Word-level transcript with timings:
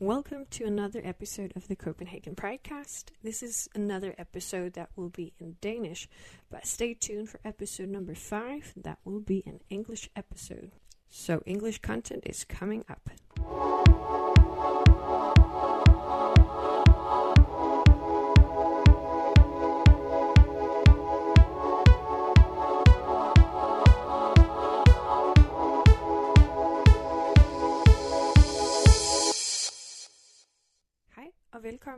Welcome 0.00 0.46
to 0.50 0.64
another 0.64 1.00
episode 1.02 1.52
of 1.56 1.66
the 1.66 1.74
Copenhagen 1.74 2.36
Pridecast. 2.36 3.06
This 3.24 3.42
is 3.42 3.68
another 3.74 4.14
episode 4.16 4.74
that 4.74 4.90
will 4.94 5.08
be 5.08 5.32
in 5.40 5.56
Danish, 5.60 6.08
but 6.50 6.68
stay 6.68 6.94
tuned 6.94 7.30
for 7.30 7.40
episode 7.44 7.88
number 7.88 8.14
five. 8.14 8.72
That 8.76 9.00
will 9.04 9.18
be 9.18 9.42
an 9.44 9.58
English 9.70 10.08
episode. 10.14 10.70
So, 11.08 11.42
English 11.46 11.80
content 11.80 12.22
is 12.26 12.44
coming 12.44 12.84
up. 12.88 13.10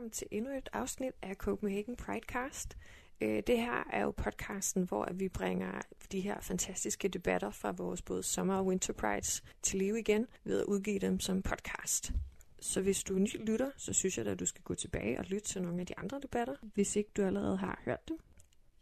Velkommen 0.01 0.11
til 0.11 0.27
endnu 0.31 0.51
et 0.51 0.69
afsnit 0.73 1.13
af 1.21 1.35
Copenhagen 1.35 1.95
Pridecast. 1.95 2.77
Øh, 3.21 3.43
det 3.47 3.57
her 3.57 3.83
er 3.93 4.01
jo 4.01 4.11
podcasten, 4.11 4.83
hvor 4.83 5.09
vi 5.13 5.29
bringer 5.29 5.81
de 6.11 6.19
her 6.19 6.39
fantastiske 6.41 7.07
debatter 7.07 7.51
fra 7.51 7.71
vores 7.71 8.01
både 8.01 8.23
sommer- 8.23 8.55
og 8.55 8.65
winter 8.65 8.93
prides 8.93 9.43
til 9.61 9.79
live 9.79 9.99
igen 9.99 10.27
ved 10.43 10.59
at 10.59 10.65
udgive 10.65 10.99
dem 10.99 11.19
som 11.19 11.41
podcast. 11.41 12.11
Så 12.59 12.81
hvis 12.81 13.03
du 13.03 13.15
er 13.15 13.19
ny 13.19 13.45
lytter, 13.45 13.71
så 13.77 13.93
synes 13.93 14.17
jeg 14.17 14.27
at 14.27 14.39
du 14.39 14.45
skal 14.45 14.63
gå 14.63 14.75
tilbage 14.75 15.19
og 15.19 15.25
lytte 15.25 15.47
til 15.47 15.61
nogle 15.61 15.79
af 15.79 15.85
de 15.85 15.97
andre 15.97 16.19
debatter, 16.21 16.55
hvis 16.73 16.95
ikke 16.95 17.11
du 17.17 17.21
allerede 17.21 17.57
har 17.57 17.81
hørt 17.85 18.07
dem. 18.09 18.17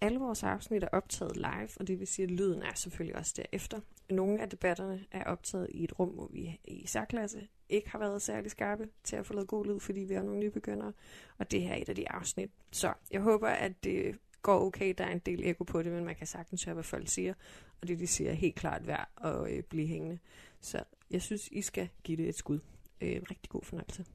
Alle 0.01 0.19
vores 0.19 0.43
afsnit 0.43 0.83
er 0.83 0.89
optaget 0.91 1.37
live, 1.37 1.69
og 1.79 1.87
det 1.87 1.99
vil 1.99 2.07
sige, 2.07 2.23
at 2.23 2.31
lyden 2.31 2.61
er 2.61 2.73
selvfølgelig 2.75 3.15
også 3.15 3.33
derefter. 3.37 3.79
Nogle 4.09 4.41
af 4.41 4.49
debatterne 4.49 5.05
er 5.11 5.23
optaget 5.23 5.67
i 5.71 5.83
et 5.83 5.99
rum, 5.99 6.09
hvor 6.09 6.27
vi 6.27 6.59
i 6.63 6.87
særklasse 6.87 7.47
ikke 7.69 7.89
har 7.89 7.99
været 7.99 8.21
særlig 8.21 8.51
skarpe 8.51 8.89
til 9.03 9.15
at 9.15 9.25
få 9.25 9.33
lavet 9.33 9.47
god 9.47 9.65
lyd, 9.65 9.79
fordi 9.79 9.99
vi 9.99 10.13
er 10.13 10.23
nogle 10.23 10.39
nybegyndere. 10.39 10.93
Og 11.37 11.51
det 11.51 11.61
her 11.61 11.73
er 11.73 11.77
et 11.77 11.89
af 11.89 11.95
de 11.95 12.11
afsnit. 12.11 12.51
Så 12.71 12.93
jeg 13.11 13.21
håber, 13.21 13.47
at 13.47 13.83
det 13.83 14.15
går 14.41 14.65
okay. 14.65 14.93
Der 14.97 15.03
er 15.03 15.11
en 15.11 15.19
del 15.19 15.47
ekko 15.47 15.63
på 15.63 15.83
det, 15.83 15.91
men 15.91 16.05
man 16.05 16.15
kan 16.15 16.27
sagtens 16.27 16.63
høre, 16.63 16.73
hvad 16.73 16.83
folk 16.83 17.07
siger. 17.07 17.33
Og 17.81 17.87
det, 17.87 17.99
de 17.99 18.07
siger, 18.07 18.29
er 18.29 18.35
helt 18.35 18.55
klart 18.55 18.87
værd 18.87 19.09
at 19.23 19.51
øh, 19.53 19.63
blive 19.63 19.87
hængende. 19.87 20.19
Så 20.61 20.83
jeg 21.11 21.21
synes, 21.21 21.47
I 21.47 21.61
skal 21.61 21.89
give 22.03 22.17
det 22.17 22.29
et 22.29 22.35
skud. 22.35 22.59
Øh, 23.01 23.21
rigtig 23.29 23.49
god 23.49 23.63
fornøjelse. 23.63 24.05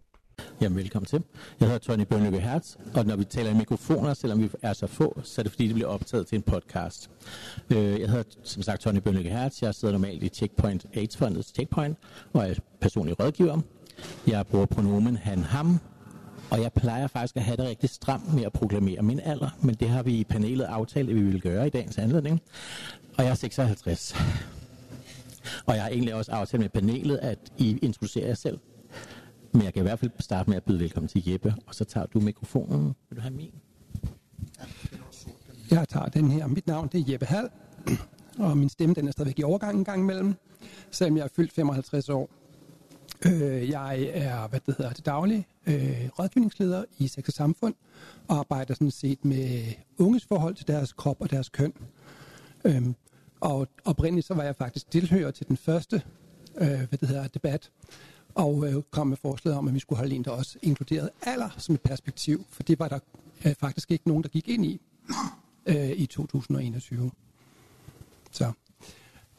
Jamen, 0.60 0.78
velkommen 0.78 1.06
til. 1.06 1.22
Jeg 1.60 1.68
hedder 1.68 1.78
Tony 1.78 2.02
Bønlykke 2.04 2.40
Hertz, 2.40 2.74
og 2.94 3.06
når 3.06 3.16
vi 3.16 3.24
taler 3.24 3.50
i 3.50 3.54
mikrofoner, 3.54 4.14
selvom 4.14 4.42
vi 4.42 4.50
er 4.62 4.72
så 4.72 4.86
få, 4.86 5.20
så 5.22 5.40
er 5.40 5.42
det 5.42 5.52
fordi, 5.52 5.66
det 5.66 5.74
bliver 5.74 5.88
optaget 5.88 6.26
til 6.26 6.36
en 6.36 6.42
podcast. 6.42 7.10
Øh, 7.70 8.00
Jeg 8.00 8.08
hedder 8.10 8.22
som 8.42 8.62
sagt 8.62 8.80
Tony 8.82 8.98
Bønlykke 8.98 9.30
Hertz. 9.30 9.62
Jeg 9.62 9.74
sidder 9.74 9.92
normalt 9.92 10.22
i 10.22 10.28
Checkpoint 10.28 10.86
AIDS-fondets 10.96 11.52
Checkpoint, 11.54 11.98
og 12.32 12.48
er 12.50 12.54
personlig 12.80 13.20
rådgiver. 13.20 13.60
Jeg 14.26 14.46
bruger 14.46 14.66
pronomen 14.66 15.16
han, 15.16 15.38
ham, 15.38 15.78
og 16.50 16.60
jeg 16.60 16.72
plejer 16.72 17.06
faktisk 17.06 17.36
at 17.36 17.42
have 17.42 17.56
det 17.56 17.64
rigtig 17.66 17.90
stramt 17.90 18.34
med 18.34 18.44
at 18.44 18.52
proklamere 18.52 19.02
min 19.02 19.20
alder, 19.20 19.48
men 19.62 19.74
det 19.74 19.88
har 19.88 20.02
vi 20.02 20.12
i 20.14 20.24
panelet 20.24 20.64
aftalt, 20.64 21.08
at 21.10 21.16
vi 21.16 21.22
vil 21.22 21.40
gøre 21.40 21.66
i 21.66 21.70
dagens 21.70 21.98
anledning. 21.98 22.40
Og 23.18 23.24
jeg 23.24 23.30
er 23.30 23.34
56. 23.34 24.14
Og 25.66 25.74
jeg 25.74 25.82
har 25.82 25.90
egentlig 25.90 26.14
også 26.14 26.32
aftalt 26.32 26.60
med 26.60 26.68
panelet, 26.68 27.16
at 27.16 27.38
I 27.58 27.78
introducerer 27.82 28.26
jer 28.26 28.34
selv. 28.34 28.58
Men 29.54 29.62
jeg 29.62 29.72
kan 29.72 29.80
i 29.80 29.82
hvert 29.82 29.98
fald 29.98 30.10
starte 30.20 30.50
med 30.50 30.56
at 30.56 30.62
byde 30.62 30.80
velkommen 30.80 31.08
til 31.08 31.30
Jeppe, 31.30 31.54
og 31.66 31.74
så 31.74 31.84
tager 31.84 32.06
du 32.06 32.20
mikrofonen. 32.20 32.94
Vil 33.08 33.16
du 33.16 33.20
have 33.20 33.34
min? 33.34 33.52
Jeg 35.70 35.88
tager 35.88 36.06
den 36.06 36.30
her. 36.30 36.46
Mit 36.46 36.66
navn 36.66 36.88
det 36.92 37.00
er 37.00 37.12
Jeppe 37.12 37.26
Hall, 37.26 37.48
og 38.38 38.58
min 38.58 38.68
stemme 38.68 38.94
den 38.94 39.08
er 39.08 39.12
stadigvæk 39.12 39.38
i 39.38 39.42
overgang 39.42 39.78
en 39.78 39.84
gang 39.84 40.00
imellem, 40.00 40.34
selvom 40.90 41.16
jeg 41.16 41.24
er 41.24 41.28
fyldt 41.36 41.52
55 41.52 42.08
år. 42.08 42.30
Øh, 43.26 43.70
jeg 43.70 44.02
er, 44.12 44.48
hvad 44.48 44.60
det 44.66 44.74
hedder, 44.78 44.92
til 44.92 45.06
daglig 45.06 45.46
øh, 45.66 46.08
rådgivningsleder 46.18 46.84
i 46.98 47.08
Sex 47.08 47.28
og 47.28 47.32
Samfund, 47.32 47.74
og 48.28 48.38
arbejder 48.38 48.74
sådan 48.74 48.90
set 48.90 49.24
med 49.24 49.62
unges 49.98 50.24
forhold 50.24 50.54
til 50.54 50.68
deres 50.68 50.92
krop 50.92 51.20
og 51.20 51.30
deres 51.30 51.48
køn. 51.48 51.72
Øhm, 52.64 52.94
og 53.40 53.68
oprindeligt 53.84 54.26
så 54.26 54.34
var 54.34 54.42
jeg 54.42 54.56
faktisk 54.56 54.90
tilhører 54.90 55.30
til 55.30 55.48
den 55.48 55.56
første 55.56 56.02
øh, 56.60 56.88
hvad 56.88 56.98
det 56.98 57.08
hedder, 57.08 57.28
debat, 57.28 57.70
og 58.34 58.68
øh, 58.68 58.82
kom 58.90 59.06
med 59.06 59.16
forslaget 59.16 59.58
om, 59.58 59.68
at 59.68 59.74
vi 59.74 59.78
skulle 59.78 59.98
holde 59.98 60.14
en, 60.14 60.24
der 60.24 60.30
også 60.30 60.58
inkluderede 60.62 61.10
alder 61.22 61.48
som 61.58 61.74
et 61.74 61.80
perspektiv, 61.80 62.44
for 62.48 62.62
det 62.62 62.78
var 62.78 62.88
der 62.88 62.98
øh, 63.44 63.54
faktisk 63.54 63.90
ikke 63.90 64.08
nogen, 64.08 64.22
der 64.22 64.28
gik 64.28 64.48
ind 64.48 64.64
i 64.64 64.80
øh, 65.66 65.90
i 65.90 66.06
2021. 66.06 67.10
Så 68.30 68.52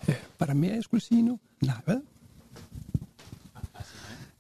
øh, 0.09 0.15
var 0.39 0.45
der 0.45 0.53
mere, 0.53 0.73
jeg 0.75 0.83
skulle 0.83 1.01
sige 1.01 1.21
nu? 1.21 1.39
Nej, 1.61 1.75
hvad? 1.85 2.01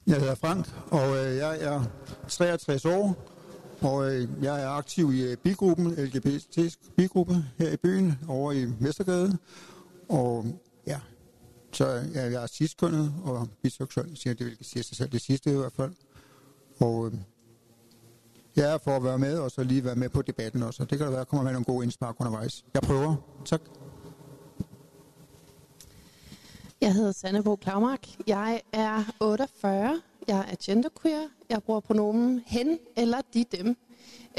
Jeg 0.07 0.19
hedder 0.19 0.35
Frank, 0.35 0.73
og 0.91 1.17
øh, 1.17 1.37
jeg 1.37 1.61
er 1.61 1.83
63 2.27 2.85
år, 2.85 3.17
og 3.81 4.13
øh, 4.13 4.27
jeg 4.41 4.63
er 4.63 4.69
aktiv 4.69 5.13
i 5.13 5.31
øh, 5.31 5.37
bigruppen, 5.37 5.91
LGBT 5.91 6.77
bigruppe 6.97 7.45
her 7.57 7.71
i 7.71 7.77
byen, 7.77 8.19
over 8.27 8.51
i 8.51 8.65
Mestergade. 8.79 9.37
Og 10.09 10.45
ja, 10.87 10.99
så 11.75 11.85
ja, 12.13 12.31
jeg 12.31 12.49
cis-kønnet 12.49 13.13
og 13.23 13.47
biseksuel, 13.61 14.17
siger 14.17 14.33
det 14.33 14.45
vil 14.45 14.57
sige 14.61 14.83
sig 14.83 14.97
selv 14.97 15.09
det 15.09 15.21
sidste 15.21 15.51
i 15.51 15.55
hvert 15.55 15.73
fald. 15.73 15.91
Og 16.79 17.07
øh, 17.07 17.13
jeg 18.55 18.73
er 18.73 18.77
for 18.77 18.91
at 18.91 19.03
være 19.03 19.19
med, 19.19 19.39
og 19.39 19.51
så 19.51 19.63
lige 19.63 19.83
være 19.83 19.95
med 19.95 20.09
på 20.09 20.21
debatten 20.21 20.63
også. 20.63 20.85
Det 20.85 20.97
kan 20.97 21.07
da 21.07 21.11
være, 21.11 21.21
at 21.21 21.27
kommer 21.27 21.43
med 21.43 21.51
nogle 21.51 21.65
gode 21.65 21.83
indspark 21.83 22.15
undervejs. 22.19 22.65
Jeg 22.73 22.81
prøver. 22.81 23.15
Tak. 23.45 23.61
Jeg 26.81 26.93
hedder 26.93 27.11
Sannebo 27.11 27.55
Klaumark. 27.55 28.07
Jeg 28.27 28.61
er 28.73 29.03
48. 29.19 30.01
Jeg 30.27 30.45
er 30.51 30.55
genderqueer. 30.65 31.27
Jeg 31.49 31.63
bruger 31.63 31.79
pronomen 31.79 32.41
hen 32.45 32.79
eller 32.97 33.21
de 33.33 33.45
dem. 33.57 33.77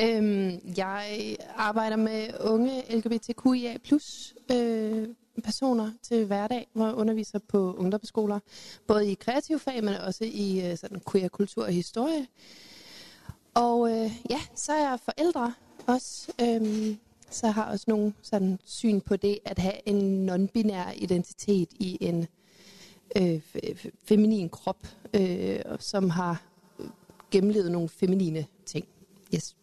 Øhm, 0.00 0.74
jeg 0.76 1.36
arbejder 1.56 1.96
med 1.96 2.28
unge 2.40 2.82
LGBTQIA 2.90 3.76
plus 3.84 4.34
øh, 4.52 5.08
personer 5.42 5.90
til 6.02 6.26
hverdag, 6.26 6.68
hvor 6.72 6.86
jeg 6.86 6.94
underviser 6.94 7.38
på 7.38 7.74
ungdomsskoler. 7.74 8.40
Både 8.86 9.10
i 9.10 9.14
kreativ 9.14 9.58
fag, 9.58 9.84
men 9.84 9.94
også 9.94 10.24
i 10.24 10.70
øh, 10.70 10.78
sådan 10.78 11.00
queer 11.10 11.28
kultur 11.28 11.64
og 11.64 11.72
historie. 11.72 12.26
Og 13.54 13.90
øh, 13.90 14.10
ja, 14.30 14.40
så 14.54 14.72
er 14.72 14.88
jeg 14.90 14.98
forældre 15.04 15.54
også. 15.86 16.32
Øhm, 16.40 16.98
så 17.30 17.46
jeg 17.46 17.54
har 17.54 17.70
også 17.70 17.84
nogle 17.88 18.14
sådan 18.22 18.58
syn 18.64 19.00
på 19.00 19.16
det 19.16 19.38
at 19.44 19.58
have 19.58 19.88
en 19.88 20.30
non-binær 20.30 20.92
identitet 20.96 21.68
i 21.72 21.98
en 22.00 22.26
øh, 23.16 23.40
feminin 24.04 24.48
krop, 24.48 24.86
øh, 25.14 25.58
som 25.78 26.10
har 26.10 26.42
øh, 26.78 26.86
gennemlevet 27.30 27.72
nogle 27.72 27.88
feminine 27.88 28.46
ting. 28.66 28.88
Yes. 29.34 29.56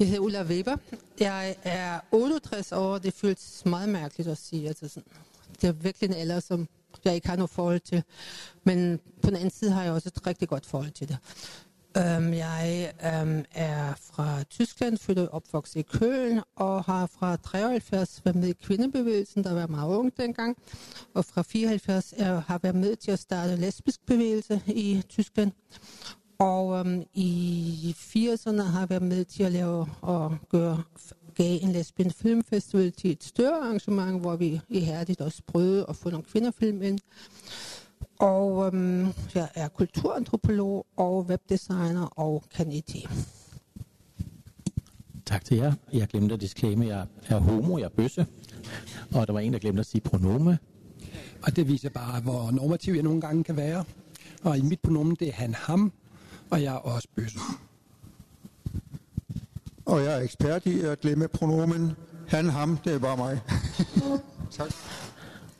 Jeg 0.00 0.08
hedder 0.08 0.22
Ulla 0.22 0.42
Weber. 0.42 0.76
Jeg 1.20 1.56
er 1.62 2.00
68 2.12 2.72
år, 2.72 2.98
det 2.98 3.14
føles 3.14 3.62
meget 3.66 3.88
mærkeligt 3.88 4.28
at 4.28 4.38
sige. 4.38 4.68
Altså 4.68 4.88
sådan, 4.88 5.12
det 5.60 5.68
er 5.68 5.72
virkelig 5.72 6.08
en 6.08 6.16
alder, 6.16 6.40
som 6.40 6.68
jeg 7.04 7.14
ikke 7.14 7.28
har 7.28 7.36
noget 7.36 7.50
forhold 7.50 7.80
til. 7.80 8.02
Men 8.64 9.00
på 9.22 9.30
den 9.30 9.36
anden 9.36 9.50
side 9.50 9.70
har 9.70 9.82
jeg 9.82 9.92
også 9.92 10.08
et 10.16 10.26
rigtig 10.26 10.48
godt 10.48 10.66
forhold 10.66 10.90
til 10.90 11.08
det. 11.08 11.18
Um, 11.98 12.34
jeg 12.34 12.92
um, 13.22 13.44
er 13.54 13.94
fra 14.00 14.42
Tyskland, 14.42 14.98
født 14.98 15.18
og 15.18 15.28
opvokset 15.34 15.80
i 15.80 15.82
Køln, 15.82 16.40
og 16.56 16.84
har 16.84 17.06
fra 17.06 17.36
73 17.36 18.20
været 18.24 18.36
med 18.36 18.48
i 18.48 18.52
kvindebevægelsen, 18.52 19.44
der 19.44 19.54
var 19.54 19.66
meget 19.66 19.96
ung 19.96 20.16
dengang. 20.16 20.56
Og 21.14 21.24
fra 21.24 21.42
74 21.42 22.14
er, 22.16 22.40
har 22.40 22.58
været 22.62 22.76
med 22.76 22.96
til 22.96 23.10
at 23.10 23.18
starte 23.18 23.56
lesbisk 23.56 24.06
bevægelse 24.06 24.62
i 24.66 25.02
Tyskland. 25.08 25.52
Og 26.40 26.66
um, 26.68 27.02
i 27.14 27.94
80'erne 27.98 28.62
har 28.62 28.80
jeg 28.80 28.90
været 28.90 29.02
med 29.02 29.24
til 29.24 29.42
at 29.42 29.52
lave 29.52 29.86
og 30.00 30.36
gøre 30.48 30.82
gav 31.34 31.58
en 31.62 31.72
lesbian 31.72 32.10
filmfestival 32.10 32.92
til 32.92 33.10
et 33.10 33.24
større 33.24 33.60
arrangement, 33.60 34.20
hvor 34.20 34.36
vi 34.36 34.60
ihærdigt 34.68 35.20
også 35.20 35.42
prøvede 35.46 35.86
at 35.88 35.96
få 35.96 36.10
nogle 36.10 36.24
kvinderfilm 36.24 36.82
ind. 36.82 36.98
Og 38.18 38.56
um, 38.56 39.06
jeg 39.34 39.48
er 39.54 39.68
kulturantropolog 39.68 40.86
og 40.96 41.26
webdesigner 41.26 42.04
og 42.04 42.44
kan 42.54 42.72
IT. 42.72 42.96
Tak 45.26 45.44
til 45.44 45.56
jer. 45.56 45.72
Jeg 45.92 46.08
glemte 46.08 46.34
at 46.34 46.40
disclaime, 46.40 46.86
jeg 46.86 47.06
er 47.28 47.38
homo, 47.38 47.78
jeg 47.78 47.84
er 47.84 47.88
bøsse. 47.88 48.26
Og 49.14 49.26
der 49.26 49.32
var 49.32 49.40
en, 49.40 49.52
der 49.52 49.58
glemte 49.58 49.80
at 49.80 49.86
sige 49.86 50.00
pronome. 50.00 50.58
Og 51.42 51.56
det 51.56 51.68
viser 51.68 51.88
bare, 51.88 52.20
hvor 52.20 52.50
normativ 52.50 52.94
jeg 52.94 53.02
nogle 53.02 53.20
gange 53.20 53.44
kan 53.44 53.56
være. 53.56 53.84
Og 54.42 54.58
i 54.58 54.62
mit 54.62 54.80
pronomen, 54.80 55.16
det 55.20 55.28
er 55.28 55.32
han, 55.32 55.54
ham, 55.54 55.92
og 56.50 56.62
jeg 56.62 56.74
er 56.74 56.78
også 56.78 57.08
bøsse. 57.16 57.38
Og 59.84 60.04
jeg 60.04 60.18
er 60.18 60.20
ekspert 60.20 60.66
i 60.66 60.80
at 60.80 61.00
glemme 61.00 61.28
pronomen 61.28 61.96
han, 62.30 62.48
ham. 62.48 62.76
Det 62.84 62.94
er 62.94 62.98
bare 62.98 63.16
mig. 63.16 63.40
tak. 64.58 64.72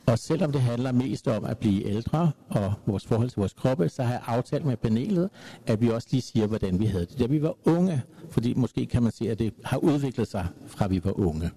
Og 0.05 0.19
selvom 0.19 0.51
det 0.51 0.61
handler 0.61 0.91
mest 0.91 1.27
om 1.27 1.45
at 1.45 1.57
blive 1.57 1.85
ældre 1.85 2.31
og 2.49 2.73
vores 2.85 3.05
forhold 3.05 3.29
til 3.29 3.39
vores 3.39 3.53
kroppe, 3.53 3.89
så 3.89 4.03
har 4.03 4.11
jeg 4.11 4.21
aftalt 4.25 4.65
med 4.65 4.77
panelet, 4.77 5.29
at 5.67 5.81
vi 5.81 5.89
også 5.89 6.07
lige 6.11 6.21
siger, 6.21 6.47
hvordan 6.47 6.79
vi 6.79 6.85
havde 6.85 7.05
det, 7.05 7.19
da 7.19 7.25
vi 7.25 7.41
var 7.41 7.55
unge. 7.65 8.03
Fordi 8.29 8.53
måske 8.53 8.85
kan 8.85 9.03
man 9.03 9.11
sige, 9.11 9.31
at 9.31 9.39
det 9.39 9.53
har 9.63 9.77
udviklet 9.77 10.27
sig 10.27 10.47
fra 10.67 10.87
vi 10.87 11.03
var 11.03 11.19
unge. 11.19 11.51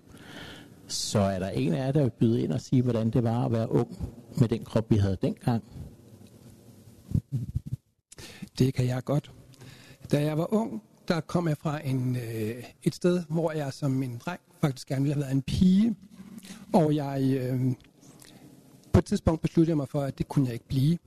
Så 0.89 1.19
er 1.19 1.39
der 1.39 1.49
en 1.49 1.73
af 1.73 1.87
jer, 1.87 1.93
der 1.93 2.03
vil 2.03 2.11
byde 2.11 2.43
ind 2.43 2.53
og 2.53 2.61
sige, 2.61 2.83
hvordan 2.83 3.11
det 3.11 3.25
var 3.25 3.45
at 3.45 3.53
være 3.53 3.71
ung 3.71 4.11
med 4.39 4.49
den 4.49 4.65
krop, 4.65 4.91
vi 4.91 4.97
havde 4.97 5.17
dengang? 5.23 5.63
Det 8.59 8.75
kan 8.75 8.87
jeg 8.87 9.05
godt. 9.05 9.33
Da 10.13 10.23
jeg 10.23 10.39
var 10.39 10.55
ung, 10.55 10.83
der 11.09 11.21
kom 11.21 11.49
jeg 11.49 11.57
fra 11.59 11.87
en, 11.87 12.17
øh, 12.17 12.65
et 12.83 12.95
sted, 12.95 13.23
hvor 13.29 13.53
jeg 13.53 13.73
som 13.73 14.03
en 14.03 14.19
dreng 14.19 14.41
faktisk 14.61 14.89
gerne 14.89 15.03
ville 15.03 15.15
have 15.15 15.21
været 15.21 15.35
en 15.35 15.43
pige. 15.43 15.95
Og 16.73 16.95
jeg, 16.95 17.39
øh, 17.41 17.73
på 18.93 18.99
et 18.99 19.05
tidspunkt 19.05 19.41
besluttede 19.43 19.71
jeg 19.71 19.77
mig 19.77 19.89
for, 19.89 20.01
at 20.01 20.19
det 20.19 20.29
kunne 20.29 20.47
jeg 20.47 20.53
ikke 20.53 20.69
blive. 20.69 20.99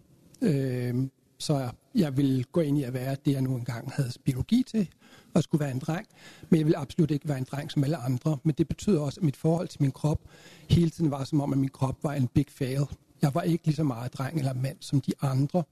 Øh, 0.41 0.95
så 1.37 1.69
jeg 1.95 2.17
ville 2.17 2.43
gå 2.43 2.61
ind 2.61 2.77
i 2.77 2.83
at 2.83 2.93
være 2.93 3.15
det, 3.25 3.31
jeg 3.31 3.41
nu 3.41 3.55
engang 3.55 3.91
havde 3.91 4.11
biologi 4.23 4.63
til, 4.67 4.89
og 5.33 5.43
skulle 5.43 5.59
være 5.59 5.71
en 5.71 5.79
dreng. 5.79 6.07
Men 6.49 6.57
jeg 6.57 6.65
ville 6.65 6.77
absolut 6.77 7.11
ikke 7.11 7.27
være 7.27 7.37
en 7.37 7.47
dreng 7.51 7.71
som 7.71 7.83
alle 7.83 7.97
andre. 7.97 8.37
Men 8.43 8.55
det 8.57 8.67
betyder 8.67 9.01
også, 9.01 9.19
at 9.19 9.23
mit 9.23 9.37
forhold 9.37 9.67
til 9.67 9.81
min 9.81 9.91
krop 9.91 10.21
hele 10.69 10.89
tiden 10.89 11.11
var 11.11 11.23
som 11.23 11.41
om, 11.41 11.53
at 11.53 11.59
min 11.59 11.69
krop 11.69 12.03
var 12.03 12.13
en 12.13 12.27
big 12.27 12.45
fail. 12.49 12.81
Jeg 13.21 13.35
var 13.35 13.41
ikke 13.41 13.65
lige 13.65 13.75
så 13.75 13.83
meget 13.83 14.13
dreng 14.13 14.39
eller 14.39 14.53
mand 14.53 14.77
som 14.79 15.01
de 15.01 15.11
andre, 15.21 15.63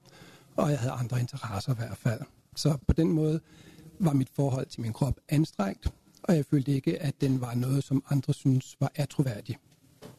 og 0.56 0.70
jeg 0.70 0.78
havde 0.78 0.92
andre 0.92 1.20
interesser 1.20 1.72
i 1.72 1.76
hvert 1.76 1.96
fald. 1.98 2.20
Så 2.56 2.78
på 2.86 2.92
den 2.92 3.12
måde 3.12 3.40
var 3.98 4.12
mit 4.12 4.28
forhold 4.36 4.66
til 4.66 4.80
min 4.80 4.92
krop 4.92 5.14
anstrengt, 5.28 5.92
og 6.22 6.36
jeg 6.36 6.44
følte 6.44 6.72
ikke, 6.72 7.02
at 7.02 7.20
den 7.20 7.40
var 7.40 7.54
noget, 7.54 7.84
som 7.84 8.04
andre 8.10 8.34
synes 8.34 8.76
var 8.80 8.92
atroværdig 8.94 9.56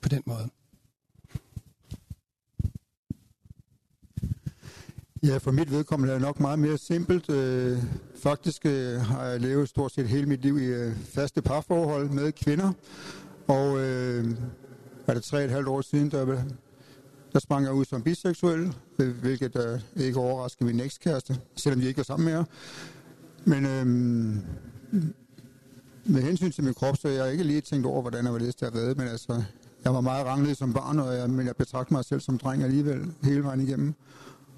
på 0.01 0.09
den 0.09 0.23
måde. 0.25 0.49
Ja, 5.23 5.37
for 5.37 5.51
mit 5.51 5.71
vedkommende 5.71 6.13
er 6.13 6.17
det 6.17 6.25
nok 6.25 6.39
meget 6.39 6.59
mere 6.59 6.77
simpelt. 6.77 7.29
Øh, 7.29 7.77
faktisk 8.23 8.65
øh, 8.65 9.01
har 9.01 9.23
jeg 9.23 9.41
levet 9.41 9.69
stort 9.69 9.91
set 9.91 10.07
hele 10.07 10.25
mit 10.25 10.41
liv 10.41 10.57
i 10.57 10.65
øh, 10.65 10.95
faste 10.95 11.41
parforhold 11.41 12.09
med 12.09 12.31
kvinder. 12.31 12.71
Og 13.47 13.79
øh, 13.79 14.25
er 15.07 15.13
det 15.13 15.23
tre 15.23 15.43
et 15.43 15.51
halvt 15.51 15.67
år 15.67 15.81
siden, 15.81 16.11
der, 16.11 16.43
der 17.37 17.41
sprang 17.41 17.65
jeg 17.65 17.73
ud 17.73 17.85
som 17.85 18.01
biseksuel, 18.01 18.73
hvilket 19.21 19.53
der 19.53 19.79
ikke 19.95 20.19
overrasker 20.19 20.65
min 20.65 20.79
ekskæreste, 20.79 21.39
selvom 21.55 21.81
vi 21.81 21.87
ikke 21.87 21.97
var 21.97 22.03
sammen 22.03 22.25
mere. 22.25 22.45
Men 23.45 23.65
øh, 23.65 23.85
med 26.05 26.21
hensyn 26.21 26.51
til 26.51 26.63
min 26.63 26.73
krop, 26.73 26.97
så 26.97 27.07
har 27.07 27.15
jeg 27.15 27.31
ikke 27.31 27.43
lige 27.43 27.61
tænkt 27.61 27.85
over, 27.85 28.01
hvordan 28.01 28.25
jeg 28.25 28.33
var 28.33 28.39
det, 28.39 28.55
har 28.61 28.69
været. 28.69 28.97
Men 28.97 29.07
altså, 29.07 29.43
jeg 29.83 29.93
var 29.93 30.01
meget 30.01 30.25
ranglet 30.25 30.57
som 30.57 30.73
barn, 30.73 30.99
og 30.99 31.15
jeg, 31.15 31.29
men 31.29 31.45
jeg 31.45 31.55
betragter 31.55 31.93
mig 31.93 32.05
selv 32.05 32.19
som 32.21 32.37
dreng 32.37 32.63
alligevel 32.63 33.13
hele 33.23 33.43
vejen 33.43 33.59
igennem. 33.59 33.93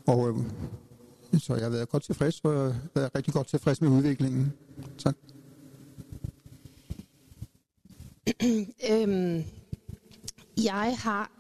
Og 0.07 0.29
øh, 0.29 0.35
så 1.39 1.53
jeg 1.55 1.63
har 1.63 1.69
været 1.69 1.89
godt 1.89 2.03
tilfreds, 2.03 2.39
og 2.43 2.53
jeg 2.53 2.61
har 2.61 2.75
været 2.95 3.15
rigtig 3.15 3.33
godt 3.33 3.47
tilfreds 3.47 3.81
med 3.81 3.89
udviklingen. 3.89 4.53
Tak. 4.97 5.15
øhm, 8.91 9.43
jeg 10.57 10.97
har 10.99 11.38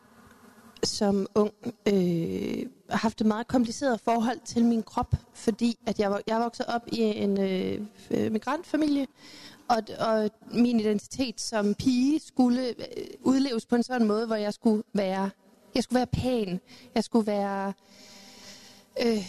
som 0.83 1.27
ung 1.35 1.51
øh, 1.85 2.65
haft 2.89 3.21
et 3.21 3.27
meget 3.27 3.47
kompliceret 3.47 3.99
forhold 3.99 4.39
til 4.45 4.65
min 4.65 4.83
krop, 4.83 5.15
fordi 5.33 5.77
at 5.85 5.99
jeg, 5.99 6.21
jeg 6.27 6.39
vokset 6.39 6.65
op 6.65 6.87
i 6.87 7.01
en 7.01 7.39
øh, 7.39 7.81
øh, 8.11 8.31
migrantfamilie, 8.31 9.07
og, 9.67 9.77
og 9.99 10.29
min 10.51 10.79
identitet 10.79 11.41
som 11.41 11.73
pige 11.73 12.19
skulle 12.19 12.67
øh, 12.67 13.05
udleves 13.21 13.65
på 13.65 13.75
en 13.75 13.83
sådan 13.83 14.07
måde, 14.07 14.25
hvor 14.25 14.35
jeg 14.35 14.53
skulle 14.53 14.83
være, 14.93 15.29
jeg 15.75 15.83
skulle 15.83 15.97
være 15.97 16.07
pæn, 16.07 16.59
jeg 16.95 17.03
skulle 17.03 17.27
være 17.27 17.73
øh, 19.01 19.25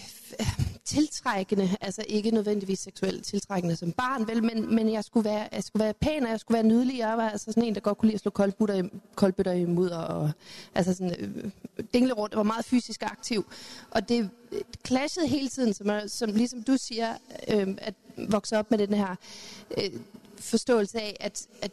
tiltrækkende, 0.91 1.77
altså 1.81 2.05
ikke 2.09 2.31
nødvendigvis 2.31 2.79
seksuelt 2.79 3.25
tiltrækkende 3.25 3.77
som 3.77 3.93
barn, 3.93 4.29
vel, 4.29 4.45
men, 4.45 4.75
men 4.75 4.93
jeg, 4.93 5.05
skulle 5.05 5.25
være, 5.25 5.49
jeg 5.53 5.65
skulle 5.65 5.85
være 5.85 5.95
pæn, 5.95 6.25
og 6.25 6.31
jeg 6.31 6.41
skulle 6.41 6.57
være 6.57 6.67
nydelig. 6.67 6.99
Jeg 6.99 7.17
var 7.17 7.31
altså 7.31 7.53
sådan 7.53 7.63
en, 7.63 7.75
der 7.75 7.81
godt 7.81 7.99
kunne 7.99 8.07
lide 8.07 8.15
at 8.15 8.21
slå 8.21 8.31
koldbøtter 8.31 8.75
i, 8.75 8.89
koldbøtter 9.15 9.53
i 9.53 9.65
mudder, 9.65 9.99
og 9.99 10.31
altså 10.75 10.95
sådan, 10.95 11.15
øh, 11.19 11.51
dingle 11.95 12.13
rundt, 12.13 12.37
var 12.37 12.43
meget 12.43 12.65
fysisk 12.65 13.03
aktiv. 13.03 13.47
Og 13.91 14.09
det 14.09 14.31
øh, 14.53 14.61
clashede 14.87 15.27
hele 15.27 15.49
tiden, 15.49 15.75
som, 15.75 15.91
som 16.07 16.31
ligesom 16.31 16.63
du 16.63 16.77
siger, 16.77 17.15
øh, 17.49 17.69
at 17.79 17.95
vokse 18.29 18.59
op 18.59 18.71
med 18.71 18.79
den 18.79 18.95
her 18.95 19.17
øh, 19.79 19.91
forståelse 20.39 21.01
af, 21.01 21.17
at, 21.21 21.47
at 21.63 21.71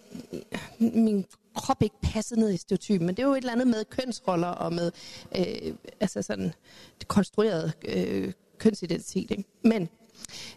min 0.80 1.26
krop 1.56 1.84
ikke 1.84 1.96
passede 2.02 2.40
ned 2.40 2.54
i 2.54 2.58
stereotypen. 2.58 3.06
Men 3.06 3.16
det 3.16 3.24
er 3.24 3.28
jo 3.28 3.34
et 3.34 3.38
eller 3.38 3.52
andet 3.52 3.68
med 3.68 3.86
kønsroller 3.86 4.48
og 4.48 4.74
med 4.74 4.92
øh, 5.36 5.74
altså 6.00 6.22
sådan 6.22 6.54
det 7.00 7.08
konstruerede 7.08 7.72
øh, 7.88 8.34
kønsidentitet. 8.58 9.32
Ikke? 9.32 9.44
Men 9.64 9.90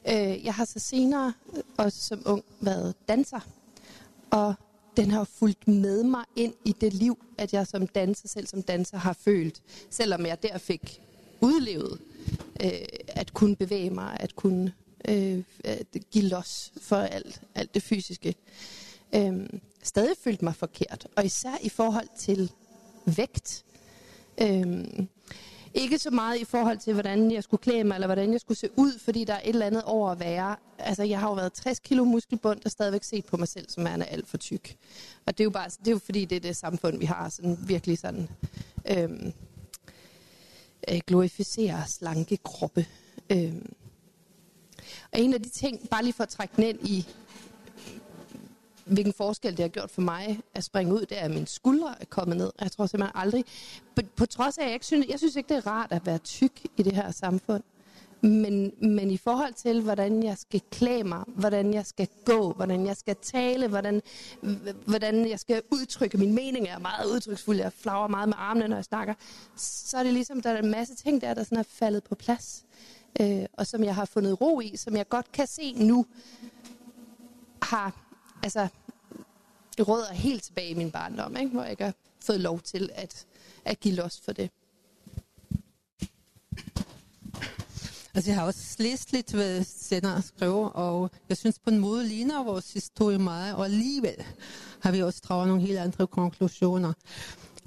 øh, 0.08 0.44
jeg 0.44 0.54
har 0.54 0.64
så 0.64 0.78
senere, 0.78 1.32
øh, 1.56 1.62
også 1.78 2.00
som 2.00 2.22
ung, 2.26 2.44
været 2.60 2.94
danser. 3.08 3.40
Og 4.30 4.54
den 4.96 5.10
har 5.10 5.24
fulgt 5.24 5.68
med 5.68 6.02
mig 6.02 6.24
ind 6.36 6.54
i 6.64 6.72
det 6.80 6.94
liv, 6.94 7.24
at 7.38 7.52
jeg 7.52 7.66
som 7.66 7.86
danser, 7.86 8.28
selv 8.28 8.46
som 8.46 8.62
danser, 8.62 8.98
har 8.98 9.12
følt. 9.12 9.62
Selvom 9.90 10.26
jeg 10.26 10.42
der 10.42 10.58
fik 10.58 11.00
udlevet 11.40 12.00
øh, 12.64 12.70
at 13.08 13.34
kunne 13.34 13.56
bevæge 13.56 13.90
mig, 13.90 14.16
at 14.20 14.36
kunne 14.36 14.72
øh, 15.08 15.42
at 15.64 15.86
give 16.10 16.24
los 16.24 16.72
for 16.80 16.96
alt, 16.96 17.42
alt 17.54 17.74
det 17.74 17.82
fysiske. 17.82 18.34
Øh, 19.14 19.48
stadig 19.82 20.16
følt 20.24 20.42
mig 20.42 20.54
forkert, 20.54 21.06
og 21.16 21.24
især 21.24 21.58
i 21.62 21.68
forhold 21.68 22.08
til 22.18 22.52
vægt. 23.16 23.64
Øh, 24.40 24.84
ikke 25.74 25.98
så 25.98 26.10
meget 26.10 26.40
i 26.40 26.44
forhold 26.44 26.78
til, 26.78 26.92
hvordan 26.92 27.30
jeg 27.30 27.42
skulle 27.42 27.60
klæde 27.60 27.84
mig, 27.84 27.94
eller 27.94 28.06
hvordan 28.06 28.32
jeg 28.32 28.40
skulle 28.40 28.58
se 28.58 28.68
ud, 28.76 28.98
fordi 28.98 29.24
der 29.24 29.34
er 29.34 29.40
et 29.40 29.48
eller 29.48 29.66
andet 29.66 29.82
over 29.82 30.10
at 30.10 30.20
være. 30.20 30.56
Altså, 30.78 31.02
jeg 31.02 31.20
har 31.20 31.28
jo 31.28 31.34
været 31.34 31.52
60 31.52 31.78
kilo 31.78 32.04
muskelbund, 32.04 32.60
og 32.64 32.70
stadigvæk 32.70 33.04
set 33.04 33.24
på 33.24 33.36
mig 33.36 33.48
selv, 33.48 33.68
som 33.68 33.86
er 33.86 34.04
alt 34.04 34.28
for 34.28 34.36
tyk. 34.36 34.76
Og 35.26 35.38
det 35.38 35.40
er 35.40 35.44
jo 35.44 35.50
bare, 35.50 35.68
det 35.68 35.88
er 35.88 35.92
jo 35.92 35.98
fordi, 35.98 36.24
det 36.24 36.36
er 36.36 36.40
det 36.40 36.56
samfund, 36.56 36.98
vi 36.98 37.04
har, 37.04 37.28
sådan 37.28 37.58
virkelig 37.66 37.98
sådan, 37.98 38.28
øhm, 38.90 39.32
øh, 40.90 41.00
glorificerer 41.06 41.84
slanke 41.86 42.36
kroppe. 42.36 42.86
Øhm. 43.32 43.72
Og 45.12 45.20
en 45.20 45.34
af 45.34 45.42
de 45.42 45.48
ting, 45.48 45.88
bare 45.90 46.02
lige 46.02 46.12
for 46.12 46.22
at 46.22 46.28
trække 46.28 46.56
den 46.56 46.64
ind 46.64 46.88
i 46.88 47.06
hvilken 48.90 49.12
forskel 49.12 49.50
det 49.56 49.60
har 49.60 49.68
gjort 49.68 49.90
for 49.90 50.02
mig 50.02 50.40
at 50.54 50.64
springe 50.64 50.94
ud, 50.94 51.00
det 51.00 51.18
er, 51.18 51.24
at 51.24 51.30
mine 51.30 51.46
skuldre 51.46 51.94
er 52.00 52.04
kommet 52.04 52.36
ned. 52.36 52.52
Jeg 52.60 52.72
tror 52.72 52.86
simpelthen 52.86 53.20
aldrig, 53.20 53.44
på, 53.96 54.02
på 54.16 54.26
trods 54.26 54.58
af, 54.58 54.62
at 54.62 54.66
jeg 54.66 54.74
ikke 54.74 54.86
synes, 54.86 55.06
jeg 55.08 55.18
synes 55.18 55.36
ikke, 55.36 55.48
det 55.48 55.56
er 55.56 55.66
rart 55.66 55.92
at 55.92 56.06
være 56.06 56.18
tyk 56.18 56.60
i 56.76 56.82
det 56.82 56.92
her 56.92 57.10
samfund. 57.10 57.62
Men, 58.22 58.72
men 58.82 59.10
i 59.10 59.16
forhold 59.16 59.54
til, 59.54 59.82
hvordan 59.82 60.22
jeg 60.22 60.38
skal 60.38 60.60
klæde 60.70 61.04
mig, 61.04 61.24
hvordan 61.26 61.74
jeg 61.74 61.86
skal 61.86 62.08
gå, 62.24 62.52
hvordan 62.52 62.86
jeg 62.86 62.96
skal 62.96 63.16
tale, 63.22 63.68
hvordan, 63.68 64.02
hvordan 64.86 65.28
jeg 65.28 65.40
skal 65.40 65.62
udtrykke 65.70 66.18
min 66.18 66.34
mening, 66.34 66.66
jeg 66.66 66.74
er 66.74 66.78
meget 66.78 67.06
udtryksfuld, 67.06 67.56
jeg 67.58 67.72
flager 67.72 68.08
meget 68.08 68.28
med 68.28 68.36
armene, 68.38 68.68
når 68.68 68.76
jeg 68.76 68.84
snakker, 68.84 69.14
så 69.56 69.98
er 69.98 70.02
det 70.02 70.12
ligesom, 70.12 70.42
der 70.42 70.50
er 70.50 70.58
en 70.58 70.70
masse 70.70 70.94
ting 70.94 71.20
der, 71.20 71.34
der 71.34 71.44
sådan 71.44 71.58
er 71.58 71.62
faldet 71.62 72.04
på 72.04 72.14
plads, 72.14 72.64
øh, 73.20 73.44
og 73.52 73.66
som 73.66 73.84
jeg 73.84 73.94
har 73.94 74.04
fundet 74.04 74.40
ro 74.40 74.60
i, 74.60 74.76
som 74.76 74.96
jeg 74.96 75.08
godt 75.08 75.32
kan 75.32 75.46
se 75.46 75.72
nu, 75.72 76.06
har 77.62 77.92
altså, 78.42 78.68
det 79.80 79.88
råder 79.88 80.12
helt 80.12 80.42
tilbage 80.42 80.68
i 80.68 80.74
min 80.74 80.90
barndom, 80.90 81.36
ikke? 81.36 81.52
hvor 81.52 81.62
jeg 81.62 81.70
ikke 81.70 81.84
har 81.84 81.94
fået 82.20 82.40
lov 82.40 82.60
til 82.60 82.90
at, 82.94 83.26
at 83.64 83.80
give 83.80 83.94
los 83.94 84.20
for 84.24 84.32
det. 84.32 84.50
Altså, 88.14 88.30
jeg 88.30 88.38
har 88.38 88.46
også 88.46 88.76
læst 88.78 89.12
lidt, 89.12 89.32
hvad 89.32 89.64
Sender 89.64 90.20
skriver, 90.20 90.68
og 90.68 91.10
jeg 91.28 91.36
synes 91.36 91.58
på 91.58 91.70
en 91.70 91.78
måde 91.78 92.08
ligner 92.08 92.44
vores 92.44 92.72
historie 92.72 93.18
meget, 93.18 93.54
og 93.54 93.64
alligevel 93.64 94.24
har 94.80 94.92
vi 94.92 95.02
også 95.02 95.20
draget 95.24 95.48
nogle 95.48 95.62
helt 95.62 95.78
andre 95.78 96.06
konklusioner. 96.06 96.92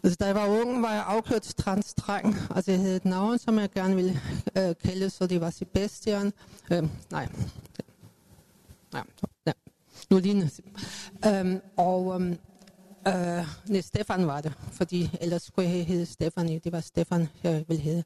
Altså, 0.04 0.18
da 0.20 0.26
jeg 0.26 0.36
var 0.36 0.48
ung, 0.48 0.82
var 0.82 0.94
jeg 0.94 1.04
afkørt 1.08 1.42
transdreng. 1.42 2.36
Altså, 2.56 2.72
jeg 2.72 2.80
havde 2.80 2.96
et 2.96 3.06
navn, 3.06 3.40
som 3.40 3.60
jeg 3.60 3.72
gerne 3.72 3.96
ville 3.96 4.22
øh, 4.58 4.76
kalde, 4.84 5.10
så 5.10 5.28
det 5.28 5.42
var 5.42 5.50
Sebastian. 5.50 6.34
Øh, 6.72 6.84
nej. 7.12 7.30
Ja, 8.94 9.02
nu 10.14 10.20
lige 10.20 10.52
øhm, 11.28 11.62
Og 11.78 12.16
øhm, 12.16 12.38
øh, 13.08 13.46
nej, 13.68 13.82
Stefan 13.82 14.28
var 14.28 14.42
det, 14.42 14.54
fordi 14.72 15.10
ellers 15.22 15.44
skulle 15.44 15.70
jeg 15.70 15.86
hedde 15.86 16.06
Stefan. 16.06 16.48
Det 16.48 16.72
var 16.72 16.80
Stefan, 16.80 17.28
jeg 17.44 17.66
ville 17.68 17.84
hedde. 17.84 18.04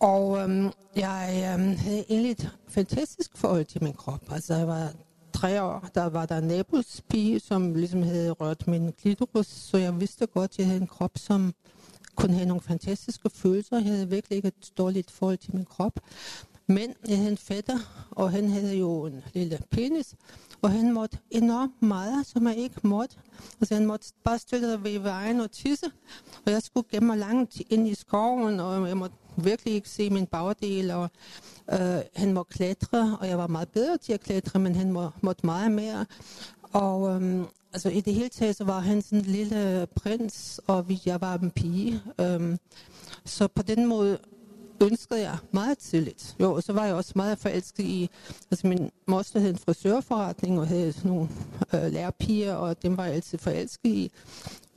Og 0.00 0.38
øhm, 0.38 0.70
jeg 0.96 1.54
øhm, 1.54 1.76
havde 1.76 2.04
egentlig 2.08 2.30
et 2.30 2.50
fantastisk 2.68 3.30
forhold 3.34 3.64
til 3.64 3.82
min 3.82 3.92
krop. 3.92 4.20
Altså, 4.30 4.54
jeg 4.54 4.68
var 4.68 4.92
tre 5.32 5.62
år, 5.62 5.88
der 5.94 6.04
var 6.04 6.26
der 6.26 6.38
en 6.38 6.44
nabolspige, 6.44 7.40
som 7.40 7.74
ligesom 7.74 8.02
havde 8.02 8.30
rørt 8.30 8.68
min 8.68 8.92
klitoris, 8.92 9.46
så 9.46 9.76
jeg 9.78 10.00
vidste 10.00 10.26
godt, 10.26 10.50
at 10.50 10.58
jeg 10.58 10.66
havde 10.66 10.80
en 10.80 10.86
krop, 10.86 11.12
som 11.14 11.54
kunne 12.16 12.34
have 12.34 12.48
nogle 12.48 12.62
fantastiske 12.62 13.30
følelser. 13.30 13.76
Jeg 13.76 13.84
havde 13.84 14.08
virkelig 14.08 14.36
ikke 14.36 14.48
et 14.48 14.72
dårligt 14.78 15.10
forhold 15.10 15.38
til 15.38 15.54
min 15.54 15.64
krop. 15.64 16.00
Men 16.66 16.94
jeg 17.08 17.18
havde 17.18 17.36
fætter, 17.36 17.78
og 18.10 18.30
han 18.30 18.48
havde 18.48 18.76
jo 18.76 19.06
en 19.06 19.22
lille 19.34 19.58
penis, 19.70 20.14
og 20.62 20.70
han 20.70 20.92
måtte 20.92 21.18
enormt 21.30 21.82
meget, 21.82 22.26
som 22.26 22.46
jeg 22.46 22.56
ikke 22.56 22.80
måtte. 22.82 23.16
Altså 23.60 23.74
han 23.74 23.86
måtte 23.86 24.06
bare 24.24 24.38
støtte 24.38 24.84
ved 24.84 24.98
vejen 24.98 25.40
og 25.40 25.50
tisse, 25.50 25.86
og 26.46 26.52
jeg 26.52 26.62
skulle 26.62 26.86
gemme 26.90 27.06
mig 27.06 27.18
langt 27.18 27.62
ind 27.70 27.88
i 27.88 27.94
skoven, 27.94 28.60
og 28.60 28.88
jeg 28.88 28.96
måtte 28.96 29.16
virkelig 29.36 29.74
ikke 29.74 29.88
se 29.88 30.10
min 30.10 30.26
bagdel, 30.26 30.90
og 30.90 31.10
øh, 31.72 32.00
han 32.14 32.32
må 32.32 32.42
klatre, 32.42 33.18
og 33.20 33.28
jeg 33.28 33.38
var 33.38 33.46
meget 33.46 33.68
bedre 33.68 33.98
til 33.98 34.12
at 34.12 34.20
klatre, 34.20 34.58
men 34.58 34.74
han 34.74 34.92
må, 34.92 35.10
måtte 35.20 35.46
meget 35.46 35.72
mere. 35.72 36.06
Og 36.62 37.14
øhm, 37.14 37.46
altså 37.72 37.88
i 37.88 38.00
det 38.00 38.14
hele 38.14 38.28
taget, 38.28 38.56
så 38.56 38.64
var 38.64 38.80
han 38.80 39.02
sådan 39.02 39.18
en 39.18 39.24
lille 39.24 39.86
prins, 39.96 40.60
og 40.66 40.86
jeg 41.06 41.20
var 41.20 41.38
en 41.38 41.50
pige. 41.50 42.02
Øhm, 42.20 42.58
så 43.24 43.48
på 43.48 43.62
den 43.62 43.86
måde 43.86 44.18
ønskede 44.80 45.20
jeg 45.20 45.36
meget 45.52 45.78
tidligt. 45.78 46.36
Jo, 46.40 46.52
og 46.52 46.62
så 46.62 46.72
var 46.72 46.84
jeg 46.84 46.94
også 46.94 47.12
meget 47.16 47.38
forelsket 47.38 47.84
i, 47.84 48.10
altså 48.50 48.66
min 48.66 48.90
moster 49.06 49.40
havde 49.40 49.52
en 49.52 49.58
frisørforretning 49.58 50.60
og 50.60 50.66
havde 50.66 50.94
nogle 51.04 51.28
øh, 51.74 51.92
lærerpiger, 51.92 52.54
og 52.54 52.82
dem 52.82 52.96
var 52.96 53.04
jeg 53.04 53.14
altid 53.14 53.38
forelsket 53.38 53.88
i. 53.88 54.12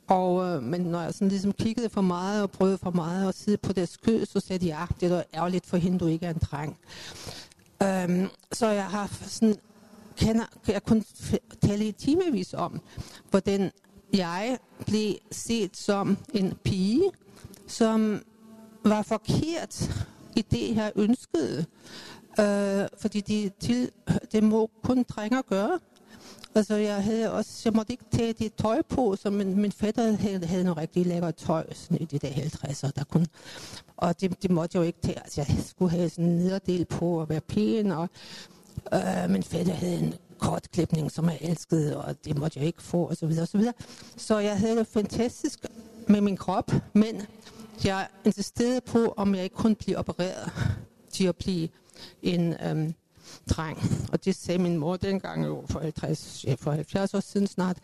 Og, 0.08 0.44
øh, 0.44 0.62
men 0.62 0.80
når 0.80 1.02
jeg 1.02 1.14
sådan 1.14 1.28
ligesom 1.28 1.52
kiggede 1.52 1.88
for 1.88 2.00
meget 2.00 2.42
og 2.42 2.50
prøvede 2.50 2.78
for 2.78 2.90
meget 2.90 3.28
at 3.28 3.34
sidde 3.34 3.56
på 3.56 3.72
deres 3.72 3.96
kød, 3.96 4.26
så 4.26 4.40
sagde 4.40 4.66
de, 4.66 4.66
ja, 4.66 4.86
det 5.00 5.12
er 5.12 5.16
da 5.16 5.24
ærgerligt 5.34 5.66
for 5.66 5.76
hende, 5.76 5.98
du 5.98 6.06
ikke 6.06 6.26
er 6.26 6.30
en 6.30 6.40
dreng. 6.50 6.78
Øhm, 7.82 8.28
så 8.52 8.66
jeg 8.66 8.86
har 8.86 9.18
sådan, 9.26 9.56
kender, 10.16 10.44
jeg 10.68 10.82
kun 10.82 11.04
tale 11.62 11.84
i 11.84 11.92
timevis 11.92 12.54
om, 12.54 12.80
hvordan 13.30 13.70
jeg 14.12 14.58
blev 14.86 15.14
set 15.30 15.76
som 15.76 16.16
en 16.34 16.54
pige, 16.64 17.10
som 17.66 18.22
var 18.84 19.02
forkert 19.02 19.90
i 20.36 20.42
det, 20.42 20.76
jeg 20.76 20.92
ønskede. 20.96 21.64
Øh, 22.40 22.88
fordi 22.98 23.20
det, 23.20 23.52
til, 23.60 23.90
det 24.32 24.42
må 24.42 24.70
kun 24.82 25.02
drenge 25.02 25.42
gøre. 25.42 25.78
Altså, 26.54 26.74
jeg 26.74 27.04
havde 27.04 27.32
også, 27.32 27.62
jeg 27.64 27.72
måtte 27.72 27.92
ikke 27.92 28.04
tage 28.12 28.32
det 28.32 28.54
tøj 28.54 28.82
på, 28.82 29.16
som 29.16 29.32
min, 29.32 29.60
min 29.60 29.72
fætter 29.72 30.16
havde, 30.16 30.46
havde 30.46 30.64
noget 30.64 30.76
rigtig 30.76 31.06
lækkert 31.06 31.34
tøj 31.34 31.74
sådan 31.74 31.98
i 32.00 32.04
de 32.04 32.18
der 32.18 32.28
50'er, 32.28 32.90
der 32.96 33.04
kunne, 33.04 33.26
og 33.96 34.20
det, 34.20 34.42
det 34.42 34.50
måtte 34.50 34.78
jeg 34.78 34.80
jo 34.80 34.86
ikke 34.86 35.00
tage. 35.02 35.18
Altså, 35.18 35.44
jeg 35.48 35.64
skulle 35.66 35.90
have 35.90 36.08
sådan 36.08 36.24
en 36.24 36.36
nederdel 36.36 36.84
på 36.84 37.20
og 37.20 37.28
være 37.28 37.40
pæn, 37.40 37.92
og 37.92 38.08
øh, 38.94 39.30
min 39.30 39.42
fætter 39.42 39.72
havde 39.72 39.98
en 39.98 40.14
kortklipning, 40.38 41.10
som 41.10 41.28
jeg 41.28 41.38
elskede, 41.40 42.04
og 42.04 42.24
det 42.24 42.38
måtte 42.38 42.58
jeg 42.58 42.66
ikke 42.66 42.82
få, 42.82 43.04
og 43.04 43.16
så 43.16 43.26
videre, 43.26 43.42
og 43.42 43.48
så 43.48 43.58
videre. 43.58 43.74
Så 44.16 44.38
jeg 44.38 44.58
havde 44.58 44.76
det 44.76 44.86
fantastisk 44.86 45.66
med 46.08 46.20
min 46.20 46.36
krop, 46.36 46.72
men 46.92 47.22
jeg 47.84 48.08
insisterede 48.24 48.80
på, 48.80 49.14
om 49.16 49.34
jeg 49.34 49.44
ikke 49.44 49.56
kunne 49.56 49.74
blive 49.74 49.98
opereret 49.98 50.52
til 51.10 51.26
at 51.26 51.36
blive 51.36 51.68
en 52.22 52.54
øhm, 52.66 52.94
dreng. 53.50 53.78
Og 54.12 54.24
det 54.24 54.34
sagde 54.34 54.62
min 54.62 54.76
mor 54.76 54.96
dengang 54.96 55.46
jo 55.46 55.64
for 55.70 55.80
50, 55.80 56.44
ja, 56.44 56.54
for 56.54 56.72
70 56.72 57.14
år 57.14 57.20
siden 57.20 57.46
snart. 57.46 57.78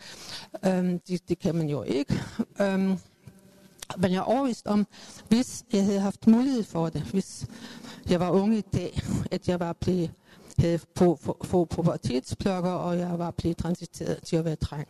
Øhm, 0.65 0.99
det, 0.99 1.29
det 1.29 1.39
kan 1.39 1.55
man 1.55 1.69
jo 1.69 1.83
ikke. 1.83 2.21
Øhm, 2.61 2.97
men 3.97 4.11
jeg 4.11 4.17
er 4.17 4.21
overvist 4.21 4.67
om, 4.67 4.87
hvis 5.27 5.63
jeg 5.73 5.85
havde 5.85 5.99
haft 5.99 6.27
mulighed 6.27 6.63
for 6.63 6.89
det, 6.89 7.01
hvis 7.01 7.45
jeg 8.09 8.19
var 8.19 8.29
ung 8.29 8.55
i 8.55 8.61
dag, 8.61 9.01
at 9.31 9.47
jeg 9.47 9.59
var 9.59 9.73
blevet 9.73 10.11
havde 10.57 10.79
på, 10.95 11.19
på, 11.49 11.65
på 11.65 11.81
og 12.61 12.97
jeg 12.97 13.19
var 13.19 13.31
blevet 13.31 13.57
transiteret 13.57 14.23
til 14.23 14.35
at 14.35 14.45
være 14.45 14.55
dreng. 14.55 14.87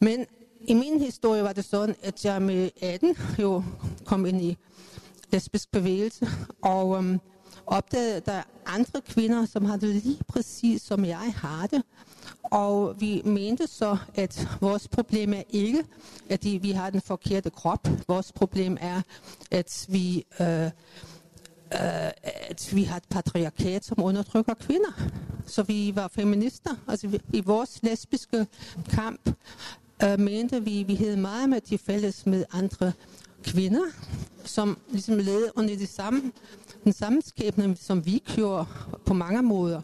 Men 0.00 0.26
i 0.64 0.74
min 0.74 1.00
historie 1.00 1.42
var 1.42 1.52
det 1.52 1.64
sådan, 1.64 1.94
at 2.02 2.24
jeg 2.24 2.42
med 2.42 2.70
18 2.82 3.16
jo 3.38 3.64
kom 4.04 4.26
ind 4.26 4.42
i 4.42 4.56
lesbisk 5.32 5.70
bevægelse, 5.70 6.28
og 6.62 6.96
øhm, 6.96 7.20
opdagede, 7.66 8.16
at 8.16 8.26
der 8.26 8.32
er 8.32 8.42
andre 8.66 9.00
kvinder, 9.00 9.46
som 9.46 9.64
har 9.64 9.76
det 9.76 9.94
lige 9.94 10.24
præcis, 10.28 10.82
som 10.82 11.04
jeg 11.04 11.34
har 11.36 11.66
det. 11.66 11.82
Og 12.42 13.00
vi 13.00 13.22
mente 13.24 13.66
så, 13.66 13.96
at 14.14 14.48
vores 14.60 14.88
problem 14.88 15.32
er 15.32 15.42
ikke, 15.50 15.84
at 16.30 16.44
vi 16.44 16.70
har 16.70 16.90
den 16.90 17.00
forkerte 17.00 17.50
krop. 17.50 17.88
Vores 18.08 18.32
problem 18.32 18.76
er, 18.80 19.02
at 19.50 19.86
vi, 19.88 20.24
øh, 20.40 20.64
øh, 20.64 20.70
at 22.22 22.70
vi 22.72 22.82
har 22.82 22.96
et 22.96 23.08
patriarkat, 23.10 23.84
som 23.84 24.02
undertrykker 24.02 24.54
kvinder. 24.54 24.92
Så 25.46 25.62
vi 25.62 25.92
var 25.94 26.08
feminister. 26.08 26.70
Altså 26.88 27.08
vi, 27.08 27.20
i 27.32 27.40
vores 27.40 27.78
lesbiske 27.82 28.46
kamp 28.90 29.30
øh, 30.04 30.20
mente 30.20 30.64
vi, 30.64 30.82
vi 30.82 30.94
havde 30.94 31.16
meget 31.16 31.48
med 31.48 31.60
de 31.60 31.78
fælles 31.78 32.26
med 32.26 32.44
andre 32.52 32.92
kvinder, 33.44 33.84
som 34.44 34.78
ligesom 34.90 35.18
led 35.18 35.48
under 35.56 35.76
det 35.76 35.88
samme, 35.88 36.32
den 36.84 36.92
samme 36.92 37.22
skæbne, 37.24 37.76
som 37.76 38.06
vi 38.06 38.22
gjorde 38.26 38.66
på 39.06 39.14
mange 39.14 39.42
måder. 39.42 39.80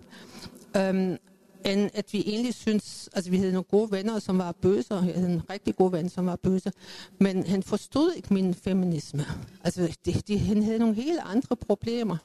Øhm, 0.77 1.17
end 1.65 1.91
at 1.95 2.13
vi 2.13 2.23
egentlig 2.27 2.55
synes, 2.55 3.09
altså 3.13 3.31
vi 3.31 3.37
havde 3.37 3.53
nogle 3.53 3.65
gode 3.65 3.93
venner, 3.93 4.19
som 4.19 4.39
var 4.39 4.53
bøse, 4.53 4.95
jeg 4.95 5.15
havde 5.15 5.33
en 5.33 5.43
rigtig 5.51 5.77
god 5.77 5.91
ven, 5.91 6.09
som 6.09 6.27
var 6.27 6.37
bøse, 6.37 6.73
men 7.21 7.47
han 7.47 7.63
forstod 7.63 8.13
ikke 8.13 8.35
min 8.35 8.55
feminisme. 8.55 9.25
Altså 9.65 9.97
de, 10.07 10.13
de, 10.13 10.39
han 10.39 10.63
havde 10.63 10.79
nogle 10.79 10.95
helt 10.95 11.21
andre 11.25 11.57
problemer. 11.57 12.17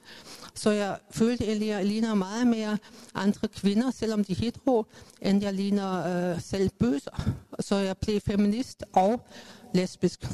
Så 0.56 0.72
jeg 0.72 0.98
følte 1.12 1.46
egentlig, 1.46 1.72
at 1.72 1.78
jeg 1.78 1.86
ligner 1.86 2.14
meget 2.14 2.48
mere 2.48 2.78
andre 3.16 3.48
kvinder, 3.48 3.92
selvom 3.92 4.24
de 4.24 4.32
er 4.32 4.38
hetero, 4.38 4.86
end 5.22 5.44
jeg 5.44 5.54
ligner 5.54 6.32
øh, 6.34 6.42
selv 6.42 6.70
bøser. 6.80 7.32
Så 7.60 7.76
jeg 7.76 7.98
blev 7.98 8.22
feminist 8.22 8.84
og 8.94 9.28
lesbisk. 9.74 10.28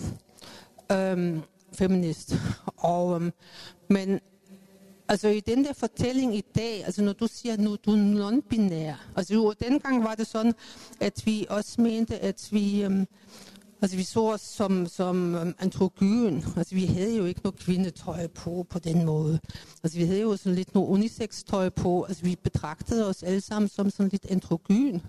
Øhm, 0.92 1.42
feminist. 1.74 2.36
Og, 2.78 3.16
øhm, 3.16 3.32
men 3.90 4.20
Altså 5.10 5.28
i 5.28 5.40
den 5.40 5.64
der 5.64 5.74
fortælling 5.74 6.36
i 6.36 6.44
dag, 6.56 6.86
altså 6.86 7.02
når 7.02 7.14
du 7.14 7.28
siger, 7.28 7.58
nu 7.58 7.78
du 7.86 7.92
er 7.92 7.98
non-binær, 7.98 8.96
altså 9.16 9.34
jo, 9.34 9.54
dengang 9.60 10.04
var 10.04 10.16
det 10.16 10.28
sådan, 10.28 10.54
at 11.00 11.22
vi 11.26 11.46
også 11.50 11.82
mente, 11.82 12.20
at 12.20 12.48
vi, 12.52 12.84
øhm, 12.84 13.08
altså 13.82 13.98
vi 13.98 14.04
så 14.04 14.20
os 14.20 14.42
som, 14.42 14.88
som 14.88 15.36
øhm, 15.36 15.54
androgyn, 15.60 16.42
altså 16.58 16.76
vi 16.76 16.86
havde 16.86 17.18
jo 17.18 17.26
ikke 17.26 17.42
noget 17.44 17.60
kvindetøj 17.60 18.28
på 18.28 18.66
på 18.70 18.80
den 18.80 19.06
måde. 19.06 19.40
Altså 19.84 19.98
vi 19.98 20.04
havde 20.06 20.22
jo 20.22 20.38
sådan 20.38 20.56
lidt 20.56 20.76
noget 20.76 20.88
unisex-tøj 20.88 21.70
på, 21.70 22.04
altså 22.04 22.24
vi 22.24 22.36
betragtede 22.44 23.10
os 23.10 23.24
alle 23.24 23.42
sammen 23.42 23.70
som 23.70 23.90
sådan 23.90 24.10
lidt 24.10 24.26
androgyn. 24.30 25.00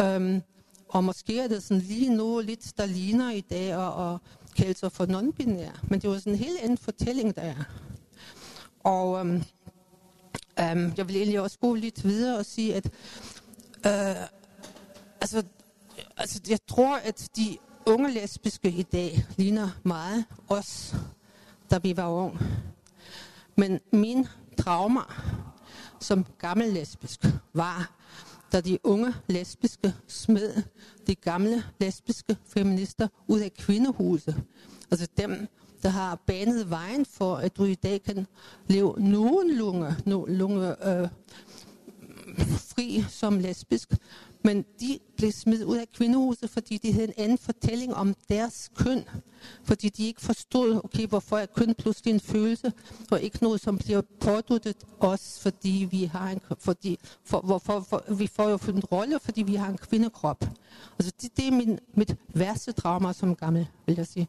Øhm, 0.00 0.42
og 0.88 1.04
måske 1.04 1.40
er 1.40 1.48
det 1.48 1.62
sådan 1.62 1.82
lige 1.82 2.16
noget 2.16 2.46
lidt, 2.46 2.72
der 2.76 2.86
ligner 2.86 3.30
i 3.30 3.40
dag, 3.40 3.76
og, 3.76 3.94
og 3.94 4.18
kalde 4.56 4.78
sig 4.78 4.92
for 4.92 5.06
non-binær, 5.06 5.88
men 5.88 6.00
det 6.00 6.10
var 6.10 6.18
sådan 6.18 6.32
en 6.32 6.38
helt 6.38 6.58
anden 6.62 6.78
fortælling, 6.78 7.36
der 7.36 7.42
er. 7.42 7.64
Og 8.84 9.20
øhm, 9.20 9.42
øhm, 10.60 10.92
jeg 10.96 11.08
vil 11.08 11.16
egentlig 11.16 11.40
også 11.40 11.58
gå 11.58 11.74
lidt 11.74 12.04
videre 12.04 12.38
og 12.38 12.46
sige, 12.46 12.74
at 12.74 12.86
øh, 13.86 14.26
altså, 15.20 15.42
altså, 16.16 16.40
jeg 16.48 16.58
tror, 16.68 16.96
at 16.96 17.28
de 17.36 17.58
unge 17.86 18.10
lesbiske 18.10 18.70
i 18.70 18.82
dag 18.82 19.26
ligner 19.36 19.68
meget 19.82 20.24
os, 20.48 20.94
da 21.70 21.78
vi 21.78 21.96
var 21.96 22.08
unge. 22.08 22.38
Men 23.56 23.80
min 23.92 24.26
trauma 24.58 25.00
som 26.00 26.26
gammel 26.38 26.68
lesbisk 26.68 27.20
var, 27.54 27.90
da 28.52 28.60
de 28.60 28.78
unge 28.84 29.14
lesbiske 29.26 29.94
smed 30.08 30.62
de 31.06 31.14
gamle 31.14 31.64
lesbiske 31.80 32.36
feminister 32.46 33.08
ud 33.28 33.40
af 33.40 33.52
kvindehuset. 33.54 34.42
Altså 34.90 35.06
dem, 35.16 35.48
der 35.84 35.90
har 35.90 36.14
banet 36.26 36.70
vejen 36.70 37.06
for, 37.06 37.36
at 37.36 37.56
du 37.56 37.64
i 37.64 37.74
dag 37.74 38.02
kan 38.02 38.26
leve 38.66 38.94
nogenlunde 38.98 39.96
lunge, 40.26 40.88
øh, 40.88 41.08
fri 42.38 43.04
som 43.08 43.38
lesbisk. 43.38 43.88
Men 44.44 44.64
de 44.80 44.98
blev 45.16 45.32
smidt 45.32 45.62
ud 45.62 45.76
af 45.76 45.86
kvindehuset, 45.94 46.50
fordi 46.50 46.78
de 46.78 46.92
havde 46.92 47.06
en 47.08 47.14
anden 47.16 47.38
fortælling 47.38 47.94
om 47.94 48.14
deres 48.28 48.70
køn. 48.76 49.04
Fordi 49.62 49.88
de 49.88 50.06
ikke 50.06 50.20
forstod, 50.20 50.80
okay, 50.84 51.06
hvorfor 51.06 51.38
er 51.38 51.46
køn 51.46 51.74
pludselig 51.74 52.14
en 52.14 52.20
følelse, 52.20 52.72
og 53.10 53.22
ikke 53.22 53.38
noget, 53.42 53.60
som 53.60 53.78
bliver 53.78 54.02
påduttet 54.20 54.76
os, 55.00 55.38
fordi 55.42 55.88
vi 55.90 56.04
har 56.04 56.30
en, 56.30 56.40
fordi, 56.58 56.98
for, 57.24 57.40
hvorfor, 57.40 57.80
for, 57.80 58.14
vi 58.14 58.26
får 58.26 58.48
jo 58.48 58.58
en 58.68 58.84
rolle, 58.84 59.18
fordi 59.20 59.42
vi 59.42 59.54
har 59.54 59.68
en 59.68 59.78
kvindekrop. 59.78 60.44
Altså 60.98 61.12
det, 61.22 61.36
det 61.36 61.46
er 61.46 61.52
min, 61.52 61.78
mit 61.94 62.16
værste 62.34 62.72
trauma 62.72 63.12
som 63.12 63.36
gammel, 63.36 63.66
vil 63.86 63.96
jeg 63.96 64.06
sige. 64.06 64.28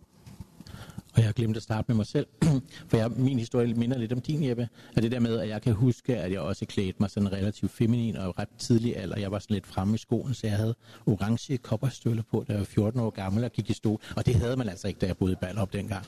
Og 1.16 1.22
jeg 1.22 1.26
har 1.28 1.34
glemt 1.34 1.58
at 1.58 1.64
starte 1.64 1.86
med 1.88 1.96
mig 1.96 2.06
selv, 2.06 2.28
for 2.90 2.98
jeg, 2.98 3.12
min 3.12 3.40
historie 3.40 3.74
minder 3.74 3.98
lidt 3.98 4.14
om 4.14 4.22
din, 4.22 4.44
Jeppe. 4.44 4.70
Og 4.96 5.02
det 5.02 5.12
der 5.12 5.20
med, 5.20 5.40
at 5.40 5.50
jeg 5.50 5.62
kan 5.62 5.74
huske, 5.74 6.18
at 6.18 6.32
jeg 6.32 6.40
også 6.40 6.66
klædte 6.66 6.98
mig 7.00 7.10
sådan 7.10 7.32
relativt 7.32 7.72
feminin 7.72 8.18
og 8.18 8.40
ret 8.40 8.48
tidlig 8.58 8.98
alder. 8.98 9.20
Jeg 9.20 9.32
var 9.32 9.40
sådan 9.40 9.54
lidt 9.54 9.68
fremme 9.68 9.96
i 9.96 9.98
skoen, 9.98 10.34
så 10.34 10.48
jeg 10.48 10.58
havde 10.58 10.76
orange 11.06 11.58
kopperstøvler 11.58 12.24
på, 12.32 12.46
da 12.48 12.54
jeg 12.54 12.60
var 12.60 12.66
14 12.66 13.00
år 13.00 13.10
gammel 13.10 13.44
og 13.44 13.52
gik 13.52 13.70
i 13.70 13.74
stol. 13.74 14.00
Og 14.16 14.26
det 14.26 14.36
havde 14.36 14.58
man 14.58 14.70
altså 14.70 14.88
ikke, 14.88 15.00
da 15.00 15.06
jeg 15.06 15.18
boede 15.18 15.34
i 15.34 15.36
Ballerup 15.36 15.74
dengang. 15.74 16.06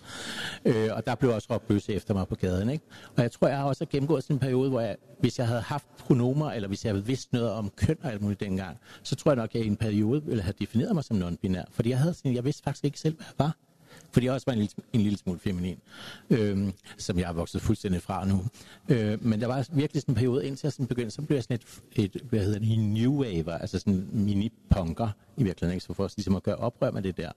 Øh, 0.65 0.89
og 0.91 1.05
der 1.05 1.15
blev 1.15 1.31
også 1.31 1.47
råbt 1.53 1.67
bøsse 1.67 1.93
efter 1.93 2.13
mig 2.13 2.27
på 2.27 2.35
gaden. 2.35 2.69
Ikke? 2.69 2.85
Og 3.15 3.23
jeg 3.23 3.31
tror, 3.31 3.47
jeg 3.47 3.57
har 3.57 3.65
også 3.65 3.85
gennemgået 3.85 4.23
sådan 4.23 4.35
en 4.35 4.39
periode, 4.39 4.69
hvor 4.69 4.81
jeg, 4.81 4.95
hvis 5.19 5.39
jeg 5.39 5.47
havde 5.47 5.61
haft 5.61 5.87
pronomer, 5.99 6.51
eller 6.51 6.67
hvis 6.67 6.85
jeg 6.85 6.93
havde 6.93 7.05
vidst 7.05 7.33
noget 7.33 7.51
om 7.51 7.69
køn 7.75 7.97
og 8.03 8.11
alt 8.11 8.21
muligt 8.21 8.39
dengang, 8.39 8.77
så 9.03 9.15
tror 9.15 9.31
jeg 9.31 9.35
nok, 9.35 9.49
at 9.49 9.55
jeg 9.55 9.63
i 9.63 9.67
en 9.67 9.77
periode 9.77 10.23
ville 10.25 10.43
have 10.43 10.53
defineret 10.59 10.95
mig 10.95 11.03
som 11.03 11.17
non-binær. 11.17 11.65
Fordi 11.71 11.89
jeg, 11.89 11.99
havde 11.99 12.13
sådan, 12.13 12.35
jeg 12.35 12.45
vidste 12.45 12.63
faktisk 12.63 12.85
ikke 12.85 12.99
selv, 12.99 13.15
hvad 13.15 13.25
jeg 13.27 13.45
var 13.45 13.66
fordi 14.11 14.25
jeg 14.25 14.33
også 14.33 14.45
var 14.47 14.53
en 14.53 14.59
lille, 14.59 14.73
en 14.93 15.01
lille 15.01 15.17
smule 15.17 15.39
feminin, 15.39 15.79
øh, 16.29 16.73
som 16.97 17.19
jeg 17.19 17.27
har 17.27 17.33
vokset 17.33 17.61
fuldstændig 17.61 18.01
fra 18.01 18.25
nu. 18.25 18.45
Øh, 18.89 19.25
men 19.25 19.41
der 19.41 19.47
var 19.47 19.67
virkelig 19.71 20.01
sådan 20.01 20.11
en 20.11 20.15
periode, 20.15 20.47
indtil 20.47 20.67
jeg 20.67 20.73
sådan 20.73 20.87
begyndte, 20.87 21.11
så 21.11 21.21
blev 21.21 21.35
jeg 21.35 21.43
sådan 21.43 21.59
et, 21.95 22.13
et 22.15 22.21
hvad 22.29 22.39
hedder 22.39 22.59
det, 22.59 22.73
en 22.73 22.93
new 22.93 23.11
wave, 23.11 23.61
altså 23.61 23.79
sådan 23.79 24.07
mini-punker 24.11 25.09
i 25.37 25.43
virkeligheden, 25.43 25.73
ikke? 25.75 25.85
så 25.85 25.93
for 25.93 26.11
ligesom 26.17 26.35
at 26.35 26.43
gøre 26.43 26.55
oprør 26.55 26.91
med 26.91 27.01
det 27.01 27.17
der. 27.17 27.31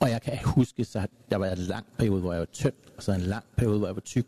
Og 0.00 0.10
jeg 0.10 0.22
kan 0.22 0.38
huske, 0.44 0.84
så 0.84 1.06
der 1.30 1.36
var 1.36 1.46
en 1.46 1.58
lang 1.58 1.86
periode, 1.98 2.20
hvor 2.20 2.32
jeg 2.32 2.40
var 2.40 2.46
tynd, 2.52 2.72
og 2.96 3.02
så 3.02 3.12
en 3.12 3.20
lang 3.20 3.44
periode, 3.56 3.78
hvor 3.78 3.88
jeg 3.88 3.94
var 3.94 4.00
tyk. 4.00 4.26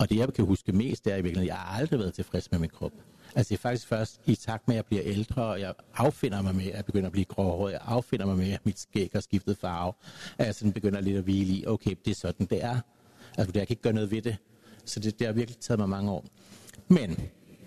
Og 0.00 0.10
det, 0.10 0.16
jeg 0.16 0.34
kan 0.34 0.44
huske 0.44 0.72
mest, 0.72 1.04
det 1.04 1.12
er 1.12 1.16
i 1.16 1.22
virkeligheden, 1.22 1.50
at 1.50 1.56
jeg 1.56 1.56
har 1.56 1.78
aldrig 1.80 1.98
været 1.98 2.14
tilfreds 2.14 2.50
med 2.50 2.58
min 2.58 2.70
krop. 2.70 2.92
Altså 3.34 3.48
det 3.48 3.56
er 3.56 3.60
faktisk 3.60 3.86
først 3.86 4.20
i 4.26 4.34
takt 4.34 4.68
med, 4.68 4.74
at 4.74 4.76
jeg 4.76 4.84
bliver 4.84 5.02
ældre, 5.04 5.42
og 5.42 5.60
jeg 5.60 5.74
affinder 5.94 6.42
mig 6.42 6.54
med, 6.54 6.66
at 6.66 6.76
jeg 6.76 6.84
begynder 6.84 7.06
at 7.06 7.12
blive 7.12 7.24
gråhåret, 7.24 7.72
jeg 7.72 7.80
affinder 7.84 8.26
mig 8.26 8.36
med, 8.36 8.52
at 8.52 8.66
mit 8.66 8.78
skæg 8.78 9.10
har 9.12 9.20
skiftet 9.20 9.58
farve, 9.58 9.92
at 10.38 10.46
jeg 10.46 10.54
sådan 10.54 10.72
begynder 10.72 11.00
lidt 11.00 11.16
at 11.16 11.22
hvile 11.22 11.52
i, 11.52 11.66
okay, 11.66 11.94
det 12.04 12.10
er 12.10 12.14
sådan, 12.14 12.46
det 12.46 12.64
er. 12.64 12.80
Altså, 13.38 13.52
jeg 13.54 13.66
kan 13.66 13.72
ikke 13.72 13.82
gøre 13.82 13.92
noget 13.92 14.10
ved 14.10 14.22
det. 14.22 14.36
Så 14.84 15.00
det, 15.00 15.18
det 15.18 15.26
har 15.26 15.34
virkelig 15.34 15.58
taget 15.60 15.78
mig 15.78 15.88
mange 15.88 16.10
år. 16.10 16.24
Men 16.88 17.18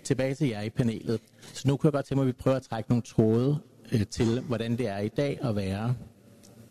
tilbage 0.04 0.34
til 0.34 0.48
jer 0.48 0.62
i 0.62 0.70
panelet. 0.70 1.20
Så 1.40 1.68
nu 1.68 1.76
kunne 1.76 1.88
jeg 1.88 1.92
godt 1.92 2.06
tænke 2.06 2.16
mig, 2.16 2.22
at 2.22 2.26
vi 2.26 2.32
prøver 2.32 2.56
at 2.56 2.62
trække 2.62 2.90
nogle 2.90 3.02
tråde 3.02 3.58
øh, 3.92 4.06
til, 4.06 4.40
hvordan 4.40 4.78
det 4.78 4.88
er 4.88 4.98
i 4.98 5.08
dag 5.08 5.38
at 5.42 5.56
være 5.56 5.94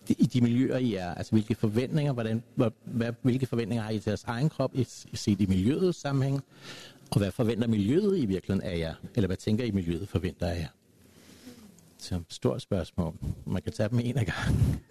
i 0.07 0.25
de 0.25 0.41
miljøer, 0.41 0.77
I 0.77 0.93
er. 0.93 1.13
Altså, 1.13 1.31
hvilke 1.31 1.55
forventninger, 1.55 2.13
hvordan, 2.13 2.43
hvad, 2.85 3.13
hvilke 3.21 3.45
forventninger 3.45 3.83
har 3.83 3.91
I 3.91 3.99
til 3.99 4.09
jeres 4.09 4.23
egen 4.23 4.49
krop, 4.49 4.75
i, 4.75 4.83
set 5.13 5.41
i 5.41 5.45
miljøets 5.45 5.99
sammenhæng? 5.99 6.43
Og 7.13 7.19
hvad 7.19 7.31
forventer 7.31 7.67
miljøet 7.67 8.17
i 8.17 8.25
virkeligheden 8.25 8.69
af 8.71 8.79
jer? 8.79 8.95
Eller 9.15 9.27
hvad 9.27 9.37
tænker 9.37 9.65
I, 9.65 9.71
miljøet 9.71 10.09
forventer 10.09 10.47
af 10.47 10.59
jer? 10.59 10.67
Så 11.97 12.21
stort 12.29 12.61
spørgsmål. 12.61 13.15
Man 13.45 13.61
kan 13.61 13.71
tage 13.73 13.89
dem 13.89 13.99
en 13.99 14.17
af 14.17 14.25
gangen. 14.25 14.81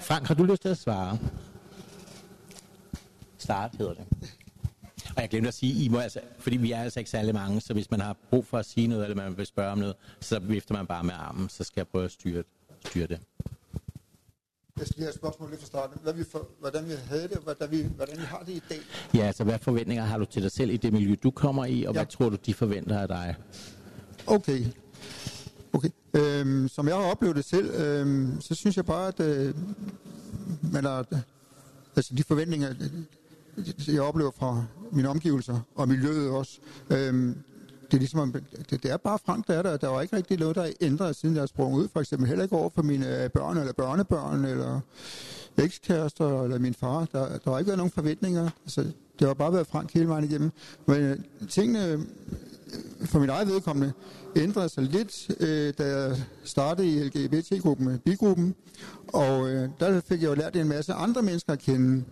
Frank, 0.00 0.26
har 0.26 0.34
du 0.34 0.44
lyst 0.44 0.62
til 0.62 0.68
at 0.68 0.78
svare? 0.78 1.18
Start 3.38 3.74
hedder 3.78 3.94
det. 3.94 4.06
Og 5.16 5.22
jeg 5.22 5.28
glemte 5.28 5.48
at 5.48 5.54
sige, 5.54 5.84
I 5.84 5.88
må 5.88 5.98
altså, 5.98 6.20
fordi 6.38 6.56
vi 6.56 6.72
er 6.72 6.82
altså 6.82 7.00
ikke 7.00 7.10
særlig 7.10 7.34
mange, 7.34 7.60
så 7.60 7.72
hvis 7.72 7.90
man 7.90 8.00
har 8.00 8.16
brug 8.30 8.46
for 8.46 8.58
at 8.58 8.66
sige 8.66 8.86
noget, 8.86 9.04
eller 9.04 9.16
man 9.16 9.36
vil 9.36 9.46
spørge 9.46 9.72
om 9.72 9.78
noget, 9.78 9.96
så 10.20 10.38
vifter 10.38 10.74
man 10.74 10.86
bare 10.86 11.04
med 11.04 11.14
armen, 11.14 11.48
så 11.48 11.64
skal 11.64 11.80
jeg 11.80 11.88
prøve 11.88 12.04
at 12.04 12.10
styre, 12.10 12.42
styre 12.86 13.06
det. 13.06 13.20
Jeg 14.80 14.86
skal 14.86 14.96
lige 14.96 15.06
have 15.06 15.14
spørgsmål 15.14 15.50
lidt 15.50 15.60
fra 15.60 15.66
starten. 15.66 15.98
Hvad 16.02 16.12
vi 16.12 16.24
for, 16.24 16.48
hvordan 16.60 16.88
vi 16.88 16.92
havde 17.08 17.22
det, 17.22 17.38
hvordan 17.42 17.70
vi, 17.70 17.82
hvordan 17.96 18.16
vi 18.18 18.24
har 18.24 18.42
det 18.46 18.52
i 18.52 18.62
dag? 18.68 18.78
Ja, 19.14 19.26
altså 19.26 19.44
hvad 19.44 19.58
forventninger 19.58 20.04
har 20.04 20.18
du 20.18 20.24
til 20.24 20.42
dig 20.42 20.52
selv 20.52 20.70
i 20.70 20.76
det 20.76 20.92
miljø, 20.92 21.14
du 21.22 21.30
kommer 21.30 21.64
i, 21.64 21.84
og 21.84 21.94
ja. 21.94 21.98
hvad 21.98 22.06
tror 22.06 22.28
du, 22.28 22.36
de 22.46 22.54
forventer 22.54 22.98
af 22.98 23.08
dig? 23.08 23.36
Okay. 24.26 24.64
Okay. 25.72 25.88
Øhm, 26.14 26.68
som 26.68 26.88
jeg 26.88 26.96
har 26.96 27.02
oplevet 27.02 27.36
det 27.36 27.44
selv, 27.44 27.70
øhm, 27.74 28.40
så 28.40 28.54
synes 28.54 28.76
jeg 28.76 28.86
bare, 28.86 29.08
at 29.08 29.20
øh, 29.20 29.54
man 30.72 30.84
er, 30.84 31.04
altså 31.96 32.14
de 32.14 32.24
forventninger, 32.24 32.74
jeg 33.88 34.02
oplever 34.02 34.30
fra 34.30 34.64
mine 34.92 35.08
omgivelser 35.08 35.60
og 35.74 35.88
miljøet 35.88 36.30
også, 36.30 36.58
øhm, 36.90 37.36
det 37.90 37.96
er 37.96 37.98
ligesom, 37.98 38.32
det, 38.70 38.82
det 38.82 38.90
er 38.90 38.96
bare 38.96 39.18
Frank, 39.26 39.46
der 39.46 39.54
er 39.54 39.62
der. 39.62 39.76
Der 39.76 39.88
var 39.88 40.02
ikke 40.02 40.16
rigtig 40.16 40.38
noget, 40.38 40.56
der 40.56 40.62
er 40.62 40.72
ændret, 40.80 41.16
siden 41.16 41.36
jeg 41.36 41.48
sprang 41.48 41.74
ud. 41.74 41.88
For 41.92 42.00
eksempel 42.00 42.28
heller 42.28 42.42
ikke 42.42 42.56
over 42.56 42.70
for 42.74 42.82
mine 42.82 43.24
øh, 43.24 43.30
børn 43.30 43.56
eller 43.56 43.72
børnebørn, 43.72 44.44
eller 44.44 44.80
ekskærester, 45.58 46.42
eller 46.42 46.58
min 46.58 46.74
far. 46.74 47.06
Der, 47.12 47.38
der 47.38 47.50
har 47.50 47.58
ikke 47.58 47.68
været 47.68 47.78
nogen 47.78 47.90
forventninger. 47.90 48.50
Altså, 48.64 48.82
det 49.18 49.26
har 49.26 49.34
bare 49.34 49.52
været 49.52 49.66
Frank 49.66 49.92
hele 49.92 50.08
vejen 50.08 50.24
igennem. 50.24 50.50
Men 50.86 50.96
øh, 50.96 51.18
tingene, 51.48 51.86
øh, 51.86 51.98
for 53.04 53.18
mit 53.18 53.30
eget 53.30 53.48
vedkommende, 53.48 53.92
ændrede 54.36 54.68
sig 54.68 54.82
lidt, 54.82 55.30
øh, 55.40 55.74
da 55.78 55.96
jeg 55.96 56.16
startede 56.44 56.88
i 56.88 57.02
LGBT-gruppen, 57.02 57.98
bigruppen. 57.98 58.54
Og 59.06 59.48
øh, 59.48 59.68
der 59.80 60.00
fik 60.00 60.22
jeg 60.22 60.28
jo 60.28 60.34
lært 60.34 60.56
en 60.56 60.68
masse 60.68 60.92
andre 60.92 61.22
mennesker 61.22 61.52
at 61.52 61.58
kende. 61.58 62.04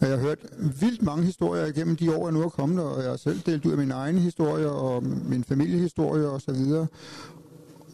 Jeg 0.00 0.08
har 0.10 0.16
hørt 0.16 0.38
vildt 0.80 1.02
mange 1.02 1.24
historier 1.24 1.66
igennem 1.66 1.96
de 1.96 2.16
år, 2.16 2.26
jeg 2.26 2.32
nu 2.32 2.42
er 2.42 2.48
kommet, 2.48 2.84
og 2.84 3.02
jeg 3.02 3.10
har 3.10 3.16
selv 3.16 3.40
delt 3.46 3.66
ud 3.66 3.72
af 3.72 3.78
mine 3.78 3.94
egne 3.94 4.20
historier 4.20 4.68
og 4.68 5.02
min 5.02 5.44
familiehistorie 5.44 6.28
og 6.28 6.40
så 6.40 6.52
videre. 6.52 6.86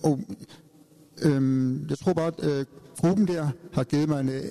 Og 0.03 0.21
øhm, 1.23 1.87
jeg 1.91 1.99
tror 1.99 2.13
bare, 2.13 2.27
at 2.27 2.45
øh, 2.45 2.67
gruppen 3.01 3.29
der 3.29 3.49
har 3.73 3.85
givet 3.85 4.09
mig 4.09 4.21
en... 4.21 4.29
Øh, 4.29 4.43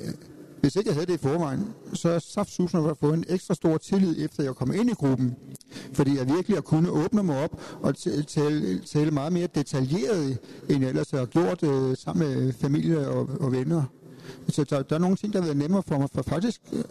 hvis 0.61 0.75
ikke 0.75 0.87
jeg 0.87 0.95
havde 0.95 1.05
det 1.05 1.13
i 1.13 1.17
forvejen, 1.17 1.67
så 1.93 2.09
er 2.09 2.19
saftsusen 2.19 2.83
har 2.83 2.93
fået 2.93 3.13
en 3.13 3.25
ekstra 3.29 3.53
stor 3.53 3.77
tillid, 3.77 4.25
efter 4.25 4.43
jeg 4.43 4.55
kom 4.55 4.73
ind 4.73 4.89
i 4.89 4.93
gruppen. 4.93 5.35
Fordi 5.93 6.17
jeg 6.17 6.27
virkelig 6.27 6.57
har 6.57 6.61
kunnet 6.61 6.91
åbne 6.91 7.23
mig 7.23 7.43
op 7.43 7.61
og 7.81 7.95
tale, 8.27 8.79
tale 8.79 9.11
meget 9.11 9.33
mere 9.33 9.47
detaljeret, 9.55 10.37
end 10.69 10.81
jeg 10.81 10.89
ellers 10.89 11.11
har 11.11 11.25
gjort 11.25 11.63
øh, 11.63 11.97
sammen 11.97 12.29
med 12.29 12.53
familie 12.53 13.09
og, 13.09 13.29
og 13.39 13.51
venner. 13.51 13.83
Så 14.49 14.63
der, 14.63 14.81
der 14.81 14.95
er 14.95 14.99
nogle 14.99 15.15
ting, 15.15 15.33
der 15.33 15.39
har 15.39 15.45
været 15.45 15.57
nemmere 15.57 15.83
for 15.83 15.97
mig, 15.97 16.09
for 16.13 16.21
faktisk, 16.21 16.61
øh, 16.73 16.81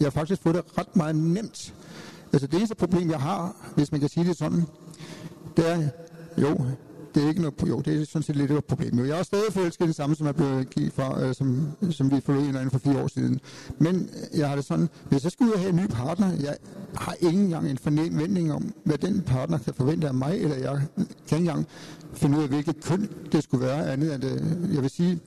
jeg 0.00 0.06
har 0.06 0.10
faktisk 0.10 0.42
fået 0.42 0.54
det 0.54 0.78
ret 0.78 0.96
meget 0.96 1.16
nemt. 1.16 1.74
Altså 2.32 2.46
det 2.46 2.56
eneste 2.56 2.74
problem, 2.74 3.10
jeg 3.10 3.20
har, 3.20 3.56
hvis 3.74 3.92
man 3.92 4.00
kan 4.00 4.08
sige 4.08 4.26
det 4.26 4.36
sådan, 4.36 4.64
det 5.56 5.70
er, 5.70 5.88
jo, 6.38 6.66
det 7.14 7.24
er 7.24 7.28
ikke 7.28 7.40
noget, 7.40 7.54
jo, 7.68 7.80
det 7.80 8.00
er 8.00 8.06
sådan 8.06 8.22
set 8.22 8.36
lidt 8.36 8.50
et 8.50 8.64
problem. 8.64 9.06
Jeg 9.06 9.18
er 9.18 9.22
stadig 9.22 9.52
forelsket 9.52 9.86
det 9.86 9.96
samme, 9.96 10.16
som 10.16 10.26
jeg 10.26 10.34
blev 10.34 10.64
givet 10.64 10.92
fra, 10.92 11.22
øh, 11.22 11.34
som, 11.34 11.68
som 11.90 12.10
vi 12.10 12.20
forlod 12.20 12.42
hinanden 12.42 12.70
for 12.70 12.78
fire 12.78 13.02
år 13.02 13.06
siden. 13.06 13.40
Men 13.78 14.10
jeg 14.34 14.48
har 14.48 14.56
det 14.56 14.64
sådan, 14.64 14.88
hvis 15.08 15.24
jeg 15.24 15.32
skal 15.32 15.46
ud 15.46 15.52
og 15.52 15.58
have 15.58 15.70
en 15.70 15.76
ny 15.76 15.86
partner, 15.86 16.32
jeg 16.40 16.56
har 16.94 17.14
ikke 17.20 17.38
engang 17.40 17.70
en 17.70 17.78
forventning 17.78 18.52
om, 18.52 18.74
hvad 18.84 18.98
den 18.98 19.22
partner 19.22 19.58
kan 19.58 19.74
forvente 19.74 20.08
af 20.08 20.14
mig, 20.14 20.40
eller 20.40 20.56
jeg 20.56 20.80
kan 21.28 21.38
ikke 21.38 21.50
engang 21.50 21.66
finde 22.12 22.38
ud 22.38 22.42
af, 22.42 22.48
hvilket 22.48 22.84
køn 22.84 23.08
det 23.32 23.44
skulle 23.44 23.66
være 23.66 23.92
andet 23.92 24.14
end 24.14 24.22
det. 24.22 24.68
Jeg 24.74 24.82
vil 24.82 24.90
sige, 24.90 25.20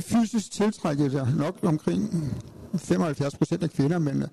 fysisk 0.00 0.50
tiltrækket 0.50 1.12
jeg 1.12 1.26
nok 1.36 1.56
omkring 1.62 2.32
75 2.78 3.36
procent 3.36 3.62
af 3.62 3.70
kvinder, 3.70 3.98
men 3.98 4.24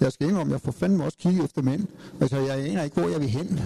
jeg 0.00 0.12
skal 0.12 0.28
indrømme, 0.28 0.52
jeg 0.52 0.60
får 0.60 0.72
fandme 0.72 1.04
også 1.04 1.18
kigge 1.18 1.44
efter 1.44 1.62
mænd. 1.62 1.86
Altså, 2.20 2.36
jeg 2.36 2.58
aner 2.58 2.82
ikke, 2.82 3.00
hvor 3.00 3.08
jeg 3.08 3.20
vil 3.20 3.28
hen. 3.28 3.60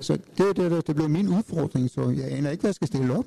Så 0.00 0.12
det, 0.38 0.56
det, 0.56 0.70
det, 0.70 0.86
det 0.86 0.96
blev 0.96 1.08
min 1.08 1.28
udfordring, 1.28 1.90
så 1.90 2.10
jeg 2.10 2.32
aner 2.32 2.50
ikke, 2.50 2.60
hvad 2.60 2.68
jeg 2.68 2.74
skal 2.74 2.88
stille 2.88 3.18
op. 3.18 3.26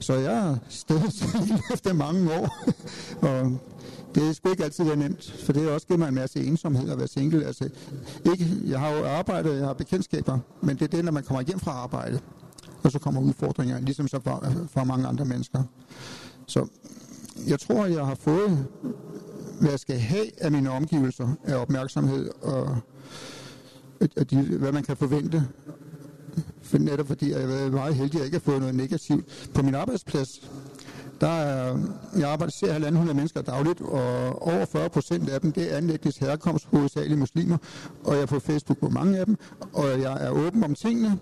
Så 0.00 0.14
jeg 0.14 0.48
er 0.50 0.56
stadig 0.68 1.12
efter 1.74 1.92
mange 1.92 2.32
år, 2.32 2.58
og 3.22 3.58
det 4.14 4.28
er 4.28 4.32
sgu 4.32 4.50
ikke 4.50 4.64
altid 4.64 4.84
været 4.84 4.98
nemt, 4.98 5.34
for 5.44 5.52
det 5.52 5.62
har 5.62 5.70
også 5.70 5.86
givet 5.86 5.98
mig 5.98 6.08
en 6.08 6.14
masse 6.14 6.44
ensomhed 6.44 6.90
at 6.90 6.98
være 6.98 7.08
single. 7.08 7.46
Altså, 7.46 7.68
ikke, 8.24 8.46
jeg 8.64 8.80
har 8.80 8.90
jo 8.90 9.06
arbejdet, 9.06 9.56
jeg 9.58 9.66
har 9.66 9.72
bekendtskaber, 9.72 10.38
men 10.62 10.76
det 10.76 10.82
er 10.82 10.96
det, 10.96 11.04
når 11.04 11.12
man 11.12 11.22
kommer 11.22 11.42
hjem 11.42 11.60
fra 11.60 11.70
arbejde, 11.70 12.20
og 12.82 12.92
så 12.92 12.98
kommer 12.98 13.20
udfordringer, 13.20 13.80
ligesom 13.80 14.08
så 14.08 14.20
for, 14.20 14.44
for 14.68 14.84
mange 14.84 15.06
andre 15.06 15.24
mennesker. 15.24 15.62
Så 16.46 16.66
jeg 17.46 17.60
tror, 17.60 17.86
jeg 17.86 18.06
har 18.06 18.14
fået, 18.14 18.66
hvad 19.60 19.70
jeg 19.70 19.80
skal 19.80 19.98
have 19.98 20.42
af 20.42 20.52
mine 20.52 20.70
omgivelser, 20.70 21.28
af 21.44 21.56
opmærksomhed 21.56 22.30
og 22.42 22.76
at 24.16 24.30
de, 24.30 24.42
hvad 24.42 24.72
man 24.72 24.82
kan 24.82 24.96
forvente. 24.96 25.48
For 26.62 26.78
netop 26.78 27.06
fordi 27.06 27.30
jeg 27.30 27.40
har 27.40 27.46
været 27.46 27.72
meget 27.72 27.94
heldig, 27.94 28.14
at 28.14 28.18
jeg 28.18 28.24
ikke 28.24 28.34
har 28.34 28.52
fået 28.52 28.60
noget 28.60 28.74
negativt. 28.74 29.50
På 29.54 29.62
min 29.62 29.74
arbejdsplads, 29.74 30.50
der 31.20 31.28
er, 31.28 31.78
jeg 32.18 32.30
arbejder 32.30 32.52
ser 32.52 32.78
1.500 32.78 32.90
mennesker 32.90 33.42
dagligt, 33.42 33.80
og 33.80 34.42
over 34.42 34.64
40 34.64 34.88
procent 34.88 35.28
af 35.28 35.40
dem, 35.40 35.52
det 35.52 35.72
er 35.72 35.76
anlægningss 35.76 36.18
herkomst, 36.18 36.66
hovedsageligt 36.66 37.18
muslimer, 37.18 37.56
og 38.04 38.14
jeg 38.14 38.22
er 38.22 38.26
på 38.26 38.40
Facebook 38.40 38.78
på 38.78 38.88
mange 38.88 39.18
af 39.18 39.26
dem, 39.26 39.36
og 39.72 40.00
jeg 40.00 40.26
er 40.26 40.30
åben 40.30 40.64
om 40.64 40.74
tingene, 40.74 41.18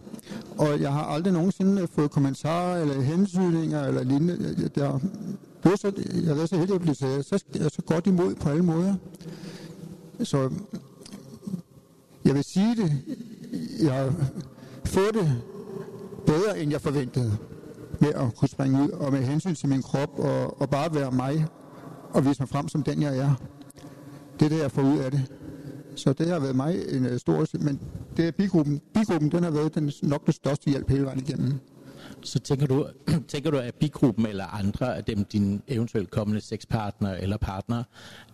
og 0.59 0.81
jeg 0.81 0.93
har 0.93 1.03
aldrig 1.05 1.33
nogensinde 1.33 1.89
fået 1.95 2.11
kommentarer 2.11 2.81
eller 2.81 3.01
hensynninger 3.01 3.85
eller 3.87 4.03
lignende. 4.03 4.39
Jeg, 4.41 4.77
jeg, 4.77 5.01
jeg, 5.65 5.79
så, 5.79 5.93
jeg 6.25 6.39
er 6.43 6.47
så 6.47 6.57
heldig 6.57 6.75
at 6.75 6.81
blive 6.81 6.95
så, 6.95 7.23
så, 7.23 7.45
så 7.69 7.83
godt 7.87 8.07
imod 8.07 8.35
på 8.35 8.49
alle 8.49 8.63
måder. 8.63 8.95
Så 10.23 10.51
jeg 12.25 12.35
vil 12.35 12.45
sige 12.45 12.77
det, 12.77 12.93
jeg 13.83 13.93
har 13.93 14.15
fået 14.85 15.15
det 15.15 15.43
bedre, 16.27 16.61
end 16.61 16.71
jeg 16.71 16.81
forventede 16.81 17.37
med 18.01 18.13
at 18.15 18.37
kunne 18.37 18.49
springe 18.49 18.83
ud, 18.83 18.89
og 18.89 19.13
med 19.13 19.23
hensyn 19.23 19.55
til 19.55 19.69
min 19.69 19.83
krop, 19.83 20.19
og, 20.19 20.61
og 20.61 20.71
bare 20.71 20.95
være 20.95 21.11
mig, 21.11 21.47
og 22.11 22.27
vise 22.27 22.43
mig 22.43 22.49
frem 22.49 22.69
som 22.69 22.83
den, 22.83 23.03
jeg 23.03 23.19
er. 23.19 23.35
Det 24.41 24.45
er 24.47 24.49
det, 24.49 24.59
jeg 24.59 24.71
får 24.71 24.83
ud 24.83 24.99
af 24.99 25.11
det. 25.11 25.33
Så 25.97 26.13
det 26.13 26.29
har 26.29 26.39
været 26.39 26.57
mig 26.57 26.77
en 26.89 27.07
øh, 27.07 27.19
stor... 27.19 27.47
Men 27.65 27.81
det 28.17 28.29
er 28.29 28.31
bigruppen. 28.31 28.81
Bigruppen, 28.95 29.31
den 29.33 29.43
har 29.43 29.51
været 29.51 29.75
den, 29.75 29.93
nok 30.03 30.25
den 30.25 30.33
største 30.33 30.71
hjælp 30.71 30.91
hele 30.91 31.05
vejen 31.05 31.19
igennem. 31.19 31.61
Så 32.23 32.39
tænker 32.39 32.67
du, 32.67 32.87
tænker 33.29 33.51
du, 33.51 33.57
at 33.57 33.75
bigruppen 33.75 34.27
eller 34.27 34.45
andre 34.45 34.97
af 34.97 35.05
dem, 35.05 35.25
dine 35.25 35.61
eventuelt 35.69 36.11
kommende 36.11 36.41
sexpartner 36.41 37.15
eller 37.15 37.37
partnere, 37.37 37.85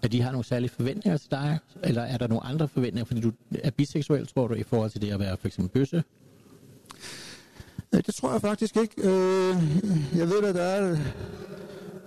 at 0.03 0.13
de 0.13 0.23
har 0.23 0.31
nogle 0.31 0.45
særlige 0.45 0.71
forventninger 0.71 1.17
til 1.17 1.31
dig? 1.31 1.59
Eller 1.85 2.03
er 2.03 2.19
der 2.19 2.27
nogle 2.27 2.45
andre 2.45 2.69
forventninger, 2.69 3.05
fordi 3.05 3.21
du 3.21 3.33
er 3.63 3.71
biseksuel, 3.71 4.27
tror 4.27 4.49
du, 4.49 4.55
i 4.55 4.63
forhold 4.63 4.91
til 4.91 5.03
det 5.03 5.13
at 5.13 5.21
være 5.21 5.37
for 5.37 5.47
eksempel 5.47 5.81
bøsse? 5.81 6.03
Det 7.93 8.15
tror 8.15 8.33
jeg 8.33 8.41
faktisk 8.41 8.77
ikke. 8.77 8.95
Øh, 8.99 9.57
jeg 10.19 10.29
ved, 10.29 10.45
at 10.45 10.55
der 10.55 10.63
er 10.63 10.97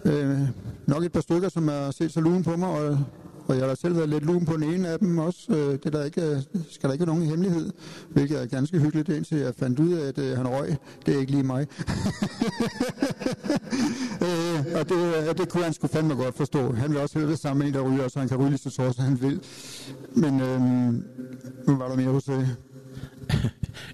øh, 0.05 0.39
nok 0.87 1.03
et 1.03 1.11
par 1.11 1.21
stykker, 1.21 1.49
som 1.49 1.67
har 1.67 1.91
set 1.91 2.13
så 2.13 2.21
lun 2.21 2.43
på 2.43 2.55
mig, 2.55 2.69
og, 2.69 2.99
og 3.47 3.57
jeg 3.57 3.67
har 3.67 3.75
selv 3.75 3.95
været 3.95 4.09
lidt 4.09 4.25
lun 4.25 4.45
på 4.45 4.53
den 4.53 4.63
ene 4.63 4.87
af 4.87 4.99
dem 4.99 5.17
også. 5.17 5.53
Øh, 5.53 5.79
det 5.83 5.93
der 5.93 6.03
ikke, 6.03 6.21
øh, 6.21 6.37
skal 6.69 6.89
der 6.89 6.93
ikke 6.93 7.07
være 7.07 7.15
nogen 7.15 7.29
hemmelighed, 7.29 7.71
hvilket 8.09 8.41
er 8.41 8.45
ganske 8.45 8.79
hyggeligt, 8.79 9.09
indtil 9.09 9.37
jeg 9.37 9.55
fandt 9.55 9.79
ud 9.79 9.93
af, 9.93 10.07
at 10.07 10.17
øh, 10.17 10.37
han 10.37 10.47
røg. 10.47 10.75
Det 11.05 11.15
er 11.15 11.19
ikke 11.19 11.31
lige 11.31 11.43
mig. 11.43 11.67
Øh, 14.21 14.79
og 14.79 14.89
det, 14.89 15.37
det 15.37 15.49
kunne 15.49 15.63
han 15.63 15.73
sgu 15.73 15.87
fandme 15.87 16.15
godt 16.15 16.37
forstå. 16.37 16.73
Han 16.73 16.91
vil 16.91 16.99
også 16.99 17.19
høre 17.19 17.29
det 17.29 17.39
samme 17.39 17.59
med 17.59 17.67
en, 17.67 17.73
der 17.73 17.81
ryger, 17.81 18.07
så 18.07 18.19
han 18.19 18.27
kan 18.27 18.37
ryge 18.37 18.49
lige 18.49 18.59
så 18.59 18.69
så 18.69 18.93
han 19.01 19.21
vil. 19.21 19.41
Men 20.15 20.41
øh, 20.41 20.61
nu 21.67 21.77
var 21.77 21.87
der 21.87 21.95
mere 21.95 22.09
hos 22.09 22.23
det. 22.23 22.57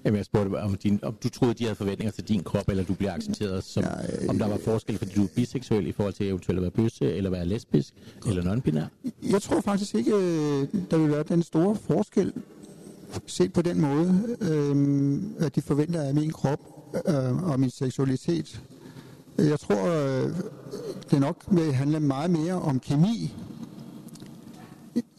Jamen, 0.06 0.18
jeg 0.18 0.26
spurgte, 0.26 0.58
om, 0.58 0.76
din, 0.76 1.00
om 1.04 1.16
du 1.24 1.30
troede, 1.30 1.54
de 1.54 1.64
havde 1.64 1.76
forventninger 1.76 2.12
til 2.12 2.24
din 2.24 2.44
krop, 2.44 2.70
eller 2.70 2.84
du 2.84 2.94
bliver 2.94 3.14
accepteret, 3.14 3.64
som, 3.64 3.84
øh, 3.84 4.30
om 4.30 4.40
der 4.40 4.48
var 4.48 4.58
forskel, 4.64 4.98
fordi 4.98 5.12
du 5.16 5.24
er 5.24 5.28
biseksuel 5.36 5.88
i 5.88 5.92
forhold 5.92 6.14
til 6.14 6.28
eventuelt 6.28 6.58
at 6.58 6.62
være 6.62 6.72
bøsse, 6.72 7.14
eller 7.14 7.30
være 7.30 7.46
lesbisk, 7.46 7.94
eller 8.28 8.44
non-binær? 8.44 9.10
Jeg 9.32 9.42
tror 9.42 9.62
faktisk 9.62 9.96
ikke, 9.96 10.12
øh, 10.16 10.68
der 10.92 10.98
vil 10.98 11.12
være 11.12 11.24
den 11.24 11.44
store 11.44 11.76
forskel, 11.76 12.34
set 13.26 13.54
på 13.54 13.62
den 13.62 13.82
måde, 13.82 14.38
øh, 14.42 15.46
at 15.46 15.56
de 15.56 15.62
forventer 15.62 16.02
af 16.02 16.14
min 16.14 16.32
krop 16.32 16.60
øh, 17.08 17.44
og 17.44 17.60
min 17.60 17.70
seksualitet. 17.70 18.62
Jeg 19.38 19.60
tror, 19.60 19.88
øh, 19.88 20.32
det 21.12 21.20
nok 21.20 21.44
vil 21.52 21.74
handle 21.74 22.00
meget 22.00 22.32
mere 22.32 22.54
om 22.54 22.80
kemi, 22.80 23.34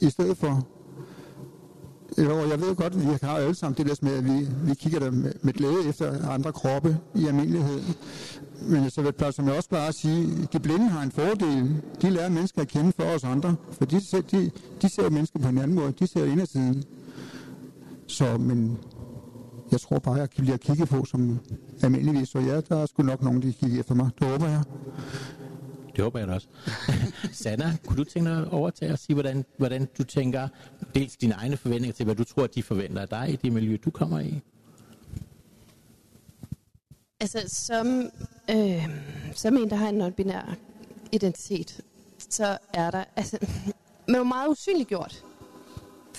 i 0.01 0.11
stedet 0.11 0.37
for. 0.37 0.67
Jo, 2.25 2.49
jeg 2.51 2.61
ved 2.61 2.75
godt, 2.77 2.93
at 2.95 3.01
vi 3.01 3.19
har 3.23 3.37
alle 3.37 3.55
sammen 3.55 3.77
det 3.77 3.87
der 3.87 3.95
med, 4.03 4.13
at 4.13 4.25
vi, 4.25 4.49
vi 4.69 4.75
kigger 4.75 4.99
der 4.99 5.11
med, 5.11 5.33
med 5.43 5.53
glæde 5.53 5.89
efter 5.89 6.31
andre 6.31 6.53
kroppe 6.53 6.99
i 7.15 7.27
almindelighed. 7.27 7.81
Men 8.63 8.91
så 8.91 9.03
vil 9.03 9.33
som 9.33 9.47
jeg 9.47 9.57
også 9.57 9.69
bare 9.69 9.93
sige, 9.93 10.49
de 10.53 10.61
blinde 10.61 10.89
har 10.89 11.03
en 11.03 11.11
fordel. 11.11 11.83
De 12.03 12.11
lærer 12.11 12.29
mennesker 12.29 12.63
at 12.63 12.69
kende 12.69 12.93
for 12.93 13.05
os 13.05 13.25
andre. 13.25 13.57
For 13.73 13.85
de, 13.85 14.01
de, 14.31 14.51
de 14.83 14.89
ser 14.89 15.11
mennesker 15.11 15.39
på 15.39 15.49
en 15.49 15.59
anden 15.59 15.77
måde. 15.77 15.93
De 15.99 16.07
ser 16.07 16.25
indersiden. 16.25 16.85
Så, 18.07 18.37
men 18.39 18.79
jeg 19.73 19.81
tror 19.81 19.99
bare, 19.99 20.15
jeg 20.15 20.29
bliver 20.37 20.57
kigget 20.57 20.89
på 20.89 21.05
som 21.05 21.39
almindeligvis. 21.83 22.29
Så 22.29 22.39
ja, 22.39 22.61
der 22.61 22.77
er 22.77 22.87
sgu 22.87 23.03
nok 23.03 23.23
nogen, 23.23 23.43
der 23.43 23.53
kigger 23.53 23.81
efter 23.81 23.95
mig. 23.95 24.11
Det 24.19 24.29
håber 24.29 24.49
jeg. 24.49 24.63
Det 25.97 26.05
håber 26.05 26.19
jeg 26.19 26.29
da 26.29 26.35
også. 26.35 26.49
Sanna, 27.43 27.77
kunne 27.87 27.97
du 27.97 28.05
tænke 28.05 28.31
dig 28.31 28.49
over 28.49 28.71
til 28.71 28.85
at 28.85 28.99
sige, 28.99 29.15
hvordan, 29.15 29.45
hvordan 29.57 29.89
du 29.99 30.05
tænker 30.05 30.49
dels 30.95 31.17
dine 31.17 31.35
egne 31.35 31.57
forventninger 31.57 31.95
til, 31.95 32.05
hvad 32.05 32.15
du 32.15 32.25
tror, 32.25 32.47
de 32.47 32.63
forventer 32.63 33.03
af 33.03 33.09
dig 33.09 33.31
i 33.33 33.37
det 33.37 33.53
miljø, 33.53 33.77
du 33.85 33.91
kommer 33.91 34.21
i? 34.21 34.41
Altså, 37.21 37.43
som, 37.47 38.11
øh, 38.51 38.89
som 39.35 39.57
en, 39.57 39.71
der 39.71 39.77
har 39.77 39.89
en 39.89 40.03
non-binær 40.03 40.55
identitet, 41.13 41.81
så 42.19 42.59
er 42.75 42.91
der, 42.91 43.05
altså, 43.17 43.39
man 44.09 44.21
er 44.21 44.25
meget 44.25 44.49
usynliggjort 44.49 45.25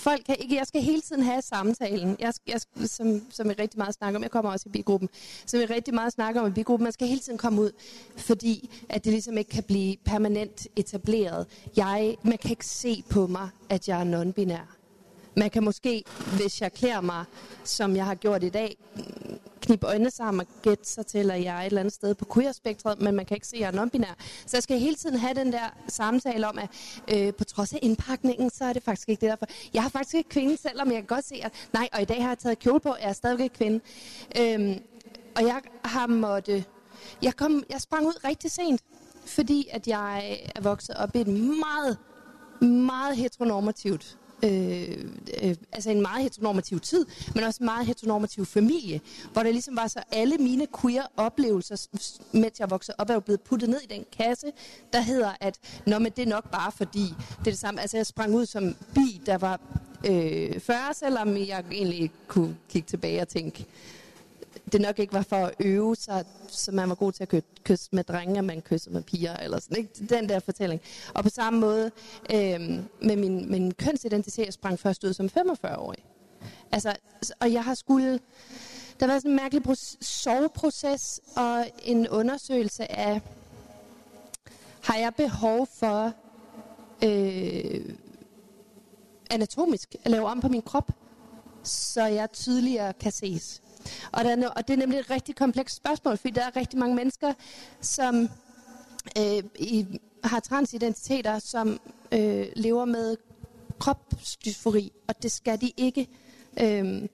folk 0.02 0.22
kan 0.26 0.36
ikke, 0.40 0.56
jeg 0.56 0.68
skal 0.68 0.82
hele 0.82 1.02
tiden 1.02 1.24
have 1.24 1.42
samtalen, 1.42 2.16
jeg, 2.20 2.34
jeg, 2.48 2.62
som, 2.86 3.22
som 3.30 3.48
jeg 3.48 3.60
rigtig 3.60 3.78
meget 3.78 3.94
snakker 3.94 4.20
om, 4.20 4.24
jeg 4.24 4.32
kommer 4.32 4.52
også 4.52 4.70
i 4.70 4.72
bigruppen, 4.72 5.10
som 5.46 5.60
jeg 5.60 5.70
rigtig 5.70 5.94
meget 5.94 6.14
snakker 6.14 6.42
om 6.42 6.48
i 6.48 6.52
bigruppen, 6.52 6.84
man 6.84 6.94
skal 6.94 7.08
hele 7.08 7.20
tiden 7.20 7.38
komme 7.38 7.62
ud, 7.62 7.72
fordi 8.18 8.70
at 8.90 9.04
det 9.04 9.12
ligesom 9.12 9.38
ikke 9.38 9.50
kan 9.50 9.64
blive 9.64 9.96
permanent 10.06 10.68
etableret. 10.76 11.48
Jeg, 11.76 12.18
man 12.24 12.38
kan 12.38 12.50
ikke 12.50 12.66
se 12.66 13.04
på 13.10 13.28
mig, 13.28 13.50
at 13.70 13.88
jeg 13.88 14.02
er 14.02 14.24
non-binær. 14.24 14.78
Man 15.38 15.50
kan 15.50 15.64
måske, 15.64 16.04
hvis 16.38 16.62
jeg 16.62 16.74
klæder 16.74 17.02
mig, 17.02 17.26
som 17.64 17.96
jeg 17.96 18.06
har 18.06 18.16
gjort 18.16 18.44
i 18.44 18.50
dag, 18.50 18.78
knibe 19.62 19.88
øjnene 19.88 20.12
sammen 20.12 20.42
og 20.42 20.48
gætte 20.62 20.90
sig 20.90 21.06
til, 21.06 21.32
at 21.32 21.44
jeg 21.44 21.56
er 21.56 21.60
et 21.60 21.66
eller 21.66 21.80
andet 21.80 21.94
sted 21.94 22.16
på 22.16 22.26
queer-spektret, 22.34 23.02
men 23.02 23.16
man 23.16 23.26
kan 23.26 23.38
ikke 23.38 23.48
se, 23.48 23.56
at 23.56 23.62
jeg 23.62 23.68
er 23.68 23.86
non-binær. 23.86 24.16
Så 24.46 24.58
jeg 24.58 24.64
skal 24.64 24.80
hele 24.80 24.96
tiden 24.96 25.18
have 25.18 25.34
den 25.34 25.52
der 25.52 25.76
samtale 25.88 26.48
om, 26.48 26.60
at 26.60 26.70
øh, 27.14 27.34
på 27.34 27.44
trods 27.44 27.74
af 27.74 27.80
indpakningen, 27.82 28.50
så 28.50 28.66
er 28.66 28.74
det 28.74 28.84
faktisk 28.84 29.10
ikke 29.10 29.22
det 29.22 29.30
derfor. 29.30 29.46
Jeg 29.74 29.82
har 29.82 29.90
faktisk 29.90 30.16
ikke 30.16 30.30
kvinde, 30.30 30.58
selvom 30.58 30.88
jeg 30.88 30.96
kan 30.96 31.06
godt 31.06 31.26
se, 31.26 31.36
at 31.44 31.52
nej, 31.74 31.90
og 31.94 32.02
i 32.02 32.06
dag 32.06 32.22
har 32.22 32.30
jeg 32.30 32.38
taget 32.38 32.60
kjole 32.60 32.80
på, 32.80 32.96
jeg 33.02 33.10
er 33.10 33.14
stadigvæk 33.14 33.44
ikke 33.44 33.56
kvinde. 33.56 33.80
Øhm, 34.40 34.82
og 35.36 35.44
jeg 35.44 35.62
har 35.86 36.08
måttet... 36.08 36.64
Jeg, 37.22 37.36
kom, 37.36 37.64
jeg 37.70 37.82
sprang 37.82 38.06
ud 38.08 38.26
rigtig 38.26 38.52
sent, 38.52 38.82
fordi 39.26 39.68
at 39.72 39.88
jeg 39.88 40.40
er 40.56 40.62
vokset 40.62 40.96
op 40.96 41.16
i 41.16 41.22
et 41.22 41.28
meget, 41.28 41.98
meget 42.62 43.18
heteronormativt 43.18 44.18
øh, 44.44 45.06
øh, 45.44 45.56
altså 45.72 45.92
en 45.92 46.02
meget 46.02 46.24
heteronormativ 46.24 46.80
tid, 46.80 47.06
men 47.36 47.44
også 47.44 47.58
en 47.60 47.66
meget 47.66 47.86
heteronormativ 47.86 48.46
familie, 48.46 49.02
hvor 49.34 49.44
det 49.44 49.52
ligesom 49.54 49.76
var 49.76 49.88
så 49.88 50.00
alle 50.12 50.38
mine 50.38 50.68
queer 50.82 51.04
oplevelser, 51.18 51.88
mens 52.32 52.60
jeg 52.60 52.70
voksede 52.70 52.96
op, 53.00 53.10
er 53.10 53.14
jo 53.14 53.20
blevet 53.20 53.42
puttet 53.42 53.70
ned 53.70 53.80
i 53.82 53.94
den 53.94 54.06
kasse, 54.18 54.48
der 54.94 55.02
hedder, 55.02 55.32
at 55.40 55.58
Nå, 55.88 56.00
men 56.00 56.12
det 56.16 56.22
er 56.22 56.30
nok 56.30 56.52
bare 56.52 56.72
fordi, 56.72 57.06
det 57.40 57.40
er 57.40 57.44
det 57.44 57.60
samme, 57.60 57.82
altså 57.82 57.98
jeg 57.98 58.06
sprang 58.06 58.36
ud 58.36 58.46
som 58.46 58.76
bi, 58.96 59.22
der 59.26 59.38
var 59.38 59.60
øh, 60.10 60.60
40, 60.60 60.94
selvom 60.94 61.38
jeg 61.38 61.64
egentlig 61.72 62.12
kunne 62.28 62.58
kigge 62.70 62.88
tilbage 62.88 63.22
og 63.22 63.28
tænke, 63.28 63.66
det 64.72 64.82
nok 64.82 65.00
ikke 65.00 65.14
var 65.14 65.22
for 65.22 65.36
at 65.36 65.54
øve 65.60 65.96
sig, 65.96 66.26
så 66.48 66.72
man 66.72 66.90
var 66.90 66.96
god 66.96 67.12
til 67.12 67.28
at 67.32 67.44
kysse 67.64 67.90
med 67.92 68.04
drenge, 68.04 68.40
og 68.40 68.46
man 68.46 68.62
kysser 68.62 68.92
med 68.92 69.04
piger, 69.04 69.38
eller 69.38 69.60
sådan, 69.60 69.78
ikke? 69.78 70.08
Den 70.10 70.30
der 70.30 70.40
fortælling. 70.40 70.82
Og 71.14 71.24
på 71.24 71.30
samme 71.30 71.60
måde 71.60 71.92
øh, 72.34 72.60
med 73.02 73.16
min, 73.16 73.52
min 73.52 73.74
kønsidentitet, 73.74 74.46
jeg 74.46 74.54
sprang 74.54 74.80
først 74.80 75.04
ud 75.04 75.14
som 75.14 75.30
45-årig. 75.38 76.06
Altså, 76.72 76.96
og 77.40 77.54
jeg 77.54 77.64
har 77.64 77.74
skulle... 77.74 78.20
Der 79.00 79.08
var 79.08 79.20
sådan 79.20 79.32
en 79.32 79.36
mærkelig 79.38 79.78
soveproces 80.02 81.22
og 81.36 81.66
en 81.84 82.08
undersøgelse 82.08 82.92
af, 82.92 83.22
har 84.84 84.98
jeg 84.98 85.16
behov 85.16 85.68
for 85.80 86.14
øh, 87.04 87.96
anatomisk 89.30 89.96
at 90.04 90.12
lave 90.12 90.28
om 90.28 90.42
på 90.42 90.48
min 90.48 90.62
krop, 90.62 90.92
så 91.64 92.06
jeg 92.06 92.32
tydeligere 92.32 92.94
kan 92.94 93.12
ses. 93.12 93.62
Og, 94.12 94.24
der, 94.24 94.48
og 94.50 94.68
det 94.68 94.74
er 94.74 94.78
nemlig 94.78 95.00
et 95.00 95.10
rigtig 95.10 95.36
komplekst 95.36 95.76
spørgsmål, 95.76 96.18
fordi 96.18 96.34
der 96.34 96.46
er 96.46 96.56
rigtig 96.56 96.80
mange 96.80 96.96
mennesker, 96.96 97.34
som 97.82 98.30
øh, 99.18 99.44
i, 99.60 99.86
har 100.24 100.40
transidentiteter, 100.40 101.40
som 101.40 101.80
øh, 102.12 102.48
lever 102.56 102.86
med 102.86 103.18
kropsdysfori, 103.80 104.92
og 105.08 105.24
det 105.24 105.32
skal 105.32 105.62
de 105.62 105.72
ikke. 105.78 106.08
Øh, 106.62 107.08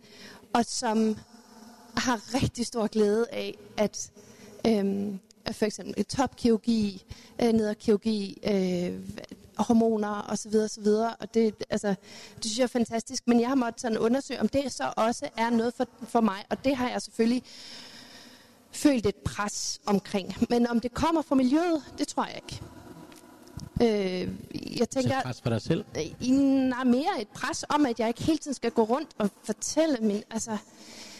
og 0.53 0.65
som 0.65 1.15
har 1.97 2.33
rigtig 2.33 2.65
stor 2.65 2.87
glæde 2.87 3.25
af, 3.31 3.57
at 3.77 4.11
øh, 4.67 5.15
for 5.51 5.65
eksempel 5.65 6.05
topkirurgi, 6.05 7.03
øh, 7.41 7.53
nederkirurgi, 7.53 8.41
øh, 8.47 8.99
hormoner 9.63 10.25
osv. 10.29 10.55
osv. 10.55 10.87
Og 11.19 11.33
det, 11.33 11.55
altså, 11.69 11.87
det 12.35 12.45
synes 12.45 12.57
jeg 12.57 12.63
er 12.63 12.67
fantastisk. 12.67 13.27
Men 13.27 13.39
jeg 13.39 13.47
har 13.47 13.55
måttet 13.55 13.81
sådan 13.81 13.97
undersøge, 13.97 14.39
om 14.41 14.47
det 14.47 14.71
så 14.71 14.93
også 14.95 15.29
er 15.37 15.49
noget 15.49 15.73
for, 15.73 15.85
for 16.03 16.21
mig. 16.21 16.45
Og 16.49 16.65
det 16.65 16.75
har 16.75 16.89
jeg 16.89 17.01
selvfølgelig 17.01 17.43
følt 18.71 19.05
et 19.05 19.15
pres 19.15 19.79
omkring. 19.85 20.35
Men 20.49 20.67
om 20.67 20.79
det 20.79 20.93
kommer 20.93 21.21
fra 21.21 21.35
miljøet, 21.35 21.83
det 21.97 22.07
tror 22.07 22.25
jeg 22.25 22.35
ikke. 22.35 22.61
Øh, 23.81 24.29
jeg 24.79 24.89
tænker, 24.89 25.19
så 25.19 25.23
pres 25.23 25.41
for 25.41 25.49
dig 25.49 25.61
selv? 25.61 25.85
Øh, 25.97 26.29
nej, 26.29 26.83
mere 26.83 27.21
et 27.21 27.27
pres 27.27 27.65
om, 27.69 27.85
at 27.85 27.99
jeg 27.99 28.07
ikke 28.07 28.23
hele 28.23 28.37
tiden 28.37 28.55
skal 28.55 28.71
gå 28.71 28.83
rundt 28.83 29.09
og 29.17 29.29
fortælle 29.43 29.97
min, 30.01 30.23
altså, 30.31 30.57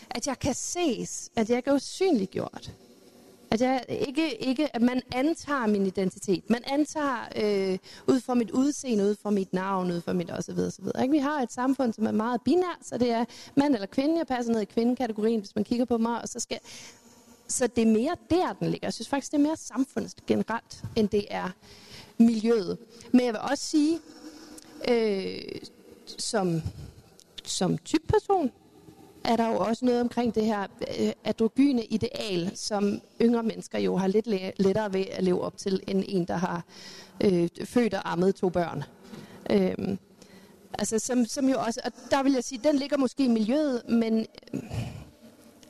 at 0.09 0.27
jeg 0.27 0.39
kan 0.39 0.53
ses, 0.53 1.29
at 1.35 1.49
jeg 1.49 1.63
er 1.65 1.73
usynliggjort. 1.73 2.71
At 3.51 3.61
jeg 3.61 3.85
ikke, 3.89 4.43
ikke, 4.43 4.75
at 4.75 4.81
man 4.81 5.01
antager 5.15 5.67
min 5.67 5.85
identitet. 5.85 6.49
Man 6.49 6.63
antager 6.67 7.17
øh, 7.35 7.77
ud 8.07 8.19
fra 8.19 8.33
mit 8.33 8.51
udseende, 8.51 9.03
ud 9.03 9.15
fra 9.21 9.29
mit 9.29 9.53
navn, 9.53 9.91
ud 9.91 10.01
fra 10.01 10.13
mit 10.13 10.31
osv. 10.31 10.59
osv. 10.59 10.85
Ikke? 11.01 11.11
Vi 11.11 11.17
har 11.17 11.41
et 11.41 11.51
samfund, 11.51 11.93
som 11.93 12.05
er 12.05 12.11
meget 12.11 12.41
binært, 12.41 12.77
så 12.81 12.97
det 12.97 13.11
er 13.11 13.25
mand 13.55 13.73
eller 13.73 13.87
kvinde. 13.87 14.17
Jeg 14.17 14.27
passer 14.27 14.53
ned 14.53 14.61
i 14.61 14.65
kvindekategorien, 14.65 15.39
hvis 15.39 15.55
man 15.55 15.63
kigger 15.63 15.85
på 15.85 15.97
mig. 15.97 16.21
Og 16.21 16.29
så, 16.29 16.39
skal, 16.39 16.59
så 17.47 17.67
det 17.67 17.81
er 17.81 17.93
mere 17.93 18.15
der, 18.29 18.53
den 18.53 18.69
ligger. 18.69 18.87
Jeg 18.87 18.93
synes 18.93 19.09
faktisk, 19.09 19.31
det 19.31 19.37
er 19.37 19.43
mere 19.43 19.57
samfundet 19.57 20.15
generelt, 20.27 20.83
end 20.95 21.09
det 21.09 21.25
er 21.29 21.49
miljøet. 22.17 22.77
Men 23.11 23.25
jeg 23.25 23.33
vil 23.33 23.41
også 23.41 23.63
sige, 23.63 23.99
øh, 24.89 25.61
som, 26.17 26.61
som 27.43 27.77
type-person, 27.77 28.51
er 29.27 29.35
der 29.35 29.47
jo 29.47 29.57
også 29.57 29.85
noget 29.85 30.01
omkring 30.01 30.35
det 30.35 30.45
her 30.45 30.67
øh, 30.99 31.11
androgyne 31.23 31.83
ideal, 31.83 32.51
som 32.55 33.01
yngre 33.21 33.43
mennesker 33.43 33.79
jo 33.79 33.97
har 33.97 34.07
lidt 34.07 34.27
lettere 34.59 34.93
ved 34.93 35.05
at 35.11 35.23
leve 35.23 35.41
op 35.41 35.57
til, 35.57 35.83
end 35.87 36.03
en, 36.07 36.25
der 36.25 36.35
har 36.37 36.63
øh, 37.23 37.49
født 37.65 37.93
og 37.93 38.11
ammet 38.11 38.35
to 38.35 38.49
børn. 38.49 38.83
Øhm, 39.49 39.97
altså, 40.73 40.99
som, 40.99 41.25
som 41.25 41.49
jo 41.49 41.59
også, 41.59 41.81
og 41.85 41.91
der 42.11 42.23
vil 42.23 42.33
jeg 42.33 42.43
sige, 42.43 42.61
den 42.63 42.75
ligger 42.75 42.97
måske 42.97 43.25
i 43.25 43.27
miljøet, 43.27 43.81
men 43.89 44.25
øh, 44.53 44.61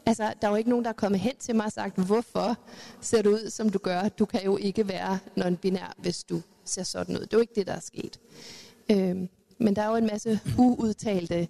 altså, 0.05 0.33
der 0.41 0.47
er 0.47 0.51
jo 0.51 0.57
ikke 0.57 0.69
nogen, 0.69 0.85
der 0.85 0.89
er 0.89 0.95
kommet 0.95 1.21
hen 1.21 1.35
til 1.39 1.55
mig 1.55 1.65
og 1.65 1.71
sagt, 1.71 2.05
hvorfor 2.05 2.57
ser 3.01 3.21
du 3.21 3.29
ud, 3.29 3.49
som 3.49 3.69
du 3.69 3.77
gør? 3.77 4.09
Du 4.09 4.25
kan 4.25 4.43
jo 4.43 4.57
ikke 4.57 4.87
være 4.87 5.19
non-binær, 5.39 5.93
hvis 5.97 6.23
du 6.23 6.41
ser 6.65 6.83
sådan 6.83 7.15
ud. 7.15 7.21
Det 7.21 7.33
er 7.33 7.37
jo 7.37 7.41
ikke 7.41 7.55
det, 7.55 7.67
der 7.67 7.73
er 7.73 7.79
sket. 7.79 8.19
Øhm, 8.91 9.29
men 9.57 9.75
der 9.75 9.81
er 9.81 9.89
jo 9.89 9.95
en 9.95 10.07
masse 10.07 10.39
uudtalte 10.57 11.47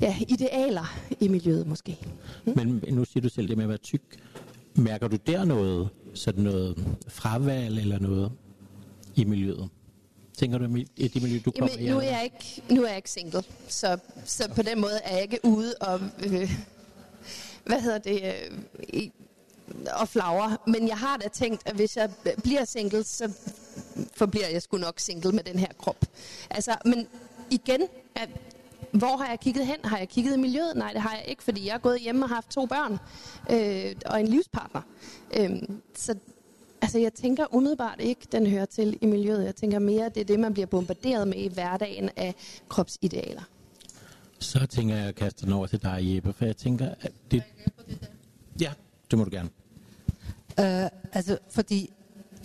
ja, 0.00 0.16
idealer 0.28 0.98
i 1.20 1.28
miljøet 1.28 1.66
måske. 1.66 1.98
Hmm? 2.44 2.56
Men 2.56 2.82
nu 2.88 3.04
siger 3.04 3.22
du 3.22 3.28
selv 3.28 3.48
det 3.48 3.56
med 3.56 3.64
at 3.64 3.68
være 3.68 3.78
tyk. 3.78 4.02
Mærker 4.74 5.08
du 5.08 5.16
der 5.26 5.44
noget, 5.44 5.88
sådan 6.14 6.44
noget 6.44 6.96
fravalg 7.08 7.78
eller 7.78 7.98
noget 7.98 8.32
i 9.16 9.24
miljøet? 9.24 9.68
Tænker 10.38 10.58
du 10.58 10.76
i 10.96 11.08
det 11.08 11.22
miljø, 11.22 11.40
du 11.44 11.50
kommer 11.50 11.76
i? 11.76 11.88
Nu 11.88 11.96
er 11.96 12.02
jeg 12.02 12.24
ikke, 12.24 12.62
nu 12.70 12.82
er 12.82 12.88
jeg 12.88 12.96
ikke 12.96 13.10
single, 13.10 13.42
så, 13.68 13.98
så 14.24 14.48
på 14.56 14.62
den 14.62 14.80
måde 14.80 14.98
er 15.04 15.14
jeg 15.14 15.22
ikke 15.22 15.40
ude 15.42 15.74
og, 15.80 16.00
øh, 16.26 16.50
hvad 17.64 17.80
hedder 17.80 17.98
det, 17.98 18.22
øh, 18.94 19.08
og 19.92 20.08
flagre. 20.08 20.56
Men 20.66 20.88
jeg 20.88 20.96
har 20.96 21.16
da 21.16 21.28
tænkt, 21.28 21.62
at 21.68 21.74
hvis 21.74 21.96
jeg 21.96 22.10
bliver 22.42 22.64
single, 22.64 23.04
så 23.04 23.32
forbliver 24.14 24.46
jeg 24.46 24.62
sgu 24.62 24.76
nok 24.76 25.00
single 25.00 25.32
med 25.32 25.42
den 25.42 25.58
her 25.58 25.68
krop. 25.78 26.04
Altså, 26.50 26.76
men 26.84 27.06
igen, 27.50 27.80
at 28.14 28.28
hvor 28.92 29.16
har 29.16 29.28
jeg 29.28 29.40
kigget 29.40 29.66
hen? 29.66 29.76
Har 29.84 29.98
jeg 29.98 30.08
kigget 30.08 30.34
i 30.36 30.40
miljøet? 30.40 30.72
Nej, 30.76 30.92
det 30.92 31.02
har 31.02 31.14
jeg 31.14 31.24
ikke, 31.28 31.42
fordi 31.42 31.66
jeg 31.66 31.74
er 31.74 31.78
gået 31.78 32.00
hjemme 32.00 32.24
og 32.24 32.28
har 32.28 32.34
haft 32.34 32.50
to 32.50 32.66
børn 32.66 32.92
øh, 33.50 33.94
og 34.06 34.20
en 34.20 34.28
livspartner. 34.28 34.82
Øh, 35.36 35.50
så 35.94 36.14
altså, 36.82 36.98
jeg 36.98 37.14
tænker 37.14 37.54
umiddelbart 37.54 38.00
ikke, 38.00 38.20
den 38.32 38.46
hører 38.46 38.64
til 38.64 38.98
i 39.00 39.06
miljøet. 39.06 39.44
Jeg 39.44 39.56
tænker 39.56 39.78
mere, 39.78 40.08
det 40.08 40.20
er 40.20 40.24
det, 40.24 40.40
man 40.40 40.52
bliver 40.52 40.66
bombarderet 40.66 41.28
med 41.28 41.38
i 41.38 41.48
hverdagen 41.48 42.10
af 42.16 42.34
kropsidealer. 42.68 43.42
Så 44.38 44.66
tænker 44.66 44.96
jeg 44.96 45.08
at 45.08 45.14
kaste 45.14 45.44
den 45.44 45.52
over 45.52 45.66
til 45.66 45.82
dig, 45.82 45.98
Jeppe, 46.02 46.32
for 46.32 46.44
jeg 46.44 46.56
tænker, 46.56 46.94
at 47.00 47.12
det... 47.30 47.42
Ja, 48.60 48.72
det 49.10 49.18
må 49.18 49.24
du 49.24 49.30
gerne. 49.30 49.48
Uh, 50.58 50.90
altså, 51.12 51.38
fordi 51.50 51.90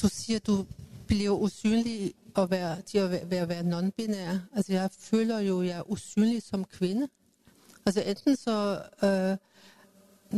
du 0.02 0.08
siger, 0.08 0.40
du 0.40 0.66
bliver 1.08 1.32
usynlig 1.32 2.14
at 2.38 2.52
være, 2.52 2.78
de 2.92 3.00
at 3.00 3.12
være, 3.12 3.30
være, 3.30 3.50
være 3.50 3.64
non-binær. 3.64 4.56
Altså 4.56 4.74
jeg 4.74 4.90
føler 5.00 5.40
jo, 5.40 5.62
at 5.62 5.68
jeg 5.68 5.78
er 5.78 5.92
usynlig 5.92 6.44
som 6.44 6.66
kvinde. 6.66 7.08
Altså 7.86 8.02
enten 8.02 8.36
så 8.36 8.82
øh, 9.04 9.38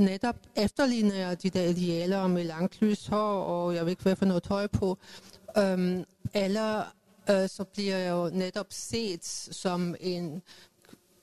netop 0.02 0.36
efterligner 0.56 1.16
jeg 1.16 1.44
de 1.44 1.50
der 1.50 1.64
idealer 1.64 2.28
med 2.28 2.44
langt 2.44 2.82
lys 2.82 3.08
hår, 3.08 3.42
og 3.44 3.76
jeg 3.76 3.86
vil 3.86 3.92
ikke, 3.92 4.06
være 4.06 4.16
for 4.16 4.26
noget 4.26 4.44
tøj 4.44 4.68
på. 4.68 4.98
Øhm, 5.58 6.04
eller 6.34 6.84
øh, 7.30 7.50
så 7.50 7.64
bliver 7.74 7.98
jeg 7.98 8.12
jo 8.12 8.30
netop 8.30 8.68
set 8.70 9.26
som 9.52 9.96
en 10.00 10.42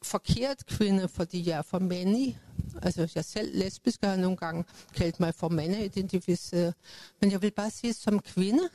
forkert 0.03 0.67
kvinde, 0.67 1.09
fordi 1.09 1.49
jeg 1.49 1.59
er 1.59 1.63
for 1.63 1.79
mandlig. 1.79 2.39
Altså, 2.83 3.13
jeg 3.15 3.25
selv 3.25 3.59
lesbisk 3.59 4.05
har 4.05 4.17
nogle 4.17 4.37
gange 4.37 4.65
kaldt 4.95 5.21
mig 5.21 5.35
for 5.35 5.49
mandeidentificeret. 5.49 6.75
Men 7.21 7.31
jeg 7.31 7.43
vil 7.43 7.51
bare 7.51 7.71
sige, 7.71 7.93
som 7.93 8.21
kvinde, 8.21 8.69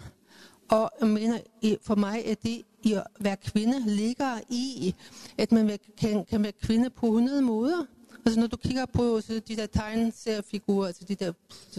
og 0.69 0.91
jeg 0.99 1.07
mener, 1.07 1.39
for 1.81 1.95
mig 1.95 2.23
er 2.25 2.35
det 2.35 2.63
i 2.83 2.93
at 2.93 3.03
være 3.19 3.37
kvinde 3.37 3.95
ligger 3.95 4.39
i, 4.49 4.95
at 5.37 5.51
man 5.51 5.79
kan, 5.97 6.25
kan 6.25 6.43
være 6.43 6.51
kvinde 6.51 6.89
på 6.89 7.05
100 7.05 7.41
måder. 7.41 7.85
Altså 8.25 8.39
når 8.39 8.47
du 8.47 8.57
kigger 8.57 8.85
på 8.85 9.21
så 9.21 9.41
de 9.47 9.55
der 9.55 9.65
tegneseriefigurer, 9.65 10.87
altså 10.87 11.03
de 11.03 11.15
der 11.15 11.33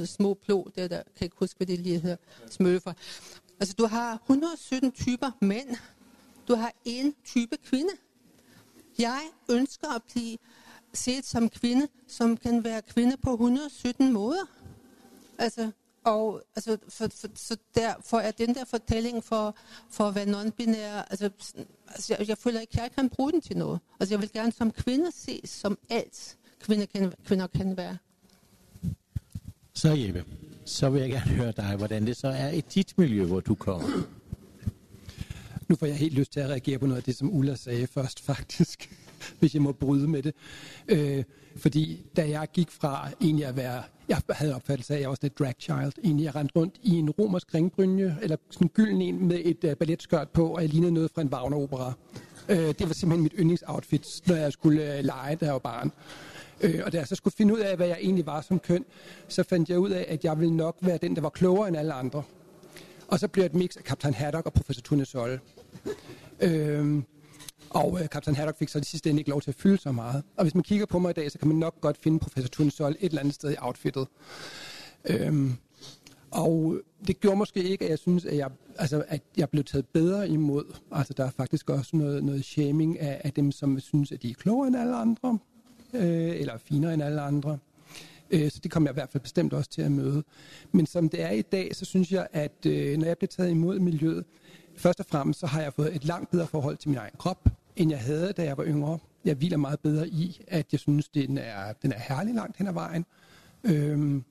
små 0.05 0.35
plå, 0.35 0.70
der, 0.77 0.88
der 0.88 0.96
kan 0.96 1.05
jeg 1.20 1.22
ikke 1.22 1.37
huske, 1.38 1.57
hvad 1.57 1.66
det 1.66 1.79
lige 1.79 2.01
hedder, 2.01 2.16
smølfer. 2.51 2.92
Altså 3.61 3.74
du 3.79 3.87
har 3.87 4.14
117 4.14 4.92
typer 4.92 5.31
mænd. 5.40 5.77
Du 6.48 6.55
har 6.55 6.72
en 6.85 7.14
type 7.24 7.57
kvinde. 7.57 7.90
Jeg 8.98 9.20
ønsker 9.51 9.94
at 9.96 10.03
blive 10.12 10.38
set 10.92 11.24
som 11.24 11.51
kvinde, 11.51 11.88
som 12.07 12.37
kan 12.37 12.64
være 12.64 12.83
kvinde 12.83 13.16
på 13.16 13.33
117 13.33 14.12
måder. 14.12 14.44
Altså, 15.38 15.70
og 16.09 16.42
altså, 16.57 16.79
for, 16.88 17.09
for, 17.14 17.29
så 17.35 17.57
derfor 17.75 18.18
er 18.18 18.31
den 18.31 18.55
der 18.55 18.64
fortælling 18.64 19.25
for, 19.25 19.57
for 19.90 20.05
at 20.05 20.14
være 20.14 20.27
non-binær, 20.27 21.07
altså, 21.11 21.31
altså 21.88 22.16
jeg, 22.18 22.29
jeg 22.29 22.38
føler 22.38 22.61
ikke, 22.61 22.73
at 22.73 22.83
jeg 22.83 22.90
kan 22.92 23.09
bruge 23.09 23.33
den 23.33 23.40
til 23.40 23.57
noget. 23.57 23.81
Altså 24.01 24.14
jeg 24.14 24.21
vil 24.21 24.33
gerne 24.33 24.53
som 24.53 24.71
kvinde 24.71 25.12
ses 25.12 25.51
som 25.51 25.79
alt 25.90 26.37
kvinder 26.61 26.87
kan, 26.87 27.12
kvinder 27.25 27.47
kan 27.47 27.77
være. 27.77 27.97
Så 29.75 29.88
Jeppe, 29.88 30.25
så 30.64 30.90
vil 30.90 31.01
jeg 31.01 31.11
gerne 31.11 31.31
høre 31.31 31.53
dig, 31.53 31.77
hvordan 31.77 32.07
det 32.07 32.16
så 32.16 32.29
er 32.29 32.49
i 32.49 32.61
dit 32.61 32.99
miljø, 32.99 33.27
hvor 33.27 33.40
du 33.40 33.55
kommer. 33.55 33.88
Nu 35.68 35.77
får 35.77 35.87
jeg 35.87 35.97
helt 35.97 36.14
lyst 36.14 36.33
til 36.33 36.40
at 36.40 36.51
reagere 36.51 36.79
på 36.79 36.87
noget 36.87 36.97
af 36.97 37.03
det, 37.03 37.16
som 37.16 37.35
Ulla 37.35 37.55
sagde 37.55 37.87
først, 37.87 38.21
faktisk, 38.21 38.90
hvis 39.38 39.54
jeg 39.54 39.62
må 39.62 39.72
bryde 39.72 40.09
med 40.09 40.22
det. 40.22 40.35
Øh, 40.88 41.24
fordi 41.57 42.07
da 42.16 42.28
jeg 42.28 42.48
gik 42.52 42.70
fra 42.70 43.09
egentlig 43.20 43.46
at 43.46 43.57
være, 43.57 43.83
jeg 44.09 44.20
havde 44.31 44.54
opfattelse 44.54 44.92
af, 44.92 44.96
at 44.96 45.00
jeg 45.00 45.09
var 45.09 45.14
sådan 45.14 45.31
drag 45.38 45.54
child, 45.59 45.92
egentlig 46.04 46.24
jeg 46.24 46.35
rendte 46.35 46.57
rundt 46.57 46.74
i 46.83 46.94
en 46.94 47.11
romersk 47.11 47.54
ringbrynje, 47.54 48.16
eller 48.22 48.37
sådan 48.50 48.64
en 48.64 48.68
gylden 48.68 49.02
en 49.02 49.28
med 49.28 49.40
et 49.44 49.64
uh, 49.64 49.72
balletskørt 49.72 50.28
på, 50.28 50.48
og 50.48 50.62
jeg 50.62 50.68
lignede 50.68 50.92
noget 50.92 51.11
fra 51.14 51.22
en 51.22 51.28
Wagner-opera. 51.28 51.92
Øh, 52.48 52.59
det 52.59 52.88
var 52.88 52.94
simpelthen 52.94 53.22
mit 53.22 53.35
yndlingsoutfit, 53.38 54.22
når 54.26 54.35
jeg 54.35 54.52
skulle 54.52 54.94
uh, 54.98 55.04
lege, 55.04 55.37
da 55.37 55.44
jeg 55.44 55.52
var 55.52 55.59
barn. 55.59 55.92
Øh, 56.61 56.81
og 56.85 56.92
da 56.92 56.98
jeg 56.98 57.09
så 57.09 57.14
skulle 57.14 57.35
finde 57.35 57.54
ud 57.54 57.59
af, 57.59 57.76
hvad 57.76 57.87
jeg 57.87 57.98
egentlig 58.00 58.26
var 58.26 58.40
som 58.40 58.59
køn, 58.59 58.85
så 59.28 59.42
fandt 59.42 59.68
jeg 59.68 59.78
ud 59.78 59.90
af, 59.90 60.07
at 60.09 60.24
jeg 60.24 60.40
ville 60.40 60.57
nok 60.57 60.76
være 60.81 60.98
den, 61.02 61.16
der 61.16 61.22
var 61.22 61.31
klogere 61.31 61.68
end 61.68 61.76
alle 61.76 61.92
andre. 61.92 62.22
Og 63.09 63.18
så 63.18 63.28
blev 63.28 63.44
det 63.44 63.50
et 63.50 63.57
mix 63.57 63.76
af 63.76 63.85
Kaptajn 63.85 64.14
Haddock 64.14 64.46
og 64.46 64.52
Professor 64.52 64.83
Tunesol. 64.83 65.40
Øh, 66.40 67.02
og 67.70 67.98
øh, 68.02 68.09
Kaptajn 68.09 68.37
Haddock 68.37 68.59
fik 68.59 68.68
så 68.68 68.78
det 68.78 68.87
sidste 68.87 69.11
ende 69.11 69.20
ikke 69.20 69.31
lov 69.31 69.40
til 69.40 69.50
at 69.50 69.54
fylde 69.54 69.78
så 69.78 69.92
meget. 69.92 70.22
Og 70.37 70.44
hvis 70.44 70.54
man 70.54 70.62
kigger 70.62 70.87
på 70.87 70.98
mig 70.98 71.11
i 71.11 71.12
dag, 71.12 71.33
så 71.33 71.38
kan 71.38 71.48
man 71.48 71.57
nok 71.57 71.81
godt 71.81 71.96
finde 71.96 72.18
Professor 72.18 72.48
Tunesol 72.48 72.90
et 72.92 72.96
eller 73.00 73.20
andet 73.20 73.35
sted 73.35 73.52
i 73.52 73.57
outfittet. 73.59 74.07
Øhm, 75.04 75.57
og 76.31 76.81
det 77.07 77.20
gjorde 77.20 77.37
måske 77.37 77.62
ikke, 77.62 77.85
at 77.85 77.90
jeg 77.90 77.98
synes, 77.98 78.24
at 78.24 78.37
jeg, 78.37 78.50
altså, 78.78 79.04
at 79.09 79.22
jeg 79.37 79.50
blev 79.50 79.64
taget 79.64 79.87
bedre 79.87 80.28
imod. 80.28 80.64
Altså, 80.92 81.14
der 81.14 81.24
er 81.24 81.31
faktisk 81.31 81.70
også 81.70 81.96
noget, 81.96 82.24
noget 82.24 82.44
shaming 82.44 83.00
af, 83.00 83.20
af 83.24 83.33
dem, 83.33 83.52
som 83.52 83.81
synes, 83.81 84.12
at 84.12 84.22
de 84.22 84.31
er 84.31 84.35
klogere 84.35 84.68
end 84.68 84.76
alle 84.76 84.96
andre 84.96 85.38
øh, 85.92 86.40
eller 86.40 86.59
finere 86.59 86.94
end 86.94 87.02
alle 87.02 87.20
andre. 87.20 87.59
Øh, 88.31 88.50
så 88.50 88.61
det 88.62 88.70
kommer 88.70 88.88
jeg 88.88 88.92
i 88.92 88.98
hvert 89.00 89.11
fald 89.11 89.22
bestemt 89.22 89.52
også 89.52 89.70
til 89.70 89.83
at 89.83 89.92
møde. 89.92 90.22
Men 90.72 90.87
som 90.87 91.09
det 91.09 91.22
er 91.22 91.31
i 91.31 91.42
dag, 91.42 91.76
så 91.76 91.85
synes 91.85 92.12
jeg, 92.12 92.26
at 92.33 92.66
øh, 92.66 92.98
når 92.98 93.07
jeg 93.07 93.18
bliver 93.18 93.28
taget 93.28 93.50
imod 93.50 93.78
miljøet, 93.78 94.24
først 94.76 95.00
og 95.00 95.07
fremmest 95.07 95.40
så 95.40 95.46
har 95.46 95.62
jeg 95.62 95.72
fået 95.72 95.96
et 95.96 96.04
langt 96.04 96.31
bedre 96.31 96.46
forhold 96.46 96.76
til 96.76 96.88
min 96.88 96.98
egen 96.98 97.14
krop, 97.18 97.48
end 97.79 97.91
jeg 97.91 98.01
havde, 98.01 98.33
da 98.33 98.45
jeg 98.45 98.57
var 98.57 98.64
yngre. 98.64 98.99
Jeg 99.25 99.35
hviler 99.35 99.57
meget 99.57 99.81
bedre 99.81 100.09
i, 100.09 100.41
at 100.49 100.67
jeg 100.73 100.81
synes, 100.81 101.09
den 101.09 101.38
er, 101.38 101.73
den 101.73 101.93
er 101.93 101.99
herlig 101.99 102.35
langt 102.35 102.57
hen 102.57 102.67
ad 102.67 102.73
vejen. 102.73 103.07
Øhm, 103.64 104.25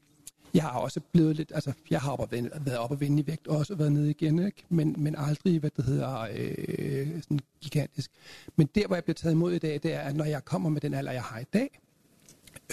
jeg 0.53 0.63
har 0.63 0.79
også 0.79 0.99
blevet 1.11 1.35
lidt, 1.35 1.51
altså 1.55 1.73
jeg 1.89 2.01
har 2.01 2.11
op 2.11 2.31
vende, 2.31 2.49
været 2.61 2.77
op 2.77 2.91
og 2.91 2.99
vende 2.99 3.23
i 3.23 3.27
vægt, 3.27 3.47
og 3.47 3.57
også 3.57 3.75
været 3.75 3.91
nede 3.91 4.09
igen, 4.09 4.45
ikke? 4.45 4.63
Men, 4.69 4.95
men 4.97 5.15
aldrig, 5.17 5.59
hvad 5.59 5.69
det 5.77 5.85
hedder, 5.85 6.27
øh, 6.33 7.21
sådan 7.21 7.39
gigantisk. 7.61 8.11
Men 8.55 8.69
der, 8.75 8.87
hvor 8.87 8.95
jeg 8.95 9.03
bliver 9.03 9.15
taget 9.15 9.33
imod 9.33 9.53
i 9.53 9.59
dag, 9.59 9.79
det 9.83 9.93
er, 9.93 9.99
at 9.99 10.15
når 10.15 10.25
jeg 10.25 10.45
kommer 10.45 10.69
med 10.69 10.81
den 10.81 10.93
alder, 10.93 11.11
jeg 11.11 11.23
har 11.23 11.39
i 11.39 11.45
dag, 11.53 11.79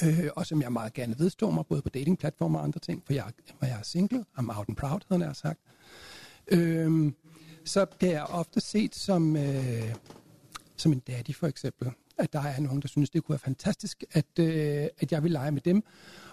øh, 0.03 0.29
og 0.37 0.47
som 0.47 0.63
jeg 0.63 0.73
meget 0.73 0.93
gerne 0.93 1.19
vedstår 1.19 1.51
mig, 1.51 1.67
både 1.67 1.83
på 1.83 1.89
datingplatformer 1.89 2.59
og 2.59 2.65
andre 2.65 2.81
ting, 2.81 3.03
for 3.07 3.13
jeg, 3.13 3.25
for 3.59 3.67
jeg 3.67 3.79
er 3.79 3.83
single, 3.83 4.25
I'm 4.39 4.59
out 4.59 4.69
and 4.69 4.77
proud, 4.77 5.01
havde 5.09 5.25
jeg 5.25 5.37
sagt, 5.37 5.61
øh, 6.49 7.13
så 7.65 7.85
bliver 7.85 8.13
jeg 8.13 8.25
ofte 8.25 8.61
set 8.61 8.95
som, 8.95 9.37
øh, 9.37 9.95
som 10.77 10.93
en 10.93 10.99
daddy, 10.99 11.35
for 11.35 11.47
eksempel. 11.47 11.91
At 12.19 12.33
der 12.33 12.41
er 12.41 12.61
nogen, 12.61 12.83
der 12.83 12.89
synes, 12.89 13.11
det 13.11 13.25
kunne 13.25 13.33
være 13.33 13.39
fantastisk, 13.39 14.05
at, 14.13 14.39
øh, 14.39 14.87
at 14.99 15.13
jeg 15.13 15.23
vil 15.23 15.31
lege 15.31 15.51
med 15.51 15.61
dem. 15.61 15.83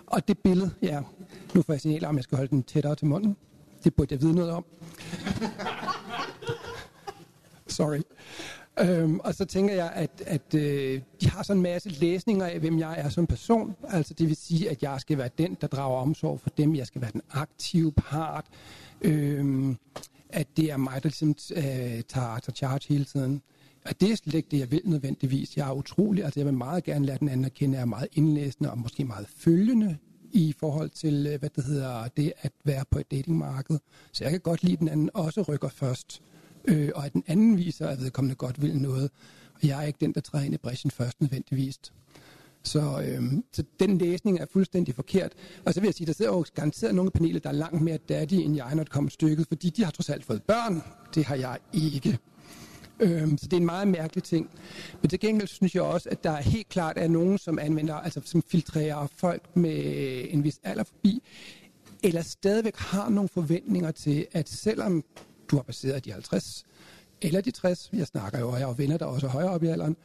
Og 0.06 0.28
det 0.28 0.40
billede, 0.40 0.72
ja, 0.82 1.02
nu 1.56 1.62
får 1.62 1.74
jeg 1.74 1.82
signaler 1.82 2.08
om, 2.08 2.16
jeg 2.16 2.24
skal 2.24 2.36
holde 2.36 2.50
den 2.50 2.64
tættere 2.64 2.96
til 2.96 3.08
munden. 3.08 3.38
Det 3.84 3.94
burde 3.96 4.14
jeg 4.14 4.22
vide 4.22 4.36
noget 4.36 4.52
om. 4.52 4.66
Sorry. 7.68 8.02
Øhm, 8.80 9.20
og 9.20 9.36
så 9.36 9.46
tænker 9.46 9.74
jeg, 9.74 9.92
at, 9.96 10.24
at 10.26 10.54
øh, 10.56 11.02
de 11.22 11.30
har 11.30 11.44
sådan 11.44 11.58
en 11.58 11.64
masse 11.64 11.90
læsninger 11.90 12.46
af, 12.46 12.60
hvem 12.60 12.80
jeg 12.80 12.96
er 12.98 13.10
som 13.10 13.28
person. 13.28 13.76
Altså 13.90 14.14
det 14.14 14.28
vil 14.28 14.36
sige, 14.36 14.70
at 14.70 14.84
jeg 14.84 15.02
skal 15.02 15.18
være 15.18 15.30
den, 15.38 15.58
der 15.62 15.68
drager 15.68 16.02
omsorg 16.02 16.40
for 16.40 16.50
dem. 16.50 16.76
Jeg 16.76 16.88
skal 16.88 17.02
være 17.02 17.12
den 17.12 17.22
aktive 17.32 17.92
part. 17.92 18.46
Øhm, 19.02 19.78
at 20.30 20.48
det 20.58 20.72
er 20.72 20.78
mig, 20.78 21.04
der 21.04 21.10
ligesom 21.10 21.30
øh, 21.30 21.64
tager, 22.08 22.40
tager 22.40 22.54
charge 22.56 22.82
hele 22.90 23.06
tiden. 23.06 23.42
Og 23.86 24.02
det 24.02 24.12
er 24.12 24.16
slet 24.16 24.34
ikke 24.34 24.48
det, 24.52 24.60
jeg 24.60 24.72
vil 24.72 24.82
nødvendigvis. 24.86 25.58
Jeg 25.58 25.68
er 25.68 25.74
utrolig, 25.74 26.24
altså 26.24 26.40
jeg 26.40 26.46
vil 26.46 26.54
meget 26.54 26.84
gerne 26.84 27.06
lære 27.06 27.18
den 27.18 27.30
anden 27.30 27.46
at 27.46 27.54
kende. 27.54 27.76
Jeg 27.76 27.82
er 27.82 27.86
meget 27.86 28.08
indlæsende 28.14 28.72
og 28.72 28.78
måske 28.78 29.06
meget 29.06 29.28
følgende 29.38 29.98
i 30.32 30.56
forhold 30.60 30.90
til, 30.90 31.28
øh, 31.34 31.40
hvad 31.40 31.50
det 31.50 31.64
hedder, 31.64 32.08
det 32.18 32.34
at 32.42 32.52
være 32.64 32.84
på 32.92 33.00
et 33.00 33.12
datingmarked. 33.12 33.80
Så 34.12 34.24
jeg 34.24 34.32
kan 34.32 34.40
godt 34.40 34.64
lide, 34.64 34.74
at 34.74 34.80
den 34.80 34.88
anden 34.88 35.10
også 35.14 35.42
rykker 35.42 35.70
først. 35.70 36.22
Øh, 36.66 36.90
og 36.96 37.06
at 37.06 37.14
den 37.14 37.24
anden 37.28 37.58
viser, 37.58 37.88
at 37.88 38.00
vedkommende 38.00 38.36
godt 38.36 38.62
vil 38.62 38.78
noget. 38.78 39.12
Og 39.54 39.68
jeg 39.68 39.84
er 39.84 39.88
ikke 39.88 40.00
den, 40.02 40.14
der 40.14 40.22
træder 40.22 40.46
ind 40.46 40.54
i 40.54 40.58
bræschen 40.58 40.92
først 40.92 41.22
nødvendigvis. 41.22 41.80
Så, 42.64 43.04
øh, 43.08 43.24
så 43.54 43.64
den 43.80 43.98
læsning 43.98 44.40
er 44.40 44.46
fuldstændig 44.54 44.96
forkert. 44.96 45.32
Og 45.66 45.74
så 45.74 45.80
vil 45.80 45.88
jeg 45.88 45.94
sige, 45.94 46.08
der 46.08 46.14
sidder 46.14 46.32
jo 46.32 46.46
garanteret 46.56 46.96
nogle 46.96 47.12
paneler, 47.12 47.40
der 47.40 47.50
er 47.50 47.54
langt 47.54 47.82
mere 47.82 47.98
daddy 47.98 48.34
end 48.34 48.56
jeg, 48.56 48.76
når 48.76 48.84
det 48.84 48.92
kommer 48.92 49.10
stykket, 49.10 49.48
fordi 49.48 49.70
de 49.70 49.84
har 49.84 49.92
trods 49.92 50.10
alt 50.10 50.26
fået 50.26 50.44
børn. 50.44 50.82
Det 51.16 51.26
har 51.26 51.36
jeg 51.36 51.58
ikke. 51.74 52.20
Øh, 53.02 53.30
så 53.38 53.46
det 53.46 53.54
er 53.54 53.58
en 53.58 53.66
meget 53.66 53.88
mærkelig 53.88 54.24
ting. 54.24 54.50
Men 55.02 55.10
til 55.10 55.20
gengæld 55.20 55.48
synes 55.48 55.76
jeg 55.76 55.84
også, 55.84 56.10
at 56.10 56.24
der 56.24 56.32
er 56.32 56.42
helt 56.42 56.70
klart 56.70 56.98
er 56.98 57.08
nogen, 57.08 57.38
som 57.38 57.60
anvender, 57.60 57.96
altså 57.96 58.22
som 58.26 58.42
filtrerer 58.42 59.08
folk 59.16 59.56
med 59.56 60.26
en 60.30 60.44
vis 60.44 60.60
alder 60.64 60.84
forbi, 60.84 61.24
eller 62.04 62.22
stadigvæk 62.22 62.76
har 62.78 63.10
nogle 63.10 63.30
forventninger 63.30 63.92
til, 63.92 64.28
at 64.32 64.50
selvom 64.50 65.04
du 65.52 65.56
har 65.56 65.64
passeret 65.64 66.06
de 66.06 66.12
50 66.12 66.66
eller 67.22 67.42
de 67.42 67.52
60, 67.52 67.90
jeg 67.94 68.08
snakker 68.08 68.40
jo, 68.40 68.50
og 68.50 68.60
jeg 68.60 68.68
har 68.68 68.74
venner, 68.74 68.98
der 68.98 69.06
også 69.06 69.28
er 69.28 69.32
højere 69.32 69.50
op 69.50 69.64
i 69.64 69.68
alderen, 69.68 69.98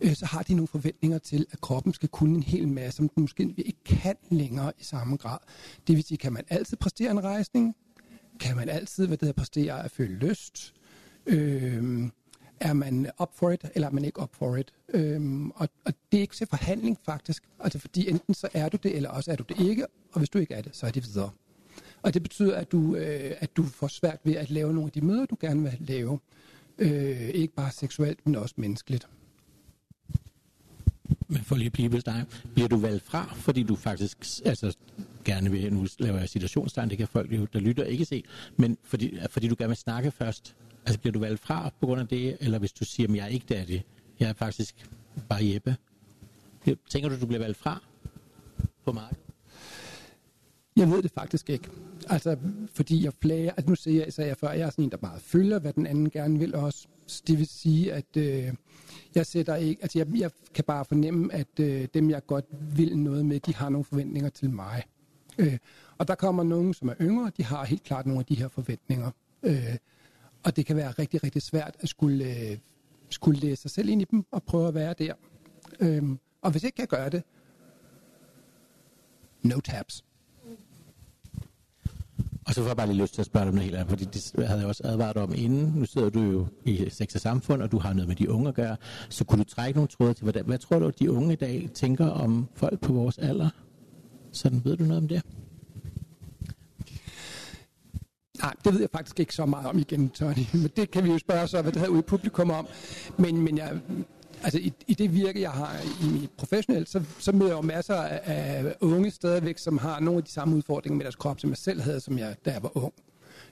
øh, 0.00 0.14
så 0.14 0.26
har 0.26 0.42
de 0.42 0.54
nogle 0.54 0.68
forventninger 0.68 1.18
til, 1.18 1.46
at 1.50 1.60
kroppen 1.60 1.94
skal 1.94 2.08
kunne 2.08 2.36
en 2.36 2.42
hel 2.42 2.68
masse, 2.68 2.96
som 2.96 3.08
den 3.08 3.20
måske 3.20 3.54
ikke 3.56 3.84
kan 3.84 4.16
længere 4.30 4.72
i 4.78 4.84
samme 4.84 5.16
grad. 5.16 5.38
Det 5.86 5.96
vil 5.96 6.04
sige, 6.04 6.18
kan 6.18 6.32
man 6.32 6.44
altid 6.48 6.76
præstere 6.76 7.10
en 7.10 7.24
rejsning? 7.24 7.76
Kan 8.40 8.56
man 8.56 8.68
altid, 8.68 9.06
hvad 9.06 9.16
det 9.16 9.26
hedder, 9.26 9.40
præstere 9.40 9.84
at 9.84 9.90
føle 9.90 10.14
lyst? 10.14 10.74
Øh, 11.26 12.08
er 12.60 12.72
man 12.72 13.10
up 13.22 13.30
for 13.34 13.50
it, 13.50 13.64
eller 13.74 13.88
er 13.88 13.92
man 13.92 14.04
ikke 14.04 14.22
up 14.22 14.36
for 14.36 14.56
it? 14.56 14.72
Øhm, 14.88 15.50
og, 15.50 15.68
og 15.84 15.92
det 16.12 16.18
er 16.18 16.22
ikke 16.22 16.34
til 16.34 16.46
forhandling 16.46 16.98
faktisk. 17.04 17.42
Altså 17.60 17.78
fordi 17.78 18.10
enten 18.10 18.34
så 18.34 18.48
er 18.52 18.68
du 18.68 18.76
det, 18.82 18.96
eller 18.96 19.10
også 19.10 19.32
er 19.32 19.36
du 19.36 19.44
det 19.48 19.60
ikke, 19.60 19.86
og 20.12 20.18
hvis 20.18 20.28
du 20.28 20.38
ikke 20.38 20.54
er 20.54 20.62
det, 20.62 20.76
så 20.76 20.86
er 20.86 20.90
det 20.90 21.06
videre. 21.06 21.30
Og 22.02 22.14
det 22.14 22.22
betyder, 22.22 22.56
at 22.56 22.72
du, 22.72 22.96
øh, 22.96 23.32
at 23.38 23.56
du 23.56 23.62
får 23.62 23.88
svært 23.88 24.18
ved 24.24 24.34
at 24.34 24.50
lave 24.50 24.72
nogle 24.72 24.86
af 24.86 24.92
de 24.92 25.00
møder, 25.00 25.26
du 25.26 25.36
gerne 25.40 25.62
vil 25.62 25.76
lave. 25.80 26.18
Øh, 26.78 27.28
ikke 27.28 27.54
bare 27.54 27.70
seksuelt, 27.70 28.26
men 28.26 28.34
også 28.34 28.54
menneskeligt. 28.58 29.08
Men 31.28 31.40
for 31.42 31.56
lige 31.56 31.66
at 31.66 31.72
blive 31.72 31.92
ved 31.92 32.02
dig, 32.02 32.24
bliver 32.54 32.68
du 32.68 32.76
valgt 32.76 33.04
fra, 33.04 33.34
fordi 33.34 33.62
du 33.62 33.76
faktisk 33.76 34.18
altså, 34.44 34.76
gerne 35.24 35.50
vil, 35.50 35.72
nu 35.72 35.86
laver 35.98 36.18
jeg 36.18 36.28
situationstegn, 36.28 36.90
det 36.90 36.98
kan 36.98 37.08
folk, 37.08 37.30
der 37.52 37.60
lytter, 37.60 37.84
ikke 37.84 38.04
se, 38.04 38.24
men 38.56 38.78
fordi, 38.84 39.18
fordi 39.30 39.48
du 39.48 39.54
gerne 39.58 39.68
vil 39.68 39.76
snakke 39.76 40.10
først, 40.10 40.54
Altså 40.88 41.00
bliver 41.00 41.12
du 41.12 41.18
valgt 41.18 41.40
fra 41.40 41.70
på 41.80 41.86
grund 41.86 42.00
af 42.00 42.08
det, 42.08 42.36
eller 42.40 42.58
hvis 42.58 42.72
du 42.72 42.84
siger, 42.84 43.08
at 43.08 43.16
jeg 43.16 43.24
er 43.24 43.28
ikke 43.28 43.46
der 43.48 43.64
det, 43.64 43.82
jeg 44.20 44.28
er 44.28 44.32
faktisk 44.32 44.86
bare 45.28 45.52
Jeppe. 45.52 45.76
Tænker 46.88 47.08
du, 47.08 47.20
du 47.20 47.26
bliver 47.26 47.40
valgt 47.40 47.58
fra 47.58 47.82
på 48.84 48.92
markedet? 48.92 49.24
Jeg 50.76 50.90
ved 50.90 51.02
det 51.02 51.10
faktisk 51.10 51.50
ikke. 51.50 51.68
Altså, 52.08 52.36
fordi 52.74 53.04
jeg 53.04 53.12
flager, 53.22 53.50
altså 53.50 53.68
nu 53.68 53.74
siger 53.74 54.04
jeg, 54.04 54.12
sagde 54.12 54.28
jeg 54.28 54.36
før, 54.36 54.52
jeg 54.52 54.66
er 54.66 54.70
sådan 54.70 54.84
en, 54.84 54.90
der 54.90 54.96
bare 54.96 55.20
følger, 55.20 55.58
hvad 55.58 55.72
den 55.72 55.86
anden 55.86 56.10
gerne 56.10 56.38
vil 56.38 56.54
også. 56.54 56.86
Så 57.06 57.22
det 57.26 57.38
vil 57.38 57.46
sige, 57.46 57.92
at 57.92 58.16
øh, 58.16 58.52
jeg 59.14 59.26
sætter 59.26 59.56
ikke, 59.56 59.82
altså 59.82 59.98
jeg, 59.98 60.06
jeg 60.16 60.30
kan 60.54 60.64
bare 60.64 60.84
fornemme, 60.84 61.32
at 61.34 61.60
øh, 61.60 61.88
dem, 61.94 62.10
jeg 62.10 62.26
godt 62.26 62.44
vil 62.76 62.98
noget 62.98 63.26
med, 63.26 63.40
de 63.40 63.54
har 63.54 63.68
nogle 63.68 63.84
forventninger 63.84 64.30
til 64.30 64.50
mig. 64.50 64.82
Øh, 65.38 65.58
og 65.98 66.08
der 66.08 66.14
kommer 66.14 66.42
nogen, 66.42 66.74
som 66.74 66.88
er 66.88 66.94
yngre, 67.00 67.30
de 67.36 67.44
har 67.44 67.64
helt 67.64 67.82
klart 67.82 68.06
nogle 68.06 68.20
af 68.20 68.26
de 68.26 68.34
her 68.34 68.48
forventninger. 68.48 69.10
Øh, 69.42 69.76
og 70.42 70.56
det 70.56 70.66
kan 70.66 70.76
være 70.76 70.90
rigtig, 70.90 71.24
rigtig 71.24 71.42
svært 71.42 71.76
at 71.80 71.88
skulle, 71.88 72.24
øh, 72.24 72.58
skulle 73.10 73.40
læse 73.40 73.62
sig 73.62 73.70
selv 73.70 73.88
ind 73.88 74.02
i 74.02 74.04
dem 74.04 74.24
og 74.30 74.42
prøve 74.42 74.68
at 74.68 74.74
være 74.74 74.94
der. 74.98 75.14
Øh, 75.80 76.02
og 76.42 76.50
hvis 76.50 76.64
ikke 76.64 76.80
jeg 76.80 76.88
gør 76.88 77.08
det, 77.08 77.22
no 79.42 79.60
tabs. 79.60 80.04
Og 82.48 82.54
så 82.54 82.60
får 82.60 82.68
jeg 82.68 82.76
bare 82.76 82.86
lige 82.86 83.02
lyst 83.02 83.14
til 83.14 83.22
at 83.22 83.26
spørge 83.26 83.44
dig 83.44 83.48
om 83.48 83.54
noget 83.54 83.64
helt 83.64 83.76
andet, 83.76 83.88
fordi 83.88 84.04
det 84.04 84.46
havde 84.46 84.60
jeg 84.60 84.68
også 84.68 84.82
advaret 84.84 85.16
om 85.16 85.32
inden. 85.36 85.72
Nu 85.76 85.84
sidder 85.84 86.10
du 86.10 86.20
jo 86.20 86.46
i 86.64 86.90
sex 86.90 87.14
og 87.14 87.20
samfund, 87.20 87.62
og 87.62 87.72
du 87.72 87.78
har 87.78 87.92
noget 87.92 88.08
med 88.08 88.16
de 88.16 88.30
unge 88.30 88.48
at 88.48 88.54
gøre. 88.54 88.76
Så 89.08 89.24
kunne 89.24 89.44
du 89.44 89.48
trække 89.48 89.76
nogle 89.76 89.88
tråde 89.88 90.14
til, 90.14 90.24
hvad, 90.24 90.42
hvad 90.42 90.58
tror 90.58 90.78
du, 90.78 90.86
at 90.86 90.98
de 90.98 91.12
unge 91.12 91.32
i 91.32 91.36
dag 91.36 91.68
tænker 91.74 92.06
om 92.06 92.48
folk 92.54 92.80
på 92.80 92.92
vores 92.92 93.18
alder? 93.18 93.50
Sådan 94.32 94.64
ved 94.64 94.76
du 94.76 94.84
noget 94.84 95.02
om 95.02 95.08
det? 95.08 95.22
Nej, 98.42 98.54
det 98.64 98.72
ved 98.72 98.80
jeg 98.80 98.88
faktisk 98.92 99.20
ikke 99.20 99.34
så 99.34 99.46
meget 99.46 99.66
om 99.66 99.78
igen, 99.78 100.10
Tony. 100.10 100.46
Men 100.52 100.70
det 100.76 100.90
kan 100.90 101.04
vi 101.04 101.10
jo 101.10 101.18
spørge 101.18 101.46
så, 101.46 101.62
hvad 101.62 101.72
det 101.72 101.80
her 101.80 101.88
ude 101.88 101.98
i 101.98 102.02
publikum 102.02 102.50
om. 102.50 102.66
Men, 103.16 103.42
men 103.42 103.58
jeg, 103.58 103.80
altså 104.42 104.58
i, 104.58 104.72
i 104.86 104.94
det 104.94 105.14
virke, 105.14 105.40
jeg 105.40 105.50
har 105.50 105.76
i 106.02 106.20
mit 106.20 106.30
professionelt, 106.30 106.88
så, 106.88 107.02
så 107.18 107.32
møder 107.32 107.50
jeg 107.50 107.56
jo 107.56 107.62
masser 107.62 107.94
af, 107.94 108.20
af 108.24 108.74
unge 108.80 109.10
stadigvæk, 109.10 109.58
som 109.58 109.78
har 109.78 110.00
nogle 110.00 110.18
af 110.18 110.24
de 110.24 110.30
samme 110.30 110.56
udfordringer 110.56 110.96
med 110.96 111.04
deres 111.04 111.16
krop, 111.16 111.40
som 111.40 111.50
jeg 111.50 111.56
selv 111.56 111.80
havde, 111.80 112.00
som 112.00 112.18
jeg, 112.18 112.36
da 112.44 112.50
jeg 112.50 112.62
var 112.62 112.76
ung. 112.76 112.92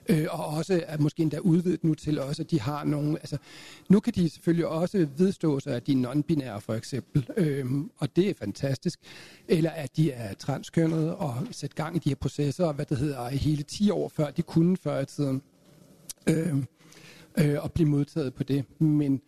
Øh, 0.09 0.27
og 0.29 0.45
også 0.45 0.83
at 0.87 0.99
måske 0.99 1.21
endda 1.21 1.39
udvidet 1.39 1.83
nu 1.83 1.93
til 1.93 2.19
også, 2.19 2.41
at 2.41 2.51
de 2.51 2.61
har 2.61 2.83
nogle... 2.83 3.17
Altså, 3.17 3.37
nu 3.89 3.99
kan 3.99 4.13
de 4.13 4.29
selvfølgelig 4.29 4.67
også 4.67 5.07
vedstå 5.17 5.59
sig, 5.59 5.75
at 5.75 5.87
de 5.87 5.91
er 5.91 5.95
non-binære 5.95 6.59
for 6.59 6.73
eksempel, 6.73 7.29
øh, 7.37 7.65
og 7.97 8.15
det 8.15 8.29
er 8.29 8.33
fantastisk. 8.33 8.99
Eller 9.47 9.69
at 9.69 9.97
de 9.97 10.11
er 10.11 10.33
transkønnede 10.33 11.15
og 11.15 11.35
sætte 11.51 11.75
gang 11.75 11.95
i 11.95 11.99
de 11.99 12.09
her 12.09 12.15
processer, 12.15 12.71
hvad 12.71 12.85
det 12.85 12.97
hedder, 12.97 13.29
hele 13.29 13.63
10 13.63 13.89
år 13.89 14.09
før 14.09 14.31
de 14.31 14.41
kunne 14.41 14.77
før 14.77 14.99
i 14.99 15.05
tiden, 15.05 15.41
øh, 16.29 16.55
øh, 17.39 17.63
og 17.63 17.71
blive 17.71 17.89
modtaget 17.89 18.33
på 18.33 18.43
det. 18.43 18.65
Men, 18.79 19.21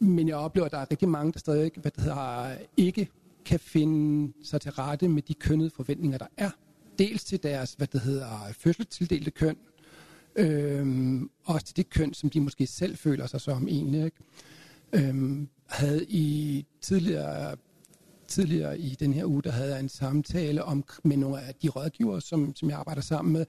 men 0.00 0.28
jeg 0.28 0.36
oplever, 0.36 0.66
at 0.66 0.72
der 0.72 0.78
er 0.78 0.90
rigtig 0.90 1.08
mange, 1.08 1.32
der 1.32 1.38
stadig 1.38 1.72
hvad 1.76 1.90
det 1.90 2.02
hedder, 2.02 2.56
ikke 2.76 3.08
kan 3.44 3.60
finde 3.60 4.32
sig 4.42 4.60
til 4.60 4.72
rette 4.72 5.08
med 5.08 5.22
de 5.22 5.34
kønnede 5.34 5.70
forventninger, 5.70 6.18
der 6.18 6.26
er. 6.36 6.50
Dels 6.98 7.24
til 7.24 7.42
deres, 7.42 7.74
hvad 7.74 7.86
det 7.86 8.00
hedder, 8.00 8.52
fødselstildelte 8.52 9.30
køn, 9.30 9.56
Øhm, 10.36 11.30
også 11.44 11.66
til 11.66 11.76
det 11.76 11.90
køn, 11.90 12.14
som 12.14 12.30
de 12.30 12.40
måske 12.40 12.66
selv 12.66 12.96
føler 12.96 13.26
sig 13.26 13.40
som 13.40 13.68
egentlig. 13.68 14.04
Ikke? 14.04 14.16
Øhm, 14.92 15.48
havde 15.66 16.04
i 16.08 16.66
tidligere, 16.80 17.56
tidligere 18.28 18.78
i 18.78 18.96
den 19.00 19.12
her 19.12 19.24
uge, 19.24 19.42
der 19.42 19.50
havde 19.50 19.70
jeg 19.70 19.80
en 19.80 19.88
samtale 19.88 20.64
om, 20.64 20.84
med 21.04 21.16
nogle 21.16 21.40
af 21.40 21.54
de 21.54 21.68
rådgivere, 21.68 22.20
som, 22.20 22.56
som 22.56 22.70
jeg 22.70 22.78
arbejder 22.78 23.02
sammen 23.02 23.32
med, 23.32 23.46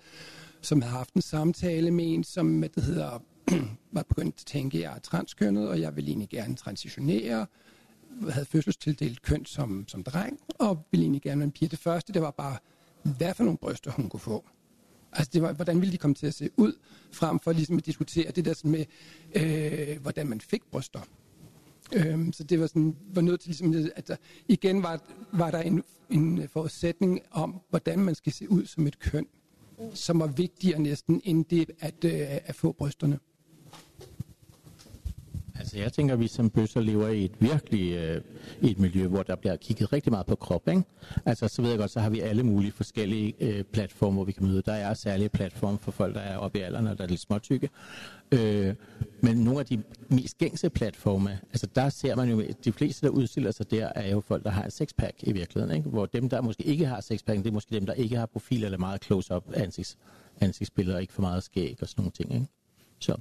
som 0.61 0.81
havde 0.81 0.95
haft 0.95 1.13
en 1.13 1.21
samtale 1.21 1.91
med 1.91 2.13
en, 2.13 2.23
som 2.23 2.63
det 2.75 2.83
hedder, 2.83 3.23
var 3.91 4.03
begyndt 4.03 4.35
at 4.39 4.45
tænke, 4.45 4.77
at 4.77 4.83
jeg 4.83 4.95
er 4.95 4.99
transkønnet, 4.99 5.69
og 5.69 5.81
jeg 5.81 5.95
vil 5.95 6.07
egentlig 6.07 6.29
gerne 6.29 6.55
transitionere 6.55 7.47
havde 8.29 8.45
fødselstildelt 8.45 9.21
køn 9.21 9.45
som, 9.45 9.85
som 9.87 10.03
dreng, 10.03 10.39
og 10.59 10.85
ville 10.91 11.03
egentlig 11.03 11.21
gerne 11.21 11.39
være 11.39 11.45
en 11.45 11.51
pige. 11.51 11.69
Det 11.69 11.79
første, 11.79 12.13
det 12.13 12.21
var 12.21 12.31
bare, 12.31 12.57
hvad 13.03 13.33
for 13.33 13.43
nogle 13.43 13.57
bryster 13.57 13.91
hun 13.91 14.09
kunne 14.09 14.19
få. 14.19 14.45
Altså, 15.13 15.29
det 15.33 15.41
var, 15.41 15.53
hvordan 15.53 15.81
ville 15.81 15.91
de 15.91 15.97
komme 15.97 16.15
til 16.15 16.27
at 16.27 16.33
se 16.33 16.49
ud, 16.57 16.73
frem 17.11 17.39
for 17.39 17.51
ligesom 17.51 17.77
at 17.77 17.85
diskutere 17.85 18.31
det 18.31 18.45
der 18.45 18.53
sådan 18.53 18.71
med, 18.71 18.85
øh, 19.35 20.01
hvordan 20.01 20.27
man 20.27 20.41
fik 20.41 20.63
bryster. 20.71 20.99
Øhm, 21.93 22.33
så 22.33 22.43
det 22.43 22.59
var 22.59 22.67
sådan, 22.67 22.95
var 23.13 23.21
nødt 23.21 23.41
til 23.41 23.47
ligesom, 23.47 23.91
at 23.95 24.07
der, 24.07 24.15
igen 24.47 24.83
var, 24.83 25.03
var 25.31 25.51
der 25.51 25.61
en, 25.61 25.83
en 26.09 26.49
forudsætning 26.49 27.19
om, 27.31 27.61
hvordan 27.69 27.99
man 27.99 28.15
skal 28.15 28.33
se 28.33 28.51
ud 28.51 28.65
som 28.65 28.87
et 28.87 28.99
køn, 28.99 29.27
som 29.93 30.19
var 30.19 30.27
vigtigere 30.27 30.79
næsten, 30.79 31.21
end 31.23 31.45
det 31.45 31.71
at, 31.79 32.03
øh, 32.03 32.11
at 32.21 32.55
få 32.55 32.71
brysterne. 32.71 33.19
Altså 35.71 35.83
jeg 35.83 35.93
tænker, 35.93 36.13
at 36.13 36.19
vi 36.19 36.27
som 36.27 36.49
bøsser 36.49 36.81
lever 36.81 37.07
i 37.07 37.25
et 37.25 37.31
virkelig 37.39 37.93
øh, 37.93 38.21
et 38.61 38.79
miljø, 38.79 39.07
hvor 39.07 39.23
der 39.23 39.35
bliver 39.35 39.55
kigget 39.55 39.93
rigtig 39.93 40.11
meget 40.11 40.25
på 40.25 40.35
krop. 40.35 40.67
Ikke? 40.67 40.83
Altså 41.25 41.47
så 41.47 41.61
ved 41.61 41.69
jeg 41.69 41.79
godt, 41.79 41.91
så 41.91 41.99
har 41.99 42.09
vi 42.09 42.19
alle 42.19 42.43
mulige 42.43 42.71
forskellige 42.71 43.33
øh, 43.39 43.63
platforme, 43.63 44.15
hvor 44.15 44.23
vi 44.23 44.31
kan 44.31 44.45
møde. 44.47 44.61
Der 44.61 44.73
er 44.73 44.93
særlige 44.93 45.29
platforme 45.29 45.77
for 45.77 45.91
folk, 45.91 46.15
der 46.15 46.21
er 46.21 46.37
oppe 46.37 46.59
i 46.59 46.61
alderen, 46.61 46.87
og 46.87 46.97
der 46.97 47.03
er 47.03 47.07
lidt 47.07 47.19
småtykke. 47.19 47.69
Øh, 48.31 48.75
men 49.21 49.37
nogle 49.37 49.59
af 49.59 49.65
de 49.65 49.83
mest 50.07 50.37
gængse 50.37 50.69
platforme, 50.69 51.39
altså 51.49 51.67
der 51.75 51.89
ser 51.89 52.15
man 52.15 52.29
jo, 52.29 52.43
de 52.65 52.71
fleste, 52.71 53.07
der 53.07 53.13
udstiller 53.13 53.51
sig 53.51 53.71
der, 53.71 53.91
er 53.95 54.11
jo 54.11 54.21
folk, 54.21 54.43
der 54.43 54.49
har 54.49 54.63
en 54.63 54.71
sexpack 54.71 55.15
i 55.23 55.31
virkeligheden. 55.31 55.77
Ikke? 55.77 55.89
Hvor 55.89 56.05
dem, 56.05 56.29
der 56.29 56.41
måske 56.41 56.63
ikke 56.63 56.85
har 56.85 57.01
sexpack, 57.01 57.39
det 57.39 57.47
er 57.47 57.51
måske 57.51 57.75
dem, 57.75 57.85
der 57.85 57.93
ikke 57.93 58.17
har 58.17 58.25
profil 58.25 58.63
eller 58.63 58.77
meget 58.77 59.03
close-up 59.03 59.43
ansigts, 59.53 59.97
ansigtsbilleder, 60.41 60.99
ikke 60.99 61.13
for 61.13 61.21
meget 61.21 61.43
skæg 61.43 61.77
og 61.81 61.87
sådan 61.87 62.01
nogle 62.01 62.11
ting. 62.11 62.33
Ikke? 62.33 62.47
Så 62.99 63.15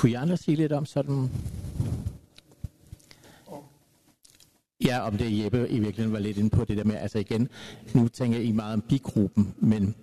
kunne 0.00 0.10
I 0.10 0.14
andre 0.14 0.36
sige 0.36 0.56
lidt 0.56 0.72
om 0.72 0.86
sådan... 0.86 1.30
Ja, 4.84 5.00
om 5.00 5.18
det 5.18 5.44
Jeppe 5.44 5.68
i 5.68 5.78
virkeligheden 5.78 6.12
var 6.12 6.18
lidt 6.18 6.38
inde 6.38 6.50
på 6.50 6.64
det 6.64 6.76
der 6.76 6.84
med, 6.84 6.94
altså 6.96 7.18
igen, 7.18 7.48
nu 7.94 8.08
tænker 8.08 8.38
I 8.38 8.52
meget 8.52 8.74
om 8.74 8.80
bigruppen, 8.80 9.54
men 9.58 9.94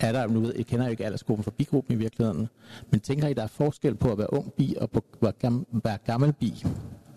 er 0.00 0.12
der, 0.12 0.26
nu 0.26 0.40
ved 0.40 0.54
jeg, 0.56 0.66
kender 0.66 0.84
jo 0.84 0.90
ikke 0.90 1.04
aldersgruppen 1.04 1.44
for 1.44 1.50
bigruppen 1.50 1.94
i 1.94 1.98
virkeligheden, 1.98 2.48
men 2.90 3.00
tænker 3.00 3.28
I, 3.28 3.34
der 3.34 3.42
er 3.42 3.46
forskel 3.46 3.94
på 3.94 4.12
at 4.12 4.18
være 4.18 4.32
ung 4.32 4.52
bi 4.52 4.74
og 4.80 4.90
på 4.90 5.04
at 5.12 5.22
være, 5.22 5.32
gammel, 5.32 5.64
være 5.84 5.98
gammel 6.06 6.32
bi 6.32 6.64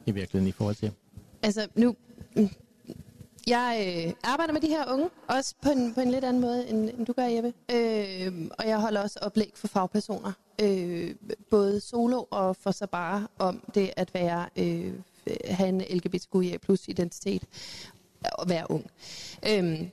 i 0.06 0.12
virkeligheden 0.12 0.48
i 0.48 0.52
forhold 0.52 0.76
til? 0.76 0.92
Altså 1.44 1.68
nu, 1.76 1.96
jeg 3.48 4.04
øh, 4.08 4.14
arbejder 4.24 4.54
med 4.54 4.62
de 4.62 4.68
her 4.68 4.94
unge, 4.94 5.10
også 5.28 5.56
på 5.62 5.70
en, 5.70 5.94
på 5.94 6.02
en 6.02 6.12
lidt 6.12 6.24
anden 6.24 6.42
måde, 6.42 6.68
end, 6.68 6.90
end 6.90 7.06
du 7.06 7.14
gør, 7.14 7.24
Jeppe. 7.24 7.54
Øh, 7.72 8.50
og 8.60 8.68
jeg 8.68 8.80
holder 8.80 9.02
også 9.02 9.20
oplæg 9.22 9.52
for 9.56 9.68
fagpersoner, 9.68 10.32
øh, 10.62 11.16
både 11.50 11.80
solo 11.80 12.26
og 12.32 12.56
for 12.56 12.72
sig 12.72 12.90
bare, 12.90 13.28
om 13.40 13.62
det 13.76 13.92
at 13.98 14.14
være, 14.14 14.46
øh, 14.56 14.94
have 15.46 15.70
en 15.70 15.82
LGBTQIA 15.82 16.58
plus 16.58 16.88
identitet 16.88 17.44
og 18.34 18.50
være 18.50 18.72
ung. 18.72 18.86
Øh, 19.50 19.88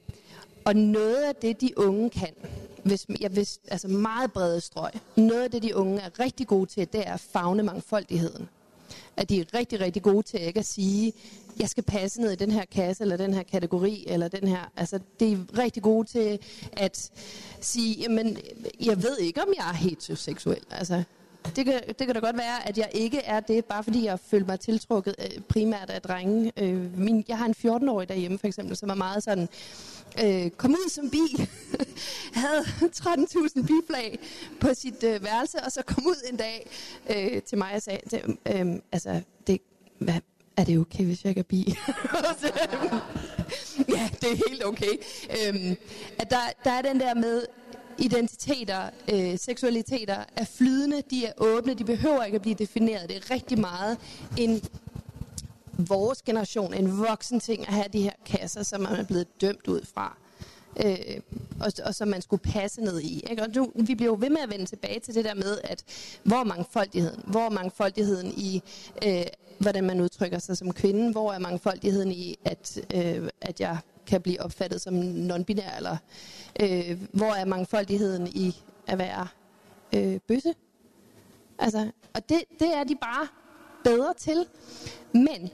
og 0.64 0.76
noget 0.76 1.22
af 1.22 1.34
det, 1.34 1.60
de 1.60 1.78
unge 1.78 2.10
kan, 2.10 2.34
hvis, 2.84 3.06
jeg 3.20 3.30
hvis, 3.30 3.60
altså 3.68 3.88
meget 3.88 4.32
brede 4.32 4.60
strøg, 4.60 4.90
noget 5.16 5.42
af 5.42 5.50
det, 5.50 5.62
de 5.62 5.76
unge 5.76 6.00
er 6.00 6.20
rigtig 6.20 6.46
gode 6.46 6.66
til, 6.66 6.92
det 6.92 7.08
er 7.08 7.12
at 7.12 7.20
fagne 7.20 7.62
mangfoldigheden 7.62 8.48
at 9.16 9.29
de 9.29 9.40
er 9.40 9.44
rigtig, 9.55 9.81
rigtig 9.81 10.03
gode 10.03 10.22
til 10.22 10.40
ikke 10.42 10.61
at 10.61 10.66
sige, 10.66 11.12
jeg 11.59 11.68
skal 11.68 11.85
passe 11.85 12.20
ned 12.20 12.31
i 12.31 12.37
den 12.37 12.50
her 12.50 12.64
kasse, 12.64 13.03
eller 13.05 13.16
den 13.16 13.35
her 13.35 13.42
kategori, 13.42 14.05
eller 14.09 14.29
den 14.29 14.48
her. 14.48 14.72
Altså, 14.77 14.98
det 15.20 15.33
er 15.33 15.59
rigtig 15.59 15.83
gode 15.83 16.09
til 16.09 16.38
at 16.72 17.11
sige, 17.61 17.94
jamen, 17.94 18.38
jeg 18.85 19.03
ved 19.03 19.18
ikke, 19.18 19.42
om 19.42 19.48
jeg 19.57 19.68
er 19.68 19.74
heteroseksuel. 19.74 20.61
Altså, 20.70 21.03
det 21.57 21.64
kan, 21.64 21.80
det 21.88 22.07
kan 22.07 22.14
da 22.14 22.20
godt 22.20 22.37
være, 22.37 22.68
at 22.68 22.78
jeg 22.78 22.90
ikke 22.94 23.18
er 23.18 23.40
det, 23.40 23.64
bare 23.64 23.85
fordi 23.85 24.04
jeg 24.04 24.18
føler 24.20 24.46
mig 24.46 24.61
tiltrukket 24.61 25.14
øh, 25.18 25.40
primært 25.48 25.90
af 25.90 26.02
drenge. 26.02 26.52
Øh, 26.57 26.98
min, 26.98 27.24
jeg 27.28 27.38
har 27.38 27.46
en 27.46 27.54
14-årig 27.66 28.09
derhjemme, 28.09 28.38
for 28.38 28.46
eksempel, 28.46 28.76
som 28.76 28.90
er 28.90 28.94
meget 28.94 29.22
sådan, 29.22 29.48
øh, 30.24 30.50
kom 30.50 30.70
ud 30.70 30.90
som 30.90 31.11
bi, 31.11 31.46
havde 32.40 32.61
13.000 32.61 33.66
biflag 33.66 34.18
på 34.61 34.74
sit 34.74 35.04
øh, 35.04 35.24
værelse, 35.24 35.59
og 35.64 35.72
så 35.72 35.83
kom 35.87 36.07
ud 36.07 36.28
en 36.30 36.37
dag 36.37 36.70
øh, 37.11 37.42
til 37.42 37.59
mig 37.59 37.72
og 37.74 37.83
sagde, 37.83 38.00
øh, 38.46 38.66
altså, 38.92 39.20
det, 39.46 39.61
hvad, 39.98 40.20
er 40.57 40.64
det 40.64 40.78
okay, 40.78 41.04
hvis 41.04 41.24
jeg 41.24 41.30
ikke 41.30 41.38
er 41.38 41.42
bi? 41.42 41.64
Øhm, 43.78 43.88
ja, 43.88 44.09
det 44.20 44.33
er 44.33 44.48
helt 44.48 44.64
okay. 44.64 44.92
Øh, 45.30 45.76
at 46.18 46.30
der, 46.30 46.37
der 46.64 46.70
er 46.70 46.83
den 46.83 47.00
der 47.00 47.14
med, 47.14 47.42
identiteter, 47.98 48.90
øh, 49.12 49.38
seksualiteter 49.38 50.25
er 50.37 50.44
flydende, 50.44 51.02
de 51.10 51.27
er 51.27 51.33
åbne, 51.37 51.75
de 51.75 51.85
behøver 51.85 52.25
ikke 52.25 52.37
at 52.37 52.42
blive 52.42 52.54
defineret. 52.54 53.08
Det 53.08 53.16
er 53.16 53.31
rigtig 53.31 53.58
meget 53.58 53.98
en 54.37 54.62
vores 55.79 56.23
generation, 56.23 56.75
en 56.75 56.98
voksen 56.98 57.40
ting 57.40 57.68
at 57.68 57.75
have 57.75 57.87
de 57.92 58.02
her 58.02 58.12
kasser, 58.27 58.62
som 58.62 58.81
man 58.81 58.92
er 58.92 59.04
blevet 59.04 59.40
dømt 59.40 59.68
ud 59.68 59.81
fra. 59.94 60.16
Øh, 60.85 61.21
og, 61.60 61.73
og 61.85 61.94
som 61.94 62.08
man 62.08 62.23
skulle 62.23 62.42
passe 62.42 62.81
ned 62.81 63.00
i. 63.00 63.25
Ikke? 63.31 63.42
Og 63.42 63.48
nu, 63.54 63.73
vi 63.75 63.94
bliver 63.94 64.10
jo 64.10 64.16
ved 64.21 64.31
med 64.31 64.40
at 64.40 64.50
vende 64.50 64.66
tilbage 64.66 65.00
til 65.00 65.14
det 65.14 65.25
der 65.25 65.35
med, 65.35 65.58
at 65.64 65.85
hvor 66.23 66.37
er 66.37 66.44
mangfoldigheden? 66.44 67.23
Hvor 67.27 67.40
er 67.40 67.50
mangfoldigheden 67.50 68.33
i, 68.37 68.62
øh, 69.06 69.23
hvordan 69.58 69.85
man 69.85 70.00
udtrykker 70.00 70.38
sig 70.38 70.56
som 70.56 70.73
kvinde? 70.73 71.12
Hvor 71.12 71.33
er 71.33 71.38
mangfoldigheden 71.38 72.12
i, 72.12 72.37
at, 72.44 72.81
øh, 72.94 73.29
at 73.40 73.60
jeg 73.60 73.79
kan 74.07 74.21
blive 74.21 74.42
opfattet 74.42 74.81
som 74.81 74.94
non-binær, 75.00 75.77
eller 75.77 75.96
øh, 76.61 77.02
hvor 77.13 77.33
er 77.33 77.44
mangfoldigheden 77.44 78.27
i 78.27 78.63
at 78.87 78.98
være 78.98 79.27
øh, 79.94 80.21
bøsse? 80.29 80.55
Altså, 81.59 81.90
og 82.15 82.29
det, 82.29 82.42
det 82.59 82.75
er 82.77 82.85
de 82.85 82.94
bare 82.94 83.29
bedre 83.85 84.15
til. 84.19 84.46
Men 85.13 85.50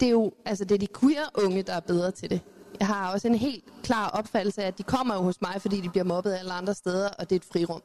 det 0.00 0.06
er 0.06 0.10
jo 0.10 0.32
altså 0.44 0.64
det 0.64 0.74
er 0.74 0.78
de 0.78 0.86
queer 1.00 1.44
unge, 1.44 1.62
der 1.62 1.72
er 1.72 1.80
bedre 1.80 2.10
til 2.10 2.30
det. 2.30 2.40
jeg 2.80 2.86
har 2.86 3.12
også 3.12 3.28
en 3.28 3.34
helt 3.34 3.64
klar 3.82 4.08
opfattelse 4.08 4.62
af, 4.62 4.66
at 4.66 4.78
de 4.78 4.82
kommer 4.82 5.14
jo 5.14 5.22
hos 5.22 5.40
mig, 5.40 5.54
fordi 5.62 5.80
de 5.80 5.88
bliver 5.88 6.04
mobbet 6.04 6.34
alle 6.34 6.52
andre 6.52 6.74
steder, 6.74 7.08
og 7.08 7.30
det 7.30 7.36
er 7.36 7.40
et 7.40 7.44
frirum. 7.44 7.82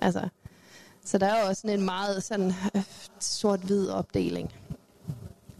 Altså, 0.00 0.28
så 1.04 1.18
der 1.18 1.26
er 1.26 1.40
jo 1.40 1.48
også 1.48 1.60
sådan 1.60 1.78
en 1.78 1.84
meget 1.84 2.22
sådan 2.22 2.52
øh, 2.76 2.82
sort-hvid 3.20 3.88
opdeling. 3.88 4.52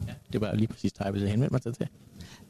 Ja, 0.07 0.15
det 0.33 0.41
var 0.41 0.55
lige 0.55 0.69
præcis 0.69 0.93
det, 0.93 1.05
jeg 1.05 1.15
ville 1.15 1.29
henvende 1.29 1.53
mig 1.53 1.63
til. 1.63 1.89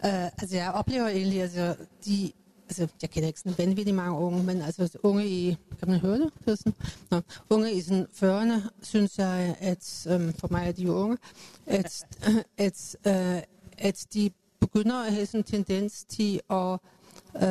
Uh, 0.05 0.25
altså 0.25 0.57
jeg 0.57 0.73
oplever 0.73 1.09
egentlig, 1.09 1.43
altså 1.43 1.77
de, 2.05 2.33
altså 2.69 2.89
jeg 3.03 3.11
kender 3.11 3.27
ikke 3.27 3.41
sådan 3.41 3.59
vanvittigt 3.59 3.97
mange 3.97 4.19
unge, 4.19 4.45
men 4.45 4.63
altså 4.63 4.99
unge 5.03 5.27
i, 5.27 5.57
kan 5.79 5.89
man 5.89 6.01
høre 6.01 6.19
det? 6.19 6.31
det 6.47 6.59
sådan, 6.59 6.75
Nå, 7.11 7.21
unge 7.51 7.73
i 7.73 7.81
sådan 7.81 8.07
40'erne, 8.15 8.69
synes 8.83 9.19
jeg, 9.19 9.57
at 9.61 10.07
um, 10.15 10.33
for 10.33 10.49
mig 10.51 10.69
er 10.69 10.73
de 10.73 10.83
jo 10.83 10.95
unge, 10.95 11.19
at, 11.67 12.05
at, 12.59 12.97
uh, 13.07 13.43
at 13.79 14.07
de 14.15 14.31
begynder 14.61 14.97
at 14.97 15.13
have 15.13 15.27
sådan 15.27 15.41
en 15.41 15.45
tendens 15.45 16.05
til 16.05 16.41
at 16.51 16.79
Uh, 17.35 17.43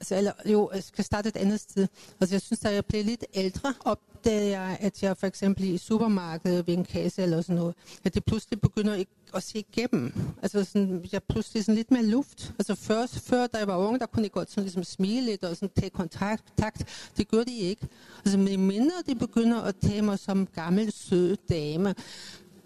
altså, 0.00 0.16
eller 0.16 0.32
jo, 0.46 0.70
jeg 0.74 0.82
skal 0.82 1.04
starte 1.04 1.28
et 1.28 1.36
andet 1.36 1.60
sted. 1.60 1.86
Altså, 2.20 2.34
jeg 2.34 2.40
synes, 2.40 2.64
at 2.64 2.74
jeg 2.74 2.84
blev 2.84 3.04
lidt 3.04 3.24
ældre, 3.34 3.74
opdagede 3.84 4.50
jeg, 4.50 4.76
at 4.80 5.02
jeg 5.02 5.16
for 5.16 5.26
eksempel 5.26 5.64
i 5.64 5.78
supermarkedet 5.78 6.66
ved 6.66 6.74
en 6.74 6.84
kasse 6.84 7.22
eller 7.22 7.40
sådan 7.40 7.56
noget, 7.56 7.74
at 8.04 8.14
det 8.14 8.24
pludselig 8.24 8.60
begynder 8.60 8.94
ikke 8.94 9.12
at 9.34 9.42
se 9.42 9.58
igennem. 9.58 10.12
Altså, 10.42 10.64
sådan, 10.64 11.04
jeg 11.12 11.22
pludselig 11.22 11.64
sådan 11.64 11.74
lidt 11.74 11.90
mere 11.90 12.04
luft. 12.04 12.52
Altså, 12.58 12.74
først, 12.74 13.20
før 13.20 13.46
da 13.46 13.58
jeg 13.58 13.66
var 13.66 13.76
ung, 13.76 14.00
der 14.00 14.06
kunne 14.06 14.22
jeg 14.22 14.32
godt 14.32 14.50
sådan 14.50 14.62
ligesom 14.62 14.84
smile 14.84 15.26
lidt 15.26 15.44
og 15.44 15.56
sådan 15.56 15.70
tage 15.76 15.90
kontakt. 15.90 16.44
Takt. 16.58 17.10
Det 17.16 17.28
gør 17.28 17.44
de 17.44 17.56
ikke. 17.56 17.86
Altså, 18.24 18.38
men 18.38 18.66
mindre 18.66 18.94
de 19.06 19.14
begynder 19.14 19.60
at 19.60 19.76
tage 19.76 20.02
mig 20.02 20.18
som 20.18 20.46
gammel, 20.46 20.92
sød 20.92 21.36
dame, 21.48 21.94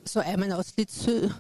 så 0.05 0.21
er 0.21 0.37
man 0.37 0.53
også 0.53 0.73
lidt 0.77 0.93
sød. 0.93 1.31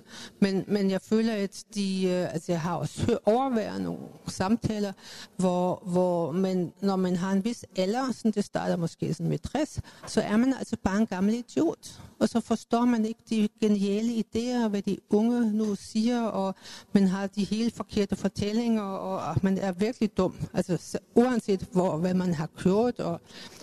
Men, 0.40 0.64
men 0.68 0.90
jeg 0.90 1.00
føler, 1.00 1.34
at 1.34 1.64
de, 1.74 2.04
øh, 2.06 2.32
altså 2.34 2.52
jeg 2.52 2.60
har 2.60 2.76
også 2.76 3.18
overværet 3.24 3.80
nogle 3.82 4.00
samtaler, 4.28 4.92
hvor, 5.36 5.82
hvor 5.86 6.32
man, 6.32 6.72
når 6.80 6.96
man 6.96 7.16
har 7.16 7.32
en 7.32 7.44
vis 7.44 7.64
alder, 7.76 8.12
sådan 8.12 8.30
det 8.30 8.44
starter 8.44 8.76
måske 8.76 9.14
sådan 9.14 9.28
med 9.28 9.38
60, 9.38 9.80
så 10.06 10.20
er 10.20 10.36
man 10.36 10.54
altså 10.58 10.76
bare 10.84 11.00
en 11.00 11.06
gammel 11.06 11.34
idiot. 11.34 12.00
Og 12.18 12.28
så 12.28 12.40
forstår 12.40 12.84
man 12.84 13.04
ikke 13.04 13.20
de 13.30 13.48
geniale 13.60 14.24
idéer, 14.24 14.68
hvad 14.68 14.82
de 14.82 14.98
unge 15.10 15.52
nu 15.52 15.74
siger, 15.74 16.22
og 16.22 16.54
man 16.92 17.08
har 17.08 17.26
de 17.26 17.44
helt 17.44 17.76
forkerte 17.76 18.16
fortællinger, 18.16 18.82
og, 18.82 19.18
og 19.28 19.36
man 19.42 19.58
er 19.58 19.72
virkelig 19.72 20.16
dum. 20.16 20.34
Altså 20.54 20.98
uanset 21.14 21.68
hvor, 21.72 21.96
hvad 21.96 22.14
man 22.14 22.34
har 22.34 22.48
kørt, 22.56 23.00
og, 23.00 23.20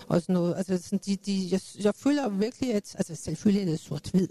og 0.08 0.22
sådan 0.22 0.32
noget. 0.32 0.54
Altså, 0.56 0.78
sådan 0.78 1.00
de, 1.06 1.16
de, 1.16 1.48
jeg, 1.50 1.60
jeg 1.84 1.94
føler 1.94 2.28
virkelig, 2.28 2.74
at, 2.74 2.94
altså 2.98 3.14
selvfølgelig 3.14 3.62
er 3.62 3.70
det 3.70 3.80
sort-hvid, 3.80 4.28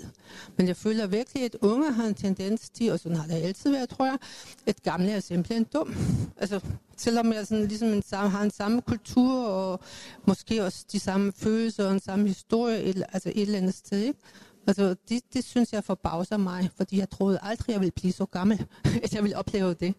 men 0.57 0.67
jeg 0.67 0.77
føler 0.77 1.07
virkelig, 1.07 1.43
at 1.43 1.55
unge 1.61 1.93
har 1.93 2.07
en 2.07 2.15
tendens 2.15 2.69
til, 2.69 2.91
og 2.91 2.99
sådan 2.99 3.17
har 3.17 3.27
det 3.27 3.33
altid 3.33 3.71
været, 3.71 3.89
tror 3.89 4.05
jeg, 4.05 4.17
at 4.65 4.83
gamle 4.83 5.11
er 5.11 5.19
simpelthen 5.19 5.63
dum. 5.63 5.95
Altså, 6.37 6.59
selvom 6.97 7.33
jeg 7.33 7.47
sådan, 7.47 7.67
ligesom 7.67 7.87
en 7.87 8.03
samme, 8.03 8.29
har 8.29 8.43
en 8.43 8.51
samme 8.51 8.81
kultur, 8.81 9.45
og 9.45 9.79
måske 10.25 10.63
også 10.63 10.85
de 10.91 10.99
samme 10.99 11.31
følelser 11.35 11.85
og 11.85 11.91
en 11.91 11.99
samme 11.99 12.27
historie, 12.27 12.83
et, 12.83 13.03
altså 13.13 13.29
et 13.29 13.41
eller 13.41 13.57
andet 13.57 13.73
sted, 13.73 13.99
ikke? 13.99 14.19
Altså, 14.67 14.95
det, 15.09 15.21
det 15.33 15.43
synes 15.43 15.73
jeg 15.73 15.83
forbavser 15.83 16.37
mig, 16.37 16.69
fordi 16.77 16.99
jeg 16.99 17.09
troede 17.09 17.39
aldrig, 17.41 17.73
jeg 17.73 17.79
ville 17.79 17.91
blive 17.91 18.13
så 18.13 18.25
gammel, 18.25 18.65
at 19.03 19.13
jeg 19.13 19.23
ville 19.23 19.37
opleve 19.37 19.73
det. 19.73 19.93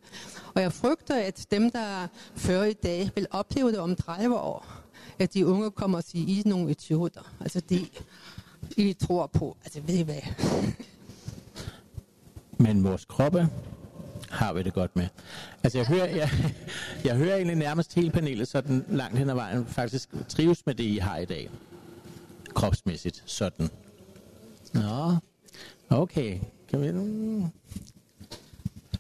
Og 0.55 0.63
jeg 0.63 0.73
frygter, 0.73 1.15
at 1.15 1.47
dem, 1.51 1.71
der 1.71 2.07
før 2.35 2.63
i 2.63 2.73
dag, 2.73 3.11
vil 3.15 3.27
opleve 3.31 3.71
det 3.71 3.79
om 3.79 3.97
30 3.97 4.37
år, 4.37 4.78
at 5.19 5.35
de 5.35 5.47
unge 5.47 5.71
kommer 5.71 5.99
og 5.99 6.05
siger, 6.05 6.27
I 6.29 6.39
er 6.39 6.49
nogle 6.49 6.71
idioter. 6.71 7.35
Altså, 7.41 7.61
det, 7.61 7.89
I 8.77 8.93
tror 8.93 9.27
på. 9.27 9.57
Altså, 9.65 9.81
ved 9.81 9.95
I 9.95 10.03
hvad? 10.03 10.23
Men 12.59 12.85
vores 12.85 13.05
kroppe 13.05 13.49
har 14.31 14.53
vi 14.53 14.63
det 14.63 14.75
godt 14.75 14.97
med. 14.97 15.09
Altså, 15.63 15.79
jeg 15.79 15.87
hører, 15.87 16.07
jeg, 16.07 16.31
jeg 17.05 17.17
hører 17.17 17.37
egentlig 17.37 17.57
nærmest 17.57 17.95
hele 17.95 18.11
panelet 18.11 18.49
sådan 18.49 18.85
langt 18.89 19.19
hen 19.19 19.31
ad 19.31 19.35
vejen 19.35 19.67
faktisk 19.67 20.09
trives 20.29 20.67
med 20.67 20.75
det, 20.75 20.85
I 20.85 20.97
har 20.97 21.17
i 21.17 21.25
dag. 21.25 21.51
Kropsmæssigt, 22.55 23.23
sådan. 23.27 23.69
Nå, 24.73 25.17
okay. 25.91 26.39
Kan 26.69 26.81
vi... 26.81 26.87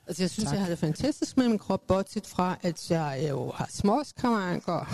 Altså, 0.07 0.23
jeg 0.23 0.31
synes, 0.31 0.45
tak. 0.45 0.55
jeg 0.55 0.63
har 0.63 0.69
det 0.69 0.79
fantastisk 0.79 1.37
med 1.37 1.49
min 1.49 1.59
krop, 1.59 1.83
bortset 1.89 2.27
fra, 2.27 2.59
at 2.63 2.91
jeg 2.91 3.27
jo 3.31 3.53
har 3.55 3.67
småskavanker, 3.71 4.93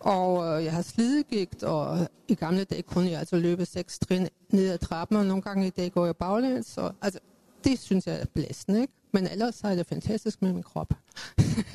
og 0.00 0.46
øh, 0.46 0.64
jeg 0.64 0.72
har 0.72 0.82
slidegigt, 0.82 1.62
og 1.62 2.08
i 2.28 2.34
gamle 2.34 2.64
dage 2.64 2.82
kunne 2.82 3.10
jeg 3.10 3.18
altså 3.18 3.36
løbe 3.36 3.64
seks 3.64 3.98
trin 3.98 4.28
ned 4.50 4.70
ad 4.70 4.78
trappen, 4.78 5.16
og 5.16 5.26
nogle 5.26 5.42
gange 5.42 5.66
i 5.66 5.70
dag 5.70 5.92
går 5.92 6.06
jeg 6.06 6.16
baglæns. 6.16 6.78
Og, 6.78 6.94
altså, 7.02 7.18
det 7.64 7.78
synes 7.78 8.06
jeg 8.06 8.20
er 8.20 8.26
blæsende, 8.34 8.80
ikke? 8.80 8.92
Men 9.12 9.26
ellers 9.26 9.60
er 9.60 9.74
det 9.74 9.86
fantastisk 9.86 10.42
med 10.42 10.52
min 10.52 10.62
krop. 10.62 10.94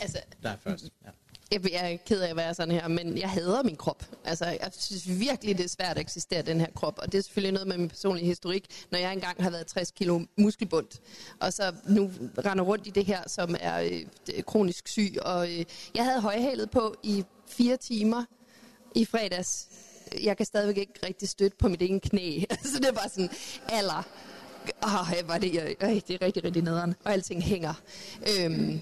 altså, 0.00 0.18
der 0.42 0.48
er 0.48 0.56
først, 0.56 0.84
ja. 1.04 1.10
Jeg, 1.52 1.72
jeg 1.72 1.92
er 1.92 1.96
ked 2.06 2.20
af 2.20 2.30
at 2.30 2.36
være 2.36 2.54
sådan 2.54 2.74
her, 2.74 2.88
men 2.88 3.18
jeg 3.18 3.30
hader 3.30 3.62
min 3.62 3.76
krop. 3.76 4.04
Altså, 4.24 4.44
jeg 4.44 4.70
synes 4.78 5.08
virkelig, 5.08 5.58
det 5.58 5.64
er 5.64 5.68
svært 5.68 5.96
at 5.96 5.98
eksistere, 5.98 6.42
den 6.42 6.60
her 6.60 6.66
krop. 6.74 6.98
Og 6.98 7.12
det 7.12 7.18
er 7.18 7.22
selvfølgelig 7.22 7.52
noget 7.52 7.68
med 7.68 7.78
min 7.78 7.88
personlige 7.88 8.26
historik, 8.26 8.64
når 8.90 8.98
jeg 8.98 9.12
engang 9.12 9.42
har 9.42 9.50
været 9.50 9.66
60 9.66 9.90
kilo 9.90 10.20
muskelbund, 10.38 10.86
og 11.40 11.52
så 11.52 11.74
nu 11.88 12.10
render 12.44 12.64
rundt 12.64 12.86
i 12.86 12.90
det 12.90 13.04
her, 13.04 13.22
som 13.26 13.56
er 13.60 13.80
øh, 14.34 14.42
kronisk 14.42 14.88
syg. 14.88 15.16
Og 15.22 15.52
øh, 15.52 15.64
jeg 15.94 16.04
havde 16.04 16.20
højhalet 16.20 16.70
på 16.70 16.94
i 17.02 17.24
fire 17.48 17.76
timer 17.76 18.24
i 18.94 19.04
fredags. 19.04 19.68
Jeg 20.22 20.36
kan 20.36 20.46
stadigvæk 20.46 20.78
ikke 20.78 21.06
rigtig 21.06 21.28
støtte 21.28 21.56
på 21.56 21.68
mit 21.68 21.82
ene 21.82 22.00
knæ. 22.00 22.40
så 22.72 22.78
det 22.78 22.88
er 22.88 22.92
bare 22.92 23.08
sådan, 23.08 23.30
alder. 23.68 24.02
Åh, 24.84 25.28
var 25.28 25.38
det, 25.38 25.62
øh, 25.62 26.00
det 26.08 26.10
er 26.10 26.22
rigtig, 26.22 26.44
rigtig 26.44 26.62
nederen. 26.62 26.94
Og 27.04 27.12
alting 27.12 27.42
hænger. 27.42 27.74
Øhm, 28.28 28.80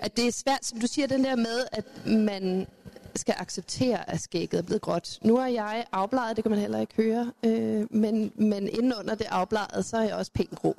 at 0.00 0.16
det 0.16 0.26
er 0.26 0.32
svært, 0.32 0.64
som 0.64 0.80
du 0.80 0.86
siger, 0.86 1.06
den 1.06 1.24
der 1.24 1.36
med, 1.36 1.66
at 1.72 1.84
man 2.06 2.66
skal 3.14 3.34
acceptere, 3.38 4.10
at 4.10 4.20
skægget 4.20 4.58
er 4.58 4.62
blevet 4.62 4.82
gråt. 4.82 5.18
Nu 5.22 5.36
er 5.36 5.46
jeg 5.46 5.86
afbladet, 5.92 6.36
det 6.36 6.44
kan 6.44 6.50
man 6.50 6.60
heller 6.60 6.80
ikke 6.80 6.94
høre, 6.96 7.32
øh, 7.42 7.86
men, 7.90 8.32
men 8.34 8.68
inden 8.68 8.94
under 8.94 9.14
det 9.14 9.26
afbladet, 9.30 9.84
så 9.84 9.96
er 9.96 10.02
jeg 10.02 10.14
også 10.14 10.32
pænt 10.32 10.54
grå. 10.54 10.76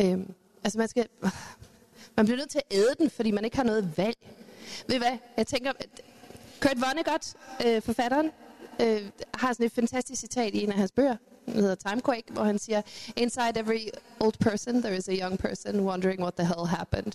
Øh, 0.00 0.18
altså 0.64 0.78
man 0.78 0.88
skal, 0.88 1.06
man 2.16 2.26
bliver 2.26 2.38
nødt 2.38 2.50
til 2.50 2.58
at 2.70 2.76
æde 2.76 2.94
den, 2.98 3.10
fordi 3.10 3.30
man 3.30 3.44
ikke 3.44 3.56
har 3.56 3.64
noget 3.64 3.98
valg. 3.98 4.16
Ved 4.86 4.96
I 4.96 4.98
hvad? 4.98 5.18
Jeg 5.36 5.46
tænker, 5.46 5.72
at 5.78 6.00
Kurt 6.60 6.80
Vonnegut, 6.80 7.34
øh, 7.66 7.82
forfatteren, 7.82 8.30
øh, 8.80 9.10
har 9.34 9.52
sådan 9.52 9.66
et 9.66 9.72
fantastisk 9.72 10.20
citat 10.20 10.54
i 10.54 10.62
en 10.62 10.72
af 10.72 10.78
hans 10.78 10.92
bøger, 10.92 11.16
hedder 11.52 11.74
Timequake, 11.74 12.32
hvor 12.32 12.44
han 12.44 12.58
siger, 12.58 12.82
Inside 13.16 13.52
every 13.56 13.88
old 14.20 14.38
person, 14.40 14.82
there 14.82 14.96
is 14.96 15.08
a 15.08 15.12
young 15.12 15.38
person 15.38 15.80
wondering 15.80 16.20
what 16.20 16.34
the 16.34 16.46
hell 16.46 16.66
happened. 16.66 17.12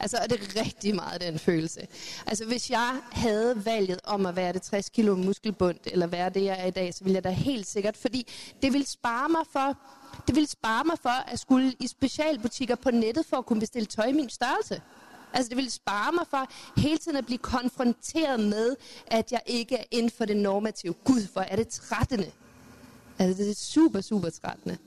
Altså, 0.00 0.16
er 0.16 0.26
det 0.26 0.56
rigtig 0.56 0.94
meget 0.94 1.20
den 1.20 1.38
følelse. 1.38 1.86
Altså, 2.26 2.44
hvis 2.44 2.70
jeg 2.70 3.00
havde 3.12 3.64
valget 3.64 4.00
om 4.04 4.26
at 4.26 4.36
være 4.36 4.52
det 4.52 4.62
60 4.62 4.88
kilo 4.88 5.16
muskelbund, 5.16 5.78
eller 5.86 6.06
være 6.06 6.30
det, 6.30 6.44
jeg 6.44 6.60
er 6.60 6.66
i 6.66 6.70
dag, 6.70 6.94
så 6.94 7.04
ville 7.04 7.14
jeg 7.14 7.24
da 7.24 7.30
helt 7.30 7.66
sikkert, 7.66 7.96
fordi 7.96 8.32
det 8.62 8.72
ville 8.72 8.86
spare 8.86 9.28
mig 9.28 9.42
for, 9.52 9.76
det 10.26 10.34
ville 10.34 10.48
spare 10.48 10.84
mig 10.84 10.96
for 11.02 11.30
at 11.32 11.38
skulle 11.38 11.72
i 11.80 11.86
specialbutikker 11.86 12.74
på 12.74 12.90
nettet 12.90 13.26
for 13.26 13.36
at 13.36 13.46
kunne 13.46 13.60
bestille 13.60 13.86
tøj 13.86 14.04
i 14.04 14.12
min 14.12 14.30
størrelse. 14.30 14.82
Altså 15.34 15.48
det 15.48 15.56
ville 15.56 15.70
spare 15.70 16.12
mig 16.12 16.26
for 16.30 16.46
hele 16.80 16.98
tiden 16.98 17.16
at 17.16 17.26
blive 17.26 17.38
konfronteret 17.38 18.40
med, 18.40 18.76
at 19.06 19.32
jeg 19.32 19.40
ikke 19.46 19.76
er 19.76 19.84
inden 19.90 20.10
for 20.10 20.24
det 20.24 20.36
normative. 20.36 20.92
Gud, 20.92 21.32
hvor 21.32 21.42
er 21.42 21.56
det 21.56 21.68
trættende. 21.68 22.30
Altså, 23.18 23.42
det 23.42 23.50
er 23.50 23.54
super, 23.54 24.00
super 24.00 24.30
trættende. 24.30 24.78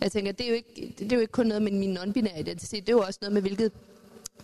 Jeg 0.00 0.12
tænker, 0.12 0.32
det 0.32 0.46
er 0.46 0.50
jo 0.50 0.54
ikke, 0.54 0.94
det 0.98 1.12
er 1.12 1.16
jo 1.16 1.20
ikke 1.20 1.32
kun 1.32 1.46
noget 1.46 1.62
med 1.62 1.72
min 1.72 1.96
non-binære 1.96 2.38
identitet, 2.38 2.86
det 2.86 2.92
er 2.92 2.96
jo 2.96 3.02
også 3.02 3.18
noget 3.22 3.32
med, 3.32 3.42
hvilket 3.42 3.72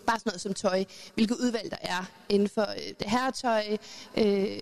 bare 0.06 0.18
sådan 0.18 0.30
noget 0.30 0.40
som 0.40 0.54
tøj, 0.54 0.84
hvilket 1.14 1.36
udvalg 1.36 1.70
der 1.70 1.76
er 1.80 2.10
inden 2.28 2.48
for 2.48 2.62
øh, 2.62 2.94
det 2.98 3.10
her 3.10 3.30
tøj, 3.30 3.76
øh, 4.16 4.58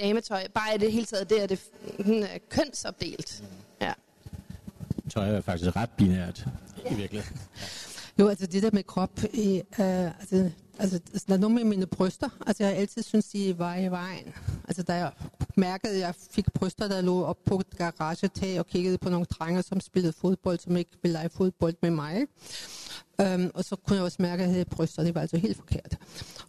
dametøj, 0.00 0.48
bare 0.48 0.74
i 0.74 0.78
det 0.78 0.92
hele 0.92 1.06
taget, 1.06 1.30
det 1.30 1.42
er 1.42 1.46
det 1.46 1.60
er 2.08 2.38
kønsopdelt. 2.48 3.44
Ja. 3.80 3.92
Tøj 5.10 5.28
er 5.28 5.40
faktisk 5.40 5.76
ret 5.76 5.90
binært 5.90 6.46
ja. 6.84 6.92
i 6.92 6.94
virkeligheden. 6.94 7.40
Jo, 8.18 8.28
altså 8.28 8.46
det 8.46 8.62
der 8.62 8.70
med 8.72 8.82
krop, 8.82 9.20
øh, 9.24 9.60
altså 9.78 10.50
Altså, 10.78 11.00
der 11.28 11.34
er 11.34 11.38
noget 11.38 11.54
med 11.54 11.64
mine 11.64 11.86
bryster. 11.86 12.28
Altså, 12.46 12.62
jeg 12.62 12.72
har 12.72 12.80
altid 12.80 13.02
syntes, 13.02 13.28
de 13.28 13.58
var 13.58 13.76
i 13.76 13.90
vejen. 13.90 14.34
Altså, 14.68 14.82
da 14.82 14.94
jeg 14.94 15.12
mærkede, 15.56 15.92
at 15.92 16.00
jeg 16.00 16.14
fik 16.30 16.52
bryster, 16.52 16.88
der 16.88 17.00
lå 17.00 17.24
op 17.24 17.38
på 17.44 17.58
et 17.58 17.76
garagetag 17.78 18.58
og 18.58 18.66
kiggede 18.66 18.98
på 18.98 19.10
nogle 19.10 19.26
drenge, 19.26 19.62
som 19.62 19.80
spillede 19.80 20.12
fodbold, 20.12 20.58
som 20.58 20.76
ikke 20.76 20.90
ville 21.02 21.12
lege 21.12 21.28
fodbold 21.28 21.74
med 21.82 21.90
mig. 21.90 22.26
Um, 23.22 23.50
og 23.54 23.64
så 23.64 23.76
kunne 23.76 23.96
jeg 23.96 24.04
også 24.04 24.22
mærke, 24.22 24.42
at 24.42 24.46
jeg 24.46 24.52
havde 24.52 24.64
bryster. 24.64 25.02
Det 25.02 25.14
var 25.14 25.20
altså 25.20 25.36
helt 25.36 25.56
forkert. 25.56 25.98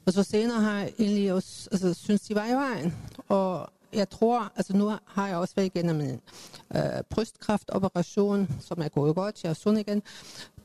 Og 0.06 0.14
så 0.14 0.24
senere 0.24 0.62
har 0.62 0.80
jeg 0.80 0.94
egentlig 1.00 1.34
også 1.34 1.70
altså, 1.72 1.94
synes, 1.94 2.22
de 2.22 2.36
var 2.36 2.48
i 2.48 2.54
vejen. 2.54 2.94
Og 3.28 3.70
jeg 3.94 4.10
tror, 4.10 4.52
altså 4.56 4.78
nu 4.78 4.94
har 5.06 5.28
jeg 5.28 5.38
også 5.38 5.56
været 5.56 5.66
igennem 5.76 6.02
en 6.02 6.22
øh, 6.76 7.04
brystkræftoperation, 7.10 8.50
som 8.60 8.82
er 8.82 8.88
gået 8.88 9.16
godt. 9.16 9.44
Jeg 9.44 9.50
er 9.50 9.54
sund 9.54 9.80
igen. 9.80 10.04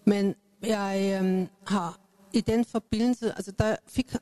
Men 0.05 0.35
jeg 0.63 1.21
øh, 1.23 1.47
har 1.67 1.99
i 2.33 2.41
den 2.41 2.65
forbindelse, 2.65 3.33
altså 3.33 3.53
der 3.59 3.77
fik 3.87 4.15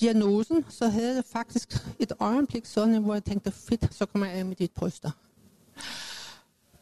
diagnosen, 0.00 0.64
så 0.68 0.88
havde 0.88 1.14
jeg 1.14 1.24
faktisk 1.24 1.86
et 1.98 2.12
øjeblik 2.20 2.66
sådan, 2.66 3.02
hvor 3.02 3.14
jeg 3.14 3.24
tænkte, 3.24 3.50
fedt, 3.50 3.94
så 3.94 4.06
kommer 4.06 4.26
jeg 4.26 4.36
af 4.36 4.44
med 4.44 4.56
dit 4.56 4.70
bryster. 4.72 5.10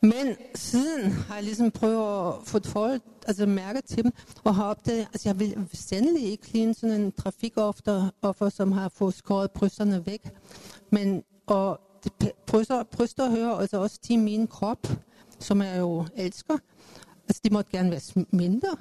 Men 0.03 0.37
siden 0.55 1.13
har 1.13 1.35
jeg 1.35 1.45
ligesom 1.45 1.71
prøvet 1.71 2.29
at 2.29 2.35
få 2.45 2.57
et 2.57 2.67
forhold, 2.67 3.01
altså 3.27 3.47
mærke 3.47 3.81
til 3.81 4.05
dem, 4.05 4.13
og 4.45 4.55
har 4.55 4.65
opdaget, 4.65 5.09
altså 5.13 5.29
jeg 5.29 5.39
vil 5.39 5.69
sandelig 5.73 6.23
ikke 6.23 6.53
ligne 6.53 6.75
sådan 6.75 7.01
en 7.01 7.13
trafikoffer, 7.13 8.11
offer, 8.23 8.49
som 8.49 8.73
har 8.73 8.89
fået 8.89 9.15
skåret 9.15 9.51
brysterne 9.51 10.07
væk. 10.07 10.31
Men, 10.91 11.25
og 11.47 11.81
det, 12.05 12.33
bryster, 12.47 12.83
bryster 12.83 13.31
hører 13.31 13.55
altså 13.55 13.79
også 13.79 14.01
til 14.01 14.19
min 14.19 14.47
krop, 14.47 14.89
som 15.39 15.63
jeg 15.63 15.79
jo 15.79 16.07
elsker. 16.17 16.59
Altså 17.29 17.41
de 17.45 17.51
måtte 17.53 17.71
gerne 17.71 17.91
være 17.91 18.25
mindre. 18.31 18.77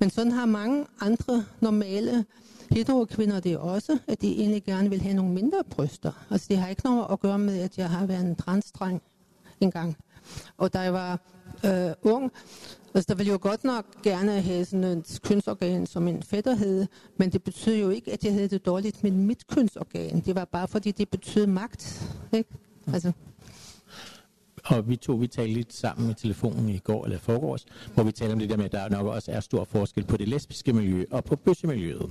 Men 0.00 0.10
sådan 0.10 0.32
har 0.32 0.46
mange 0.46 0.86
andre 1.00 1.44
normale 1.60 2.24
heterokvinder 2.70 3.40
det 3.40 3.58
også, 3.58 3.98
at 4.06 4.22
de 4.22 4.32
egentlig 4.32 4.64
gerne 4.64 4.90
vil 4.90 5.00
have 5.00 5.14
nogle 5.14 5.32
mindre 5.32 5.64
bryster. 5.70 6.12
Altså 6.30 6.46
det 6.50 6.58
har 6.58 6.68
ikke 6.68 6.82
noget 6.84 7.06
at 7.10 7.20
gøre 7.20 7.38
med, 7.38 7.58
at 7.60 7.78
jeg 7.78 7.90
har 7.90 8.06
været 8.06 8.24
en 8.24 8.36
transdreng 8.36 9.02
engang. 9.60 9.96
Og 10.56 10.72
da 10.72 10.80
jeg 10.80 10.92
var 10.92 11.20
øh, 11.64 11.90
ung, 12.02 12.32
altså 12.94 13.06
der 13.08 13.14
ville 13.14 13.32
jo 13.32 13.38
godt 13.42 13.64
nok 13.64 14.02
gerne 14.02 14.40
have 14.40 14.64
sådan 14.64 14.84
et 14.84 15.20
kønsorgan 15.22 15.86
som 15.86 16.08
en 16.08 16.22
fætter 16.22 16.54
havde, 16.54 16.88
men 17.16 17.32
det 17.32 17.42
betyder 17.42 17.76
jo 17.76 17.90
ikke, 17.90 18.12
at 18.12 18.24
jeg 18.24 18.32
havde 18.32 18.48
det 18.48 18.66
dårligt 18.66 19.02
med 19.02 19.10
mit 19.10 19.46
kønsorgan. 19.46 20.20
Det 20.20 20.34
var 20.34 20.44
bare 20.44 20.68
fordi, 20.68 20.90
det 20.90 21.08
betød 21.08 21.46
magt. 21.46 22.08
Ikke? 22.32 22.50
Altså. 22.92 23.12
Og 24.68 24.88
vi 24.88 24.96
to, 24.96 25.12
vi 25.12 25.26
talte 25.26 25.54
lidt 25.54 25.72
sammen 25.72 26.10
i 26.10 26.14
telefonen 26.14 26.68
i 26.68 26.78
går 26.78 27.04
eller 27.04 27.18
forgårs, 27.18 27.66
hvor 27.94 28.02
vi 28.02 28.12
talte 28.12 28.32
om 28.32 28.38
det 28.38 28.50
der 28.50 28.56
med, 28.56 28.64
at 28.64 28.72
der 28.72 28.88
nok 28.88 29.06
også 29.06 29.32
er 29.32 29.40
stor 29.40 29.64
forskel 29.64 30.04
på 30.04 30.16
det 30.16 30.28
lesbiske 30.28 30.72
miljø 30.72 31.04
og 31.10 31.24
på 31.24 31.36
bøssemiljøet. 31.36 32.10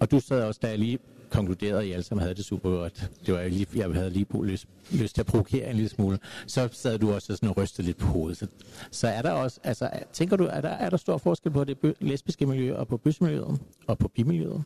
Og 0.00 0.10
du 0.10 0.20
sad 0.20 0.42
også, 0.42 0.60
da 0.62 0.68
jeg 0.68 0.78
lige 0.78 0.98
konkluderede, 1.30 1.80
at 1.80 1.86
I 1.86 1.92
alle 1.92 2.02
sammen 2.02 2.22
havde 2.22 2.34
det 2.34 2.44
super 2.44 2.70
godt. 2.70 3.10
Det 3.26 3.34
var 3.34 3.40
jeg, 3.40 3.50
lige, 3.50 3.66
jeg 3.74 3.94
havde 3.94 4.10
lige 4.10 4.26
lyst, 4.44 4.66
lyst 4.92 5.14
til 5.14 5.22
at 5.22 5.26
provokere 5.26 5.70
en 5.70 5.76
lille 5.76 5.88
smule. 5.88 6.18
Så 6.46 6.68
sad 6.72 6.98
du 6.98 7.12
også 7.12 7.36
sådan 7.36 7.48
og 7.48 7.56
rystede 7.56 7.86
lidt 7.86 7.98
på 7.98 8.06
hovedet. 8.06 8.38
Så, 8.38 8.46
så 8.90 9.08
er 9.08 9.22
der 9.22 9.30
også, 9.30 9.60
altså, 9.62 9.90
tænker 10.12 10.36
du, 10.36 10.44
er 10.44 10.60
der, 10.60 10.68
er 10.68 10.90
der 10.90 10.96
stor 10.96 11.18
forskel 11.18 11.52
på 11.52 11.64
det 11.64 11.94
lesbiske 12.00 12.46
miljø 12.46 12.76
og 12.76 12.88
på 12.88 12.96
bøssemiljøet 12.96 13.60
og 13.86 13.98
på 13.98 14.08
bimiljøet? 14.08 14.62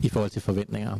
I 0.00 0.08
forhold 0.08 0.30
til 0.30 0.42
forventninger? 0.42 0.98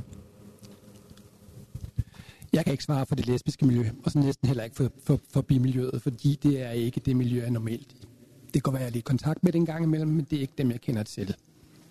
Jeg 2.53 2.65
kan 2.65 2.73
ikke 2.73 2.85
svare 2.85 3.07
for 3.07 3.15
det 3.15 3.27
lesbiske 3.27 3.67
miljø, 3.67 3.85
og 4.05 4.11
så 4.11 4.19
næsten 4.19 4.49
heller 4.49 4.65
ikke 4.65 4.77
for, 4.77 4.91
for, 5.05 5.21
for 5.31 5.41
bimiljøet, 5.41 6.03
fordi 6.03 6.39
det 6.43 6.63
er 6.63 6.71
ikke 6.71 7.01
det 7.01 7.17
miljø, 7.17 7.39
jeg 7.39 7.47
er 7.47 7.51
normalt 7.51 7.93
i. 7.93 8.07
Det 8.55 8.65
kan 8.65 8.73
være, 8.73 8.81
at 8.81 8.85
jeg 8.85 8.89
er 8.89 8.93
lige 8.93 9.01
i 9.01 9.03
kontakt 9.03 9.45
med 9.45 9.53
det 9.53 9.59
en 9.59 9.67
gang 9.67 9.85
imellem, 9.85 10.11
men 10.11 10.27
det 10.31 10.37
er 10.37 10.41
ikke 10.41 10.53
dem, 10.59 10.71
jeg 10.71 10.81
kender 10.81 11.03
til 11.03 11.35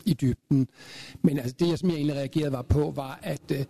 i 0.05 0.13
dybden. 0.13 0.67
Men 1.21 1.39
altså 1.39 1.55
det, 1.59 1.79
som 1.79 1.89
jeg 1.89 1.95
egentlig 1.95 2.15
reagerede 2.15 2.51
var 2.51 2.61
på, 2.61 2.91
var, 2.95 3.19
at 3.23 3.51
øh, 3.51 3.65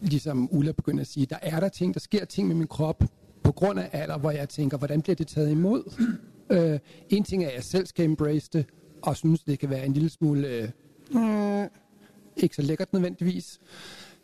ligesom 0.00 0.48
Ulla 0.52 0.72
begyndte 0.72 1.00
at 1.00 1.06
sige, 1.06 1.26
der 1.26 1.38
er 1.42 1.60
der 1.60 1.68
ting, 1.68 1.94
der 1.94 2.00
sker 2.00 2.24
ting 2.24 2.48
med 2.48 2.56
min 2.56 2.66
krop, 2.66 3.04
på 3.42 3.52
grund 3.52 3.78
af 3.80 3.88
alder, 3.92 4.18
hvor 4.18 4.30
jeg 4.30 4.48
tænker, 4.48 4.78
hvordan 4.78 5.02
bliver 5.02 5.16
det 5.16 5.26
taget 5.26 5.50
imod? 5.50 6.08
Øh, 6.50 6.78
en 7.08 7.24
ting 7.24 7.44
er, 7.44 7.48
at 7.48 7.54
jeg 7.54 7.64
selv 7.64 7.86
skal 7.86 8.04
embrace 8.04 8.50
det, 8.52 8.66
og 9.02 9.16
synes, 9.16 9.42
det 9.42 9.58
kan 9.58 9.70
være 9.70 9.86
en 9.86 9.92
lille 9.92 10.08
smule 10.08 10.48
øh, 10.48 10.68
ikke 12.36 12.56
så 12.56 12.62
lækkert 12.62 12.92
nødvendigvis. 12.92 13.60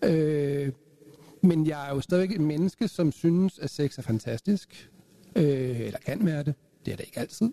Øh, 0.04 0.72
men 1.42 1.66
jeg 1.66 1.88
er 1.88 1.94
jo 1.94 2.00
stadigvæk 2.00 2.36
et 2.36 2.40
menneske, 2.40 2.88
som 2.88 3.12
synes, 3.12 3.58
at 3.58 3.70
sex 3.70 3.98
er 3.98 4.02
fantastisk. 4.02 4.90
Øh, 5.36 5.80
eller 5.80 5.98
kan 5.98 6.26
være 6.26 6.42
det. 6.42 6.54
Det 6.86 6.92
er 6.92 6.96
det 6.96 7.04
ikke 7.06 7.20
altid. 7.20 7.52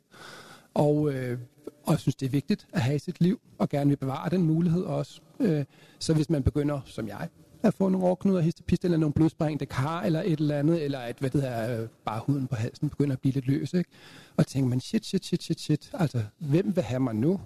Og, 0.73 1.13
øh, 1.13 1.39
og 1.83 1.91
jeg 1.91 1.99
synes, 1.99 2.15
det 2.15 2.25
er 2.25 2.29
vigtigt 2.29 2.67
at 2.73 2.81
have 2.81 2.95
i 2.95 2.99
sit 2.99 3.21
liv, 3.21 3.39
og 3.57 3.69
gerne 3.69 3.89
vil 3.89 3.97
bevare 3.97 4.29
den 4.29 4.43
mulighed 4.43 4.83
også. 4.83 5.21
Øh, 5.39 5.65
så 5.99 6.13
hvis 6.13 6.29
man 6.29 6.43
begynder, 6.43 6.81
som 6.85 7.07
jeg, 7.07 7.29
at 7.63 7.73
få 7.73 7.89
nogle 7.89 8.07
overknuder, 8.07 8.41
histepist, 8.41 8.85
eller 8.85 8.97
nogle 8.97 9.13
blodsprængte 9.13 9.65
kar, 9.65 10.01
eller 10.01 10.21
et 10.21 10.39
eller 10.39 10.59
andet, 10.59 10.83
eller 10.83 10.99
at, 10.99 11.17
hvad 11.19 11.29
det 11.29 11.47
er, 11.47 11.87
bare 12.05 12.21
huden 12.25 12.47
på 12.47 12.55
halsen 12.55 12.89
begynder 12.89 13.13
at 13.13 13.19
blive 13.19 13.33
lidt 13.33 13.47
løs, 13.47 13.73
ikke? 13.73 13.89
Og 14.37 14.47
tænker 14.47 14.69
man, 14.69 14.79
shit, 14.79 15.05
shit, 15.05 15.25
shit, 15.25 15.43
shit, 15.43 15.59
shit, 15.59 15.91
altså, 15.93 16.23
hvem 16.39 16.75
vil 16.75 16.83
have 16.83 16.99
mig 16.99 17.15
nu? 17.15 17.39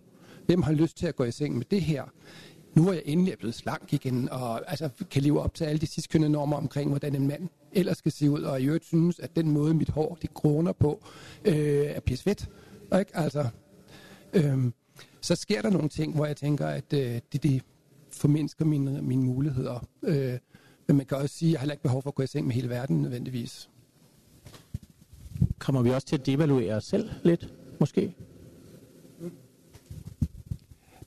Hvem 0.46 0.62
har 0.62 0.72
lyst 0.72 0.98
til 0.98 1.08
at 1.08 1.16
gå 1.16 1.24
i 1.24 1.32
seng 1.32 1.58
med 1.58 1.66
det 1.72 1.82
her? 1.82 2.04
Nu 2.76 2.88
er 2.88 2.94
jeg 2.94 3.02
endelig 3.06 3.38
blevet 3.38 3.56
slank 3.56 3.94
igen, 3.94 4.30
og 4.30 4.70
altså, 4.72 4.90
kan 5.12 5.22
leve 5.22 5.42
op 5.42 5.54
til 5.54 5.64
alle 5.64 5.80
de 5.80 5.88
sidste 5.88 6.20
normer 6.20 6.58
omkring, 6.58 6.90
hvordan 6.90 7.16
en 7.16 7.28
mand 7.28 7.50
ellers 7.72 7.98
skal 7.98 8.12
se 8.12 8.30
ud, 8.30 8.42
og 8.42 8.62
i 8.62 8.66
øvrigt 8.66 8.86
synes, 8.86 9.20
at 9.20 9.36
den 9.36 9.52
måde, 9.52 9.74
mit 9.74 9.90
hår 9.90 10.18
det 10.22 10.34
kroner 10.34 10.72
på, 10.72 11.04
øh, 11.46 11.56
er 11.86 12.00
pisfedt. 12.00 12.50
Ikke? 13.00 13.18
Altså, 13.18 13.48
øh, 14.34 14.72
så 15.22 15.36
sker 15.36 15.62
der 15.62 15.70
nogle 15.70 15.90
ting, 15.90 16.16
hvor 16.16 16.26
jeg 16.26 16.38
tænker, 16.38 16.68
at 16.68 16.94
øh, 16.94 17.20
det, 17.34 17.44
det 17.44 17.64
formindsker 18.12 18.66
mine, 18.66 19.02
mine 19.02 19.24
muligheder. 19.24 19.88
Øh, 20.04 20.38
men 20.88 20.98
man 20.98 21.06
kan 21.06 21.18
også 21.18 21.38
sige, 21.38 21.50
at 21.50 21.54
jeg 21.54 21.60
har 21.60 21.72
ikke 21.72 21.84
behov 21.84 22.02
for 22.02 22.10
at 22.10 22.16
gå 22.16 22.24
i 22.24 22.28
seng 22.28 22.48
med 22.48 22.56
hele 22.56 22.70
verden 22.70 23.02
nødvendigvis. 23.02 23.70
Kommer 25.60 25.82
vi 25.82 25.90
også 25.90 26.08
til 26.08 26.16
at 26.16 26.26
devaluere 26.26 26.76
os 26.76 26.84
selv 26.84 27.10
lidt, 27.24 27.54
måske? 27.80 28.16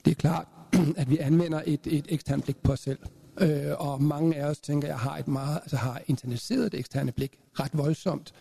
Det 0.05 0.11
er 0.11 0.15
klart. 0.15 0.49
at 0.97 1.11
vi 1.11 1.19
anvender 1.19 1.63
et, 1.67 1.81
et 1.87 2.07
eksternt 2.09 2.45
blik 2.45 2.57
på 2.57 2.73
os 2.73 2.81
selv. 2.81 2.99
Øh, 3.41 3.73
og 3.79 4.03
mange 4.03 4.37
af 4.37 4.47
os 4.47 4.59
tænker, 4.59 4.89
jeg 4.89 4.99
har 4.99 5.19
et 5.19 5.29
meget, 5.29 5.59
altså 5.63 5.77
har 5.77 6.03
internaliseret 6.07 6.73
det 6.73 6.81
eksterne 6.81 7.13
blik 7.13 7.39
ret 7.61 7.71
voldsomt. 7.75 8.33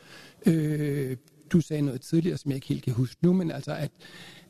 Øh, 0.46 1.18
du 1.50 1.62
sagde 1.62 1.82
noget 1.82 2.02
tidligere, 2.02 2.38
som 2.38 2.52
jeg 2.52 2.56
ikke 2.56 2.68
helt 2.68 2.84
kan 2.84 2.94
huske 2.94 3.18
nu, 3.22 3.34
men 3.34 3.52
altså 3.52 3.72
at, 3.76 3.92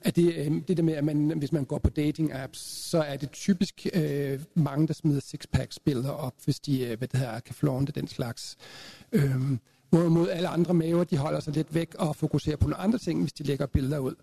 at 0.01 0.15
det, 0.15 0.35
øh, 0.35 0.61
det 0.67 0.77
der 0.77 0.83
med, 0.83 0.93
at 0.93 1.03
man, 1.03 1.33
hvis 1.37 1.51
man 1.51 1.65
går 1.65 1.77
på 1.77 1.89
dating 1.89 2.33
apps, 2.33 2.59
så 2.59 3.01
er 3.01 3.17
det 3.17 3.31
typisk 3.31 3.87
øh, 3.93 4.39
mange, 4.53 4.87
der 4.87 4.93
smider 4.93 5.19
sixpacks 5.19 5.79
billeder 5.79 6.09
op, 6.09 6.33
hvis 6.45 6.59
de 6.59 6.85
øh, 6.85 6.97
hvad 6.97 7.07
det 7.07 7.19
her, 7.19 7.39
kan 7.39 7.55
flånte 7.55 7.91
den 7.91 8.07
slags. 8.07 8.57
Øh, 9.11 9.57
Hvorimod 9.91 10.29
alle 10.29 10.47
andre 10.47 10.73
maver, 10.73 11.03
de 11.03 11.17
holder 11.17 11.39
sig 11.39 11.53
lidt 11.53 11.75
væk 11.75 11.95
og 11.99 12.15
fokuserer 12.15 12.55
på 12.55 12.67
nogle 12.67 12.83
andre 12.83 12.99
ting, 12.99 13.21
hvis 13.21 13.33
de 13.33 13.43
lægger 13.43 13.65
billeder 13.65 13.99
ud. 13.99 14.15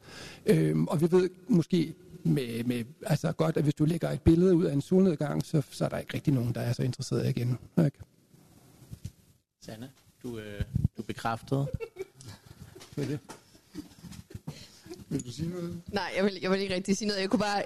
Øhm, 0.47 0.87
og 0.87 1.01
vi 1.01 1.13
ved 1.13 1.31
måske 1.49 1.95
med, 2.29 2.65
med, 2.65 2.85
altså 3.07 3.33
godt, 3.33 3.57
at 3.57 3.63
hvis 3.63 3.75
du 3.75 3.85
lægger 3.85 4.11
et 4.11 4.21
billede 4.21 4.57
ud 4.57 4.65
af 4.65 4.73
en 4.73 4.81
solnedgang, 4.81 5.47
så, 5.47 5.63
så 5.71 5.85
er 5.85 5.89
der 5.89 5.99
ikke 5.99 6.15
rigtig 6.15 6.35
nogen, 6.35 6.55
der 6.55 6.61
er 6.61 6.73
så 6.73 6.83
interesseret 6.83 7.29
igen. 7.29 7.59
Ikke? 7.79 7.99
Sanne, 9.61 9.91
du, 10.23 10.39
øh, 10.39 10.63
du 10.97 11.03
bekræftede. 11.03 11.67
Hvad 12.95 13.05
er 13.05 13.09
det? 13.09 13.21
Vil 15.09 15.25
du 15.25 15.33
sige 15.33 15.49
noget? 15.49 15.81
Nej, 15.93 16.13
jeg 16.17 16.25
vil, 16.25 16.39
jeg 16.43 16.51
vil 16.51 16.61
ikke 16.61 16.75
rigtig 16.75 16.97
sige 16.97 17.09
noget. 17.09 17.21
Jeg 17.21 17.31
kunne 17.31 17.41
bare 17.41 17.63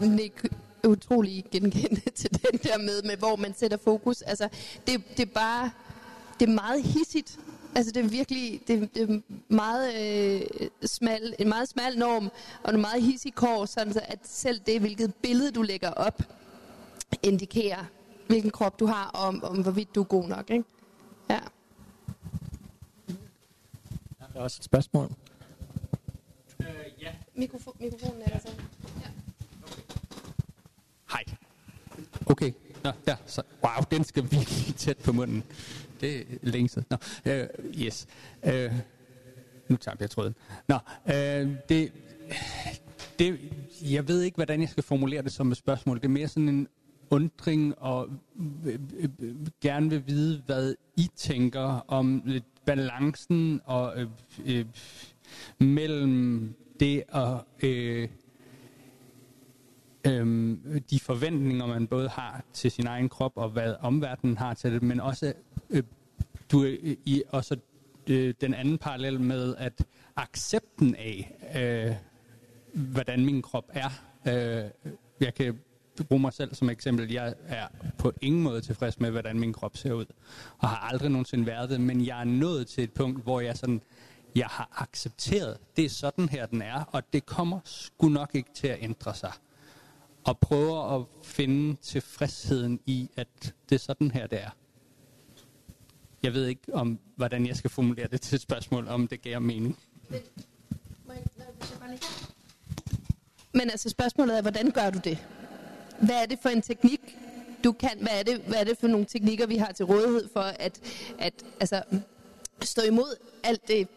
nikke 0.00 0.50
utrolig 0.86 1.44
genkende 1.50 2.10
til 2.20 2.30
den 2.30 2.58
der 2.62 2.78
med, 2.78 3.02
med, 3.02 3.16
hvor 3.16 3.36
man 3.36 3.54
sætter 3.54 3.76
fokus. 3.76 4.22
Altså, 4.22 4.48
det, 4.86 5.02
det 5.16 5.28
er 5.28 5.32
bare, 5.34 5.70
det 6.40 6.48
er 6.48 6.52
meget 6.52 6.82
hissigt 6.82 7.38
Altså 7.74 7.92
det 7.92 8.04
er 8.04 8.08
virkelig 8.08 8.60
det, 8.68 8.94
det 8.94 9.02
er 9.10 9.20
meget, 9.52 9.94
øh, 9.94 10.68
smal, 10.84 11.34
en 11.38 11.48
meget 11.48 11.68
smal 11.68 11.98
norm, 11.98 12.30
og 12.62 12.74
en 12.74 12.80
meget 12.80 13.02
hissig 13.02 13.34
kår, 13.34 13.64
sådan 13.64 13.92
så 13.92 14.00
at 14.04 14.18
selv 14.24 14.60
det, 14.66 14.80
hvilket 14.80 15.14
billede 15.14 15.50
du 15.50 15.62
lægger 15.62 15.90
op, 15.90 16.22
indikerer, 17.22 17.84
hvilken 18.28 18.50
krop 18.50 18.80
du 18.80 18.86
har, 18.86 19.10
og 19.14 19.20
om, 19.20 19.44
om 19.44 19.62
hvorvidt 19.62 19.94
du 19.94 20.00
er 20.00 20.04
god 20.04 20.28
nok. 20.28 20.50
Ikke? 20.50 20.64
Ja. 21.30 21.40
Der 24.18 24.40
er 24.40 24.40
også 24.40 24.58
et 24.60 24.64
spørgsmål. 24.64 25.10
Øh, 26.60 26.66
ja. 27.00 27.12
Mikrofon, 27.34 27.76
mikrofonen 27.80 28.22
er 28.22 28.30
der 28.30 28.38
så. 28.38 28.48
Ja. 29.00 29.08
Hej. 31.10 31.24
Okay. 32.26 32.52
Nå, 32.84 32.90
der. 33.06 33.16
Så, 33.26 33.42
wow, 33.64 33.84
den 33.90 34.04
skal 34.04 34.22
virkelig 34.30 34.76
tæt 34.76 34.98
på 34.98 35.12
munden 35.12 35.44
det 36.02 36.20
er 36.20 36.24
længe 36.42 36.68
siden. 36.68 36.86
Nå, 36.90 36.96
øh, 37.24 37.48
yes. 37.78 38.06
Øh, 38.44 38.72
nu 39.72 39.76
tager 39.76 39.96
jeg 40.00 40.10
tråden. 40.10 40.34
Nå, 40.68 40.76
øh, 41.06 41.48
det, 41.68 41.92
det, 43.18 43.38
jeg 43.82 44.08
ved 44.08 44.22
ikke, 44.22 44.34
hvordan 44.34 44.60
jeg 44.60 44.68
skal 44.68 44.82
formulere 44.82 45.22
det 45.22 45.32
som 45.32 45.50
et 45.50 45.56
spørgsmål. 45.56 45.96
Det 45.96 46.04
er 46.04 46.08
mere 46.08 46.28
sådan 46.28 46.48
en 46.48 46.68
undring 47.10 47.78
og 47.78 48.08
øh, 48.66 48.78
øh, 48.98 49.36
gerne 49.60 49.90
vil 49.90 50.02
vide, 50.06 50.42
hvad 50.46 50.74
I 50.96 51.08
tænker 51.16 51.84
om 51.88 52.22
balancen 52.64 53.60
og 53.64 54.00
øh, 54.00 54.08
øh, 54.46 54.66
mellem 55.58 56.54
det 56.80 57.02
og 57.08 57.46
øh, 57.62 58.08
øh, 60.06 60.56
de 60.90 61.00
forventninger, 61.00 61.66
man 61.66 61.86
både 61.86 62.08
har 62.08 62.44
til 62.52 62.70
sin 62.70 62.86
egen 62.86 63.08
krop 63.08 63.32
og 63.34 63.48
hvad 63.48 63.74
omverdenen 63.80 64.38
har 64.38 64.54
til 64.54 64.72
det, 64.72 64.82
men 64.82 65.00
også 65.00 65.32
øh, 65.70 65.82
du 66.52 66.64
øh, 66.64 66.96
i 67.04 67.22
også 67.28 67.56
øh, 68.06 68.34
den 68.40 68.54
anden 68.54 68.78
parallel 68.78 69.20
med 69.20 69.56
at 69.56 69.84
accepten 70.16 70.94
af, 70.94 71.34
øh, 71.56 71.94
hvordan 72.74 73.24
min 73.24 73.42
krop 73.42 73.70
er. 73.72 73.90
Øh, 74.26 74.70
jeg 75.20 75.34
kan 75.34 75.58
bruge 76.08 76.20
mig 76.20 76.32
selv 76.32 76.54
som 76.54 76.70
eksempel. 76.70 77.12
Jeg 77.12 77.34
er 77.46 77.66
på 77.98 78.12
ingen 78.20 78.42
måde 78.42 78.60
tilfreds 78.60 79.00
med, 79.00 79.10
hvordan 79.10 79.38
min 79.38 79.52
krop 79.52 79.76
ser 79.76 79.92
ud, 79.92 80.06
og 80.58 80.68
har 80.68 80.76
aldrig 80.76 81.10
nogensinde 81.10 81.46
været 81.46 81.70
det, 81.70 81.80
men 81.80 82.06
jeg 82.06 82.20
er 82.20 82.24
nået 82.24 82.66
til 82.66 82.84
et 82.84 82.92
punkt, 82.92 83.22
hvor 83.22 83.40
jeg 83.40 83.56
sådan, 83.56 83.82
jeg 84.34 84.46
har 84.46 84.68
accepteret, 84.76 85.58
det 85.76 85.84
er 85.84 85.88
sådan 85.88 86.28
her, 86.28 86.46
den 86.46 86.62
er, 86.62 86.84
og 86.84 87.12
det 87.12 87.26
kommer 87.26 87.60
sgu 87.64 88.08
nok 88.08 88.30
ikke 88.34 88.50
til 88.54 88.66
at 88.66 88.78
ændre 88.80 89.14
sig. 89.14 89.32
Og 90.24 90.38
prøver 90.38 91.00
at 91.00 91.06
finde 91.22 91.76
tilfredsheden 91.76 92.80
i, 92.86 93.10
at 93.16 93.54
det 93.68 93.74
er 93.74 93.78
sådan 93.78 94.10
her, 94.10 94.26
det 94.26 94.42
er 94.42 94.50
jeg 96.22 96.34
ved 96.34 96.46
ikke, 96.46 96.74
om 96.74 96.98
hvordan 97.16 97.46
jeg 97.46 97.56
skal 97.56 97.70
formulere 97.70 98.08
det 98.08 98.20
til 98.20 98.34
et 98.34 98.42
spørgsmål, 98.42 98.88
om 98.88 99.08
det 99.08 99.22
giver 99.22 99.38
mening. 99.38 99.78
Men 103.52 103.70
altså 103.70 103.88
spørgsmålet 103.88 104.36
er, 104.36 104.42
hvordan 104.42 104.70
gør 104.70 104.90
du 104.90 104.98
det? 105.04 105.18
Hvad 106.00 106.22
er 106.22 106.26
det 106.26 106.38
for 106.42 106.48
en 106.48 106.62
teknik, 106.62 107.00
du 107.64 107.72
kan? 107.72 107.98
Hvad 108.00 108.18
er 108.18 108.22
det, 108.22 108.40
hvad 108.46 108.60
er 108.60 108.64
det 108.64 108.78
for 108.78 108.88
nogle 108.88 109.06
teknikker, 109.06 109.46
vi 109.46 109.56
har 109.56 109.72
til 109.72 109.84
rådighed 109.84 110.28
for 110.32 110.40
at, 110.40 110.80
at 111.18 111.32
altså, 111.60 111.82
stå 112.62 112.82
imod 112.82 113.16
alt 113.44 113.68
det 113.68 113.88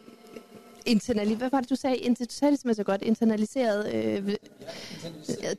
internali 0.86 1.34
hvad 1.34 1.50
var 1.50 1.60
det, 1.60 1.70
du 1.70 1.76
sagde? 1.76 1.96
Du 1.96 2.26
sagde 2.28 2.52
det 2.52 2.60
simpelthen 2.60 2.74
så 2.74 2.84
godt. 2.84 3.02
Internaliseret 3.02 3.94
øh, 3.94 4.36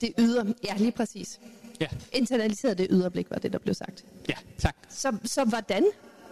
det 0.01 0.13
ydre. 0.19 0.53
Ja, 0.63 0.75
lige 0.77 0.91
præcis. 0.91 1.39
Ja. 1.79 1.87
Internaliseret 2.11 2.77
det 2.77 2.87
yderblik, 2.89 3.29
var 3.29 3.37
det, 3.37 3.53
der 3.53 3.59
blev 3.59 3.73
sagt. 3.73 4.05
Ja, 4.29 4.35
tak. 4.57 4.75
Så, 4.89 5.17
så 5.23 5.43
hvordan? 5.43 5.85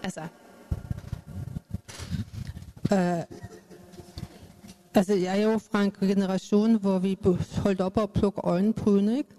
Altså, 0.05 0.21
Uh, 2.91 3.23
altså, 4.95 5.13
jeg 5.13 5.39
er 5.39 5.43
jo 5.43 5.57
fra 5.71 5.83
en 5.83 5.91
generation, 5.91 6.75
hvor 6.75 6.99
vi 6.99 7.17
holdt 7.57 7.81
op 7.81 7.97
og 7.97 8.09
plukke 8.09 8.41
øjenbryn, 8.43 9.09
ikke? 9.09 9.29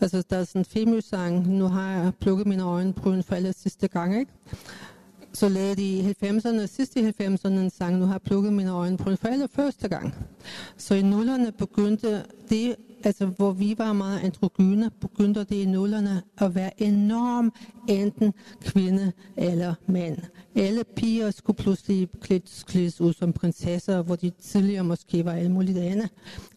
Altså, 0.00 0.22
der 0.30 0.36
er 0.36 0.44
sådan 0.44 0.60
en 0.60 0.64
famous 0.64 1.04
sang, 1.04 1.48
nu 1.48 1.64
har 1.64 1.92
jeg 1.92 2.12
plukket 2.20 2.46
mine 2.46 2.62
øjenbryn 2.62 3.22
for 3.22 3.34
aller 3.34 3.52
sidste 3.52 3.88
gang, 3.88 4.18
ikke? 4.18 4.32
Så 5.32 5.48
lavede 5.48 5.76
de 5.76 5.82
i 5.82 6.14
90'erne, 6.22 6.66
sidst 6.66 6.96
i 6.96 7.08
90'erne 7.08 7.48
en 7.48 7.70
sang, 7.70 7.98
nu 7.98 8.04
har 8.04 8.14
jeg 8.14 8.22
plukket 8.22 8.52
mine 8.52 8.70
øjenbryn 8.70 9.16
for 9.16 9.28
aller 9.28 9.46
første 9.46 9.88
gang. 9.88 10.14
Så 10.76 10.94
i 10.94 11.02
nullerne 11.02 11.52
begyndte 11.52 12.24
det 12.50 12.76
altså 13.04 13.26
hvor 13.26 13.52
vi 13.52 13.74
var 13.78 13.92
meget 13.92 14.20
androgyne, 14.20 14.90
begyndte 15.00 15.40
det 15.40 15.54
i 15.54 15.66
nullerne 15.66 16.22
at 16.38 16.54
være 16.54 16.82
enorm 16.82 17.52
enten 17.88 18.34
kvinde 18.64 19.12
eller 19.36 19.74
mand. 19.86 20.18
Alle 20.56 20.84
piger 20.96 21.30
skulle 21.30 21.56
pludselig 21.56 22.08
klædes 22.66 23.00
ud 23.00 23.12
som 23.12 23.32
prinsesser, 23.32 24.02
hvor 24.02 24.16
de 24.16 24.30
tidligere 24.30 24.84
måske 24.84 25.24
var 25.24 25.32
alle 25.32 25.52
mulige 25.52 25.82
andet. 25.82 26.08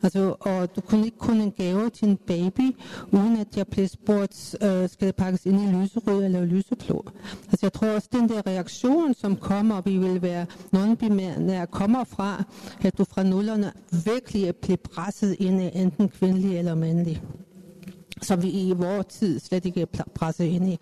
Altså, 0.03 0.35
og 0.39 0.75
du 0.75 0.81
kunne 0.81 1.05
ikke 1.05 1.17
kun 1.17 1.41
en 1.41 1.51
gave 1.51 1.89
til 1.89 2.07
en 2.07 2.17
baby, 2.27 2.75
uden 3.11 3.37
at 3.37 3.57
jeg 3.57 3.67
blev 3.67 3.87
spurgt, 3.87 4.55
øh, 4.63 4.89
skal 4.89 5.07
det 5.07 5.15
pakkes 5.15 5.45
ind 5.45 5.61
i 5.61 5.81
lyserød 5.81 6.23
eller 6.23 6.45
lyseblå. 6.45 7.05
Altså 7.47 7.59
jeg 7.61 7.73
tror 7.73 7.87
også, 7.87 8.07
den 8.11 8.29
der 8.29 8.47
reaktion, 8.47 9.13
som 9.13 9.35
kommer, 9.35 9.81
vi 9.81 9.97
vil 9.97 10.21
være 10.21 10.45
non-binære, 10.75 11.65
kommer 11.65 12.03
fra, 12.03 12.43
at 12.81 12.97
du 12.97 13.03
fra 13.03 13.23
nullerne 13.23 13.71
virkelig 14.05 14.43
er 14.43 14.51
blevet 14.51 14.79
presset 14.79 15.35
ind 15.39 15.61
i 15.61 15.69
enten 15.73 16.09
kvindelig 16.09 16.57
eller 16.57 16.75
mandlig 16.75 17.21
som 18.21 18.43
vi 18.43 18.49
i 18.49 18.73
vores 18.73 19.05
tid 19.05 19.39
slet 19.39 19.65
ikke 19.65 19.81
er 19.81 20.03
presset 20.15 20.45
ind 20.45 20.69
i. 20.69 20.77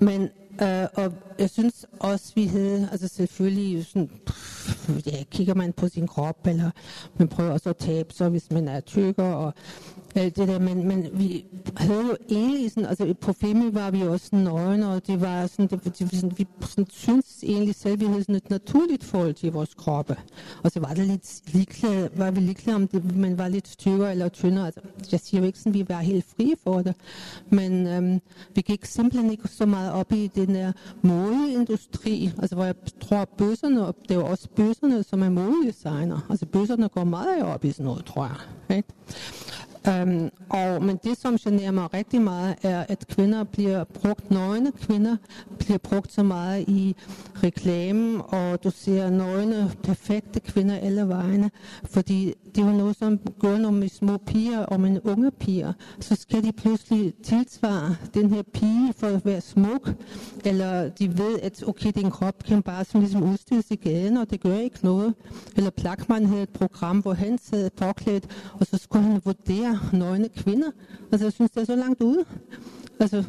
Men 0.00 0.28
øh, 0.62 0.86
og 0.94 1.12
jeg 1.38 1.50
synes 1.50 1.86
også, 2.00 2.32
vi 2.34 2.44
havde, 2.44 2.88
altså 2.92 3.08
selvfølgelig 3.08 3.86
sådan, 3.86 4.10
ja, 5.06 5.22
kigger 5.30 5.54
man 5.54 5.72
på 5.72 5.88
sin 5.88 6.06
krop, 6.06 6.46
eller 6.46 6.70
man 7.16 7.28
prøver 7.28 7.50
også 7.50 7.70
at 7.70 7.76
tabe 7.76 8.14
sig, 8.14 8.28
hvis 8.28 8.50
man 8.50 8.68
er 8.68 8.80
tykker, 8.80 9.24
og 9.24 9.54
alt 10.14 10.36
det 10.36 10.48
der, 10.48 10.58
men, 10.58 10.88
men 10.88 11.06
vi 11.12 11.44
havde 11.76 12.02
jo 12.06 12.16
egentlig 12.30 12.70
sådan, 12.70 12.88
altså 12.88 13.14
på 13.20 13.32
Femi 13.32 13.74
var 13.74 13.90
vi 13.90 14.02
også 14.02 14.36
nøgne, 14.36 14.88
og 14.88 15.06
det 15.06 15.20
var 15.20 15.46
sådan, 15.46 15.66
det, 15.66 15.98
det, 15.98 16.14
sådan, 16.14 16.32
vi 16.38 16.46
sådan, 16.60 16.86
synes 16.90 17.44
egentlig 17.46 17.74
selv, 17.74 18.00
vi 18.00 18.04
havde 18.04 18.22
sådan 18.22 18.34
et 18.34 18.50
naturligt 18.50 19.04
forhold 19.04 19.34
til 19.34 19.52
vores 19.52 19.74
kroppe. 19.74 20.16
Og 20.62 20.70
så 20.70 20.80
var 20.80 20.94
det 20.94 21.06
lidt 21.06 21.54
ligeglade, 21.54 22.10
var 22.16 22.30
vi 22.30 22.40
ligeglade 22.40 22.76
om 22.76 22.88
det, 22.88 23.16
man 23.16 23.38
var 23.38 23.48
lidt 23.48 23.78
tykkere 23.78 24.10
eller 24.10 24.28
tyndere. 24.28 24.66
Altså, 24.66 24.80
jeg 25.12 25.20
siger 25.20 25.40
jo 25.40 25.46
ikke 25.46 25.58
sådan, 25.58 25.74
vi 25.74 25.88
var 25.88 26.00
helt 26.00 26.24
frie 26.36 26.54
for 26.62 26.82
det, 26.82 26.94
men 27.50 27.86
øhm, 27.86 28.20
vi 28.54 28.60
gik 28.60 28.84
simpelthen 28.84 29.30
ikke 29.30 29.48
så 29.48 29.66
meget 29.66 29.92
op 29.92 30.12
i 30.12 30.26
den 30.46 30.54
der 30.54 30.72
modeindustri, 31.02 32.32
altså 32.38 32.54
hvor 32.54 32.64
jeg 32.64 32.74
tror, 33.00 33.24
bøsserne, 33.38 33.86
og 33.86 33.96
det 34.02 34.10
er 34.10 34.14
jo 34.14 34.26
også 34.26 34.48
bøsserne, 34.56 35.02
som 35.02 35.22
er 35.22 35.30
modedesigner. 35.30 36.26
Altså 36.30 36.46
bøsserne 36.46 36.88
går 36.88 37.04
meget 37.04 37.42
op 37.42 37.64
i 37.64 37.72
sådan 37.72 37.84
noget, 37.84 38.04
tror 38.04 38.24
jeg. 38.24 38.76
Ikke? 38.76 38.88
Um, 39.88 40.30
og, 40.48 40.82
men 40.82 40.98
det, 41.04 41.18
som 41.18 41.38
generer 41.38 41.70
mig 41.70 41.94
rigtig 41.94 42.22
meget, 42.22 42.56
er, 42.62 42.84
at 42.88 43.06
kvinder 43.08 43.44
bliver 43.44 43.84
brugt, 43.84 44.30
nøgne 44.30 44.72
kvinder 44.72 45.16
bliver 45.58 45.78
brugt 45.78 46.12
så 46.12 46.22
meget 46.22 46.64
i 46.68 46.96
reklamen, 47.42 48.20
og 48.28 48.64
du 48.64 48.70
ser 48.70 49.10
nøgne, 49.10 49.72
perfekte 49.82 50.40
kvinder 50.40 50.76
alle 50.76 51.08
vegne, 51.08 51.50
fordi 51.84 52.34
det 52.54 52.62
er 52.62 52.66
jo 52.66 52.72
noget, 52.72 52.96
som 52.96 53.18
gør 53.40 53.58
noget 53.58 53.76
med 53.76 53.88
små 53.88 54.16
piger 54.16 54.58
og 54.58 54.80
med 54.80 55.00
unge 55.04 55.30
piger. 55.30 55.72
Så 56.00 56.14
skal 56.14 56.44
de 56.44 56.52
pludselig 56.52 57.14
tilsvare 57.22 57.96
den 58.14 58.30
her 58.30 58.42
pige 58.54 58.92
for 58.96 59.06
at 59.06 59.24
være 59.24 59.40
smuk, 59.40 59.90
eller 60.44 60.88
de 60.88 61.18
ved, 61.18 61.38
at 61.42 61.64
okay, 61.66 61.92
din 61.94 62.10
krop 62.10 62.44
kan 62.44 62.62
bare 62.62 62.84
sådan 62.84 63.00
ligesom 63.00 63.22
udstilles 63.22 63.70
i 63.70 63.76
gaden, 63.76 64.16
og 64.16 64.30
det 64.30 64.40
gør 64.40 64.56
ikke 64.56 64.78
noget. 64.82 65.14
Eller 65.56 65.70
Plakman 65.70 66.26
havde 66.26 66.42
et 66.42 66.48
program, 66.48 66.98
hvor 66.98 67.12
han 67.14 67.38
sad 67.38 67.70
påklædt, 67.70 68.26
og 68.52 68.66
så 68.66 68.78
skulle 68.78 69.04
han 69.04 69.20
vurdere 69.24 69.71
nøgne 69.92 70.28
kvinder. 70.28 70.70
Altså, 71.12 71.26
jeg 71.26 71.32
synes, 71.32 71.50
det 71.50 71.60
er 71.60 71.64
så 71.64 71.76
langt 71.76 72.02
ude. 72.02 72.24
Altså, 73.00 73.24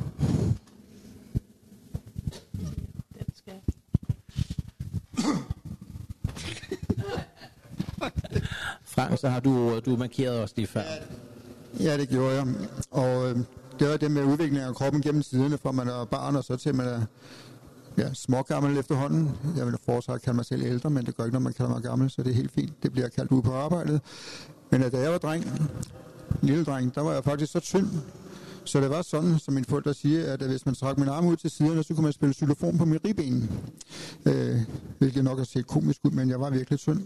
Frank, 8.86 9.20
så 9.20 9.30
har 9.30 9.40
du, 9.40 9.80
du 9.80 9.98
markeret 9.98 10.40
os 10.40 10.54
lige 10.56 10.68
før. 10.68 10.82
Ja, 11.80 11.98
det 11.98 12.10
gjorde 12.10 12.36
jeg. 12.36 12.48
Og 12.92 13.30
øh, 13.30 13.38
det 13.80 13.88
var 13.90 13.98
det 13.98 14.12
med 14.12 14.24
udviklingen 14.24 14.68
af 14.68 14.76
kroppen 14.76 15.02
gennem 15.02 15.22
tiderne, 15.22 15.58
fra 15.58 15.72
man 15.72 15.88
er 15.88 16.06
barn 16.06 16.36
og 16.36 16.44
så 16.44 16.56
til 16.56 16.76
man 16.76 16.88
er 16.88 17.02
ja, 17.98 18.14
smågammel 18.14 18.78
efterhånden. 18.78 19.32
Jeg 19.58 19.66
vil 19.66 19.76
foretrække 19.86 20.16
at 20.16 20.22
kalde 20.22 20.36
mig 20.36 20.46
selv 20.46 20.64
ældre, 20.64 20.90
men 20.90 21.06
det 21.06 21.18
gør 21.18 21.24
ikke, 21.24 21.34
når 21.34 21.40
man 21.40 21.54
kalder 21.54 21.72
mig 21.72 21.84
gammel, 21.84 22.10
så 22.10 22.24
det 22.24 22.32
er 22.32 22.36
helt 22.36 22.52
fint. 22.52 22.84
Det 22.84 22.92
bliver 22.92 23.08
kaldt 23.08 23.32
ud 23.32 23.42
på 23.42 23.54
arbejdet. 23.54 24.02
Men 24.70 24.82
da 24.82 25.00
jeg 25.00 25.12
var 25.12 25.18
dreng, 25.18 25.46
lille 26.42 26.66
dreng, 26.66 26.96
der 26.96 27.02
var 27.02 27.14
jeg 27.14 27.24
faktisk 27.24 27.52
så 27.52 27.60
tynd, 27.60 27.88
så 28.66 28.82
det 28.82 28.90
var 28.90 29.02
sådan, 29.02 29.40
som 29.40 29.54
mine 29.54 29.66
forældre 29.70 29.94
siger, 29.94 30.34
at 30.34 30.42
hvis 30.42 30.66
man 30.66 30.76
trak 30.76 30.98
min 30.98 31.08
arm 31.08 31.28
ud 31.28 31.36
til 31.36 31.52
siderne, 31.52 31.84
så 31.84 31.94
kunne 31.94 32.04
man 32.04 32.14
spille 32.14 32.34
xylofon 32.34 32.78
på 32.78 32.86
min 32.86 33.00
ribben. 33.06 33.52
Øh, 34.26 34.58
hvilket 34.98 35.24
nok 35.24 35.38
har 35.38 35.46
set 35.46 35.68
komisk 35.68 36.00
ud, 36.04 36.12
men 36.12 36.30
jeg 36.30 36.40
var 36.40 36.50
virkelig 36.50 36.80
tynd. 36.80 37.02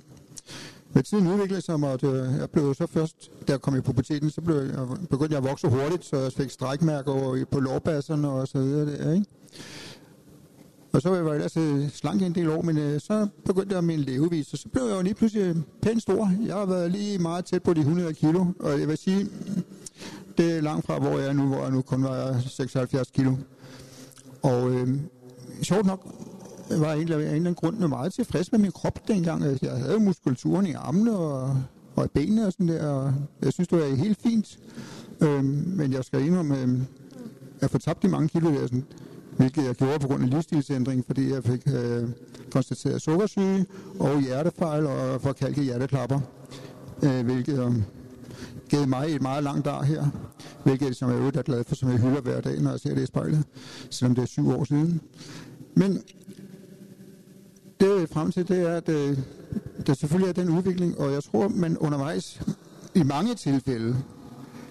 Med 0.93 1.03
tiden 1.03 1.27
udviklede 1.27 1.61
sig 1.61 1.79
mig, 1.79 1.91
og 1.91 2.01
det, 2.01 2.35
jeg 2.39 2.49
blev 2.49 2.75
så 2.75 2.87
først, 2.87 3.31
da 3.47 3.51
jeg 3.51 3.61
kom 3.61 3.75
i 3.75 3.81
puberteten, 3.81 4.29
så 4.29 4.41
blev 4.41 4.55
jeg, 4.55 4.87
begyndte 5.09 5.35
jeg 5.35 5.43
at 5.43 5.49
vokse 5.49 5.67
hurtigt, 5.67 6.05
så 6.05 6.17
jeg 6.17 6.33
fik 6.33 6.49
strækmærker 6.51 7.45
på 7.51 7.59
lårbasserne 7.59 8.29
og 8.29 8.47
så 8.47 8.61
videre 8.61 8.85
der, 8.85 9.13
ikke? 9.13 9.25
Og 10.91 11.01
så 11.01 11.09
var 11.09 11.17
jeg 11.17 11.35
ellers 11.35 11.57
øh, 11.57 11.89
slank 11.89 12.21
en 12.21 12.35
del 12.35 12.49
år, 12.49 12.61
men 12.61 12.77
øh, 12.77 13.01
så 13.01 13.27
begyndte 13.45 13.75
jeg 13.75 13.83
min 13.83 13.99
levevis, 13.99 14.53
og 14.53 14.59
så 14.59 14.69
blev 14.69 14.83
jeg 14.83 14.97
jo 14.97 15.01
lige 15.01 15.13
pludselig 15.13 15.43
øh, 15.43 15.55
pænt 15.81 16.01
stor. 16.01 16.31
Jeg 16.45 16.55
har 16.55 16.65
været 16.65 16.91
lige 16.91 17.19
meget 17.19 17.45
tæt 17.45 17.63
på 17.63 17.73
de 17.73 17.79
100 17.79 18.13
kilo, 18.13 18.45
og 18.59 18.79
jeg 18.79 18.87
vil 18.87 18.97
sige, 18.97 19.27
det 20.37 20.57
er 20.57 20.61
langt 20.61 20.85
fra, 20.85 20.99
hvor 20.99 21.19
jeg 21.19 21.27
er 21.27 21.33
nu, 21.33 21.47
hvor 21.47 21.61
jeg 21.61 21.71
nu 21.71 21.81
kun 21.81 22.03
var 22.03 22.39
76 22.39 23.11
kilo. 23.11 23.35
Og 24.41 24.71
øh, 24.71 24.87
sjovt 25.61 25.85
nok 25.85 26.15
var 26.69 26.87
jeg 26.87 26.95
egentlig 26.95 27.15
af 27.15 27.19
en 27.19 27.25
eller 27.25 27.35
anden 27.35 27.55
grund 27.55 27.87
meget 27.87 28.13
tilfreds 28.13 28.51
med 28.51 28.59
min 28.59 28.71
krop 28.71 29.07
dengang. 29.07 29.43
Altså, 29.43 29.65
jeg 29.65 29.77
havde 29.77 29.99
muskulaturen 29.99 30.67
i 30.67 30.71
armene 30.73 31.17
og, 31.17 31.57
og 31.95 32.05
i 32.05 32.07
benene 32.07 32.47
og 32.47 32.51
sådan 32.51 32.67
der, 32.67 32.87
og 32.87 33.13
jeg 33.41 33.53
synes, 33.53 33.67
det 33.67 33.79
var 33.79 33.95
helt 33.95 34.19
fint. 34.21 34.59
Øh, 35.21 35.43
men 35.43 35.93
jeg 35.93 36.03
skal 36.03 36.25
indrømme, 36.25 36.61
øh, 36.61 36.79
jeg 37.61 37.69
får 37.69 37.79
tabt 37.79 38.03
de 38.03 38.07
mange 38.07 38.27
kilo 38.27 38.49
der, 38.49 38.61
sådan, 38.61 38.85
hvilket 39.37 39.65
jeg 39.65 39.75
gjorde 39.75 39.99
på 39.99 40.07
grund 40.07 40.23
af 40.23 40.29
livsstilsændring, 40.29 41.05
fordi 41.05 41.33
jeg 41.33 41.43
fik 41.43 41.61
øh, 41.67 42.09
konstateret 42.51 43.01
sukkersyge 43.01 43.65
og 43.99 44.21
hjertefejl 44.21 44.85
og 44.85 45.21
forkalket 45.21 45.63
hjerteklapper, 45.63 46.19
øh, 47.03 47.25
hvilket 47.25 47.59
øh, 47.59 47.71
gav 48.69 48.87
mig 48.87 49.15
et 49.15 49.21
meget 49.21 49.43
langt 49.43 49.65
dag 49.65 49.83
her, 49.83 50.05
hvilket 50.63 50.95
som 50.95 51.09
jeg 51.09 51.17
er 51.35 51.41
glad 51.41 51.63
for, 51.63 51.75
som 51.75 51.89
jeg 51.89 51.99
hylder 51.99 52.21
hver 52.21 52.41
dag, 52.41 52.61
når 52.61 52.71
jeg 52.71 52.79
ser 52.79 52.95
det 52.95 53.03
i 53.03 53.05
spejlet, 53.05 53.43
selvom 53.89 54.15
det 54.15 54.21
er 54.21 54.25
syv 54.25 54.49
år 54.49 54.63
siden. 54.63 55.01
Men 55.75 56.03
det 57.79 57.99
jeg 57.99 58.09
frem 58.09 58.31
til, 58.31 58.47
det 58.47 58.61
er, 58.69 58.75
at 58.75 58.89
øh, 58.89 59.17
der 59.87 59.93
selvfølgelig 59.93 60.29
er 60.29 60.43
den 60.43 60.57
udvikling, 60.57 60.99
og 60.99 61.11
jeg 61.11 61.23
tror, 61.23 61.47
man 61.47 61.77
undervejs 61.77 62.41
i 62.95 63.03
mange 63.03 63.35
tilfælde 63.35 63.95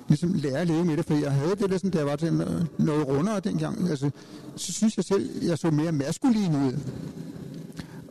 ligesom 0.08 0.32
lære 0.34 0.58
at 0.58 0.66
leve 0.66 0.84
med 0.84 0.96
det, 0.96 1.04
for 1.04 1.14
jeg 1.14 1.32
havde 1.32 1.56
det 1.56 1.70
der 1.70 1.76
sådan, 1.76 1.90
da 1.90 1.98
jeg 1.98 2.06
var 2.06 2.16
til 2.16 2.28
øh, 2.28 2.64
noget 2.78 3.08
rundere 3.08 3.40
dengang. 3.40 3.90
Altså, 3.90 4.10
så 4.56 4.72
synes 4.72 4.96
jeg 4.96 5.04
selv, 5.04 5.30
jeg 5.42 5.58
så 5.58 5.70
mere 5.70 5.92
maskulin 5.92 6.54
ud. 6.54 6.72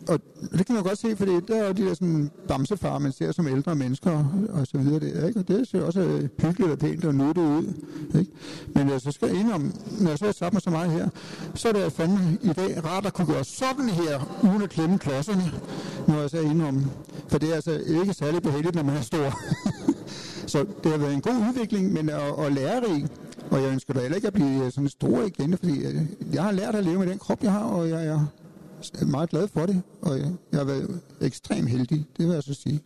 Og 0.08 0.20
det 0.58 0.66
kan 0.66 0.76
man 0.76 0.84
godt 0.84 0.98
se, 0.98 1.16
for 1.16 1.26
det 1.26 1.48
der 1.48 1.64
er 1.64 1.68
jo 1.68 1.74
de 1.74 1.86
der 1.86 1.94
sådan 1.94 2.32
bamsefar, 2.48 3.00
man 3.00 3.12
ser 3.12 3.32
som 3.32 3.48
ældre 3.48 3.76
mennesker 3.76 4.26
og 4.50 4.68
så 4.68 4.78
videre. 4.78 5.00
Der, 5.00 5.28
ikke? 5.28 5.40
Og 5.40 5.48
det 5.48 5.68
ser 5.68 5.82
også 5.82 6.00
øh, 6.00 6.30
hyggeligt 6.42 6.72
og 6.72 6.80
pænt 6.80 7.06
og 7.06 7.16
nuttet 7.16 7.42
ud. 7.42 7.74
Ikke? 8.20 8.32
Men 8.68 8.90
altså, 8.90 8.94
jeg 8.94 9.02
så 9.02 9.12
skal 9.12 9.36
ind 9.36 9.52
om, 9.52 9.74
når 10.00 10.10
jeg 10.10 10.18
så 10.18 10.26
har 10.26 10.32
sat 10.32 10.54
mig 10.54 10.62
så 10.62 10.70
meget 10.70 10.92
her, 10.92 11.10
så 11.56 11.68
er 11.68 11.74
det 11.74 11.92
fandme 11.92 12.38
i 12.42 12.48
dag 12.48 12.86
rart 12.86 13.06
at 13.06 13.14
kunne 13.14 13.28
gøre 13.28 13.44
sådan 13.44 13.90
her, 13.90 14.40
uden 14.44 14.62
at 14.62 14.70
klemme 14.70 14.98
klodserne, 14.98 15.52
når 16.08 16.22
jeg 16.22 16.30
så 16.30 16.38
er 16.38 16.68
om. 16.68 16.86
For 17.28 17.38
det 17.38 17.50
er 17.52 17.56
altså 17.56 17.72
ikke 17.72 18.14
særlig 18.14 18.42
behageligt, 18.42 18.76
når 18.76 18.84
man 18.84 18.96
er 18.96 19.02
stor. 19.02 19.40
Så 20.48 20.66
det 20.84 20.92
har 20.92 20.98
været 20.98 21.14
en 21.14 21.22
god 21.22 21.48
udvikling, 21.50 21.94
men 21.94 22.10
at, 22.10 22.40
at 22.40 22.54
lærerig. 22.54 23.08
Og 23.52 23.62
jeg 23.62 23.72
ønsker 23.72 23.94
da 23.94 24.00
heller 24.00 24.16
ikke 24.16 24.28
at 24.28 24.34
blive 24.34 24.66
øh, 24.66 24.72
sådan 24.72 24.90
stor 24.90 25.22
igen, 25.22 25.58
fordi 25.58 25.86
øh, 25.86 26.02
jeg 26.34 26.44
har 26.44 26.52
lært 26.52 26.76
at 26.76 26.84
leve 26.84 27.00
med 27.00 27.08
den 27.08 27.20
krop, 27.20 27.44
jeg 27.44 27.52
har, 27.52 27.64
og 27.64 27.90
jeg 27.90 28.06
er 28.06 28.26
meget 29.06 29.30
glad 29.30 29.48
for 29.48 29.66
det, 29.66 29.82
og 30.02 30.20
øh, 30.20 30.26
jeg 30.52 30.60
har 30.60 30.64
været 30.64 31.00
ekstremt 31.22 31.70
heldig, 31.70 32.06
det 32.18 32.28
vil 32.28 32.34
jeg 32.34 32.44
så 32.44 32.54
sige. 32.54 32.82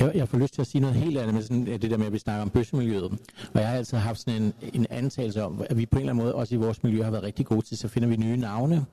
Jeg, 0.00 0.12
jeg 0.14 0.28
får 0.28 0.38
lyst 0.38 0.54
til 0.54 0.60
at 0.60 0.66
sige 0.66 0.80
noget 0.80 0.96
helt 0.96 1.18
andet 1.18 1.34
med 1.34 1.42
sådan, 1.42 1.66
det 1.66 1.90
der 1.90 1.96
med, 1.96 2.06
at 2.06 2.12
vi 2.12 2.18
snakker 2.18 2.42
om 2.42 2.50
bøssemiljøet. 2.50 3.12
Og 3.54 3.60
jeg 3.60 3.68
har 3.68 3.76
altid 3.76 3.98
haft 3.98 4.20
sådan 4.20 4.42
en, 4.42 4.52
en 4.74 4.86
antagelse 4.90 5.44
om, 5.44 5.62
at 5.70 5.76
vi 5.76 5.86
på 5.86 5.96
en 5.96 6.00
eller 6.00 6.12
anden 6.12 6.24
måde, 6.24 6.34
også 6.34 6.54
i 6.54 6.58
vores 6.58 6.82
miljø, 6.82 7.02
har 7.02 7.10
været 7.10 7.24
rigtig 7.24 7.46
gode 7.46 7.62
til, 7.62 7.78
så 7.78 7.88
finder 7.88 8.08
vi 8.08 8.16
nye 8.16 8.36
navne. 8.36 8.84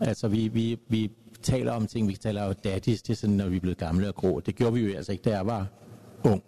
Altså 0.00 0.28
vi, 0.28 0.48
vi, 0.48 0.78
vi 0.88 1.10
taler 1.42 1.72
om 1.72 1.86
ting, 1.86 2.08
vi 2.08 2.16
taler 2.16 2.42
om 2.42 2.54
daddies, 2.64 3.02
det 3.02 3.12
er 3.12 3.16
sådan, 3.16 3.36
når 3.36 3.48
vi 3.48 3.56
er 3.56 3.60
blevet 3.60 3.78
gamle 3.78 4.08
og 4.08 4.14
grå. 4.14 4.40
Det 4.40 4.56
gjorde 4.56 4.74
vi 4.74 4.80
jo 4.80 4.96
altså 4.96 5.12
ikke, 5.12 5.22
da 5.22 5.30
jeg 5.30 5.46
var 5.46 5.66
ung. 6.24 6.42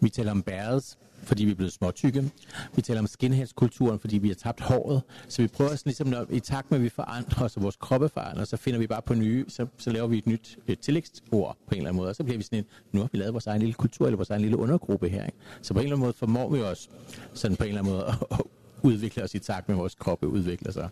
Vi 0.00 0.08
taler 0.08 0.30
om 0.30 0.42
bæres, 0.42 0.98
fordi 1.24 1.44
vi 1.44 1.50
er 1.50 1.54
blevet 1.54 1.72
småtykke. 1.72 2.30
Vi 2.76 2.82
taler 2.82 3.00
om 3.00 3.06
skinheadskulturen, 3.06 3.98
fordi 3.98 4.18
vi 4.18 4.28
har 4.28 4.34
tabt 4.34 4.60
håret. 4.60 5.02
Så 5.28 5.42
vi 5.42 5.48
prøver 5.48 5.70
sådan 5.70 5.80
ligesom, 5.84 6.06
når, 6.06 6.26
i 6.30 6.40
takt 6.40 6.70
med, 6.70 6.78
at 6.78 6.84
vi 6.84 6.88
forandrer 6.88 7.44
os, 7.44 7.56
og 7.56 7.62
vores 7.62 7.76
kroppe 7.76 8.08
forandrer, 8.08 8.44
så 8.44 8.56
finder 8.56 8.78
vi 8.78 8.86
bare 8.86 9.02
på 9.02 9.14
nye, 9.14 9.44
så, 9.48 9.66
så 9.78 9.90
laver 9.90 10.06
vi 10.06 10.18
et 10.18 10.26
nyt 10.26 10.58
et 10.66 10.80
tillægsord 10.80 11.56
på 11.66 11.74
en 11.74 11.76
eller 11.76 11.88
anden 11.88 11.96
måde, 11.96 12.08
og 12.08 12.16
så 12.16 12.24
bliver 12.24 12.38
vi 12.38 12.44
sådan 12.44 12.58
en, 12.58 12.64
nu 12.92 13.00
har 13.00 13.08
vi 13.12 13.18
lavet 13.18 13.32
vores 13.32 13.46
egen 13.46 13.60
lille 13.60 13.74
kultur, 13.74 14.06
eller 14.06 14.16
vores 14.16 14.30
egen 14.30 14.42
lille 14.42 14.56
undergruppe 14.56 15.08
her. 15.08 15.24
Ikke? 15.24 15.38
Så 15.62 15.74
på 15.74 15.80
en 15.80 15.84
eller 15.84 15.96
anden 15.96 16.04
måde 16.04 16.12
formår 16.12 16.50
vi 16.50 16.60
os 16.62 16.90
sådan 17.34 17.56
på 17.56 17.64
en 17.64 17.68
eller 17.68 17.80
anden 17.80 17.94
måde 17.94 18.06
at, 18.06 18.14
at 18.38 18.40
udvikle 18.82 19.22
os 19.22 19.34
i 19.34 19.38
takt 19.38 19.68
med, 19.68 19.76
at 19.76 19.80
vores 19.80 19.94
kroppe 19.94 20.28
udvikler 20.28 20.72
sig. 20.72 20.88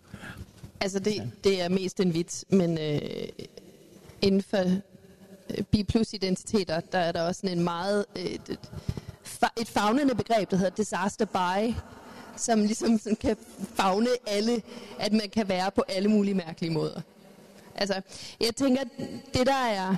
Altså, 0.82 0.98
det, 0.98 1.30
det 1.44 1.62
er 1.62 1.68
mest 1.68 2.00
en 2.00 2.14
vits, 2.14 2.44
men 2.48 2.78
øh, 2.78 3.28
inden 4.22 4.42
for 4.42 4.58
øh, 5.50 5.64
B-plus-identiteter, 5.64 6.80
der 6.80 6.98
er 6.98 7.12
der 7.12 7.22
også 7.22 7.40
sådan 7.40 7.58
en 7.58 7.64
meget... 7.64 8.04
Øh, 8.16 8.24
et, 8.24 8.58
et 9.60 9.68
fagnende 9.68 10.14
begreb, 10.14 10.50
der 10.50 10.56
hedder 10.56 10.70
disaster 10.70 11.24
by, 11.24 11.74
som 12.36 12.60
ligesom 12.60 12.98
sådan 12.98 13.16
kan 13.16 13.36
fagne 13.74 14.08
alle, 14.26 14.62
at 14.98 15.12
man 15.12 15.28
kan 15.32 15.48
være 15.48 15.70
på 15.70 15.84
alle 15.88 16.08
mulige 16.08 16.34
mærkelige 16.34 16.72
måder. 16.72 17.00
Altså, 17.74 18.00
jeg 18.40 18.56
tænker, 18.56 18.82
det 19.34 19.46
der 19.46 19.66
er, 19.70 19.96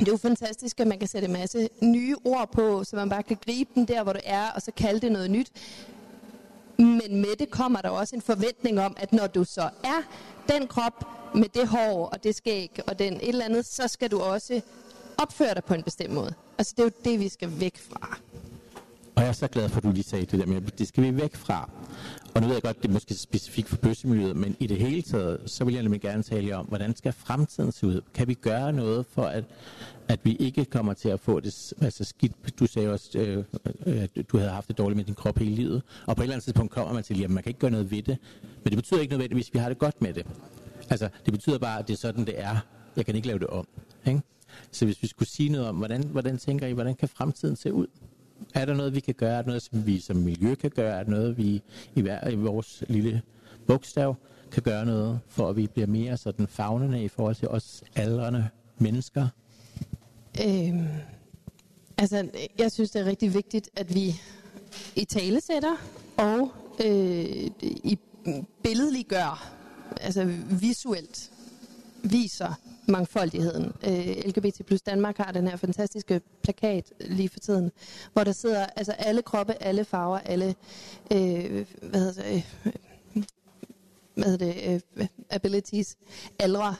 det 0.00 0.08
er 0.08 0.12
jo 0.12 0.16
fantastisk, 0.16 0.80
at 0.80 0.86
man 0.86 0.98
kan 0.98 1.08
sætte 1.08 1.26
en 1.26 1.32
masse 1.32 1.68
nye 1.82 2.16
ord 2.24 2.52
på, 2.52 2.84
så 2.84 2.96
man 2.96 3.08
bare 3.08 3.22
kan 3.22 3.38
gribe 3.46 3.70
den 3.74 3.88
der, 3.88 4.02
hvor 4.02 4.12
det 4.12 4.22
er, 4.24 4.50
og 4.50 4.62
så 4.62 4.72
kalde 4.76 5.00
det 5.00 5.12
noget 5.12 5.30
nyt. 5.30 5.52
Men 6.78 7.16
med 7.20 7.36
det 7.38 7.50
kommer 7.50 7.80
der 7.80 7.88
også 7.88 8.16
en 8.16 8.22
forventning 8.22 8.80
om, 8.80 8.96
at 8.96 9.12
når 9.12 9.26
du 9.26 9.44
så 9.44 9.70
er 9.84 10.02
den 10.52 10.66
krop 10.66 11.04
med 11.34 11.48
det 11.48 11.68
hår 11.68 12.06
og 12.06 12.24
det 12.24 12.34
skæg 12.34 12.78
og 12.86 12.98
den 12.98 13.14
et 13.14 13.28
eller 13.28 13.44
andet, 13.44 13.66
så 13.66 13.88
skal 13.88 14.10
du 14.10 14.20
også 14.20 14.60
opføre 15.18 15.54
dig 15.54 15.64
på 15.64 15.74
en 15.74 15.82
bestemt 15.82 16.14
måde. 16.14 16.34
Altså 16.58 16.74
det 16.76 16.82
er 16.82 16.86
jo 16.86 17.10
det, 17.10 17.20
vi 17.20 17.28
skal 17.28 17.60
væk 17.60 17.78
fra. 17.78 18.18
Og 19.16 19.22
jeg 19.22 19.28
er 19.28 19.32
så 19.32 19.48
glad 19.48 19.68
for, 19.68 19.76
at 19.76 19.82
du 19.84 19.90
lige 19.90 20.04
sagde 20.04 20.26
det 20.26 20.40
der 20.40 20.46
men 20.46 20.70
det 20.78 20.88
skal 20.88 21.04
vi 21.04 21.16
væk 21.16 21.36
fra. 21.36 21.70
Og 22.34 22.40
nu 22.40 22.46
ved 22.46 22.54
jeg 22.54 22.62
godt, 22.62 22.82
det 22.82 22.88
er 22.88 22.92
måske 22.92 23.14
specifikt 23.14 23.68
for 23.68 23.76
bøssemiljøet, 23.76 24.36
men 24.36 24.56
i 24.60 24.66
det 24.66 24.76
hele 24.76 25.02
taget, 25.02 25.40
så 25.46 25.64
vil 25.64 25.74
jeg 25.74 25.82
nemlig 25.82 26.00
gerne 26.00 26.22
tale 26.22 26.56
om, 26.56 26.66
hvordan 26.66 26.96
skal 26.96 27.12
fremtiden 27.12 27.72
se 27.72 27.86
ud? 27.86 28.00
Kan 28.14 28.28
vi 28.28 28.34
gøre 28.34 28.72
noget 28.72 29.06
for, 29.10 29.22
at, 29.22 29.44
at 30.08 30.20
vi 30.24 30.36
ikke 30.36 30.64
kommer 30.64 30.94
til 30.94 31.08
at 31.08 31.20
få 31.20 31.40
det 31.40 31.74
altså 31.80 32.04
skidt? 32.04 32.58
Du 32.58 32.66
sagde 32.66 32.92
også, 32.92 33.18
øh, 33.18 33.44
øh, 33.86 34.02
at 34.02 34.10
du 34.32 34.38
havde 34.38 34.50
haft 34.50 34.68
det 34.68 34.78
dårligt 34.78 34.96
med 34.96 35.04
din 35.04 35.14
krop 35.14 35.38
hele 35.38 35.54
livet. 35.54 35.82
Og 36.06 36.16
på 36.16 36.22
et 36.22 36.24
eller 36.24 36.34
andet 36.34 36.44
tidspunkt 36.44 36.72
kommer 36.72 36.94
man 36.94 37.02
til, 37.02 37.24
at 37.24 37.30
man 37.30 37.42
kan 37.42 37.50
ikke 37.50 37.60
gøre 37.60 37.70
noget 37.70 37.90
ved 37.90 38.02
det. 38.02 38.18
Men 38.64 38.70
det 38.70 38.76
betyder 38.76 39.00
ikke 39.00 39.12
nødvendigvis, 39.12 39.48
at 39.48 39.54
vi 39.54 39.58
har 39.58 39.68
det 39.68 39.78
godt 39.78 40.02
med 40.02 40.12
det. 40.14 40.26
Altså, 40.90 41.08
det 41.24 41.32
betyder 41.32 41.58
bare, 41.58 41.78
at 41.78 41.88
det 41.88 41.94
er 41.94 41.98
sådan, 41.98 42.26
det 42.26 42.40
er. 42.40 42.56
Jeg 42.96 43.06
kan 43.06 43.14
ikke 43.14 43.28
lave 43.28 43.38
det 43.38 43.46
om. 43.46 43.66
Ikke? 44.06 44.20
Så 44.70 44.84
hvis 44.84 45.02
vi 45.02 45.08
skulle 45.08 45.28
sige 45.28 45.48
noget 45.48 45.68
om, 45.68 45.76
hvordan, 45.76 46.02
hvordan 46.02 46.38
tænker 46.38 46.66
I, 46.66 46.72
hvordan 46.72 46.94
kan 46.94 47.08
fremtiden 47.08 47.56
se 47.56 47.72
ud? 47.72 47.86
Er 48.54 48.64
der 48.64 48.74
noget, 48.74 48.94
vi 48.94 49.00
kan 49.00 49.14
gøre? 49.14 49.38
Er 49.38 49.42
der 49.42 49.46
noget, 49.46 49.62
som 49.62 49.86
vi 49.86 50.00
som 50.00 50.16
miljø 50.16 50.54
kan 50.54 50.70
gøre? 50.70 50.98
Er 50.98 51.02
der 51.02 51.10
noget, 51.10 51.38
vi 51.38 51.62
i, 51.94 52.00
hver, 52.00 52.28
i 52.28 52.34
vores 52.34 52.84
lille 52.88 53.22
bogstav 53.66 54.16
kan 54.52 54.62
gøre 54.62 54.86
noget, 54.86 55.20
for 55.28 55.48
at 55.48 55.56
vi 55.56 55.66
bliver 55.66 55.86
mere 55.86 56.16
sådan 56.16 56.46
fagnende 56.46 57.04
i 57.04 57.08
forhold 57.08 57.34
til 57.34 57.48
os 57.48 57.82
aldrende 57.96 58.48
mennesker? 58.78 59.28
Øhm, 60.44 60.86
altså, 61.98 62.28
jeg 62.58 62.72
synes, 62.72 62.90
det 62.90 63.00
er 63.00 63.04
rigtig 63.04 63.34
vigtigt, 63.34 63.70
at 63.76 63.94
vi 63.94 64.20
i 64.96 65.04
tale 65.04 65.40
sætter 65.40 65.76
og 66.16 66.50
øh, 66.84 67.50
i 67.62 67.98
billedliggør, 68.62 69.52
altså 70.00 70.24
visuelt 70.50 71.30
viser 72.02 72.54
mangfoldigheden. 72.86 73.72
Øh, 73.86 74.16
LGBT 74.26 74.66
plus 74.66 74.82
Danmark 74.82 75.16
har 75.16 75.32
den 75.32 75.48
her 75.48 75.56
fantastiske 75.56 76.20
plakat 76.42 76.92
lige 77.00 77.28
for 77.28 77.38
tiden, 77.38 77.72
hvor 78.12 78.24
der 78.24 78.32
sidder 78.32 78.66
altså 78.76 78.92
alle 78.92 79.22
kroppe, 79.22 79.62
alle 79.62 79.84
farver, 79.84 80.18
alle 80.18 80.54
øh, 81.12 81.66
hvad 81.82 82.00
hedder 82.00 82.22
det, 82.22 82.42
øh, 82.66 82.72
hvad 84.16 84.24
hedder 84.30 84.52
det, 84.52 84.82
uh, 84.96 85.06
abilities, 85.30 85.96
aldre, 86.38 86.74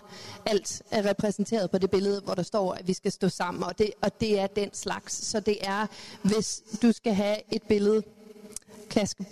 alt 0.47 0.83
er 0.91 1.11
repræsenteret 1.11 1.71
på 1.71 1.79
det 1.79 1.91
billede, 1.91 2.21
hvor 2.21 2.35
der 2.35 2.43
står, 2.43 2.75
at 2.75 2.89
vi 2.89 2.93
skal 2.93 3.13
stå 3.13 3.29
sammen, 3.29 3.65
og 3.65 3.79
det, 3.79 3.91
og 4.01 4.21
det 4.21 4.41
er 4.41 4.47
den 4.47 4.75
slags. 4.75 5.27
Så 5.27 5.41
det 5.41 5.59
er, 5.61 5.87
hvis 6.23 6.63
du 6.83 6.93
skal 6.93 7.15
have 7.15 7.37
et 7.53 7.63
billede, 7.63 8.03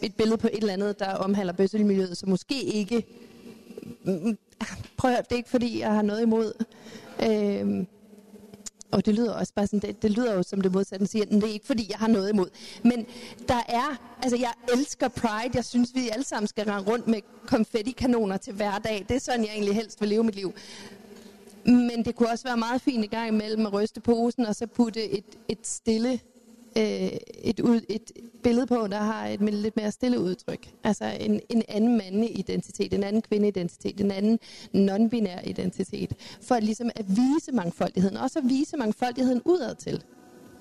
et 0.03 0.15
billede 0.15 0.39
på 0.39 0.47
et 0.47 0.59
eller 0.59 0.73
andet, 0.73 0.99
der 0.99 1.15
omhandler 1.15 1.53
bøsselmiljøet, 1.53 2.17
så 2.17 2.27
måske 2.27 2.63
ikke 2.63 3.07
mm, 4.05 4.13
mm, 4.13 4.39
prøv 4.97 5.11
at, 5.11 5.29
det 5.29 5.33
er 5.33 5.37
ikke 5.37 5.51
fordi, 5.51 5.81
jeg 5.81 5.93
har 5.93 6.03
noget 6.03 6.23
imod. 6.23 6.65
Øhm, 7.23 7.87
og 8.91 9.07
det 9.07 9.15
lyder 9.15 9.33
også 9.33 9.55
bare 9.55 9.67
sådan, 9.67 9.81
det, 9.81 10.03
det 10.03 10.11
lyder 10.11 10.35
jo 10.35 10.43
som 10.43 10.61
det 10.61 10.73
modsatte, 10.73 11.07
siger, 11.07 11.25
det 11.25 11.45
er 11.45 11.49
ikke 11.49 11.67
fordi, 11.67 11.87
jeg 11.91 11.99
har 11.99 12.09
noget 12.09 12.33
imod. 12.33 12.49
Men 12.83 13.07
der 13.49 13.63
er, 13.69 14.17
altså 14.23 14.37
jeg 14.37 14.53
elsker 14.73 15.09
Pride, 15.09 15.51
jeg 15.55 15.65
synes, 15.65 15.95
vi 15.95 16.09
alle 16.09 16.25
sammen 16.25 16.47
skal 16.47 16.65
rende 16.65 16.91
rundt 16.91 17.07
med 17.07 17.21
konfettikanoner 17.47 18.37
til 18.37 18.53
hverdag. 18.53 19.05
Det 19.09 19.15
er 19.15 19.21
sådan, 19.21 19.45
jeg 19.45 19.53
egentlig 19.53 19.75
helst 19.75 20.01
vil 20.01 20.09
leve 20.09 20.25
mit 20.25 20.35
liv. 20.35 20.55
Men 21.65 22.05
det 22.05 22.15
kunne 22.15 22.31
også 22.31 22.45
være 22.45 22.57
meget 22.57 22.81
fint 22.83 23.05
i 23.05 23.07
gang 23.07 23.29
imellem 23.29 23.67
at 23.67 23.73
ryste 23.73 24.01
posen, 24.01 24.47
og 24.47 24.55
så 24.55 24.67
putte 24.67 25.11
et, 25.11 25.25
et 25.49 25.67
stille 25.67 26.21
øh, 26.79 27.11
et, 27.45 27.61
ud, 27.61 27.81
et 27.89 28.13
billede 28.43 28.67
på, 28.67 28.87
der 28.87 28.99
har 28.99 29.27
et 29.27 29.41
lidt 29.41 29.77
mere 29.77 29.93
stille 29.93 30.21
udtryk. 30.21 30.69
Altså 30.85 31.05
en, 31.21 31.41
en 31.49 31.63
anden 31.69 31.97
mandlig 31.97 32.39
identitet, 32.39 32.95
en 32.95 33.05
anden 33.05 33.23
kvindeidentitet, 33.23 34.01
en 34.01 34.11
anden 34.11 34.39
non-binær 34.75 35.49
identitet. 35.49 36.13
For 36.43 36.61
ligesom 36.61 36.91
at 36.95 37.05
vise 37.09 37.53
mangfoldigheden, 37.53 38.17
også 38.17 38.39
at 38.39 38.45
vise 38.49 38.77
mangfoldigheden 38.77 39.43
udad 39.45 39.75
til. 39.75 40.03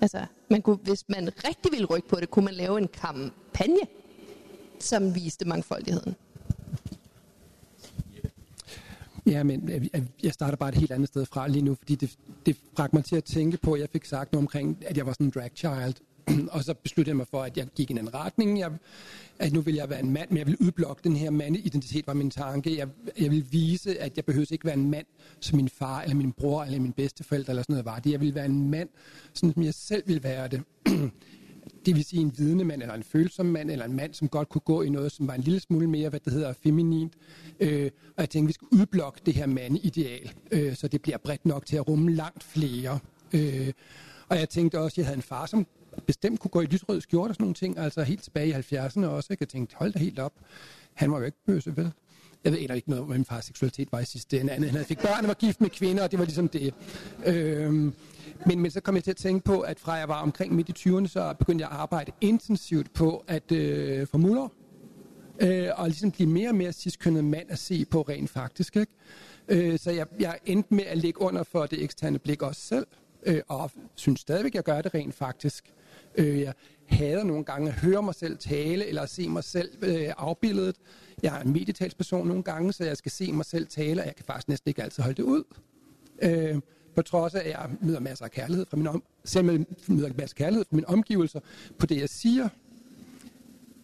Altså, 0.00 0.26
man 0.50 0.62
kunne, 0.62 0.76
hvis 0.76 1.04
man 1.08 1.30
rigtig 1.48 1.72
ville 1.72 1.86
rykke 1.86 2.08
på 2.08 2.20
det, 2.20 2.30
kunne 2.30 2.44
man 2.44 2.54
lave 2.54 2.78
en 2.78 2.88
kampagne, 2.88 3.80
som 4.80 5.14
viste 5.14 5.48
mangfoldigheden. 5.48 6.14
Ja, 9.26 9.42
men 9.42 9.70
øh, 9.70 9.86
øh, 9.94 10.02
jeg 10.22 10.32
starter 10.32 10.56
bare 10.56 10.68
et 10.68 10.74
helt 10.74 10.92
andet 10.92 11.08
sted 11.08 11.26
fra 11.26 11.48
lige 11.48 11.62
nu, 11.62 11.74
fordi 11.74 11.94
det, 11.94 12.16
det 12.46 12.56
bragte 12.76 12.96
mig 12.96 13.04
til 13.04 13.16
at 13.16 13.24
tænke 13.24 13.56
på, 13.56 13.72
at 13.72 13.80
jeg 13.80 13.88
fik 13.92 14.04
sagt 14.04 14.32
noget 14.32 14.42
omkring, 14.42 14.78
at 14.86 14.96
jeg 14.96 15.06
var 15.06 15.12
sådan 15.12 15.26
en 15.26 15.32
drag 15.34 15.50
child, 15.54 15.94
og 16.54 16.64
så 16.64 16.74
besluttede 16.74 17.10
jeg 17.10 17.16
mig 17.16 17.26
for, 17.30 17.42
at 17.42 17.56
jeg 17.56 17.66
gik 17.76 17.90
i 17.90 17.92
en 17.92 18.14
retning, 18.14 18.58
jeg, 18.58 18.72
at 19.38 19.52
nu 19.52 19.60
vil 19.60 19.74
jeg 19.74 19.90
være 19.90 20.00
en 20.00 20.10
mand, 20.10 20.30
men 20.30 20.38
jeg 20.38 20.46
vil 20.46 20.56
udblokke 20.60 21.00
den 21.04 21.16
her 21.16 21.30
mandeidentitet, 21.30 22.06
var 22.06 22.14
min 22.14 22.30
tanke. 22.30 22.78
Jeg, 22.78 22.88
jeg 23.20 23.30
vil 23.30 23.46
vise, 23.50 23.98
at 23.98 24.16
jeg 24.16 24.24
behøver 24.24 24.46
ikke 24.50 24.64
være 24.64 24.74
en 24.74 24.90
mand, 24.90 25.06
som 25.40 25.56
min 25.56 25.68
far, 25.68 26.02
eller 26.02 26.14
min 26.14 26.32
bror, 26.32 26.64
eller 26.64 26.80
min 26.80 26.92
bedsteforældre, 26.92 27.50
eller 27.50 27.62
sådan 27.62 27.72
noget 27.72 27.84
var 27.84 27.98
det. 27.98 28.12
Jeg 28.12 28.20
vil 28.20 28.34
være 28.34 28.46
en 28.46 28.70
mand, 28.70 28.88
sådan 29.34 29.52
som 29.52 29.62
jeg 29.62 29.74
selv 29.74 30.02
vil 30.06 30.22
være 30.22 30.48
det. 30.48 30.62
det 31.86 31.96
vil 31.96 32.04
sige 32.04 32.22
en 32.22 32.32
vidende 32.38 32.64
mand, 32.64 32.82
eller 32.82 32.94
en 32.94 33.02
følsom 33.02 33.46
mand, 33.46 33.70
eller 33.70 33.84
en 33.84 33.92
mand, 33.92 34.14
som 34.14 34.28
godt 34.28 34.48
kunne 34.48 34.62
gå 34.64 34.82
i 34.82 34.88
noget, 34.88 35.12
som 35.12 35.28
var 35.28 35.34
en 35.34 35.40
lille 35.40 35.60
smule 35.60 35.86
mere, 35.86 36.08
hvad 36.08 36.20
det 36.20 36.32
hedder, 36.32 36.52
feminint. 36.52 37.12
Øh, 37.60 37.90
og 38.16 38.20
jeg 38.20 38.30
tænkte, 38.30 38.46
vi 38.46 38.52
skal 38.52 38.68
udblokke 38.72 39.20
det 39.26 39.34
her 39.34 39.46
mandeideal, 39.46 40.32
øh, 40.50 40.76
så 40.76 40.88
det 40.88 41.02
bliver 41.02 41.18
bredt 41.18 41.46
nok 41.46 41.66
til 41.66 41.76
at 41.76 41.88
rumme 41.88 42.12
langt 42.12 42.44
flere. 42.44 42.98
Øh, 43.32 43.72
og 44.28 44.38
jeg 44.38 44.48
tænkte 44.48 44.80
også, 44.80 44.94
at 44.94 44.98
jeg 44.98 45.06
havde 45.06 45.16
en 45.16 45.22
far, 45.22 45.46
som 45.46 45.66
bestemt 46.06 46.40
kunne 46.40 46.50
gå 46.50 46.60
i 46.60 46.66
lysrød 46.66 47.00
skjorte 47.00 47.30
og 47.30 47.34
sådan 47.34 47.44
nogle 47.44 47.54
ting, 47.54 47.78
altså 47.78 48.02
helt 48.02 48.22
tilbage 48.22 48.48
i 48.48 48.52
70'erne 48.52 49.06
også. 49.06 49.32
Ikke? 49.32 49.42
Jeg 49.42 49.48
tænkte, 49.48 49.76
hold 49.78 49.92
da 49.92 49.98
helt 49.98 50.18
op. 50.18 50.32
Han 50.94 51.10
var 51.10 51.18
jo 51.18 51.24
ikke 51.24 51.38
bøse, 51.46 51.76
vel? 51.76 51.90
Jeg 52.44 52.52
ved 52.52 52.58
egentlig 52.58 52.76
ikke 52.76 52.90
noget 52.90 53.00
om, 53.00 53.06
hvad 53.06 53.18
min 53.18 53.24
fars 53.24 53.44
seksualitet 53.44 53.92
var 53.92 54.00
i 54.00 54.04
sidste 54.04 54.40
ende. 54.40 54.68
Han 54.68 54.84
fik 54.84 54.98
børn 54.98 55.24
og 55.24 55.28
var 55.28 55.34
gift 55.34 55.60
med 55.60 55.70
kvinder, 55.70 56.02
og 56.04 56.10
det 56.10 56.18
var 56.18 56.24
ligesom 56.24 56.48
det. 56.48 56.74
Øhm, 57.26 57.92
men, 58.46 58.60
men 58.60 58.70
så 58.70 58.80
kom 58.80 58.94
jeg 58.94 59.04
til 59.04 59.10
at 59.10 59.16
tænke 59.16 59.44
på, 59.44 59.60
at 59.60 59.80
fra 59.80 59.92
jeg 59.92 60.08
var 60.08 60.22
omkring 60.22 60.54
midt 60.54 60.68
i 60.68 60.88
20'erne, 60.88 61.06
så 61.06 61.34
begyndte 61.38 61.62
jeg 61.62 61.70
at 61.70 61.76
arbejde 61.76 62.12
intensivt 62.20 62.92
på 62.92 63.24
at 63.28 63.52
øh, 63.52 64.06
få 64.06 64.18
muller. 64.18 64.48
Øh, 65.40 65.68
og 65.76 65.86
ligesom 65.88 66.10
blive 66.10 66.28
mere 66.28 66.48
og 66.48 66.54
mere 66.54 66.72
sidstkønnet 66.72 67.24
mand 67.24 67.50
at 67.50 67.58
se 67.58 67.84
på 67.84 68.02
rent 68.02 68.30
faktisk. 68.30 68.76
Ikke? 68.76 68.92
Øh, 69.48 69.78
så 69.78 69.90
jeg, 69.90 70.06
jeg 70.20 70.38
endte 70.46 70.74
med 70.74 70.84
at 70.84 70.98
ligge 70.98 71.20
under 71.20 71.42
for 71.42 71.66
det 71.66 71.82
eksterne 71.82 72.18
blik 72.18 72.42
også 72.42 72.60
selv, 72.60 72.86
øh, 73.26 73.40
og 73.48 73.70
synes 73.94 74.20
stadigvæk, 74.20 74.50
at 74.50 74.54
jeg 74.54 74.64
gør 74.64 74.82
det 74.82 74.94
rent 74.94 75.14
faktisk. 75.14 75.72
Øh, 76.14 76.40
jeg 76.40 76.54
hader 76.86 77.24
nogle 77.24 77.44
gange 77.44 77.68
at 77.68 77.74
høre 77.74 78.02
mig 78.02 78.14
selv 78.14 78.38
tale, 78.38 78.86
eller 78.86 79.02
at 79.02 79.10
se 79.10 79.28
mig 79.28 79.44
selv 79.44 79.70
øh, 79.82 80.08
afbildet. 80.16 80.76
Jeg 81.22 81.36
er 81.36 81.40
en 81.40 81.52
medietalsperson 81.52 82.28
nogle 82.28 82.42
gange, 82.42 82.72
så 82.72 82.84
jeg 82.84 82.96
skal 82.96 83.12
se 83.12 83.32
mig 83.32 83.44
selv 83.44 83.66
tale, 83.66 84.00
og 84.02 84.06
jeg 84.06 84.16
kan 84.16 84.24
faktisk 84.24 84.48
næsten 84.48 84.68
ikke 84.68 84.82
altid 84.82 85.02
holde 85.02 85.16
det 85.16 85.22
ud. 85.22 85.44
Øh, 86.22 86.60
på 86.94 87.02
trods 87.02 87.34
af, 87.34 87.40
at 87.40 87.50
jeg 87.50 87.70
møder 87.80 88.00
masser 88.00 88.24
af 88.24 88.30
kærlighed 88.30 88.66
fra 88.66 88.76
min 88.76 88.86
om, 88.86 89.02
selv 89.24 89.44
møder 89.88 90.08
masser 90.08 90.34
af 90.34 90.38
kærlighed 90.38 90.64
fra 90.64 90.76
mine 90.76 90.88
omgivelser 90.88 91.40
på 91.78 91.86
det, 91.86 92.00
jeg 92.00 92.08
siger. 92.08 92.48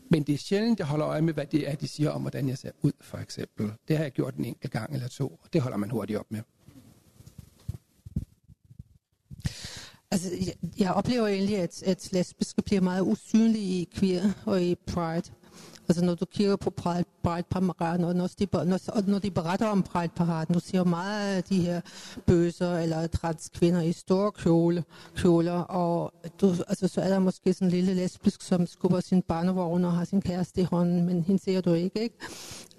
Men 0.08 0.22
det 0.22 0.34
er 0.34 0.38
sjældent, 0.38 0.78
jeg 0.78 0.86
holder 0.86 1.08
øje 1.08 1.22
med, 1.22 1.34
hvad 1.34 1.46
det 1.46 1.68
er, 1.68 1.74
de 1.74 1.88
siger 1.88 2.10
om, 2.10 2.20
hvordan 2.20 2.48
jeg 2.48 2.58
ser 2.58 2.70
ud, 2.82 2.92
for 3.00 3.18
eksempel. 3.18 3.72
Det 3.88 3.96
har 3.96 4.04
jeg 4.04 4.12
gjort 4.12 4.34
en 4.34 4.44
enkelt 4.44 4.72
gang 4.72 4.94
eller 4.94 5.08
to, 5.08 5.26
og 5.26 5.52
det 5.52 5.60
holder 5.60 5.78
man 5.78 5.90
hurtigt 5.90 6.18
op 6.18 6.26
med. 6.30 6.40
Altså, 10.10 10.28
jeg, 10.46 10.54
jeg 10.78 10.92
oplever 10.92 11.26
egentlig, 11.26 11.58
at, 11.58 11.82
at 11.82 12.12
lesbiske 12.12 12.62
bliver 12.62 12.80
meget 12.80 13.02
usynlige 13.02 13.80
i 13.80 13.88
queer 13.94 14.30
og 14.46 14.62
i 14.62 14.74
pride. 14.74 15.32
Altså 15.90 16.04
når 16.04 16.14
du 16.14 16.24
kigger 16.24 16.56
på 16.56 16.70
Pride-paraden, 16.70 18.04
og 18.04 18.14
når 18.14 18.26
de, 18.38 18.46
når, 18.52 19.08
når 19.10 19.18
de 19.18 19.30
beretter 19.30 19.66
om 19.66 19.82
Pride-paraden, 19.82 20.54
du 20.54 20.60
ser 20.60 20.84
meget 20.84 21.36
af 21.36 21.44
de 21.44 21.60
her 21.60 21.80
bøser 22.26 22.78
eller 22.78 23.06
transkvinder 23.06 23.80
i 23.80 23.92
store 23.92 24.32
kjole, 24.32 24.84
kjoler, 25.16 25.60
og 25.60 26.12
du, 26.40 26.54
altså, 26.68 26.88
så 26.88 27.00
er 27.00 27.08
der 27.08 27.18
måske 27.18 27.52
sådan 27.52 27.68
en 27.68 27.72
lille 27.72 27.94
lesbisk, 27.94 28.42
som 28.42 28.66
skubber 28.66 29.00
sin 29.00 29.22
barnevogn 29.22 29.84
og 29.84 29.92
har 29.92 30.04
sin 30.04 30.22
kæreste 30.22 30.60
i 30.60 30.64
hånden, 30.64 31.06
men 31.06 31.22
hende 31.22 31.42
ser 31.42 31.60
du 31.60 31.72
ikke, 31.72 32.02
ikke? 32.02 32.16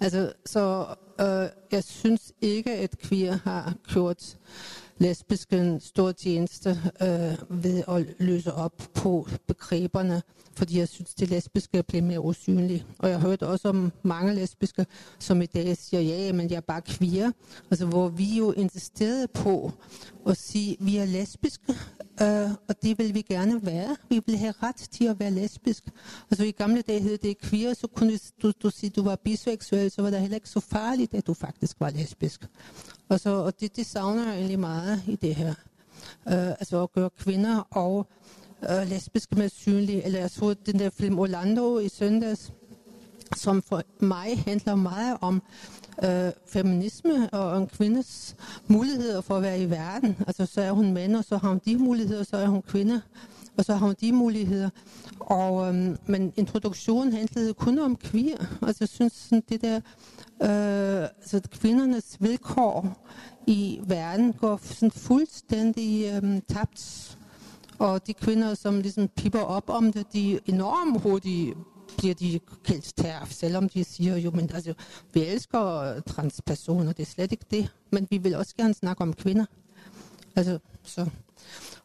Altså, 0.00 0.32
så 0.46 0.86
øh, 1.20 1.48
jeg 1.72 1.84
synes 1.84 2.32
ikke, 2.40 2.72
at 2.72 2.98
queer 2.98 3.38
har 3.44 3.74
gjort 3.88 4.36
lesbiske 4.98 5.56
en 5.56 5.80
stor 5.80 6.12
tjeneste 6.12 6.70
øh, 7.02 7.62
ved 7.62 7.82
at 7.88 8.06
løse 8.18 8.52
op 8.54 8.82
på 8.94 9.28
begreberne, 9.46 10.22
fordi 10.56 10.78
jeg 10.78 10.88
synes, 10.88 11.14
det 11.14 11.30
lesbiske 11.30 11.82
bliver 11.82 12.02
mere 12.02 12.20
usynlige. 12.20 12.84
Og 12.98 13.08
jeg 13.08 13.20
har 13.20 13.28
hørt 13.28 13.42
også 13.42 13.68
om 13.68 13.92
mange 14.02 14.34
lesbiske, 14.34 14.86
som 15.18 15.42
i 15.42 15.46
dag 15.46 15.76
siger, 15.76 16.00
ja, 16.00 16.32
men 16.32 16.50
jeg 16.50 16.56
er 16.56 16.60
bare 16.60 16.82
queer. 16.82 17.30
Altså, 17.70 17.86
hvor 17.86 18.08
vi 18.08 18.24
jo 18.38 18.52
insisterede 18.52 19.28
på 19.28 19.72
og 20.24 20.36
sige, 20.36 20.76
vi 20.80 20.96
er 20.96 21.04
lesbiske, 21.04 21.72
øh, 22.22 22.50
og 22.68 22.82
det 22.82 22.98
vil 22.98 23.14
vi 23.14 23.22
gerne 23.22 23.66
være. 23.66 23.96
Vi 24.08 24.20
vil 24.26 24.36
have 24.36 24.54
ret 24.62 24.76
til 24.76 25.04
at 25.04 25.20
være 25.20 25.30
lesbisk. 25.30 25.84
Altså 26.30 26.44
i 26.44 26.50
gamle 26.50 26.82
dage 26.82 27.00
hed 27.00 27.18
det 27.18 27.40
queer, 27.40 27.74
så 27.74 27.86
kunne 27.86 28.18
du, 28.42 28.52
du 28.62 28.70
sige, 28.70 28.90
at 28.90 28.96
du 28.96 29.02
var 29.02 29.16
biseksuel, 29.16 29.90
så 29.90 30.02
var 30.02 30.10
det 30.10 30.20
heller 30.20 30.34
ikke 30.34 30.48
så 30.48 30.60
farligt, 30.60 31.14
at 31.14 31.26
du 31.26 31.34
faktisk 31.34 31.80
var 31.80 31.90
lesbisk. 31.90 32.48
Og, 33.08 33.20
så, 33.20 33.30
og 33.30 33.60
det, 33.60 33.76
det 33.76 33.86
savner 33.86 34.26
jeg 34.26 34.34
egentlig 34.34 34.58
meget 34.58 35.02
i 35.06 35.16
det 35.16 35.34
her. 35.34 35.54
Øh, 36.28 36.48
altså 36.48 36.82
at 36.82 36.92
gøre 36.92 37.10
kvinder 37.18 37.58
og 37.70 38.06
øh, 38.70 38.88
lesbiske 38.88 39.34
med 39.34 39.48
synlige. 39.48 40.04
Eller 40.04 40.18
jeg 40.18 40.30
så 40.30 40.54
den 40.54 40.78
der 40.78 40.90
film 40.90 41.18
Orlando 41.18 41.78
i 41.78 41.88
søndags, 41.88 42.52
som 43.36 43.62
for 43.62 43.82
mig 44.00 44.42
handler 44.46 44.74
meget 44.74 45.16
om 45.20 45.42
øh, 46.04 46.30
feminisme 46.48 47.30
og 47.30 47.58
en 47.58 47.66
kvindes 47.66 48.36
muligheder 48.66 49.20
for 49.20 49.36
at 49.36 49.42
være 49.42 49.60
i 49.60 49.70
verden. 49.70 50.16
Altså 50.26 50.46
så 50.46 50.60
er 50.60 50.72
hun 50.72 50.92
mand, 50.92 51.16
og 51.16 51.24
så 51.24 51.36
har 51.36 51.48
hun 51.48 51.60
de 51.64 51.76
muligheder, 51.76 52.22
så 52.22 52.36
er 52.36 52.46
hun 52.46 52.62
kvinde, 52.62 53.02
og 53.56 53.64
så 53.64 53.72
har 53.74 53.86
hun 53.86 53.96
de 54.00 54.12
muligheder. 54.12 54.70
Og, 55.20 55.68
øh, 55.68 55.96
men 56.06 56.32
introduktionen 56.36 57.12
handlede 57.12 57.54
kun 57.54 57.78
om 57.78 57.96
queer. 57.96 58.36
Altså 58.62 58.78
jeg 58.80 58.88
synes, 58.88 59.12
sådan, 59.12 59.42
det 59.48 59.62
der, 59.62 59.76
øh, 60.42 61.08
altså 61.20 61.40
kvindernes 61.50 62.16
vilkår 62.20 63.06
i 63.46 63.80
verden 63.86 64.32
går 64.32 64.60
sådan 64.62 64.90
fuldstændig 64.90 66.20
øh, 66.22 66.40
tabt. 66.48 67.18
Og 67.78 68.06
de 68.06 68.14
kvinder, 68.14 68.54
som 68.54 68.80
ligesom 68.80 69.08
pipper 69.08 69.40
op 69.40 69.70
om 69.70 69.92
det, 69.92 70.12
de 70.12 70.34
er 70.34 70.38
enormt 70.46 71.02
hurtigt 71.02 71.54
bliver 71.98 72.14
de 72.14 72.40
kaldt 72.64 72.92
terf, 72.96 73.32
selvom 73.32 73.68
de 73.68 73.84
siger 73.84 74.16
jo, 74.16 74.30
men 74.30 74.50
altså, 74.54 74.74
vi 75.12 75.24
elsker 75.24 76.00
transpersoner, 76.00 76.92
det 76.92 77.02
er 77.02 77.10
slet 77.10 77.32
ikke 77.32 77.44
det, 77.50 77.68
men 77.90 78.06
vi 78.10 78.18
vil 78.18 78.34
også 78.34 78.54
gerne 78.56 78.74
snakke 78.74 79.02
om 79.02 79.12
kvinder. 79.12 79.44
Altså, 80.36 80.58
så. 80.82 81.10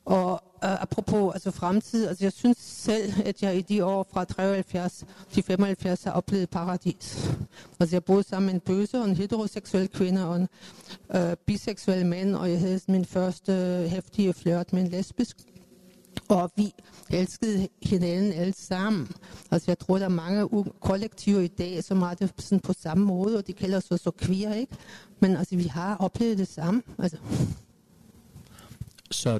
Og 0.05 0.31
uh, 0.31 0.81
apropos 0.81 1.33
altså 1.33 1.51
fremtid, 1.51 2.07
altså 2.07 2.25
jeg 2.25 2.33
synes 2.33 2.57
selv, 2.57 3.13
at 3.25 3.43
jeg 3.43 3.57
i 3.57 3.61
de 3.61 3.85
år 3.85 4.07
fra 4.13 4.23
73 4.23 5.05
til 5.31 5.43
75 5.43 6.03
har 6.03 6.11
oplevet 6.11 6.49
paradis. 6.49 7.29
Altså 7.79 7.95
jeg 7.95 8.03
boede 8.03 8.23
sammen 8.23 8.45
med 8.45 8.53
en 8.53 8.59
bøse 8.59 8.97
og 8.97 9.05
en 9.05 9.15
heteroseksuel 9.15 9.89
kvinde 9.89 10.27
og 10.27 10.35
en 10.35 10.47
uh, 11.15 11.33
biseksuel 11.45 12.05
mand, 12.05 12.35
og 12.35 12.51
jeg 12.51 12.59
havde 12.59 12.79
min 12.87 13.05
første 13.05 13.51
øh, 13.51 13.89
hæftige 13.89 14.33
flørt 14.33 14.73
med 14.73 14.81
en 14.81 14.87
lesbisk 14.87 15.37
og 16.27 16.51
vi 16.55 16.73
elskede 17.09 17.67
hinanden 17.83 18.33
alle 18.33 18.53
sammen. 18.53 19.07
Altså 19.51 19.71
jeg 19.71 19.79
tror, 19.79 19.97
der 19.97 20.05
er 20.05 20.09
mange 20.09 20.65
kollektiver 20.81 21.39
i 21.39 21.47
dag, 21.47 21.83
som 21.83 22.01
har 22.01 22.13
det 22.13 22.33
sådan 22.37 22.59
på 22.59 22.73
samme 22.73 23.05
måde, 23.05 23.37
og 23.37 23.47
de 23.47 23.53
kalder 23.53 23.79
sig 23.79 23.99
så 23.99 24.11
queer, 24.21 24.53
ikke? 24.53 24.75
Men 25.19 25.35
altså, 25.35 25.55
vi 25.55 25.63
har 25.63 25.95
oplevet 25.95 26.37
det 26.37 26.47
samme. 26.47 26.83
Altså. 26.99 27.17
Så 29.11 29.39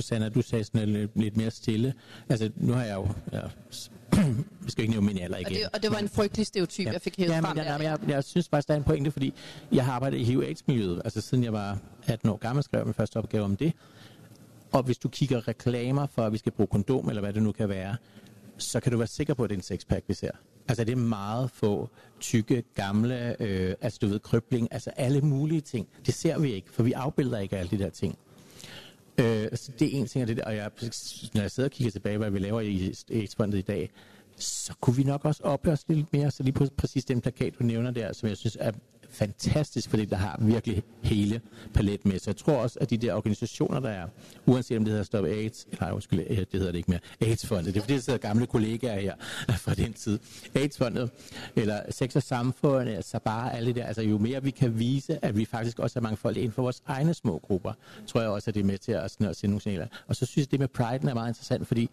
Sanna, 0.00 0.28
du 0.28 0.42
sagde 0.42 0.64
sådan 0.64 0.88
lidt, 0.88 1.10
lidt 1.20 1.36
mere 1.36 1.50
stille. 1.50 1.94
Altså, 2.28 2.50
nu 2.56 2.72
har 2.72 2.84
jeg 2.84 2.94
jo... 2.94 3.08
Ja, 3.32 3.40
vi 4.64 4.70
skal 4.70 4.82
ikke 4.82 4.92
nævne 4.92 5.06
min 5.06 5.18
alder 5.18 5.38
igen. 5.38 5.46
Og 5.46 5.54
det, 5.54 5.68
og 5.72 5.82
det 5.82 5.90
var 5.90 5.98
en 5.98 6.08
frygtelig 6.08 6.46
stereotyp, 6.46 6.86
ja. 6.86 6.92
jeg 6.92 7.00
fik 7.00 7.16
hævet 7.16 7.30
ja, 7.30 7.40
frem. 7.40 7.56
Men, 7.56 7.66
jeg, 7.66 7.80
jeg, 7.82 7.98
jeg, 8.08 8.24
synes 8.24 8.48
faktisk, 8.48 8.68
der 8.68 8.74
er 8.74 8.78
en 8.78 8.84
pointe, 8.84 9.10
fordi 9.10 9.34
jeg 9.72 9.84
har 9.84 9.92
arbejdet 9.92 10.18
i 10.18 10.24
HIV-AIDS-miljøet. 10.24 11.02
Altså, 11.04 11.20
siden 11.20 11.44
jeg 11.44 11.52
var 11.52 11.78
18 12.06 12.28
år 12.28 12.36
gammel, 12.36 12.64
skrev 12.64 12.78
jeg 12.78 12.86
min 12.86 12.94
første 12.94 13.16
opgave 13.16 13.44
om 13.44 13.56
det. 13.56 13.72
Og 14.74 14.82
hvis 14.82 14.98
du 14.98 15.08
kigger 15.08 15.48
reklamer 15.48 16.06
for, 16.06 16.22
at 16.22 16.32
vi 16.32 16.38
skal 16.38 16.52
bruge 16.52 16.66
kondom, 16.66 17.08
eller 17.08 17.20
hvad 17.20 17.32
det 17.32 17.42
nu 17.42 17.52
kan 17.52 17.68
være, 17.68 17.96
så 18.58 18.80
kan 18.80 18.92
du 18.92 18.98
være 18.98 19.06
sikker 19.06 19.34
på, 19.34 19.44
at 19.44 19.50
det 19.50 19.54
er 19.56 19.58
en 19.58 19.62
sexpack, 19.62 20.04
vi 20.08 20.14
ser. 20.14 20.30
Altså 20.68 20.84
det 20.84 20.92
er 20.92 20.96
meget 20.96 21.50
få 21.50 21.88
tykke, 22.20 22.62
gamle, 22.74 23.42
øh, 23.42 23.74
altså 23.80 23.98
du 24.02 24.06
ved, 24.06 24.20
krybling, 24.20 24.68
altså 24.70 24.90
alle 24.90 25.20
mulige 25.20 25.60
ting. 25.60 25.88
Det 26.06 26.14
ser 26.14 26.38
vi 26.38 26.52
ikke, 26.52 26.70
for 26.70 26.82
vi 26.82 26.92
afbilder 26.92 27.38
ikke 27.38 27.56
alle 27.56 27.70
de 27.70 27.78
der 27.78 27.90
ting. 27.90 28.18
Øh, 29.18 29.48
så 29.54 29.72
det 29.78 29.94
er 29.94 30.00
en 30.00 30.06
ting 30.06 30.22
og, 30.22 30.28
det 30.28 30.36
der, 30.36 30.44
og 30.44 30.56
jeg, 30.56 30.70
når 31.34 31.40
jeg 31.40 31.50
sidder 31.50 31.68
og 31.68 31.72
kigger 31.72 31.90
tilbage, 31.90 32.18
hvad 32.18 32.30
vi 32.30 32.38
laver 32.38 32.60
i 32.60 32.94
AIDS-fondet 33.10 33.58
i 33.58 33.62
dag, 33.62 33.90
så 34.36 34.74
kunne 34.80 34.96
vi 34.96 35.02
nok 35.02 35.24
også 35.24 35.42
opløse 35.42 35.84
lidt 35.88 36.12
mere, 36.12 36.30
så 36.30 36.42
lige 36.42 36.52
på 36.52 36.66
præcis 36.76 37.04
den 37.04 37.20
plakat, 37.20 37.58
du 37.58 37.64
nævner 37.64 37.90
der, 37.90 38.12
som 38.12 38.28
jeg 38.28 38.36
synes 38.36 38.56
er 38.60 38.72
fantastisk, 39.14 39.90
fordi 39.90 40.04
der 40.04 40.16
har 40.16 40.38
virkelig 40.40 40.82
hele 41.02 41.40
palet 41.74 42.06
med. 42.06 42.18
Så 42.18 42.30
jeg 42.30 42.36
tror 42.36 42.54
også, 42.54 42.78
at 42.80 42.90
de 42.90 42.96
der 42.96 43.14
organisationer, 43.14 43.80
der 43.80 43.88
er, 43.88 44.08
uanset 44.46 44.76
om 44.76 44.84
det 44.84 44.90
hedder 44.90 45.04
Stop 45.04 45.24
AIDS, 45.24 45.66
nej, 45.80 45.90
undskyld, 45.90 46.20
øh, 46.20 46.38
det 46.38 46.46
hedder 46.52 46.72
det 46.72 46.78
ikke 46.78 46.90
mere, 46.90 47.00
AIDS-fondet, 47.20 47.74
det 47.74 47.76
er 47.76 47.80
fordi, 47.80 47.94
der 47.94 48.00
sidder 48.00 48.18
gamle 48.18 48.46
kollegaer 48.46 49.00
her 49.00 49.14
fra 49.64 49.74
den 49.74 49.92
tid, 49.92 50.18
AIDS-fondet, 50.54 51.10
eller 51.56 51.80
Sex 51.90 52.16
og 52.16 52.22
Samfund, 52.22 52.88
altså 52.88 53.18
bare 53.18 53.56
alle 53.56 53.66
det 53.66 53.76
der, 53.76 53.84
altså 53.84 54.02
jo 54.02 54.18
mere 54.18 54.42
vi 54.42 54.50
kan 54.50 54.78
vise, 54.78 55.24
at 55.24 55.36
vi 55.36 55.44
faktisk 55.44 55.78
også 55.78 55.98
er 55.98 56.02
mange 56.02 56.16
folk 56.16 56.36
inden 56.36 56.52
for 56.52 56.62
vores 56.62 56.82
egne 56.86 57.14
små 57.14 57.38
grupper, 57.38 57.72
tror 58.06 58.20
jeg 58.20 58.30
også, 58.30 58.50
at 58.50 58.54
det 58.54 58.60
er 58.60 58.64
med 58.64 58.78
til 58.78 58.92
at, 58.92 59.02
at 59.02 59.10
sende 59.10 59.46
nogle 59.46 59.60
signaler. 59.60 59.86
Og 60.06 60.16
så 60.16 60.26
synes 60.26 60.46
jeg, 60.46 60.50
det 60.50 60.60
med 60.60 60.68
Pride 60.68 61.10
er 61.10 61.14
meget 61.14 61.28
interessant, 61.28 61.68
fordi 61.68 61.90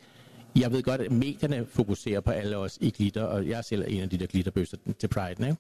jeg 0.56 0.72
ved 0.72 0.84
godt, 0.84 1.02
at 1.02 1.12
medierne 1.12 1.66
fokuserer 1.66 2.20
på 2.20 2.32
alle 2.32 2.58
os 2.58 2.78
i 2.82 2.89
glitter, 2.89 3.24
og 3.24 3.47
jeg 3.47 3.58
er 3.58 3.62
selv 3.62 3.86
en 3.88 4.02
af 4.02 4.10
de 4.10 4.18
der 4.18 4.26
glitterbøster 4.26 4.78
til 4.99 5.08
Pride, 5.08 5.47
ikke? 5.47 5.58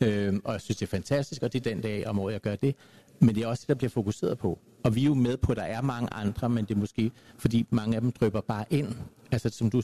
Øhm, 0.00 0.40
og 0.44 0.52
jeg 0.52 0.60
synes, 0.60 0.76
det 0.76 0.86
er 0.86 0.90
fantastisk, 0.90 1.42
og 1.42 1.52
det 1.52 1.66
er 1.66 1.70
den 1.70 1.80
dag 1.80 2.06
om 2.06 2.18
året, 2.18 2.32
jeg 2.32 2.40
gør 2.40 2.56
det. 2.56 2.74
Men 3.20 3.34
det 3.34 3.42
er 3.42 3.46
også 3.46 3.60
det, 3.60 3.68
der 3.68 3.74
bliver 3.74 3.90
fokuseret 3.90 4.38
på. 4.38 4.58
Og 4.82 4.94
vi 4.94 5.00
er 5.02 5.06
jo 5.06 5.14
med 5.14 5.36
på, 5.36 5.52
at 5.52 5.58
der 5.58 5.62
er 5.62 5.80
mange 5.80 6.12
andre, 6.12 6.48
men 6.48 6.64
det 6.64 6.74
er 6.74 6.78
måske, 6.78 7.10
fordi 7.38 7.66
mange 7.70 7.94
af 7.94 8.00
dem 8.00 8.12
drøber 8.12 8.40
bare 8.40 8.64
ind. 8.70 8.88
Altså 9.32 9.50
som 9.50 9.70
du, 9.70 9.82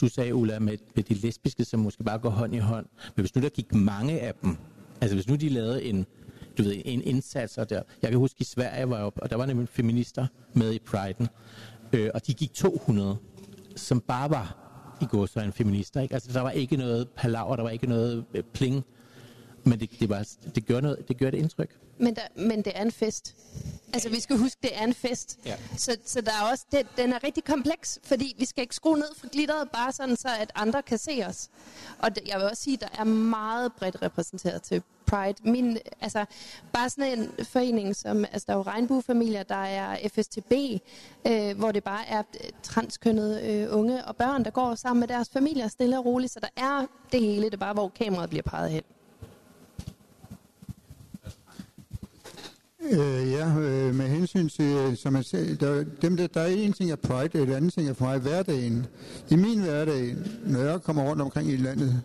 du 0.00 0.08
sagde, 0.08 0.34
Ulla, 0.34 0.58
med, 0.58 0.78
med 0.94 1.04
de 1.04 1.14
lesbiske, 1.14 1.64
som 1.64 1.80
måske 1.80 2.04
bare 2.04 2.18
går 2.18 2.30
hånd 2.30 2.54
i 2.54 2.58
hånd. 2.58 2.86
Men 3.16 3.22
hvis 3.22 3.34
nu 3.34 3.42
der 3.42 3.48
gik 3.48 3.74
mange 3.74 4.20
af 4.20 4.34
dem, 4.42 4.56
altså 5.00 5.16
hvis 5.16 5.28
nu 5.28 5.34
de 5.34 5.48
lavede 5.48 5.84
en, 5.84 6.06
du 6.58 6.62
ved, 6.62 6.82
en 6.84 7.02
indsats, 7.02 7.58
og 7.58 7.70
der, 7.70 7.82
jeg 8.02 8.10
kan 8.10 8.18
huske 8.18 8.40
i 8.40 8.44
Sverige 8.44 8.90
var 8.90 8.96
jeg 8.96 9.04
op, 9.04 9.18
og 9.22 9.30
der 9.30 9.36
var 9.36 9.46
nemlig 9.46 9.68
feminister 9.68 10.26
med 10.54 10.72
i 10.72 10.80
Pride'en, 10.90 11.26
øh, 11.92 12.10
og 12.14 12.26
de 12.26 12.34
gik 12.34 12.54
200 12.54 13.16
som 13.78 14.00
bare 14.00 14.30
var 14.30 14.56
i 15.00 15.04
går 15.04 15.26
så 15.26 15.40
en 15.40 15.52
feminister. 15.52 16.00
Ikke? 16.00 16.14
Altså, 16.14 16.32
der 16.32 16.40
var 16.40 16.50
ikke 16.50 16.76
noget 16.76 17.08
palaver, 17.16 17.56
der 17.56 17.62
var 17.62 17.70
ikke 17.70 17.86
noget 17.86 18.24
øh, 18.34 18.42
pling, 18.42 18.84
men 19.68 19.80
det, 19.80 19.90
det, 20.00 20.08
var, 20.08 20.28
det, 20.54 20.66
gør 20.66 20.80
noget, 20.80 21.08
det 21.08 21.18
gør 21.18 21.28
et 21.28 21.34
indtryk. 21.34 21.70
Men, 21.98 22.16
der, 22.16 22.22
men 22.36 22.62
det 22.62 22.72
er 22.74 22.82
en 22.82 22.92
fest. 22.92 23.34
Altså, 23.92 24.08
vi 24.08 24.20
skal 24.20 24.36
huske, 24.36 24.58
det 24.62 24.70
er 24.74 24.84
en 24.84 24.94
fest. 24.94 25.38
Ja. 25.46 25.56
Så, 25.76 25.96
så 26.04 26.20
der 26.20 26.30
er 26.30 26.50
også, 26.50 26.64
det, 26.72 26.86
den 26.96 27.12
er 27.12 27.24
rigtig 27.24 27.44
kompleks, 27.44 27.98
fordi 28.04 28.34
vi 28.38 28.44
skal 28.44 28.62
ikke 28.62 28.74
skrue 28.74 28.98
ned 28.98 29.14
for 29.16 29.28
glitteret, 29.28 29.70
bare 29.70 29.92
sådan 29.92 30.16
så, 30.16 30.28
at 30.40 30.52
andre 30.54 30.82
kan 30.82 30.98
se 30.98 31.22
os. 31.26 31.48
Og 31.98 32.14
det, 32.14 32.28
jeg 32.28 32.38
vil 32.38 32.46
også 32.46 32.62
sige, 32.62 32.76
der 32.76 32.88
er 32.98 33.04
meget 33.04 33.72
bredt 33.72 34.02
repræsenteret 34.02 34.62
til 34.62 34.82
Pride. 35.06 35.50
Min, 35.50 35.78
altså, 36.00 36.24
bare 36.72 36.90
sådan 36.90 37.18
en 37.18 37.44
forening 37.44 37.96
som, 37.96 38.24
altså 38.24 38.44
der 38.46 38.52
er 38.52 38.56
jo 38.56 38.62
regnbuefamilier, 38.62 39.42
der 39.42 39.54
er 39.54 40.08
FSTB, 40.08 40.52
øh, 41.26 41.58
hvor 41.58 41.72
det 41.72 41.84
bare 41.84 42.06
er 42.06 42.22
øh, 42.44 42.50
transkønnede 42.62 43.52
øh, 43.52 43.78
unge 43.78 44.04
og 44.04 44.16
børn, 44.16 44.44
der 44.44 44.50
går 44.50 44.74
sammen 44.74 45.00
med 45.00 45.08
deres 45.08 45.28
familier 45.32 45.68
stille 45.68 45.98
og 45.98 46.04
roligt, 46.04 46.32
så 46.32 46.40
der 46.40 46.62
er 46.62 46.86
det 47.12 47.20
hele, 47.20 47.44
det 47.44 47.54
er 47.54 47.58
bare, 47.58 47.74
hvor 47.74 47.88
kameraet 47.88 48.30
bliver 48.30 48.42
peget 48.42 48.70
hen. 48.70 48.82
Øh, 52.92 53.30
ja, 53.30 53.58
øh, 53.58 53.94
med 53.94 54.08
hensyn 54.08 54.48
til, 54.48 54.64
øh, 54.64 54.96
som 54.96 55.16
jeg 55.16 55.24
sagde, 55.24 55.56
der, 55.56 55.84
dem 56.02 56.16
der, 56.16 56.26
der 56.26 56.40
er 56.40 56.46
en 56.46 56.72
ting 56.72 56.90
af 56.90 56.98
Pride, 56.98 57.42
og 57.42 57.56
anden 57.56 57.70
ting 57.70 57.88
er 57.88 57.94
for 57.94 58.04
mig 58.04 58.18
hverdagen. 58.18 58.86
I 59.30 59.36
min 59.36 59.60
hverdag, 59.60 60.16
når 60.46 60.60
jeg 60.60 60.82
kommer 60.82 61.02
rundt 61.02 61.22
omkring 61.22 61.50
i 61.50 61.56
landet, 61.56 62.02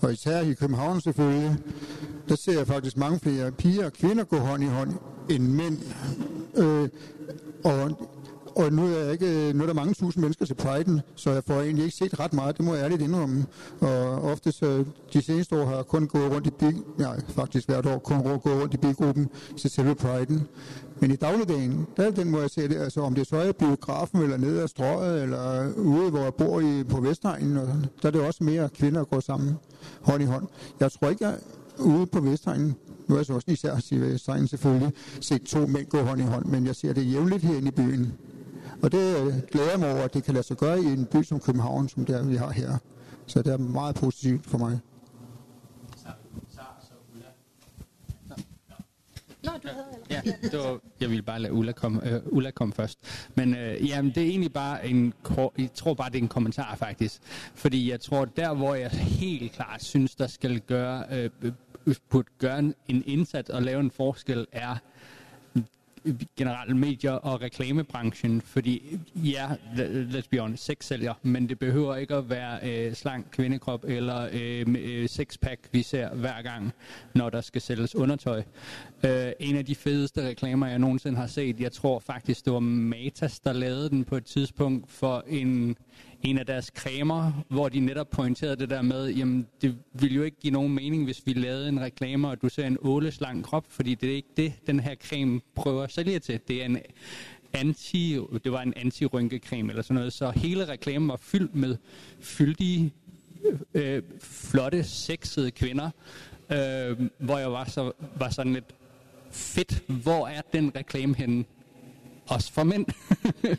og 0.00 0.12
især 0.12 0.40
i 0.40 0.52
København 0.52 1.00
selvfølgelig, 1.00 1.56
der 2.28 2.36
ser 2.36 2.52
jeg 2.52 2.66
faktisk 2.66 2.96
mange 2.96 3.20
flere 3.20 3.52
piger 3.52 3.84
og 3.86 3.92
kvinder 3.92 4.24
gå 4.24 4.36
hånd 4.36 4.62
i 4.62 4.66
hånd 4.66 4.94
end 5.30 5.42
mænd. 5.42 5.78
Øh, 6.56 6.88
og 7.64 8.08
og 8.58 8.72
nu 8.72 8.84
er, 8.84 8.98
jeg 8.98 9.12
ikke, 9.12 9.48
øh, 9.48 9.54
nu 9.54 9.62
er 9.62 9.66
der 9.66 9.74
mange 9.74 9.94
tusind 9.94 10.22
mennesker 10.22 10.46
til 10.46 10.56
Pride'en, 10.62 11.00
så 11.14 11.30
jeg 11.30 11.44
får 11.44 11.54
egentlig 11.54 11.84
ikke 11.84 11.96
set 11.96 12.20
ret 12.20 12.32
meget, 12.32 12.56
det 12.56 12.64
må 12.64 12.74
jeg 12.74 12.84
ærligt 12.84 13.02
indrømme. 13.02 13.46
Og 13.80 14.22
ofte 14.22 14.52
så 14.52 14.66
øh, 14.66 14.86
de 15.12 15.22
seneste 15.22 15.60
år 15.60 15.66
har 15.66 15.76
jeg 15.76 15.84
kun 15.84 16.06
gået 16.06 16.32
rundt 16.32 16.46
i 16.46 16.50
big, 16.50 16.74
ja, 16.98 17.10
faktisk 17.28 17.68
hvert 17.68 17.86
år 17.86 17.98
kun 17.98 18.22
gået 18.22 18.62
rundt 18.62 18.74
i 18.74 18.76
big-gruppen 18.76 19.28
til 19.56 19.70
selve 19.70 19.92
Pride'en. 19.92 20.40
Men 21.00 21.10
i 21.10 21.16
dagligdagen, 21.16 21.86
der 21.96 22.06
er 22.06 22.10
den, 22.10 22.30
må 22.30 22.40
jeg 22.40 22.50
se 22.50 22.68
det, 22.68 22.76
altså 22.76 23.00
om 23.00 23.14
det 23.14 23.26
så 23.26 23.36
er 23.36 23.52
biografen, 23.52 24.22
eller 24.22 24.36
nede 24.36 24.62
af 24.62 24.68
strøget, 24.68 25.22
eller 25.22 25.72
ude, 25.76 26.10
hvor 26.10 26.20
jeg 26.20 26.34
bor 26.34 26.60
i, 26.60 26.84
på 26.84 27.00
Vestegnen, 27.00 27.56
og 27.56 27.68
der 28.02 28.08
er 28.08 28.12
det 28.12 28.20
også 28.20 28.44
mere 28.44 28.68
kvinder, 28.68 29.00
der 29.00 29.06
går 29.06 29.20
sammen 29.20 29.56
hånd 30.02 30.22
i 30.22 30.26
hånd. 30.26 30.46
Jeg 30.80 30.92
tror 30.92 31.08
ikke, 31.08 31.26
jeg 31.26 31.38
ude 31.78 32.06
på 32.06 32.20
Vestegnen, 32.20 32.74
nu 33.08 33.14
er 33.14 33.18
jeg 33.18 33.26
så 33.26 33.32
også 33.32 33.50
især 33.50 33.80
i 33.90 33.96
Vestegnen 33.96 34.48
selvfølgelig, 34.48 34.92
set 35.20 35.42
to 35.42 35.66
mænd 35.66 35.86
gå 35.86 36.02
hånd 36.02 36.20
i 36.20 36.24
hånd, 36.24 36.44
men 36.44 36.66
jeg 36.66 36.76
ser 36.76 36.92
det 36.92 37.12
jævnligt 37.12 37.42
herinde 37.42 37.68
i 37.68 37.70
byen. 37.70 38.12
Og 38.82 38.92
det 38.92 39.16
øh, 39.16 39.42
glæder 39.52 39.70
jeg 39.70 39.80
mig 39.80 39.92
over, 39.92 40.02
at 40.02 40.14
det 40.14 40.24
kan 40.24 40.34
lade 40.34 40.46
sig 40.46 40.56
gøre 40.56 40.80
i 40.80 40.84
en 40.86 41.06
by 41.06 41.22
som 41.22 41.40
København, 41.40 41.88
som 41.88 42.04
der 42.04 42.24
vi 42.24 42.36
har 42.36 42.50
her. 42.50 42.78
Så 43.26 43.42
det 43.42 43.52
er 43.52 43.56
meget 43.56 43.94
positivt 43.94 44.46
for 44.46 44.58
mig. 44.58 44.78
Nå, 49.44 49.50
du 49.62 49.68
havde 49.68 49.88
Ja, 50.10 50.20
det 50.42 50.58
var, 50.58 50.80
jeg 51.00 51.10
ville 51.10 51.22
bare 51.22 51.40
lade 51.40 51.52
Ulla 51.52 51.72
komme, 51.72 52.10
øh, 52.10 52.20
Ulla 52.26 52.50
komme 52.50 52.74
først. 52.74 52.98
Men 53.34 53.54
øh, 53.54 53.88
jamen, 53.88 54.12
det 54.14 54.22
er 54.22 54.26
egentlig 54.26 54.52
bare 54.52 54.88
en, 54.88 55.12
jeg 55.58 55.72
tror 55.74 55.94
bare, 55.94 56.10
det 56.10 56.18
er 56.18 56.22
en 56.22 56.28
kommentar 56.28 56.74
faktisk. 56.74 57.20
Fordi 57.54 57.90
jeg 57.90 58.00
tror, 58.00 58.24
der 58.24 58.54
hvor 58.54 58.74
jeg 58.74 58.90
helt 58.90 59.52
klart 59.52 59.84
synes, 59.84 60.14
der 60.14 60.26
skal 60.26 60.60
gøre, 60.60 61.04
øh, 61.10 61.30
burde 62.10 62.28
gøre 62.38 62.58
en 62.88 63.02
indsats 63.06 63.50
og 63.50 63.62
lave 63.62 63.80
en 63.80 63.90
forskel, 63.90 64.46
er 64.52 64.76
generelt 66.36 66.76
medier 66.76 67.12
og 67.12 67.42
reklamebranchen, 67.42 68.40
fordi 68.40 68.98
ja, 69.14 69.48
let's 70.10 70.28
be 70.30 70.38
honest, 70.38 70.64
sex 70.64 70.84
sælger, 70.84 71.14
men 71.22 71.48
det 71.48 71.58
behøver 71.58 71.96
ikke 71.96 72.14
at 72.14 72.30
være 72.30 72.58
øh, 72.62 72.94
slank 72.94 73.26
kvindekrop 73.30 73.84
eller 73.84 74.28
øh, 74.32 74.66
øh 74.78 75.08
sexpack, 75.08 75.60
vi 75.72 75.82
ser 75.82 76.14
hver 76.14 76.42
gang, 76.42 76.72
når 77.14 77.30
der 77.30 77.40
skal 77.40 77.60
sælges 77.60 77.94
undertøj. 77.94 78.42
Øh, 79.04 79.32
en 79.40 79.56
af 79.56 79.64
de 79.66 79.74
fedeste 79.74 80.28
reklamer, 80.28 80.66
jeg 80.66 80.78
nogensinde 80.78 81.18
har 81.18 81.26
set, 81.26 81.60
jeg 81.60 81.72
tror 81.72 81.98
faktisk, 81.98 82.44
det 82.44 82.52
var 82.52 82.60
Matas, 82.60 83.40
der 83.40 83.52
lavede 83.52 83.90
den 83.90 84.04
på 84.04 84.16
et 84.16 84.24
tidspunkt 84.24 84.90
for 84.90 85.24
en 85.28 85.76
en 86.22 86.38
af 86.38 86.46
deres 86.46 86.70
kremer, 86.70 87.32
hvor 87.48 87.68
de 87.68 87.80
netop 87.80 88.10
pointerede 88.10 88.56
det 88.56 88.70
der 88.70 88.82
med, 88.82 89.08
jamen 89.08 89.46
det 89.62 89.76
ville 89.92 90.16
jo 90.16 90.22
ikke 90.22 90.40
give 90.40 90.52
nogen 90.52 90.74
mening, 90.74 91.04
hvis 91.04 91.22
vi 91.26 91.32
lavede 91.32 91.68
en 91.68 91.80
reklame, 91.80 92.28
og 92.28 92.42
du 92.42 92.48
ser 92.48 92.66
en 92.66 92.78
åleslang 92.82 93.44
krop, 93.44 93.64
fordi 93.68 93.94
det 93.94 94.10
er 94.10 94.14
ikke 94.14 94.28
det, 94.36 94.52
den 94.66 94.80
her 94.80 94.94
creme 94.94 95.40
prøver 95.54 95.82
at 95.82 95.92
sælge 95.92 96.18
til. 96.18 96.40
Det 96.48 96.62
er 96.62 96.64
en 96.64 96.78
anti, 97.52 98.18
det 98.44 98.52
var 98.52 98.62
en 98.62 98.74
anti-rynkecreme 98.76 99.70
eller 99.70 99.82
sådan 99.82 99.94
noget, 99.94 100.12
så 100.12 100.30
hele 100.30 100.68
reklamen 100.68 101.08
var 101.08 101.16
fyldt 101.16 101.54
med 101.54 101.76
fyldige, 102.20 102.92
øh, 103.74 104.02
flotte, 104.20 104.84
sexede 104.84 105.50
kvinder, 105.50 105.90
øh, 106.50 107.08
hvor 107.18 107.38
jeg 107.38 107.52
var, 107.52 107.64
så, 107.64 107.92
var 108.16 108.30
sådan 108.30 108.52
lidt 108.52 108.74
fedt, 109.30 109.82
hvor 109.86 110.28
er 110.28 110.40
den 110.52 110.72
reklame 110.76 111.14
henne? 111.14 111.44
Også 112.26 112.52
for 112.52 112.64
mænd. 112.64 112.86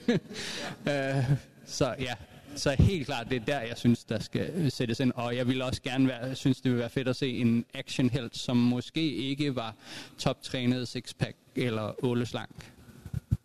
øh, 0.90 1.38
så 1.66 1.96
ja, 2.00 2.14
så 2.56 2.76
helt 2.80 3.06
klart, 3.06 3.30
det 3.30 3.36
er 3.36 3.46
der, 3.46 3.60
jeg 3.60 3.78
synes, 3.78 4.04
der 4.04 4.20
skal 4.20 4.52
øh, 4.54 4.72
sættes 4.72 5.00
ind. 5.00 5.12
Og 5.16 5.36
jeg 5.36 5.48
vil 5.48 5.62
også 5.62 5.82
gerne 5.82 6.08
være, 6.08 6.36
synes, 6.36 6.62
det 6.62 6.72
vil 6.72 6.80
være 6.80 6.90
fedt 6.90 7.08
at 7.08 7.16
se 7.16 7.30
en 7.30 7.66
actionhelt, 7.74 8.38
som 8.38 8.58
måske 8.58 9.14
ikke 9.16 9.56
var 9.56 9.76
toptrænet 10.18 10.88
sixpack 10.88 11.36
eller 11.56 12.06
åleslank. 12.06 12.72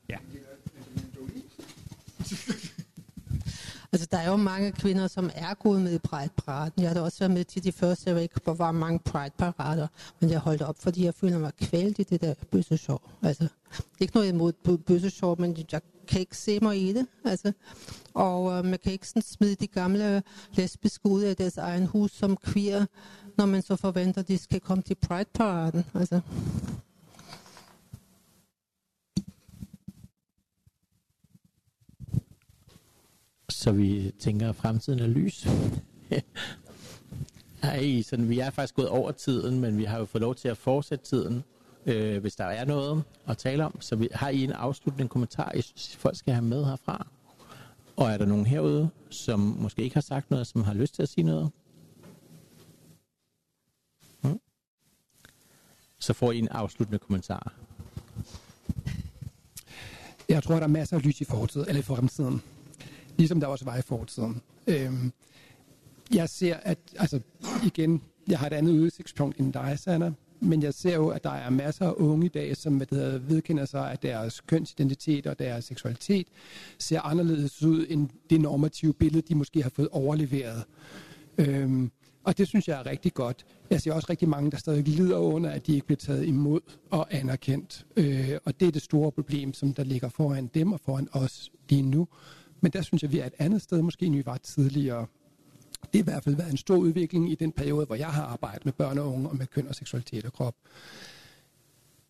Ja. 0.08 0.16
Altså, 3.94 4.08
der 4.10 4.18
er 4.18 4.30
jo 4.30 4.36
mange 4.36 4.72
kvinder, 4.72 5.06
som 5.06 5.30
er 5.34 5.54
gået 5.54 5.80
med 5.80 5.94
i 5.94 5.98
Pride-paraden. 5.98 6.72
Jeg 6.82 6.88
har 6.88 6.94
da 6.94 7.00
også 7.00 7.18
været 7.18 7.30
med 7.30 7.44
til 7.44 7.64
de 7.64 7.72
første, 7.72 8.10
jeg 8.10 8.22
ikke, 8.22 8.40
hvor 8.44 8.54
var 8.54 8.72
mange 8.72 8.98
Pride-parader, 8.98 9.86
men 10.20 10.30
jeg 10.30 10.38
holdt 10.38 10.62
op, 10.62 10.76
fordi 10.78 11.04
jeg 11.04 11.14
føler 11.14 11.38
mig 11.38 11.52
kvalt 11.60 11.98
i 11.98 12.02
det 12.02 12.20
der 12.20 12.34
bøssesår. 12.50 13.10
Altså, 13.22 13.48
ikke 14.00 14.14
noget 14.14 14.28
imod 14.28 14.52
bøssesår, 14.76 15.36
men 15.38 15.66
jeg 15.72 15.80
kan 16.06 16.20
ikke 16.20 16.36
se 16.36 16.58
mig 16.62 16.82
i 16.82 16.92
det. 16.92 17.06
Altså. 17.24 17.52
Og 18.14 18.52
øh, 18.52 18.64
man 18.64 18.78
kan 18.78 18.92
ikke 18.92 19.08
sådan 19.08 19.22
smide 19.22 19.54
de 19.54 19.66
gamle 19.66 20.22
lesbiske 20.54 21.06
ud 21.06 21.22
af 21.22 21.36
deres 21.36 21.56
egen 21.56 21.86
hus 21.86 22.12
som 22.12 22.36
queer, 22.36 22.86
når 23.36 23.46
man 23.46 23.62
så 23.62 23.76
forventer, 23.76 24.20
at 24.20 24.28
de 24.28 24.38
skal 24.38 24.60
komme 24.60 24.82
til 24.82 24.94
Pride-paraden. 24.94 25.84
Altså. 25.94 26.20
Så 33.48 33.72
vi 33.72 34.12
tænker, 34.18 34.48
at 34.48 34.56
fremtiden 34.56 34.98
er 34.98 35.06
lys. 35.06 35.46
Ej, 37.62 38.02
sådan, 38.02 38.28
vi 38.28 38.38
er 38.38 38.50
faktisk 38.50 38.74
gået 38.74 38.88
over 38.88 39.12
tiden, 39.12 39.60
men 39.60 39.78
vi 39.78 39.84
har 39.84 39.98
jo 39.98 40.04
fået 40.04 40.22
lov 40.22 40.34
til 40.34 40.48
at 40.48 40.56
fortsætte 40.56 41.04
tiden 41.04 41.44
øh, 41.86 42.20
hvis 42.20 42.36
der 42.36 42.44
er 42.44 42.64
noget 42.64 43.04
at 43.26 43.38
tale 43.38 43.64
om. 43.64 43.80
Så 43.80 43.96
vi, 43.96 44.08
har 44.12 44.28
I 44.28 44.44
en 44.44 44.52
afsluttende 44.52 45.08
kommentar, 45.08 45.52
I 45.54 45.62
synes, 45.62 45.96
folk 45.96 46.16
skal 46.16 46.34
have 46.34 46.44
med 46.44 46.64
herfra? 46.64 47.06
Og 47.96 48.10
er 48.10 48.16
der 48.16 48.26
nogen 48.26 48.46
herude, 48.46 48.90
som 49.10 49.40
måske 49.40 49.82
ikke 49.82 49.94
har 49.94 50.00
sagt 50.00 50.30
noget, 50.30 50.46
som 50.46 50.62
har 50.62 50.74
lyst 50.74 50.94
til 50.94 51.02
at 51.02 51.08
sige 51.08 51.24
noget? 51.24 51.50
Hmm? 54.20 54.40
Så 55.98 56.12
får 56.12 56.32
I 56.32 56.38
en 56.38 56.48
afsluttende 56.48 56.98
kommentar. 56.98 57.52
Jeg 60.28 60.42
tror, 60.42 60.54
der 60.54 60.62
er 60.62 60.66
masser 60.66 60.96
af 60.96 61.04
lys 61.04 61.20
i 61.20 61.24
fortiden, 61.24 61.68
eller 61.68 61.80
i 61.80 61.82
fremtiden. 61.82 62.42
Ligesom 63.16 63.40
der 63.40 63.46
også 63.46 63.64
var 63.64 63.76
i 63.76 63.82
fortiden. 63.82 64.42
Øhm, 64.66 65.12
jeg 66.14 66.28
ser, 66.28 66.56
at, 66.56 66.78
altså 66.98 67.20
igen, 67.64 68.02
jeg 68.28 68.38
har 68.38 68.46
et 68.46 68.52
andet 68.52 68.72
udsigtspunkt 68.72 69.38
end 69.38 69.52
dig, 69.52 69.78
Sanna 69.78 70.12
men 70.44 70.62
jeg 70.62 70.74
ser 70.74 70.94
jo, 70.94 71.08
at 71.08 71.24
der 71.24 71.30
er 71.30 71.50
masser 71.50 71.86
af 71.86 71.92
unge 71.96 72.26
i 72.26 72.28
dag, 72.28 72.56
som 72.56 72.76
hvad 72.76 72.86
det 72.86 72.98
hedder, 72.98 73.18
vedkender 73.18 73.64
sig, 73.64 73.92
at 73.92 74.02
deres 74.02 74.40
kønsidentitet 74.40 75.26
og 75.26 75.38
deres 75.38 75.64
seksualitet 75.64 76.26
ser 76.78 77.00
anderledes 77.00 77.62
ud 77.62 77.86
end 77.88 78.08
det 78.30 78.40
normative 78.40 78.94
billede, 78.94 79.22
de 79.28 79.34
måske 79.34 79.62
har 79.62 79.70
fået 79.70 79.88
overleveret. 79.88 80.64
Øhm, 81.38 81.90
og 82.24 82.38
det 82.38 82.48
synes 82.48 82.68
jeg 82.68 82.80
er 82.80 82.86
rigtig 82.86 83.14
godt. 83.14 83.46
Jeg 83.70 83.80
ser 83.80 83.92
også 83.92 84.06
rigtig 84.10 84.28
mange, 84.28 84.50
der 84.50 84.56
stadig 84.56 84.88
lider 84.88 85.18
under, 85.18 85.50
at 85.50 85.66
de 85.66 85.74
ikke 85.74 85.86
bliver 85.86 85.96
taget 85.96 86.26
imod 86.26 86.60
og 86.90 87.14
anerkendt. 87.14 87.86
Øh, 87.96 88.30
og 88.44 88.60
det 88.60 88.68
er 88.68 88.72
det 88.72 88.82
store 88.82 89.12
problem, 89.12 89.54
som 89.54 89.74
der 89.74 89.84
ligger 89.84 90.08
foran 90.08 90.50
dem 90.54 90.72
og 90.72 90.80
foran 90.80 91.08
os 91.12 91.52
lige 91.68 91.82
nu. 91.82 92.08
Men 92.60 92.72
der 92.72 92.82
synes 92.82 93.02
jeg, 93.02 93.12
vi 93.12 93.18
er 93.18 93.26
et 93.26 93.34
andet 93.38 93.62
sted, 93.62 93.82
måske 93.82 94.06
end 94.06 94.14
vi 94.14 94.26
var 94.26 94.36
tidligere 94.36 95.06
det 95.92 96.04
har 96.04 96.10
i 96.10 96.12
hvert 96.12 96.24
fald 96.24 96.36
været 96.36 96.50
en 96.50 96.56
stor 96.56 96.76
udvikling 96.76 97.32
i 97.32 97.34
den 97.34 97.52
periode, 97.52 97.86
hvor 97.86 97.94
jeg 97.94 98.08
har 98.08 98.24
arbejdet 98.24 98.64
med 98.64 98.72
børn 98.72 98.98
og 98.98 99.12
unge 99.12 99.28
og 99.28 99.36
med 99.36 99.46
køn 99.46 99.68
og 99.68 99.74
seksualitet 99.74 100.24
og 100.24 100.32
krop. 100.32 100.54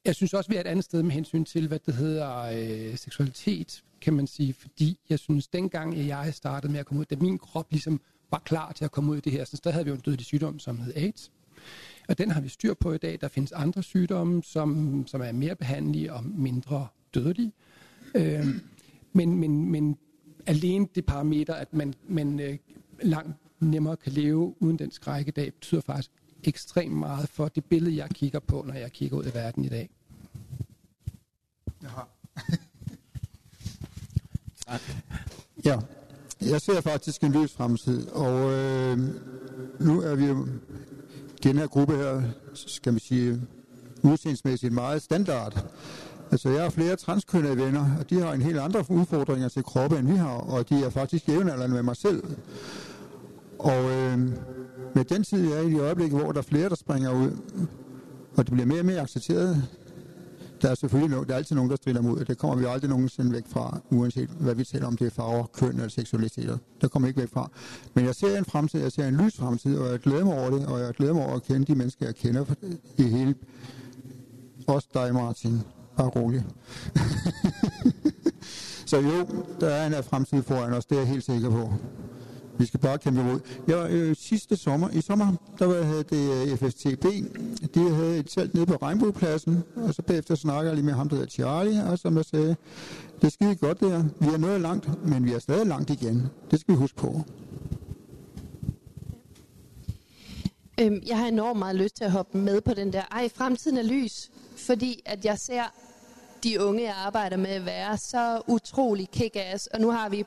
Jeg 0.05 0.15
synes 0.15 0.35
også, 0.35 0.51
vi 0.51 0.57
er 0.57 0.61
et 0.61 0.67
andet 0.67 0.85
sted 0.85 1.03
med 1.03 1.13
hensyn 1.13 1.45
til, 1.45 1.69
hvad 1.69 1.79
det 1.87 1.95
hedder 1.95 2.39
øh, 2.39 2.97
seksualitet, 2.97 3.85
kan 4.01 4.13
man 4.15 4.27
sige, 4.27 4.53
fordi 4.53 4.99
jeg 5.09 5.19
synes, 5.19 5.47
dengang 5.47 6.07
jeg 6.07 6.35
startede 6.35 6.73
med 6.73 6.81
at 6.81 6.87
komme 6.87 7.01
ud, 7.01 7.05
da 7.05 7.17
min 7.17 7.39
krop 7.39 7.67
ligesom 7.71 8.01
var 8.31 8.39
klar 8.39 8.73
til 8.73 8.85
at 8.85 8.91
komme 8.91 9.13
ud 9.13 9.17
i 9.17 9.21
det 9.21 9.33
her, 9.33 9.45
så 9.45 9.61
der 9.65 9.71
havde 9.71 9.85
vi 9.85 9.89
jo 9.89 9.95
en 9.95 10.01
dødelig 10.01 10.27
sygdom, 10.27 10.59
som 10.59 10.79
hed 10.79 10.93
AIDS. 10.97 11.33
Og 12.09 12.19
den 12.19 12.31
har 12.31 12.41
vi 12.41 12.49
styr 12.49 12.75
på 12.75 12.93
i 12.93 12.99
dag. 12.99 13.19
Der 13.21 13.29
findes 13.29 13.53
andre 13.53 13.83
sygdomme, 13.83 14.43
som, 14.43 15.05
som 15.07 15.21
er 15.23 15.33
mere 15.33 15.55
behandelige 15.55 16.13
og 16.13 16.25
mindre 16.25 16.87
dødelige. 17.15 17.53
Øh, 18.15 18.47
men, 19.13 19.37
men, 19.37 19.71
men 19.71 19.99
alene 20.47 20.87
det 20.95 21.07
parameter, 21.07 21.55
at 21.55 21.73
man, 21.73 21.95
man 22.09 22.41
øh, 22.41 22.59
langt 23.03 23.37
nemmere 23.61 23.97
kan 23.97 24.13
leve 24.13 24.63
uden 24.63 24.79
den 24.79 24.91
skræk 24.91 25.29
i 25.29 25.31
dag, 25.31 25.55
betyder 25.55 25.81
faktisk 25.81 26.11
ekstremt 26.45 26.97
meget 26.97 27.29
for 27.29 27.49
det 27.49 27.65
billede, 27.65 27.97
jeg 27.97 28.11
kigger 28.11 28.39
på, 28.39 28.65
når 28.67 28.75
jeg 28.75 28.93
kigger 28.93 29.17
ud 29.17 29.25
i 29.25 29.35
verden 29.35 29.65
i 29.65 29.69
dag. 29.69 29.91
Jaha. 31.83 32.03
ja, 35.65 35.79
jeg 36.41 36.61
ser 36.61 36.81
faktisk 36.81 37.23
en 37.23 37.33
lys 37.33 37.53
fremtid, 37.53 38.09
og 38.09 38.53
øh, 38.53 38.99
nu 39.81 40.01
er 40.01 40.15
vi 40.15 40.25
jo 40.25 40.47
den 41.43 41.59
her 41.59 41.67
gruppe 41.67 41.97
her, 41.97 42.23
skal 42.55 42.95
vi 42.95 43.01
sige, 43.01 43.41
udseendsmæssigt 44.03 44.73
meget 44.73 45.03
standard. 45.03 45.67
Altså, 46.31 46.49
jeg 46.49 46.63
har 46.63 46.71
flere 46.71 46.97
transkønnede 46.97 47.57
venner, 47.57 47.97
og 47.99 48.11
de 48.11 48.21
har 48.21 48.33
en 48.33 48.43
helt 48.43 48.59
andre 48.59 48.85
udfordringer 48.89 49.49
til 49.49 49.63
kroppen, 49.63 49.99
end 49.99 50.09
vi 50.09 50.17
har, 50.17 50.29
og 50.29 50.69
de 50.69 50.85
er 50.85 50.91
faktisk 50.91 51.29
jævnaldrende 51.29 51.75
med 51.75 51.83
mig 51.83 51.97
selv. 51.97 52.23
Og 53.65 53.91
øh, 53.91 54.19
med 54.95 55.05
den 55.05 55.25
tid, 55.25 55.49
jeg 55.49 55.59
er 55.59 55.63
i 55.63 55.71
de 55.71 55.79
øjeblikke, 55.79 56.17
hvor 56.17 56.33
der 56.33 56.39
er 56.39 56.43
flere, 56.43 56.69
der 56.69 56.75
springer 56.75 57.13
ud, 57.13 57.31
og 58.37 58.47
det 58.47 58.53
bliver 58.53 58.67
mere 58.67 58.81
og 58.81 58.87
mere 58.87 59.01
accepteret, 59.01 59.65
der 60.63 60.71
er 60.71 60.75
selvfølgelig 60.75 61.19
no- 61.19 61.25
der 61.25 61.33
er 61.33 61.37
altid 61.37 61.57
nogen, 61.57 61.71
der 61.71 61.77
strider 61.77 62.01
mod, 62.01 62.25
det 62.25 62.39
kommer 62.39 62.57
vi 62.57 62.65
aldrig 62.65 62.91
nogensinde 62.91 63.33
væk 63.33 63.45
fra, 63.49 63.81
uanset 63.91 64.29
hvad 64.29 64.55
vi 64.55 64.65
taler 64.65 64.87
om, 64.87 64.97
det 64.97 65.07
er 65.07 65.11
farver, 65.11 65.47
køn 65.47 65.71
eller 65.71 65.89
seksualitet. 65.89 66.59
Der 66.81 66.89
kommer 66.89 67.09
ikke 67.09 67.21
væk 67.21 67.31
fra. 67.33 67.51
Men 67.95 68.05
jeg 68.05 68.15
ser 68.15 68.39
en 68.39 68.45
fremtid, 68.45 68.81
jeg 68.81 68.93
ser 68.93 69.09
en 69.09 69.17
lys 69.17 69.37
fremtid, 69.37 69.79
og 69.79 69.91
jeg 69.91 69.99
glæder 69.99 70.25
mig 70.25 70.39
over 70.39 70.51
det, 70.51 70.67
og 70.67 70.81
jeg 70.81 70.95
glæder 70.95 71.15
mig 71.15 71.27
over 71.27 71.35
at 71.35 71.43
kende 71.43 71.67
de 71.67 71.75
mennesker, 71.75 72.07
jeg 72.07 72.15
kender 72.15 72.45
i 72.97 73.03
hele... 73.03 73.35
Også 74.67 74.89
dig, 74.95 75.15
Martin. 75.15 75.61
Bare 75.97 76.09
rolig. 76.09 76.45
Så 78.91 79.01
jo, 79.01 79.27
der 79.61 79.69
er 79.69 79.87
en 79.87 80.05
fremtid 80.05 80.43
foran 80.43 80.73
os, 80.73 80.87
det 80.87 80.95
er 80.95 81.01
jeg 81.01 81.09
helt 81.09 81.25
sikker 81.25 81.51
på. 81.51 81.73
Vi 82.59 82.67
skal 82.67 82.81
bare 82.81 82.99
kæmpe 82.99 83.21
imod. 83.21 83.41
Jeg, 83.69 83.91
øh, 83.91 84.17
sidste 84.17 84.57
sommer, 84.57 84.89
i 84.91 85.01
sommer, 85.01 85.33
der 85.59 85.67
var, 85.67 85.83
havde 85.83 86.03
det 86.03 86.51
øh, 86.53 86.59
FSTB. 86.59 87.05
De 87.75 87.95
havde 87.95 88.19
et 88.19 88.27
telt 88.29 88.55
nede 88.55 88.67
på 88.67 88.77
Regnbuepladsen, 88.83 89.63
og 89.77 89.95
så 89.95 90.03
bagefter 90.03 90.35
snakker 90.35 90.71
jeg 90.71 90.75
lige 90.75 90.87
med 90.87 90.93
ham, 90.93 91.09
der 91.09 91.17
hedder 91.17 91.31
Charlie, 91.31 91.85
og 91.85 91.99
som 91.99 92.17
jeg 92.17 92.25
sagde, 92.25 92.57
det 93.21 93.27
er 93.27 93.29
skide 93.29 93.55
godt 93.55 93.81
der. 93.81 94.05
Vi 94.21 94.27
er 94.27 94.37
nået 94.37 94.61
langt, 94.61 95.09
men 95.09 95.25
vi 95.25 95.33
er 95.33 95.39
stadig 95.39 95.67
langt 95.67 95.91
igen. 95.91 96.23
Det 96.51 96.61
skal 96.61 96.75
vi 96.75 96.79
huske 96.79 96.97
på. 96.97 97.23
Øhm, 100.81 101.03
jeg 101.07 101.19
har 101.19 101.27
enormt 101.27 101.59
meget 101.59 101.77
lyst 101.77 101.97
til 101.97 102.05
at 102.05 102.11
hoppe 102.11 102.39
med 102.39 102.61
på 102.61 102.75
den 102.75 102.93
der, 102.93 103.03
ej, 103.11 103.29
fremtiden 103.35 103.79
er 103.79 103.83
lys, 103.83 104.31
fordi 104.57 105.03
at 105.07 105.25
jeg 105.25 105.39
ser 105.39 105.63
de 106.45 106.65
unge, 106.65 106.83
jeg 106.83 106.95
arbejder 107.07 107.37
med, 107.37 107.61
være 107.61 107.99
så 107.99 108.43
utrolig 108.47 109.09
kick-ass, 109.17 109.69
og 109.75 109.81
nu 109.81 109.91
har 109.91 110.09
vi 110.09 110.25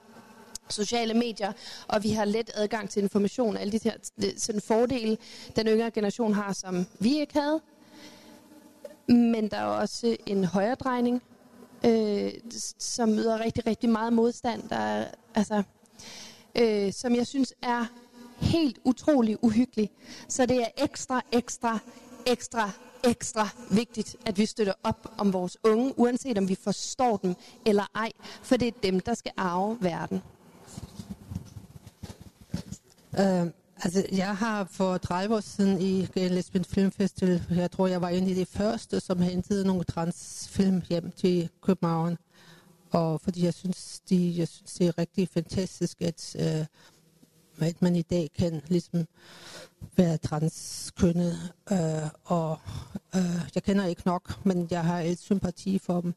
sociale 0.69 1.13
medier, 1.13 1.51
og 1.87 2.03
vi 2.03 2.09
har 2.09 2.25
let 2.25 2.51
adgang 2.53 2.89
til 2.89 3.03
information 3.03 3.55
og 3.55 3.61
alle 3.61 3.71
de 3.71 3.79
her 3.83 3.93
sådan 4.37 4.61
fordele, 4.61 5.17
den 5.55 5.67
yngre 5.67 5.91
generation 5.91 6.33
har, 6.33 6.53
som 6.53 6.85
vi 6.99 7.19
ikke 7.19 7.39
havde. 7.39 7.61
Men 9.07 9.47
der 9.47 9.57
er 9.57 9.65
også 9.65 10.17
en 10.25 10.43
højredrejning, 10.43 11.21
øh, 11.85 12.31
som 12.79 13.09
møder 13.09 13.39
rigtig, 13.39 13.67
rigtig 13.67 13.89
meget 13.89 14.13
modstand, 14.13 14.69
der 14.69 14.75
er, 14.75 15.07
altså, 15.35 15.63
øh, 16.55 16.93
som 16.93 17.15
jeg 17.15 17.27
synes 17.27 17.53
er 17.61 17.85
helt 18.37 18.79
utrolig 18.83 19.43
uhyggelig. 19.43 19.91
Så 20.27 20.45
det 20.45 20.61
er 20.61 20.67
ekstra, 20.77 21.21
ekstra, 21.31 21.79
ekstra, 22.25 22.71
ekstra 23.03 23.49
vigtigt, 23.71 24.15
at 24.25 24.37
vi 24.37 24.45
støtter 24.45 24.73
op 24.83 25.13
om 25.17 25.33
vores 25.33 25.57
unge, 25.63 25.99
uanset 25.99 26.37
om 26.37 26.49
vi 26.49 26.55
forstår 26.55 27.17
dem 27.17 27.35
eller 27.65 27.91
ej, 27.95 28.11
for 28.41 28.57
det 28.57 28.67
er 28.67 28.71
dem, 28.83 28.99
der 28.99 29.13
skal 29.13 29.31
arve 29.37 29.77
verden. 29.81 30.21
Uh, 33.19 33.47
altså, 33.83 34.05
jeg 34.11 34.37
har 34.37 34.67
for 34.71 34.97
30 34.97 35.35
år 35.35 35.39
siden 35.39 35.81
i 35.81 36.01
øh, 36.01 36.31
Lesbian 36.31 36.65
Film 36.65 36.91
Festival, 36.91 37.43
jeg 37.49 37.71
tror, 37.71 37.87
jeg 37.87 38.01
var 38.01 38.09
en 38.09 38.29
af 38.29 38.35
de 38.35 38.45
første, 38.45 38.99
som 38.99 39.21
hentede 39.21 39.67
nogle 39.67 39.83
transfilm 39.83 40.81
hjem 40.89 41.11
til 41.11 41.49
København. 41.61 42.17
Og 42.91 43.21
fordi 43.21 43.45
jeg 43.45 43.53
synes, 43.53 44.01
de, 44.09 44.33
jeg 44.37 44.47
synes 44.47 44.73
det 44.73 44.87
er 44.87 44.97
rigtig 44.97 45.29
fantastisk, 45.29 46.01
at, 46.01 46.35
uh, 46.39 47.67
at 47.67 47.81
man 47.81 47.95
i 47.95 48.01
dag 48.01 48.29
kan 48.37 48.61
ligesom 48.67 49.05
være 49.95 50.17
transkønnet. 50.17 51.53
Uh, 51.71 52.09
og 52.23 52.59
uh, 53.15 53.49
jeg 53.55 53.63
kender 53.63 53.85
ikke 53.85 54.01
nok, 54.05 54.45
men 54.45 54.67
jeg 54.71 54.83
har 54.83 54.99
alt 54.99 55.19
sympati 55.19 55.79
for 55.79 56.01
dem. 56.01 56.13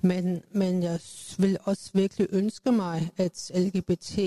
Men, 0.00 0.42
men 0.52 0.82
jeg 0.82 1.00
vil 1.38 1.58
også 1.64 1.90
virkelig 1.94 2.26
ønske 2.30 2.72
mig, 2.72 3.10
at 3.16 3.50
LGBT 3.54 4.18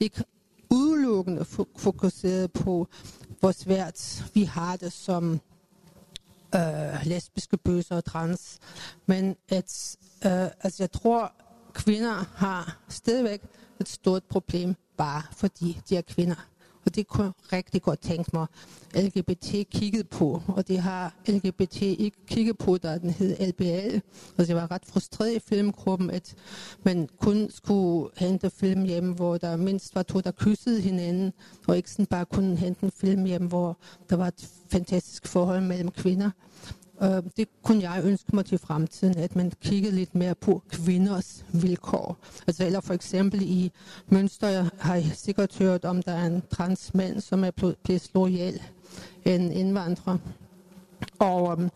ikke 0.00 0.24
udelukkende 0.72 1.44
fokuseret 1.76 2.52
på, 2.52 2.88
hvor 3.40 3.52
svært 3.52 4.24
vi 4.34 4.42
har 4.42 4.76
det 4.76 4.92
som 4.92 5.40
øh, 6.54 7.06
lesbiske, 7.06 7.56
bøser 7.56 7.96
og 7.96 8.04
trans. 8.04 8.58
Men 9.06 9.36
at, 9.48 9.96
øh, 10.26 10.48
altså 10.60 10.82
jeg 10.82 10.92
tror, 10.92 11.32
kvinder 11.72 12.24
har 12.34 12.78
stadigvæk 12.88 13.42
et 13.80 13.88
stort 13.88 14.24
problem, 14.24 14.74
bare 14.96 15.22
fordi 15.32 15.80
de 15.88 15.96
er 15.96 16.02
kvinder. 16.02 16.51
Og 16.86 16.94
det 16.94 17.08
kunne 17.08 17.24
jeg 17.24 17.52
rigtig 17.52 17.82
godt 17.82 18.00
tænke 18.00 18.30
mig, 18.32 18.46
LGBT 18.94 19.68
kiggede 19.70 20.04
på. 20.04 20.42
Og 20.48 20.68
det 20.68 20.78
har 20.78 21.14
LGBT 21.26 21.82
ikke 21.82 22.16
kigget 22.26 22.58
på, 22.58 22.78
da 22.78 22.98
den 22.98 23.10
hed 23.10 23.36
LBL. 23.48 24.00
Og 24.38 24.46
det 24.46 24.56
var 24.56 24.70
ret 24.70 24.86
frustreret 24.86 25.36
i 25.36 25.38
filmgruppen, 25.38 26.10
at 26.10 26.34
man 26.82 27.08
kun 27.20 27.50
skulle 27.50 28.10
hente 28.16 28.50
film 28.50 28.82
hjem, 28.82 29.12
hvor 29.12 29.36
der 29.36 29.56
mindst 29.56 29.94
var 29.94 30.02
to, 30.02 30.20
der 30.20 30.30
kyssede 30.30 30.80
hinanden. 30.80 31.32
Og 31.66 31.76
ikke 31.76 31.90
sådan 31.90 32.06
bare 32.06 32.24
kunne 32.24 32.56
hente 32.56 32.84
en 32.84 32.92
film 33.00 33.24
hjem, 33.24 33.46
hvor 33.46 33.78
der 34.10 34.16
var 34.16 34.28
et 34.28 34.48
fantastisk 34.70 35.26
forhold 35.26 35.60
mellem 35.60 35.90
kvinder 35.90 36.30
øh, 37.02 37.22
det 37.36 37.48
kunne 37.62 37.82
jeg 37.90 38.02
ønske 38.04 38.36
mig 38.36 38.44
til 38.44 38.58
fremtiden, 38.58 39.18
at 39.18 39.36
man 39.36 39.52
kiggede 39.60 39.94
lidt 39.96 40.14
mere 40.14 40.34
på 40.34 40.62
kvinders 40.68 41.44
vilkår. 41.52 42.16
Altså, 42.46 42.66
eller 42.66 42.80
for 42.80 42.94
eksempel 42.94 43.42
i 43.42 43.72
Mønster 44.06 44.68
har 44.78 44.94
jeg 44.94 45.10
sikkert 45.14 45.58
hørt 45.58 45.84
om, 45.84 46.02
der 46.02 46.12
er 46.12 46.26
en 46.26 46.42
transmand, 46.50 47.20
som 47.20 47.44
er 47.44 47.50
blevet 47.84 48.00
slået 48.00 48.30
ihjel 48.30 48.62
en 49.24 49.52
indvandrer. 49.52 50.18
Og 51.18 51.42
um, 51.42 51.70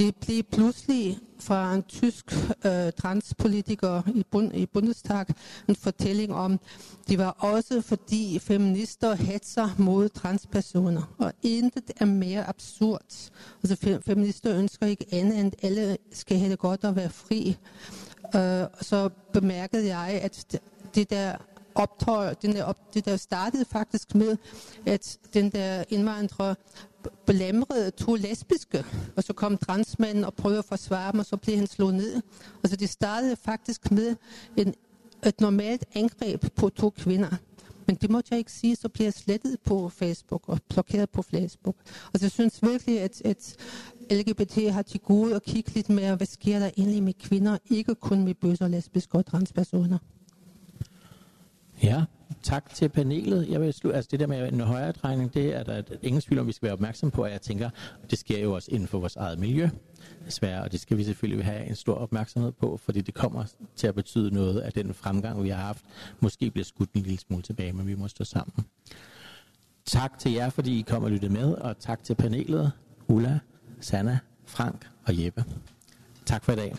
det 0.00 0.16
blev 0.16 0.42
pludselig 0.42 1.18
fra 1.38 1.74
en 1.74 1.82
tysk 1.82 2.32
øh, 2.66 2.92
transpolitiker 2.92 4.02
i, 4.14 4.24
bund, 4.30 4.54
i 4.54 4.66
Bundestag 4.66 5.26
en 5.68 5.76
fortælling 5.76 6.34
om, 6.34 6.60
det 7.08 7.18
var 7.18 7.30
også 7.30 7.80
fordi 7.80 8.38
feminister 8.38 9.14
hetser 9.14 9.68
mod 9.78 10.08
transpersoner. 10.08 11.14
Og 11.18 11.32
intet 11.42 11.90
er 11.96 12.04
mere 12.04 12.48
absurd. 12.48 13.30
Altså 13.62 14.00
feminister 14.06 14.56
ønsker 14.56 14.86
ikke 14.86 15.06
andet 15.12 15.40
end, 15.40 15.52
at 15.58 15.64
alle 15.64 15.96
skal 16.12 16.38
have 16.38 16.50
det 16.50 16.58
godt 16.58 16.84
og 16.84 16.96
være 16.96 17.10
fri. 17.10 17.56
Øh, 18.36 18.64
så 18.80 19.10
bemærkede 19.32 19.86
jeg, 19.96 20.20
at 20.22 20.60
det 20.94 21.10
der 21.10 21.36
optøj, 21.74 22.34
den 22.34 22.52
der, 22.52 22.64
op, 22.64 22.94
det 22.94 23.04
der 23.04 23.16
startede 23.16 23.64
faktisk 23.64 24.14
med, 24.14 24.36
at 24.86 25.18
den 25.34 25.50
der 25.50 25.84
indvandrer 25.88 26.54
belemrede 27.26 27.90
to 27.90 28.14
lesbiske, 28.14 28.84
og 29.16 29.24
så 29.24 29.32
kom 29.32 29.56
transmanden 29.56 30.24
og 30.24 30.34
prøvede 30.34 30.58
at 30.58 30.64
forsvare 30.64 31.12
dem, 31.12 31.20
og 31.20 31.26
så 31.26 31.36
blev 31.36 31.56
han 31.56 31.66
slået 31.66 31.94
ned. 31.94 32.20
Altså 32.64 32.76
det 32.76 32.88
startede 32.88 33.36
faktisk 33.36 33.90
med 33.90 34.16
en, 34.56 34.74
et 35.26 35.40
normalt 35.40 35.84
angreb 35.94 36.44
på 36.56 36.68
to 36.68 36.90
kvinder. 36.90 37.36
Men 37.86 37.96
det 37.96 38.10
måtte 38.10 38.28
jeg 38.30 38.38
ikke 38.38 38.52
sige, 38.52 38.76
så 38.76 38.88
bliver 38.88 39.06
jeg 39.06 39.12
slettet 39.12 39.56
på 39.64 39.88
Facebook 39.88 40.48
og 40.48 40.60
blokeret 40.68 41.10
på 41.10 41.22
Facebook. 41.22 41.76
Og 42.12 42.22
jeg 42.22 42.30
synes 42.30 42.62
virkelig, 42.62 43.00
at, 43.00 43.22
at 43.24 43.56
LGBT 44.10 44.72
har 44.72 44.82
til 44.82 45.00
gode 45.00 45.34
at 45.34 45.42
kigge 45.42 45.70
lidt 45.74 45.88
mere, 45.88 46.16
hvad 46.16 46.26
sker 46.26 46.58
der 46.58 46.70
egentlig 46.76 47.02
med 47.02 47.12
kvinder, 47.12 47.58
ikke 47.70 47.94
kun 47.94 48.24
med 48.24 48.34
bøsser, 48.34 48.68
lesbiske 48.68 49.18
og 49.18 49.26
transpersoner. 49.26 49.98
Ja, 51.82 52.04
tak 52.42 52.74
til 52.74 52.88
panelet. 52.88 53.48
Jeg 53.50 53.60
vil 53.60 53.72
slutte, 53.72 53.96
altså 53.96 54.08
det 54.10 54.20
der 54.20 54.26
med 54.26 54.52
en 54.52 54.60
højere 54.60 54.92
drejning, 54.92 55.34
det 55.34 55.54
er 55.54 55.62
der 55.62 55.82
ingen 56.02 56.20
tvivl 56.20 56.40
om, 56.40 56.46
vi 56.46 56.52
skal 56.52 56.66
være 56.66 56.72
opmærksom 56.72 57.10
på, 57.10 57.22
og 57.22 57.30
jeg 57.30 57.40
tænker, 57.40 57.70
det 58.10 58.18
sker 58.18 58.38
jo 58.38 58.54
også 58.54 58.68
inden 58.72 58.88
for 58.88 58.98
vores 58.98 59.16
eget 59.16 59.38
miljø, 59.38 59.68
desværre, 60.26 60.62
og 60.62 60.72
det 60.72 60.80
skal 60.80 60.96
vi 60.96 61.04
selvfølgelig 61.04 61.44
have 61.44 61.64
en 61.64 61.76
stor 61.76 61.94
opmærksomhed 61.94 62.52
på, 62.52 62.76
fordi 62.76 63.00
det 63.00 63.14
kommer 63.14 63.44
til 63.76 63.86
at 63.86 63.94
betyde 63.94 64.34
noget, 64.34 64.60
at 64.60 64.74
den 64.74 64.94
fremgang, 64.94 65.44
vi 65.44 65.48
har 65.48 65.62
haft, 65.62 65.84
måske 66.20 66.50
bliver 66.50 66.64
skudt 66.64 66.92
en 66.92 67.02
lille 67.02 67.18
smule 67.18 67.42
tilbage, 67.42 67.72
men 67.72 67.86
vi 67.86 67.94
må 67.94 68.08
stå 68.08 68.24
sammen. 68.24 68.66
Tak 69.86 70.18
til 70.18 70.32
jer, 70.32 70.50
fordi 70.50 70.78
I 70.78 70.82
kom 70.82 71.04
og 71.04 71.10
lyttede 71.10 71.32
med, 71.32 71.52
og 71.52 71.78
tak 71.78 72.04
til 72.04 72.14
panelet, 72.14 72.72
Ulla, 73.08 73.38
Sanna, 73.80 74.18
Frank 74.46 74.88
og 75.04 75.24
Jeppe. 75.24 75.44
Tak 76.26 76.44
for 76.44 76.52
i 76.52 76.56
dag. 76.56 76.74